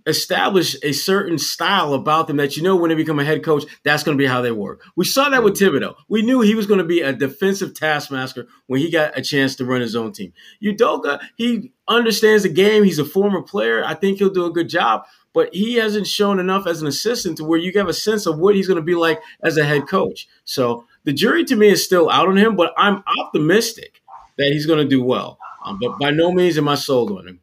establish 0.05 0.75
a 0.83 0.91
certain 0.91 1.37
style 1.37 1.93
about 1.93 2.27
them 2.27 2.37
that 2.37 2.57
you 2.57 2.63
know 2.63 2.75
when 2.75 2.89
they 2.89 2.95
become 2.95 3.19
a 3.19 3.23
head 3.23 3.43
coach, 3.43 3.63
that's 3.83 4.03
going 4.03 4.17
to 4.17 4.21
be 4.21 4.27
how 4.27 4.41
they 4.41 4.51
work. 4.51 4.81
We 4.95 5.05
saw 5.05 5.29
that 5.29 5.43
with 5.43 5.57
Thibodeau. 5.57 5.95
We 6.09 6.21
knew 6.21 6.41
he 6.41 6.55
was 6.55 6.67
going 6.67 6.79
to 6.79 6.83
be 6.83 7.01
a 7.01 7.13
defensive 7.13 7.73
taskmaster 7.73 8.47
when 8.67 8.81
he 8.81 8.91
got 8.91 9.17
a 9.17 9.21
chance 9.21 9.55
to 9.55 9.65
run 9.65 9.81
his 9.81 9.95
own 9.95 10.11
team. 10.11 10.33
Udoka, 10.61 11.21
he 11.37 11.71
understands 11.87 12.43
the 12.43 12.49
game. 12.49 12.83
He's 12.83 12.99
a 12.99 13.05
former 13.05 13.41
player. 13.41 13.83
I 13.85 13.93
think 13.93 14.17
he'll 14.17 14.29
do 14.29 14.45
a 14.45 14.51
good 14.51 14.69
job, 14.69 15.03
but 15.34 15.53
he 15.53 15.75
hasn't 15.75 16.07
shown 16.07 16.39
enough 16.39 16.67
as 16.67 16.81
an 16.81 16.88
assistant 16.88 17.38
to 17.38 17.43
where 17.43 17.59
you 17.59 17.71
have 17.73 17.89
a 17.89 17.93
sense 17.93 18.25
of 18.25 18.38
what 18.38 18.55
he's 18.55 18.67
going 18.67 18.77
to 18.77 18.84
be 18.84 18.95
like 18.95 19.19
as 19.41 19.57
a 19.57 19.65
head 19.65 19.88
coach. 19.88 20.27
So 20.45 20.86
the 21.03 21.13
jury 21.13 21.43
to 21.45 21.55
me 21.55 21.69
is 21.69 21.84
still 21.84 22.09
out 22.09 22.27
on 22.27 22.38
him, 22.38 22.55
but 22.55 22.73
I'm 22.77 23.03
optimistic 23.19 24.01
that 24.38 24.51
he's 24.51 24.65
going 24.65 24.79
to 24.79 24.88
do 24.88 25.03
well. 25.03 25.38
Um, 25.65 25.79
but 25.81 25.97
by 25.99 26.11
no 26.11 26.31
means 26.31 26.57
am 26.57 26.67
I 26.67 26.75
sold 26.75 27.11
on 27.11 27.27
him. 27.27 27.39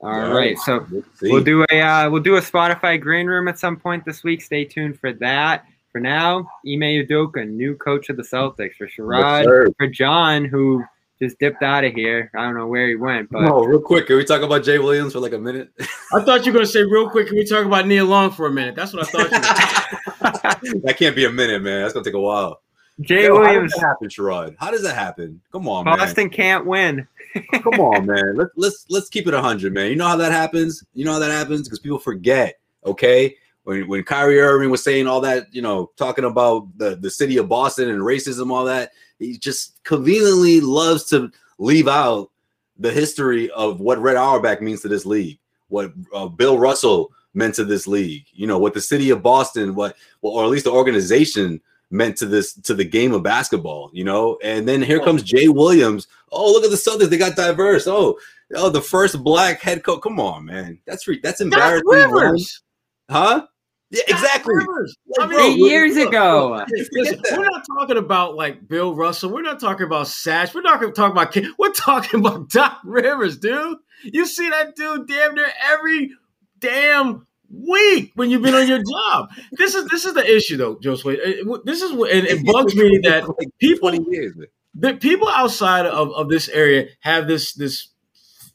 All 0.00 0.12
yeah, 0.12 0.32
right, 0.32 0.58
so 0.58 0.86
we'll 1.22 1.42
do 1.42 1.64
a 1.70 1.80
uh, 1.80 2.10
we'll 2.10 2.22
do 2.22 2.36
a 2.36 2.40
Spotify 2.40 3.00
green 3.00 3.26
room 3.26 3.48
at 3.48 3.58
some 3.58 3.76
point 3.76 4.04
this 4.04 4.22
week. 4.22 4.42
Stay 4.42 4.66
tuned 4.66 5.00
for 5.00 5.14
that. 5.14 5.64
For 5.92 6.00
now, 6.00 6.40
Ime 6.66 7.06
Udoka, 7.06 7.48
new 7.48 7.74
coach 7.74 8.10
of 8.10 8.18
the 8.18 8.22
Celtics. 8.22 8.74
For 8.76 8.86
Sherrod, 8.86 9.44
yes, 9.46 9.74
for 9.78 9.86
John, 9.86 10.44
who 10.44 10.84
just 11.20 11.38
dipped 11.38 11.62
out 11.62 11.84
of 11.84 11.92
here. 11.92 12.30
I 12.36 12.42
don't 12.42 12.56
know 12.56 12.66
where 12.66 12.88
he 12.88 12.96
went, 12.96 13.30
but 13.30 13.44
oh, 13.44 13.64
real 13.64 13.80
quick, 13.80 14.06
can 14.06 14.16
we 14.16 14.24
talk 14.24 14.42
about 14.42 14.64
Jay 14.64 14.78
Williams 14.78 15.12
for 15.12 15.20
like 15.20 15.32
a 15.32 15.38
minute? 15.38 15.70
I 16.12 16.20
thought 16.22 16.44
you 16.44 16.52
were 16.52 16.58
going 16.58 16.66
to 16.66 16.72
say 16.72 16.82
real 16.82 17.08
quick. 17.08 17.28
Can 17.28 17.36
we 17.36 17.44
talk 17.44 17.64
about 17.64 17.86
Neil 17.86 18.06
Long 18.06 18.30
for 18.30 18.46
a 18.46 18.50
minute? 18.50 18.74
That's 18.74 18.92
what 18.92 19.06
I 19.06 19.10
thought. 19.10 19.30
that 20.82 20.96
can't 20.98 21.16
be 21.16 21.24
a 21.24 21.30
minute, 21.30 21.62
man. 21.62 21.82
That's 21.82 21.94
going 21.94 22.04
to 22.04 22.10
take 22.10 22.16
a 22.16 22.20
while. 22.20 22.60
Jay 23.00 23.24
Yo, 23.24 23.38
Williams. 23.38 23.54
How 23.54 23.60
does 23.60 23.80
that 23.80 23.86
happen, 23.86 24.08
Sherrod? 24.08 24.56
How 24.58 24.70
does 24.70 24.82
that 24.82 24.94
happen? 24.94 25.40
Come 25.50 25.68
on, 25.68 25.84
Boston 25.84 26.24
man. 26.24 26.30
can't 26.30 26.66
win. 26.66 27.08
Come 27.52 27.80
on, 27.80 28.06
man. 28.06 28.36
Let's 28.36 28.52
let's 28.56 28.86
let's 28.88 29.08
keep 29.08 29.26
it 29.26 29.34
hundred, 29.34 29.74
man. 29.74 29.90
You 29.90 29.96
know 29.96 30.06
how 30.06 30.16
that 30.16 30.30
happens. 30.32 30.84
You 30.94 31.04
know 31.04 31.14
how 31.14 31.18
that 31.18 31.32
happens 31.32 31.68
because 31.68 31.80
people 31.80 31.98
forget. 31.98 32.60
Okay, 32.86 33.34
when 33.64 33.88
when 33.88 34.04
Kyrie 34.04 34.40
Irving 34.40 34.70
was 34.70 34.84
saying 34.84 35.08
all 35.08 35.20
that, 35.22 35.52
you 35.52 35.62
know, 35.62 35.90
talking 35.96 36.24
about 36.24 36.68
the 36.76 36.96
the 36.96 37.10
city 37.10 37.36
of 37.38 37.48
Boston 37.48 37.90
and 37.90 38.00
racism, 38.00 38.52
all 38.52 38.64
that, 38.66 38.92
he 39.18 39.38
just 39.38 39.82
conveniently 39.84 40.60
loves 40.60 41.04
to 41.06 41.30
leave 41.58 41.88
out 41.88 42.30
the 42.78 42.92
history 42.92 43.50
of 43.50 43.80
what 43.80 43.98
Red 43.98 44.16
Auerbach 44.16 44.60
means 44.60 44.82
to 44.82 44.88
this 44.88 45.06
league, 45.06 45.38
what 45.68 45.92
uh, 46.14 46.26
Bill 46.26 46.58
Russell 46.58 47.12
meant 47.34 47.54
to 47.56 47.64
this 47.64 47.86
league. 47.86 48.24
You 48.32 48.46
know, 48.46 48.58
what 48.58 48.74
the 48.74 48.80
city 48.80 49.10
of 49.10 49.22
Boston, 49.22 49.74
what 49.74 49.96
well, 50.22 50.32
or 50.32 50.44
at 50.44 50.50
least 50.50 50.64
the 50.64 50.72
organization 50.72 51.60
meant 51.90 52.16
to 52.18 52.26
this 52.26 52.54
to 52.54 52.74
the 52.74 52.84
game 52.84 53.12
of 53.12 53.22
basketball, 53.22 53.90
you 53.92 54.04
know. 54.04 54.38
And 54.42 54.66
then 54.66 54.82
here 54.82 55.00
comes 55.00 55.22
Jay 55.22 55.48
Williams. 55.48 56.08
Oh, 56.32 56.50
look 56.52 56.64
at 56.64 56.70
the 56.70 56.76
Celtics; 56.76 57.10
they 57.10 57.16
got 57.16 57.36
diverse. 57.36 57.86
Oh, 57.86 58.18
oh, 58.56 58.70
the 58.70 58.80
first 58.80 59.22
black 59.22 59.60
head 59.60 59.84
coach. 59.84 60.02
Come 60.02 60.18
on, 60.18 60.44
man, 60.44 60.78
that's 60.86 61.06
re- 61.06 61.20
that's 61.22 61.40
embarrassing. 61.40 61.86
Rivers. 61.86 62.62
Huh? 63.08 63.46
Yeah, 63.94 64.02
exactly. 64.08 64.54
Like, 65.16 65.28
bro, 65.28 65.38
eight 65.38 65.58
years 65.58 65.96
look, 65.96 66.08
ago. 66.08 66.56
Look, 66.56 66.88
listen, 66.92 67.20
we're 67.36 67.44
not 67.44 67.64
talking 67.78 67.96
about 67.96 68.34
like 68.34 68.66
Bill 68.66 68.94
Russell. 68.94 69.30
We're 69.30 69.42
not 69.42 69.60
talking 69.60 69.86
about 69.86 70.06
Satch. 70.06 70.54
We're 70.54 70.62
not 70.62 70.80
going 70.80 70.92
to 70.92 70.96
talk 70.96 71.12
about. 71.12 71.36
We're 71.58 71.72
talking 71.72 72.20
about 72.20 72.48
Doc 72.50 72.80
Rivers, 72.84 73.38
dude. 73.38 73.78
You 74.02 74.26
see 74.26 74.48
that 74.50 74.74
dude 74.74 75.06
damn 75.06 75.34
near 75.34 75.46
every 75.64 76.10
damn 76.58 77.26
week 77.50 78.12
when 78.16 78.30
you've 78.30 78.42
been 78.42 78.54
on 78.54 78.66
your 78.66 78.78
job. 78.82 79.30
This 79.52 79.74
is 79.74 79.88
this 79.88 80.04
is 80.04 80.14
the 80.14 80.36
issue 80.36 80.56
though, 80.56 80.76
Josue. 80.76 81.18
Eh, 81.22 81.58
this 81.64 81.82
is 81.82 81.92
what 81.92 82.10
it, 82.10 82.24
it 82.24 82.44
bugs 82.44 82.74
me 82.74 82.98
that 83.04 83.24
people 83.60 83.92
that 84.76 85.00
people 85.00 85.28
outside 85.28 85.86
of, 85.86 86.10
of 86.12 86.28
this 86.28 86.48
area 86.48 86.88
have 87.00 87.28
this 87.28 87.54
this 87.54 87.88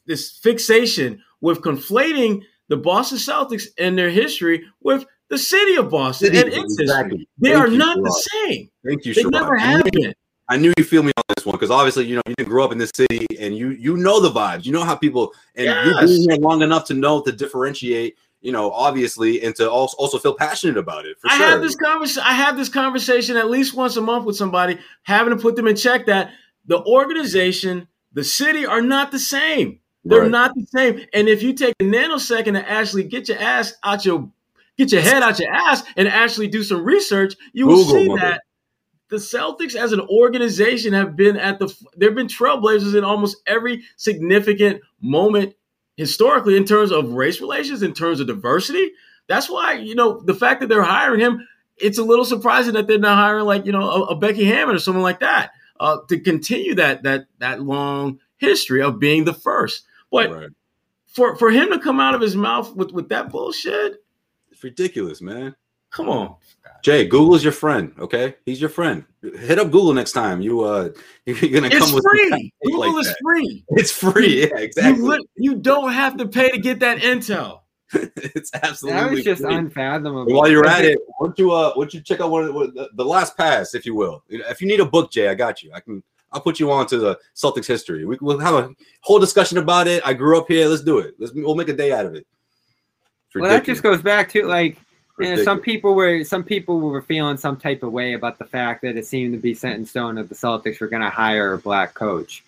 this 0.06 0.30
fixation 0.30 1.22
with 1.40 1.62
conflating 1.62 2.42
the 2.68 2.76
Boston 2.76 3.18
Celtics 3.18 3.66
and 3.78 3.98
their 3.98 4.10
history 4.10 4.64
with 4.80 5.04
the 5.30 5.38
city 5.38 5.76
of 5.76 5.88
Boston 5.88 6.34
city, 6.34 6.38
and 6.38 6.48
its 6.48 6.78
exactly. 6.78 7.18
history. 7.18 7.28
They 7.38 7.52
Thank 7.52 7.64
are 7.64 7.70
not 7.70 7.96
Sherrod. 7.96 8.04
the 8.04 8.28
same. 8.32 8.70
Thank 8.84 9.04
you, 9.06 9.14
They 9.14 9.24
never 9.24 9.56
have 9.56 9.84
been. 9.84 10.12
I 10.48 10.56
knew 10.56 10.72
you 10.76 10.82
feel 10.82 11.04
me 11.04 11.12
on 11.16 11.22
this 11.34 11.46
one 11.46 11.54
because 11.54 11.70
obviously 11.70 12.06
you 12.06 12.16
know 12.16 12.22
you 12.26 12.34
didn't 12.36 12.48
grow 12.48 12.64
up 12.64 12.72
in 12.72 12.78
this 12.78 12.90
city 12.92 13.24
and 13.38 13.56
you 13.56 13.70
you 13.70 13.96
know 13.96 14.20
the 14.20 14.30
vibes. 14.30 14.66
You 14.66 14.72
know 14.72 14.82
how 14.82 14.96
people 14.96 15.32
and 15.54 15.66
yes. 15.66 15.86
you've 15.86 16.26
been 16.26 16.30
here 16.30 16.40
long 16.40 16.62
enough 16.62 16.86
to 16.86 16.94
know 16.94 17.22
to 17.22 17.32
differentiate. 17.32 18.16
You 18.40 18.52
know, 18.52 18.72
obviously, 18.72 19.42
and 19.42 19.54
to 19.56 19.70
also 19.70 19.96
also 19.98 20.18
feel 20.18 20.34
passionate 20.34 20.76
about 20.76 21.06
it. 21.06 21.18
I 21.24 21.36
sure. 21.36 21.46
have 21.46 21.60
this 21.60 21.76
conversation. 21.76 22.22
I 22.26 22.32
have 22.32 22.56
this 22.56 22.68
conversation 22.68 23.36
at 23.36 23.50
least 23.50 23.74
once 23.74 23.96
a 23.96 24.00
month 24.00 24.24
with 24.24 24.34
somebody, 24.34 24.78
having 25.02 25.36
to 25.36 25.40
put 25.40 25.56
them 25.56 25.68
in 25.68 25.76
check 25.76 26.06
that 26.06 26.30
the 26.66 26.82
organization, 26.84 27.86
the 28.12 28.24
city 28.24 28.66
are 28.66 28.80
not 28.80 29.12
the 29.12 29.18
same. 29.18 29.78
They're 30.04 30.22
right. 30.22 30.30
not 30.30 30.54
the 30.54 30.66
same. 30.66 31.04
And 31.12 31.28
if 31.28 31.42
you 31.42 31.52
take 31.52 31.74
a 31.80 31.84
nanosecond 31.84 32.54
to 32.54 32.68
actually 32.68 33.04
get 33.04 33.28
your 33.28 33.38
ass 33.38 33.74
out 33.84 34.04
your 34.06 34.30
get 34.80 34.92
your 34.92 35.02
head 35.02 35.22
out 35.22 35.38
your 35.38 35.52
ass 35.52 35.82
and 35.96 36.08
actually 36.08 36.48
do 36.48 36.62
some 36.62 36.84
research, 36.84 37.34
you 37.52 37.66
Google, 37.66 37.84
will 37.84 37.92
see 37.92 38.08
mother. 38.08 38.20
that 38.20 38.42
the 39.10 39.16
Celtics 39.16 39.74
as 39.74 39.92
an 39.92 40.00
organization 40.00 40.92
have 40.92 41.16
been 41.16 41.36
at 41.36 41.58
the 41.58 41.72
they've 41.96 42.14
been 42.14 42.28
trailblazers 42.28 42.96
in 42.96 43.04
almost 43.04 43.36
every 43.46 43.82
significant 43.96 44.80
moment 45.00 45.54
historically 45.96 46.56
in 46.56 46.64
terms 46.64 46.92
of 46.92 47.12
race 47.12 47.40
relations, 47.40 47.82
in 47.82 47.92
terms 47.92 48.20
of 48.20 48.26
diversity. 48.26 48.92
That's 49.26 49.50
why, 49.50 49.74
you 49.74 49.94
know, 49.94 50.20
the 50.20 50.34
fact 50.34 50.60
that 50.60 50.68
they're 50.68 50.82
hiring 50.82 51.20
him, 51.20 51.46
it's 51.76 51.98
a 51.98 52.02
little 52.02 52.24
surprising 52.24 52.74
that 52.74 52.86
they're 52.86 52.98
not 52.98 53.18
hiring 53.18 53.44
like, 53.44 53.66
you 53.66 53.72
know, 53.72 53.82
a, 53.82 54.02
a 54.06 54.16
Becky 54.16 54.44
Hammon 54.44 54.76
or 54.76 54.78
someone 54.78 55.02
like 55.02 55.20
that 55.20 55.52
uh, 55.78 55.98
to 56.08 56.18
continue 56.20 56.74
that 56.76 57.02
that 57.02 57.26
that 57.38 57.60
long 57.60 58.20
history 58.38 58.82
of 58.82 58.98
being 58.98 59.24
the 59.24 59.34
first. 59.34 59.84
But 60.10 60.30
right. 60.30 60.48
for 61.06 61.36
for 61.36 61.50
him 61.50 61.70
to 61.70 61.78
come 61.78 62.00
out 62.00 62.14
of 62.14 62.20
his 62.20 62.36
mouth 62.36 62.74
with 62.74 62.92
with 62.92 63.08
that 63.10 63.30
bullshit, 63.30 64.02
it's 64.60 64.64
ridiculous, 64.64 65.22
man. 65.22 65.54
Come 65.90 66.10
on. 66.10 66.36
Jay, 66.84 67.06
Google's 67.06 67.42
your 67.42 67.52
friend, 67.52 67.92
okay? 67.98 68.36
He's 68.44 68.60
your 68.60 68.68
friend. 68.70 69.04
Hit 69.22 69.58
up 69.58 69.70
Google 69.70 69.94
next 69.94 70.12
time. 70.12 70.42
You 70.42 70.60
uh 70.60 70.90
you're 71.24 71.50
gonna 71.50 71.68
it's 71.68 71.78
come 71.78 71.94
with 71.94 72.04
It's 72.06 72.28
free. 72.28 72.52
Google 72.62 72.80
like 72.80 73.00
is 73.00 73.06
that. 73.08 73.16
free. 73.22 73.64
It's 73.70 73.90
free, 73.90 74.40
yeah, 74.42 74.58
exactly. 74.58 75.02
You, 75.02 75.26
you, 75.36 75.56
don't 75.56 75.92
have 75.92 76.18
to 76.18 76.28
pay 76.28 76.50
to 76.50 76.58
get 76.58 76.80
that 76.80 76.98
intel. 76.98 77.60
it's 77.92 78.50
absolutely 78.54 79.00
that 79.00 79.10
was 79.10 79.24
just 79.24 79.42
free. 79.42 79.54
unfathomable. 79.54 80.22
And 80.22 80.36
while 80.36 80.48
you're 80.48 80.66
at 80.66 80.84
it, 80.84 80.98
why 81.18 81.26
don't 81.26 81.38
you 81.38 81.52
uh 81.52 81.72
why 81.74 81.84
don't 81.84 81.94
you 81.94 82.02
check 82.02 82.20
out 82.20 82.30
one 82.30 82.44
of 82.44 82.54
the, 82.54 82.90
the, 82.94 83.04
last 83.04 83.36
pass, 83.36 83.74
if 83.74 83.86
you 83.86 83.94
will. 83.94 84.22
If 84.28 84.60
you 84.60 84.68
need 84.68 84.80
a 84.80 84.86
book, 84.86 85.10
Jay, 85.10 85.28
I 85.28 85.34
got 85.34 85.62
you. 85.62 85.72
I 85.74 85.80
can 85.80 86.02
I'll 86.32 86.42
put 86.42 86.60
you 86.60 86.70
on 86.70 86.86
to 86.88 86.98
the 86.98 87.18
Celtics 87.34 87.66
history. 87.66 88.04
We, 88.04 88.16
will 88.20 88.38
have 88.38 88.54
a 88.54 88.70
whole 89.00 89.18
discussion 89.18 89.58
about 89.58 89.88
it. 89.88 90.02
I 90.06 90.12
grew 90.12 90.38
up 90.38 90.46
here. 90.48 90.68
Let's 90.68 90.82
do 90.82 90.98
it. 90.98 91.14
Let's 91.18 91.32
we'll 91.34 91.56
make 91.56 91.68
a 91.68 91.74
day 91.74 91.92
out 91.92 92.06
of 92.06 92.14
it. 92.14 92.26
Well, 93.34 93.50
that 93.50 93.64
just 93.64 93.82
goes 93.82 94.02
back 94.02 94.28
to 94.30 94.44
like 94.46 94.76
you 95.20 95.36
know, 95.36 95.42
some 95.42 95.60
people 95.60 95.94
were 95.94 96.24
some 96.24 96.42
people 96.42 96.80
were 96.80 97.02
feeling 97.02 97.36
some 97.36 97.56
type 97.56 97.82
of 97.82 97.92
way 97.92 98.14
about 98.14 98.38
the 98.38 98.44
fact 98.44 98.82
that 98.82 98.96
it 98.96 99.06
seemed 99.06 99.32
to 99.34 99.38
be 99.38 99.54
set 99.54 99.74
in 99.74 99.84
stone 99.84 100.14
that 100.16 100.28
the 100.28 100.34
Celtics 100.34 100.80
were 100.80 100.88
going 100.88 101.02
to 101.02 101.10
hire 101.10 101.52
a 101.52 101.58
black 101.58 101.94
coach. 101.94 102.42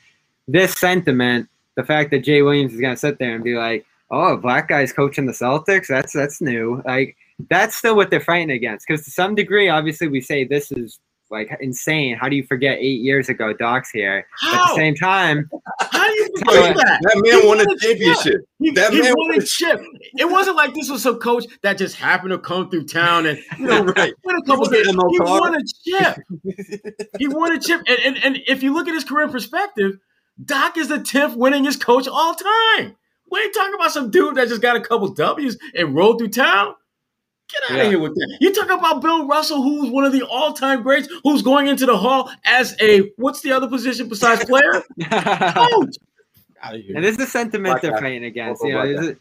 This 0.48 0.74
sentiment, 0.74 1.48
the 1.76 1.84
fact 1.84 2.10
that 2.10 2.20
Jay 2.20 2.42
Williams 2.42 2.72
is 2.72 2.80
going 2.80 2.94
to 2.94 3.00
sit 3.00 3.18
there 3.18 3.34
and 3.34 3.44
be 3.44 3.54
like, 3.54 3.84
"Oh, 4.10 4.32
a 4.32 4.36
black 4.36 4.68
guy's 4.68 4.92
coaching 4.92 5.26
the 5.26 5.32
Celtics. 5.32 5.86
That's 5.86 6.12
that's 6.12 6.40
new." 6.40 6.82
Like 6.86 7.16
that's 7.50 7.76
still 7.76 7.94
what 7.94 8.10
they're 8.10 8.20
fighting 8.20 8.50
against. 8.50 8.86
Because 8.86 9.04
to 9.04 9.10
some 9.10 9.34
degree, 9.34 9.68
obviously, 9.68 10.08
we 10.08 10.20
say 10.20 10.44
this 10.44 10.72
is 10.72 10.98
like 11.32 11.50
insane. 11.60 12.16
How 12.16 12.28
do 12.28 12.36
you 12.36 12.44
forget 12.44 12.78
eight 12.78 13.00
years 13.00 13.28
ago 13.28 13.52
Doc's 13.52 13.90
here? 13.90 14.26
How? 14.38 14.52
At 14.52 14.68
the 14.68 14.76
same 14.76 14.94
time, 14.94 15.50
how 15.80 16.06
do 16.06 16.12
you 16.12 16.28
forget 16.38 16.76
that? 16.76 17.00
That 17.02 17.22
man 17.24 17.40
he 17.40 17.46
won 17.48 17.60
a 17.60 17.64
championship. 17.78 18.42
He, 18.58 18.70
that 18.72 18.92
he 18.92 19.00
man 19.00 19.14
won 19.16 19.38
a 19.38 19.42
chip. 19.42 19.82
It 20.18 20.30
wasn't 20.30 20.56
like 20.56 20.74
this 20.74 20.90
was 20.90 21.02
some 21.02 21.18
coach 21.18 21.46
that 21.62 21.78
just 21.78 21.96
happened 21.96 22.30
to 22.30 22.38
come 22.38 22.70
through 22.70 22.84
town 22.84 23.26
and 23.26 23.38
you 23.58 23.66
know 23.66 23.82
right. 23.96 24.12
win 24.24 24.36
a 24.36 24.42
couple 24.46 24.66
games. 24.66 24.86
He 24.86 25.20
won 25.20 25.56
a 25.56 25.62
chip. 25.84 26.18
he 27.18 27.28
won 27.28 27.52
a 27.52 27.58
chip. 27.58 27.82
And, 27.88 27.98
and 28.04 28.24
and 28.24 28.38
if 28.46 28.62
you 28.62 28.74
look 28.74 28.86
at 28.86 28.94
his 28.94 29.04
career 29.04 29.28
perspective, 29.28 29.92
Doc 30.42 30.76
is 30.76 30.88
the 30.88 30.98
10th 30.98 31.36
winningest 31.36 31.80
coach 31.80 32.06
all 32.06 32.34
time. 32.34 32.96
We 33.30 33.40
ain't 33.40 33.54
talking 33.54 33.74
about 33.74 33.92
some 33.92 34.10
dude 34.10 34.34
that 34.34 34.48
just 34.48 34.60
got 34.60 34.76
a 34.76 34.80
couple 34.80 35.08
W's 35.08 35.56
and 35.74 35.94
rolled 35.94 36.18
through 36.18 36.28
town. 36.28 36.74
Get 37.52 37.70
out 37.70 37.76
yeah. 37.76 37.82
of 37.84 37.90
here 37.90 37.98
with 37.98 38.14
that. 38.14 38.38
You 38.40 38.54
talk 38.54 38.70
about 38.70 39.02
Bill 39.02 39.26
Russell, 39.26 39.62
who's 39.62 39.90
one 39.90 40.04
of 40.04 40.12
the 40.12 40.22
all-time 40.22 40.82
greats, 40.82 41.08
who's 41.22 41.42
going 41.42 41.66
into 41.66 41.86
the 41.86 41.96
hall 41.96 42.30
as 42.44 42.74
a 42.80 43.10
what's 43.16 43.42
the 43.42 43.52
other 43.52 43.68
position 43.68 44.08
besides 44.08 44.44
player? 44.46 44.82
Coach. 45.10 45.96
And 46.62 47.04
this 47.04 47.16
is 47.16 47.24
a 47.24 47.26
sentiment 47.26 47.72
Black 47.72 47.82
they're 47.82 47.98
fighting 47.98 48.24
against. 48.24 48.62
You 48.62 48.72
know, 48.72 48.86
this 48.86 49.00
is, 49.00 49.16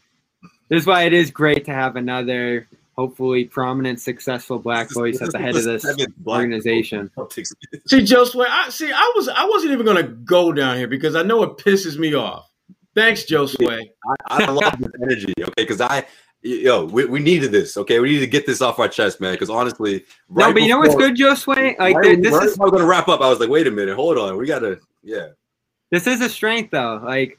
this 0.68 0.80
is 0.82 0.86
why 0.86 1.02
it 1.02 1.12
is 1.12 1.30
great 1.30 1.64
to 1.66 1.72
have 1.72 1.96
another 1.96 2.68
hopefully 2.96 3.44
prominent, 3.44 4.00
successful 4.00 4.58
black 4.58 4.90
voice 4.90 5.20
at 5.20 5.32
the 5.32 5.38
head 5.38 5.56
of 5.56 5.64
this 5.64 5.84
organization. 6.26 7.10
See, 7.86 8.00
Josue, 8.00 8.46
I 8.48 8.68
see. 8.68 8.92
I 8.92 9.12
was 9.16 9.28
I 9.28 9.44
wasn't 9.46 9.72
even 9.72 9.84
going 9.84 10.04
to 10.04 10.10
go 10.10 10.52
down 10.52 10.76
here 10.76 10.88
because 10.88 11.16
I 11.16 11.22
know 11.22 11.42
it 11.42 11.56
pisses 11.58 11.98
me 11.98 12.14
off. 12.14 12.48
Thanks, 12.94 13.24
Josue. 13.24 13.88
I, 14.28 14.44
I 14.44 14.50
love 14.50 14.78
this 14.78 14.90
energy. 15.02 15.32
Okay, 15.38 15.52
because 15.56 15.80
I 15.80 16.04
yo, 16.42 16.84
we, 16.84 17.04
we 17.06 17.20
needed 17.20 17.52
this. 17.52 17.76
Okay, 17.76 18.00
we 18.00 18.10
need 18.10 18.20
to 18.20 18.26
get 18.26 18.46
this 18.46 18.60
off 18.60 18.78
our 18.78 18.88
chest, 18.88 19.20
man. 19.20 19.32
Because 19.32 19.50
honestly, 19.50 20.04
right 20.28 20.48
no, 20.48 20.52
but 20.52 20.62
you 20.62 20.68
know 20.68 20.78
what's 20.78 20.94
good, 20.94 21.16
Josue? 21.16 21.78
Like 21.78 21.96
right, 21.96 22.20
this 22.20 22.32
right 22.32 22.46
is. 22.46 22.58
I'm 22.60 22.70
gonna 22.70 22.84
wrap 22.84 23.08
up. 23.08 23.20
I 23.20 23.28
was 23.28 23.40
like, 23.40 23.48
wait 23.48 23.66
a 23.66 23.70
minute, 23.70 23.94
hold 23.94 24.18
on, 24.18 24.36
we 24.36 24.46
gotta, 24.46 24.80
yeah. 25.02 25.28
This 25.90 26.06
is 26.06 26.20
a 26.20 26.28
strength, 26.28 26.70
though. 26.70 27.00
Like 27.04 27.38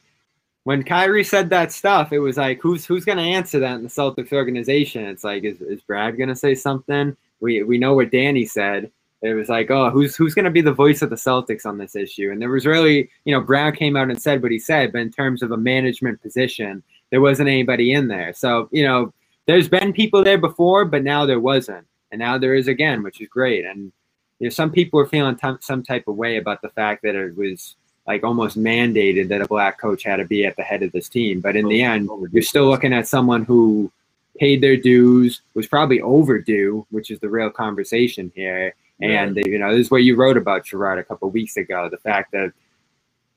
when 0.64 0.84
Kyrie 0.84 1.24
said 1.24 1.50
that 1.50 1.72
stuff, 1.72 2.14
it 2.14 2.20
was 2.20 2.38
like, 2.38 2.62
who's 2.62 2.86
who's 2.86 3.06
gonna 3.06 3.22
answer 3.22 3.60
that 3.60 3.76
in 3.76 3.84
the 3.84 3.90
Celtics 3.90 4.32
organization? 4.32 5.06
It's 5.06 5.24
like, 5.24 5.44
is, 5.44 5.62
is 5.62 5.82
Brad 5.82 6.18
gonna 6.18 6.36
say 6.36 6.56
something? 6.56 7.16
We 7.40 7.64
we 7.64 7.78
know 7.78 7.94
what 7.94 8.12
Danny 8.12 8.46
said. 8.46 8.92
It 9.24 9.36
was 9.36 9.48
like, 9.48 9.72
oh, 9.72 9.90
who's 9.90 10.18
who's 10.18 10.34
going 10.34 10.44
to 10.44 10.52
be 10.52 10.60
the 10.60 10.74
voice 10.74 11.02
of 11.02 11.10
the 11.10 11.16
Celtics 11.16 11.66
on 11.66 11.78
this 11.78 11.96
issue? 11.96 12.32
And 12.32 12.42
there 12.42 12.50
was 12.50 12.66
really, 12.66 13.10
you 13.24 13.34
know, 13.34 13.40
Brown 13.40 13.74
came 13.74 13.96
out 13.96 14.10
and 14.10 14.22
said 14.22 14.44
what 14.44 14.52
he 14.52 14.60
said, 14.60 14.92
but 14.92 15.00
in 15.00 15.12
terms 15.12 15.42
of 15.42 15.52
a 15.52 15.58
management 15.58 16.22
position, 16.22 16.84
there 17.14 17.22
wasn't 17.22 17.48
anybody 17.48 17.94
in 17.94 18.08
there. 18.08 18.34
So, 18.34 18.68
you 18.72 18.84
know, 18.84 19.14
there's 19.46 19.70
been 19.70 19.94
people 19.94 20.24
there 20.24 20.40
before, 20.40 20.84
but 20.84 21.04
now 21.04 21.28
there 21.28 21.40
wasn't. 21.40 21.86
And 22.12 22.18
now 22.18 22.40
there 22.40 22.56
is 22.56 22.68
again, 22.68 23.04
which 23.04 23.22
is 23.22 23.28
great. 23.28 23.66
And, 23.66 23.92
you 24.40 24.48
know, 24.48 24.50
some 24.50 24.72
people 24.72 25.00
are 25.00 25.06
feeling 25.06 25.36
t- 25.36 25.58
some 25.60 25.84
type 25.84 26.08
of 26.08 26.16
way 26.16 26.38
about 26.38 26.64
the 26.64 26.70
fact 26.70 27.04
that 27.04 27.14
it 27.14 27.38
was 27.38 27.76
like 28.08 28.24
almost 28.24 28.58
mandated 28.58 29.28
that 29.28 29.42
a 29.42 29.48
black 29.48 29.80
coach 29.80 30.02
had 30.02 30.16
to 30.16 30.26
be 30.26 30.44
at 30.44 30.56
the 30.56 30.64
head 30.64 30.82
of 30.82 30.92
this 30.92 31.08
team. 31.08 31.40
But 31.40 31.56
in 31.56 31.68
the 31.68 31.86
oh, 31.86 31.92
end, 31.92 32.10
oh, 32.10 32.28
you're 32.32 32.42
still 32.42 32.66
looking 32.66 32.94
at 32.94 33.08
someone 33.08 33.46
who 33.46 33.92
paid 34.40 34.62
their 34.62 34.76
dues, 34.76 35.42
was 35.54 35.68
probably 35.68 36.02
overdue, 36.02 36.84
which 36.90 37.12
is 37.12 37.20
the 37.20 37.30
real 37.30 37.52
conversation 37.52 38.32
here. 38.34 38.74
And, 39.02 39.38
you 39.46 39.60
know, 39.60 39.72
this 39.72 39.86
is 39.86 39.92
what 39.92 40.02
you 40.02 40.16
wrote 40.16 40.38
about, 40.38 40.66
Sherrod, 40.66 40.98
a 40.98 41.04
couple 41.04 41.30
weeks 41.30 41.58
ago 41.58 41.90
the 41.90 41.98
fact 41.98 42.32
that 42.32 42.54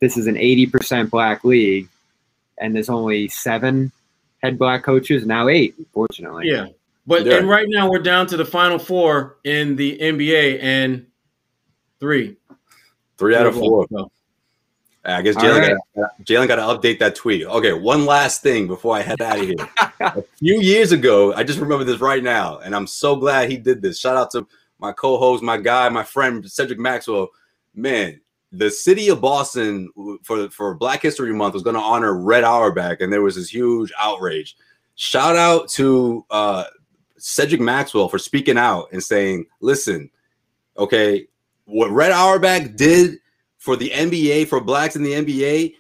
this 0.01 0.17
is 0.17 0.29
an 0.29 0.37
80% 0.37 1.11
black 1.11 1.45
league 1.45 1.91
and 2.59 2.75
there's 2.75 2.89
only 2.89 3.29
seven 3.29 3.93
head 4.43 4.59
black 4.59 4.83
coaches 4.83 5.27
now 5.27 5.49
eight, 5.49 5.75
fortunately. 5.93 6.49
Yeah, 6.49 6.69
but 7.07 7.27
yeah. 7.27 7.37
and 7.37 7.49
right 7.49 7.67
now 7.69 7.91
we're 7.91 7.99
down 7.99 8.27
to 8.29 8.37
the 8.37 8.45
final 8.45 8.79
four 8.79 9.37
in 9.45 9.77
the 9.77 9.99
NBA 9.99 10.63
and 10.63 11.07
three, 12.01 12.37
three 13.19 13.37
out 13.37 13.47
of 13.47 13.55
four. 13.55 13.87
I 15.07 15.23
guess 15.23 15.37
Jalen 15.37 15.79
right. 15.95 16.49
got 16.49 16.57
to 16.57 16.63
update 16.63 16.99
that 16.99 17.15
tweet. 17.15 17.45
Okay, 17.45 17.73
one 17.73 18.07
last 18.07 18.43
thing 18.43 18.67
before 18.67 18.97
I 18.97 19.03
head 19.03 19.21
out 19.21 19.39
of 19.39 19.47
here. 19.47 19.55
a 20.01 20.23
few 20.39 20.61
years 20.61 20.91
ago, 20.91 21.33
I 21.33 21.45
just 21.45 21.61
remember 21.61 21.85
this 21.85 22.01
right 22.01 22.23
now, 22.23 22.59
and 22.59 22.75
I'm 22.75 22.89
so 22.89 23.15
glad 23.15 23.49
he 23.49 23.57
did 23.57 23.83
this. 23.83 24.01
Shout 24.01 24.17
out 24.17 24.33
to 24.33 24.47
my 24.81 24.93
co-host, 24.93 25.45
my 25.45 25.59
guy, 25.59 25.89
my 25.91 26.03
friend 26.03 26.51
Cedric 26.51 26.79
Maxwell. 26.79 27.29
Man, 27.75 28.21
the 28.53 28.71
city 28.71 29.09
of 29.09 29.21
Boston 29.21 29.91
for 30.23 30.49
for 30.51 30.75
Black 30.75 31.03
History 31.03 31.33
Month 31.33 31.55
was 31.55 31.63
going 31.63 31.75
to 31.75 31.83
honor 31.83 32.15
Red 32.15 32.45
Auerbach, 32.45 33.01
and 33.01 33.13
there 33.13 33.23
was 33.23 33.37
this 33.37 33.53
huge 33.53 33.93
outrage. 33.99 34.57
Shout 34.95 35.37
out 35.37 35.69
to 35.71 36.25
uh, 36.31 36.65
Cedric 37.19 37.61
Maxwell 37.61 38.09
for 38.09 38.19
speaking 38.19 38.57
out 38.57 38.89
and 38.93 39.03
saying, 39.03 39.47
"Listen, 39.61 40.11
okay, 40.79 41.27
what 41.65 41.91
Red 41.91 42.13
Auerbach 42.13 42.77
did 42.77 43.19
for 43.59 43.77
the 43.77 43.91
NBA 43.91 44.49
for 44.49 44.61
blacks 44.61 44.97
in 44.97 45.03
the 45.03 45.13
NBA." 45.13 45.75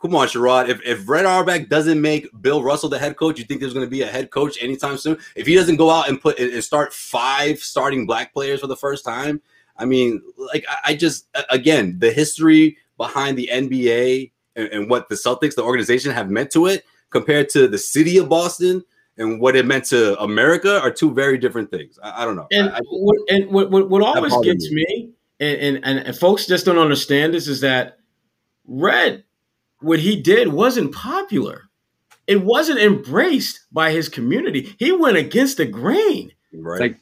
Come 0.00 0.14
on, 0.14 0.28
Sherrod. 0.28 0.68
If, 0.68 0.80
if 0.84 1.08
Red 1.08 1.26
Auerbach 1.26 1.68
doesn't 1.68 2.00
make 2.00 2.28
Bill 2.40 2.62
Russell 2.62 2.88
the 2.88 3.00
head 3.00 3.16
coach, 3.16 3.36
you 3.36 3.44
think 3.44 3.60
there's 3.60 3.74
going 3.74 3.84
to 3.84 3.90
be 3.90 4.02
a 4.02 4.06
head 4.06 4.30
coach 4.30 4.56
anytime 4.62 4.96
soon? 4.96 5.18
If 5.34 5.44
he 5.44 5.56
doesn't 5.56 5.74
go 5.74 5.90
out 5.90 6.08
and 6.08 6.20
put 6.20 6.38
and 6.38 6.62
start 6.62 6.92
five 6.92 7.58
starting 7.58 8.06
black 8.06 8.32
players 8.32 8.60
for 8.60 8.68
the 8.68 8.76
first 8.76 9.04
time, 9.04 9.42
I 9.78 9.84
mean, 9.84 10.22
like 10.36 10.64
I, 10.84 10.94
just 10.94 11.28
again 11.50 11.98
the 11.98 12.10
history 12.10 12.76
behind 12.96 13.38
the 13.38 13.48
NBA 13.52 14.32
and, 14.56 14.68
and, 14.68 14.90
what 14.90 15.08
the 15.08 15.14
Celtics, 15.14 15.54
the 15.54 15.62
organization, 15.62 16.10
have 16.12 16.30
meant 16.30 16.50
to 16.52 16.66
it 16.66 16.84
compared 17.10 17.48
to 17.50 17.68
the 17.68 17.78
city 17.78 18.18
of 18.18 18.28
Boston 18.28 18.82
and 19.18 19.40
what 19.40 19.56
it 19.56 19.66
meant 19.66 19.84
to 19.86 20.20
America 20.20 20.80
are 20.80 20.90
two 20.90 21.14
very 21.14 21.38
different 21.38 21.70
things. 21.70 21.98
I, 22.02 22.22
I 22.22 22.24
don't 22.24 22.36
know. 22.36 22.46
And 22.50 22.70
I, 22.70 22.80
what 22.90 23.18
and 23.30 23.50
what 23.50 23.70
what, 23.70 23.88
what 23.88 24.02
always 24.02 24.32
bothered 24.32 24.58
gets 24.58 24.70
me, 24.72 25.10
and, 25.40 25.84
and 25.84 26.06
and 26.06 26.16
folks 26.16 26.46
just 26.46 26.64
don't 26.66 26.78
understand 26.78 27.34
this 27.34 27.46
is 27.48 27.60
that 27.60 27.98
Red, 28.66 29.24
what 29.80 30.00
he 30.00 30.20
did 30.20 30.48
wasn't 30.48 30.92
popular. 30.92 31.64
It 32.26 32.44
wasn't 32.44 32.80
embraced 32.80 33.60
by 33.72 33.90
his 33.90 34.10
community. 34.10 34.74
He 34.78 34.92
went 34.92 35.16
against 35.16 35.56
the 35.56 35.64
grain, 35.64 36.32
right. 36.52 36.80
like- 36.80 37.00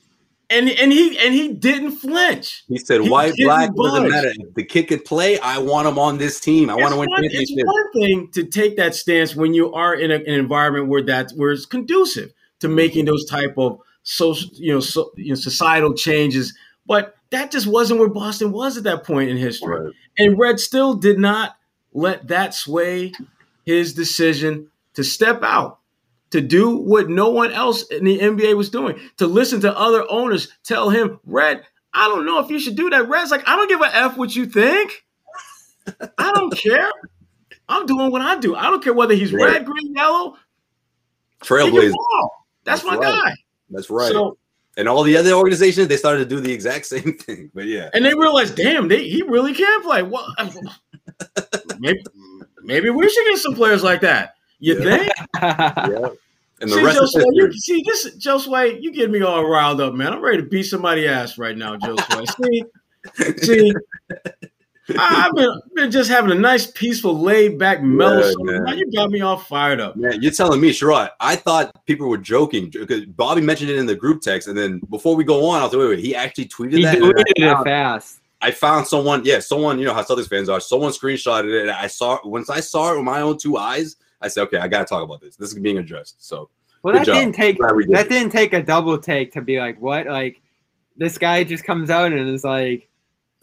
and 0.51 0.69
and 0.69 0.93
he 0.93 1.19
and 1.19 1.35
he 1.35 1.53
didn't 1.53 1.93
flinch. 1.93 2.65
he 2.69 2.79
said, 2.79 3.01
he 3.01 3.11
"White, 3.11 3.35
black 3.39 3.75
doesn't 3.75 4.09
matter. 4.09 4.33
If 4.37 4.55
the 4.55 4.65
kid 4.65 4.89
could 4.89 5.05
play, 5.05 5.39
I 5.41 5.59
want 5.59 5.89
him 5.89 5.99
on 5.99 6.19
this 6.19 6.41
team. 6.41 6.71
I 6.71 6.75
want 6.75 6.93
to 6.93 6.99
win 6.99 7.09
one, 7.11 7.25
it's 7.25 7.53
one 7.53 7.93
thing 7.93 8.31
to 8.35 8.45
take 8.45 8.77
that 8.77 8.95
stance 8.95 9.35
when 9.35 9.55
you 9.55 9.73
are 9.73 9.95
in 9.95 10.11
a, 10.11 10.17
an 10.17 10.25
environment 10.27 10.89
where 10.89 11.03
that 11.03 11.33
where 11.33 11.53
it's 11.53 11.67
conducive 11.67 12.33
to 12.61 12.67
mm-hmm. 12.67 12.77
making 12.77 13.05
those 13.07 13.25
type 13.27 13.55
of 13.57 13.81
social, 14.03 14.49
you 14.55 14.73
know, 14.73 14.81
so, 14.81 15.11
you 15.17 15.31
know, 15.31 15.35
societal 15.35 15.95
changes. 15.95 16.55
But 16.87 17.17
that 17.31 17.51
just 17.51 17.67
wasn't 17.67 18.01
where 18.01 18.09
Boston 18.09 18.53
was 18.53 18.77
at 18.77 18.85
that 18.85 19.05
point 19.05 19.31
in 19.31 19.37
history. 19.37 19.81
Right. 19.81 19.93
And 20.19 20.39
Red 20.39 20.61
still 20.61 20.95
did 20.95 21.19
not 21.19 21.57
let 21.93 22.29
that 22.29 22.55
sway 22.55 23.13
his 23.65 23.95
decision 23.95 24.71
to 24.95 25.03
step 25.03 25.43
out, 25.43 25.81
to 26.31 26.41
do 26.41 26.77
what 26.77 27.09
no 27.09 27.31
one 27.31 27.53
else 27.53 27.87
in 27.89 28.05
the 28.05 28.19
NBA 28.19 28.57
was 28.57 28.71
doing, 28.71 28.99
to 29.19 29.27
listen 29.27 29.61
to 29.61 29.77
other 29.79 30.05
owners 30.11 30.49
tell 30.65 30.91
him, 30.91 31.21
Red, 31.25 31.63
I 31.93 32.09
don't 32.09 32.27
know 32.27 32.41
if 32.41 32.51
you 32.51 32.59
should 32.59 32.77
do 32.77 32.91
that. 32.91 33.09
Red's 33.09 33.31
like, 33.31 33.49
I 33.49 33.57
don't 33.57 33.69
give 33.69 33.81
a 33.81 33.95
F 33.97 34.17
what 34.17 34.35
you 34.35 34.47
think. 34.47 35.05
I 36.19 36.33
don't 36.35 36.53
care. 36.59 36.91
I'm 37.69 37.87
doing 37.87 38.11
what 38.13 38.23
I 38.23 38.39
do. 38.39 38.55
I 38.55 38.65
don't 38.65 38.83
care 38.83 38.93
whether 38.95 39.15
he's 39.15 39.33
Right. 39.33 39.53
red, 39.53 39.65
green, 39.67 39.95
yellow. 39.95 40.37
Trailblazer. 41.43 41.93
That's, 42.65 42.83
That's 42.83 42.85
my 42.85 42.97
right. 42.97 43.25
guy. 43.25 43.33
That's 43.71 43.91
right. 43.91 44.11
So, 44.13 44.39
and 44.77 44.89
all 44.89 45.03
the 45.03 45.17
other 45.17 45.33
organizations, 45.33 45.89
they 45.89 45.97
started 45.97 46.29
to 46.29 46.37
do 46.37 46.41
the 46.41 46.53
exact 46.53 46.87
same 46.87 47.17
thing. 47.19 47.51
But 47.55 47.67
yeah, 47.67 47.91
and 47.93 48.05
they 48.05 48.15
realized, 48.15 48.57
damn, 48.57 48.89
they, 48.89 49.09
he 49.09 49.23
really 49.23 49.55
can 49.55 49.83
play. 49.83 50.03
What? 50.03 50.27
maybe, 51.79 52.05
maybe 52.63 52.91
we 52.91 53.09
should 53.09 53.27
get 53.27 53.39
some 53.39 53.55
players 53.55 53.83
like 53.83 54.03
that. 54.03 54.36
You 54.59 54.79
Yeah. 54.79 54.97
think? 54.97 55.13
yeah. 55.43 56.09
And 56.61 56.71
the 56.71 56.77
see, 56.77 56.85
rest 56.85 56.97
Joe 56.99 57.05
is 57.05 57.13
Sway, 57.13 57.25
you, 57.33 57.53
see 57.53 57.83
this, 57.85 58.17
Josue, 58.17 58.83
you 58.83 58.91
get 58.93 59.11
me 59.11 59.21
all 59.21 59.47
riled 59.47 59.81
up, 59.81 59.93
man. 59.95 60.15
I'm 60.15 60.23
ready 60.23 60.39
to 60.39 60.43
beat 60.43 60.63
somebody 60.63 61.07
ass 61.07 61.37
right 61.37 61.57
now, 61.57 61.77
Josue. 61.77 62.27
See, 63.15 63.35
see, 63.37 63.73
I- 64.99 65.27
I've 65.29 65.35
been, 65.35 65.61
been 65.75 65.91
just 65.91 66.09
having 66.11 66.31
a 66.31 66.35
nice, 66.35 66.71
peaceful, 66.71 67.19
laid 67.19 67.59
back, 67.59 67.83
mellow. 67.83 68.27
Yeah, 68.27 68.35
man. 68.41 68.65
Now 68.65 68.73
you 68.73 68.91
got 68.93 69.11
me 69.11 69.21
all 69.21 69.37
fired 69.37 69.81
up. 69.81 69.97
Man, 69.97 70.23
you're 70.23 70.33
telling 70.33 70.61
me, 70.61 70.71
Sherrod, 70.71 71.11
I 71.21 71.37
thought 71.37 71.85
people 71.87 72.09
were 72.09 72.19
joking 72.19 72.71
because 72.71 73.05
Bobby 73.05 73.41
mentioned 73.43 73.71
it 73.71 73.77
in 73.79 73.87
the 73.87 73.95
group 73.95 74.23
text. 74.23 74.49
And 74.49 74.57
then 74.57 74.81
before 74.91 75.15
we 75.17 75.25
go 75.25 75.47
on, 75.49 75.61
I 75.61 75.65
was 75.65 75.73
like, 75.75 75.81
wait, 75.81 75.89
wait, 75.91 75.99
he 75.99 76.15
actually 76.17 76.47
tweeted 76.47 76.73
he 76.79 76.83
that? 76.85 76.95
And 76.97 77.05
I 77.05 77.09
deleted 77.09 77.33
it 77.37 77.43
found- 77.43 77.65
fast. 77.65 78.21
I 78.43 78.51
found 78.51 78.87
someone, 78.87 79.25
yeah, 79.25 79.41
someone, 79.41 79.79
you 79.79 79.85
know 79.87 79.95
how 79.95 80.03
Celtics 80.03 80.29
fans 80.29 80.49
are. 80.49 80.61
Someone 80.61 80.93
screenshotted 80.93 81.53
it. 81.53 81.63
And 81.63 81.71
I 81.71 81.87
saw 81.87 82.19
once 82.25 82.49
I 82.51 82.61
saw 82.61 82.93
it 82.93 82.97
with 82.97 83.05
my 83.05 83.21
own 83.23 83.39
two 83.39 83.57
eyes, 83.57 83.97
I 84.27 84.29
said, 84.29 84.43
okay, 84.43 84.59
I 84.59 84.69
got 84.69 84.81
to 84.81 84.85
talk 84.85 85.03
about 85.03 85.21
this. 85.21 85.37
This 85.37 85.53
is 85.53 85.59
being 85.59 85.79
addressed. 85.79 86.23
So, 86.25 86.51
Well, 86.83 86.95
that 86.95 87.07
job. 87.07 87.17
didn't 87.17 87.35
take 87.35 87.57
did 87.57 87.67
that 87.91 88.07
it. 88.07 88.09
didn't 88.11 88.31
take 88.33 88.53
a 88.53 88.63
double 88.63 88.99
take 88.99 89.33
to 89.33 89.41
be 89.41 89.59
like, 89.59 89.81
what? 89.81 90.07
Like, 90.07 90.41
this 90.97 91.17
guy 91.19 91.45
just 91.45 91.65
comes 91.65 91.91
out 91.91 92.13
and 92.13 92.29
is 92.29 92.45
like, 92.45 92.89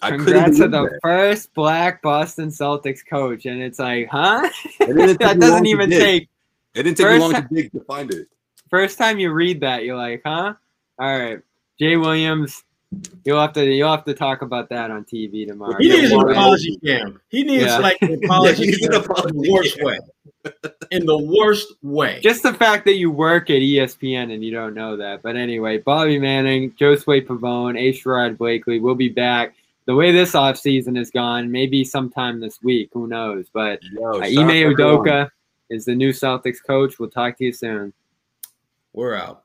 I 0.01 0.09
congrats 0.11 0.57
to 0.57 0.67
the 0.67 0.83
that. 0.83 0.99
first 1.01 1.53
black 1.53 2.01
Boston 2.01 2.49
Celtics 2.49 2.99
coach, 3.09 3.45
and 3.45 3.61
it's 3.61 3.79
like, 3.79 4.07
huh? 4.11 4.49
It 4.81 5.19
that 5.19 5.39
doesn't 5.39 5.65
even 5.65 5.89
take. 5.89 6.29
It 6.75 6.83
didn't 6.83 6.97
take 6.97 7.05
me 7.07 7.11
first 7.19 7.21
long 7.21 7.33
to 7.33 7.47
dig 7.53 7.71
to 7.71 7.79
find 7.81 8.11
it. 8.13 8.27
First 8.69 8.97
time 8.97 9.19
you 9.19 9.31
read 9.31 9.61
that, 9.61 9.85
you're 9.85 9.95
like, 9.95 10.21
huh? 10.25 10.55
All 10.99 11.19
right, 11.19 11.39
Jay 11.79 11.95
Williams, 11.95 12.63
you'll 13.23 13.39
have 13.39 13.53
to 13.53 13.63
you'll 13.65 13.91
have 13.91 14.03
to 14.05 14.13
talk 14.13 14.41
about 14.41 14.67
that 14.69 14.91
on 14.91 15.05
TV 15.05 15.47
tomorrow. 15.47 15.77
He 15.79 15.87
needs 15.89 16.11
an 16.11 16.19
apology 16.29 16.77
cam. 16.85 17.21
He 17.29 17.43
needs 17.43 17.65
Yeah. 17.65 17.77
like 17.77 17.97
an 18.01 18.19
apology 18.25 18.65
Yeah, 18.65 18.65
he 18.65 18.71
needs 18.71 18.79
cam 18.79 18.89
an 18.89 18.95
in 18.95 19.01
the 19.01 19.09
apology 19.09 19.51
worst 19.51 19.83
way. 19.83 19.99
In 20.91 21.05
the 21.05 21.17
worst 21.17 21.73
way. 21.81 22.19
Just 22.21 22.43
the 22.43 22.53
fact 22.53 22.85
that 22.85 22.95
you 22.95 23.09
work 23.09 23.49
at 23.49 23.61
ESPN 23.61 24.33
and 24.33 24.43
you 24.43 24.51
don't 24.51 24.73
know 24.73 24.97
that. 24.97 25.21
But 25.21 25.35
anyway, 25.35 25.77
Bobby 25.77 26.19
Manning, 26.19 26.71
Josue 26.71 27.25
Pavon, 27.25 27.77
A. 27.77 27.93
Sherrod 27.93 28.37
Blakely 28.37 28.79
will 28.79 28.95
be 28.95 29.09
back. 29.09 29.55
The 29.85 29.95
way 29.95 30.11
this 30.11 30.33
offseason 30.33 30.97
has 30.97 31.09
gone, 31.09 31.51
maybe 31.51 31.83
sometime 31.83 32.39
this 32.39 32.61
week. 32.61 32.89
Who 32.93 33.07
knows? 33.07 33.47
But 33.51 33.79
Yo, 33.83 34.21
uh, 34.21 34.25
Ime. 34.25 34.73
Udoka 34.73 35.29
is 35.69 35.85
the 35.85 35.95
new 35.95 36.11
Celtics 36.11 36.63
coach. 36.65 36.99
We'll 36.99 37.09
talk 37.09 37.37
to 37.37 37.45
you 37.45 37.53
soon. 37.53 37.93
We're 38.93 39.15
out. 39.15 39.42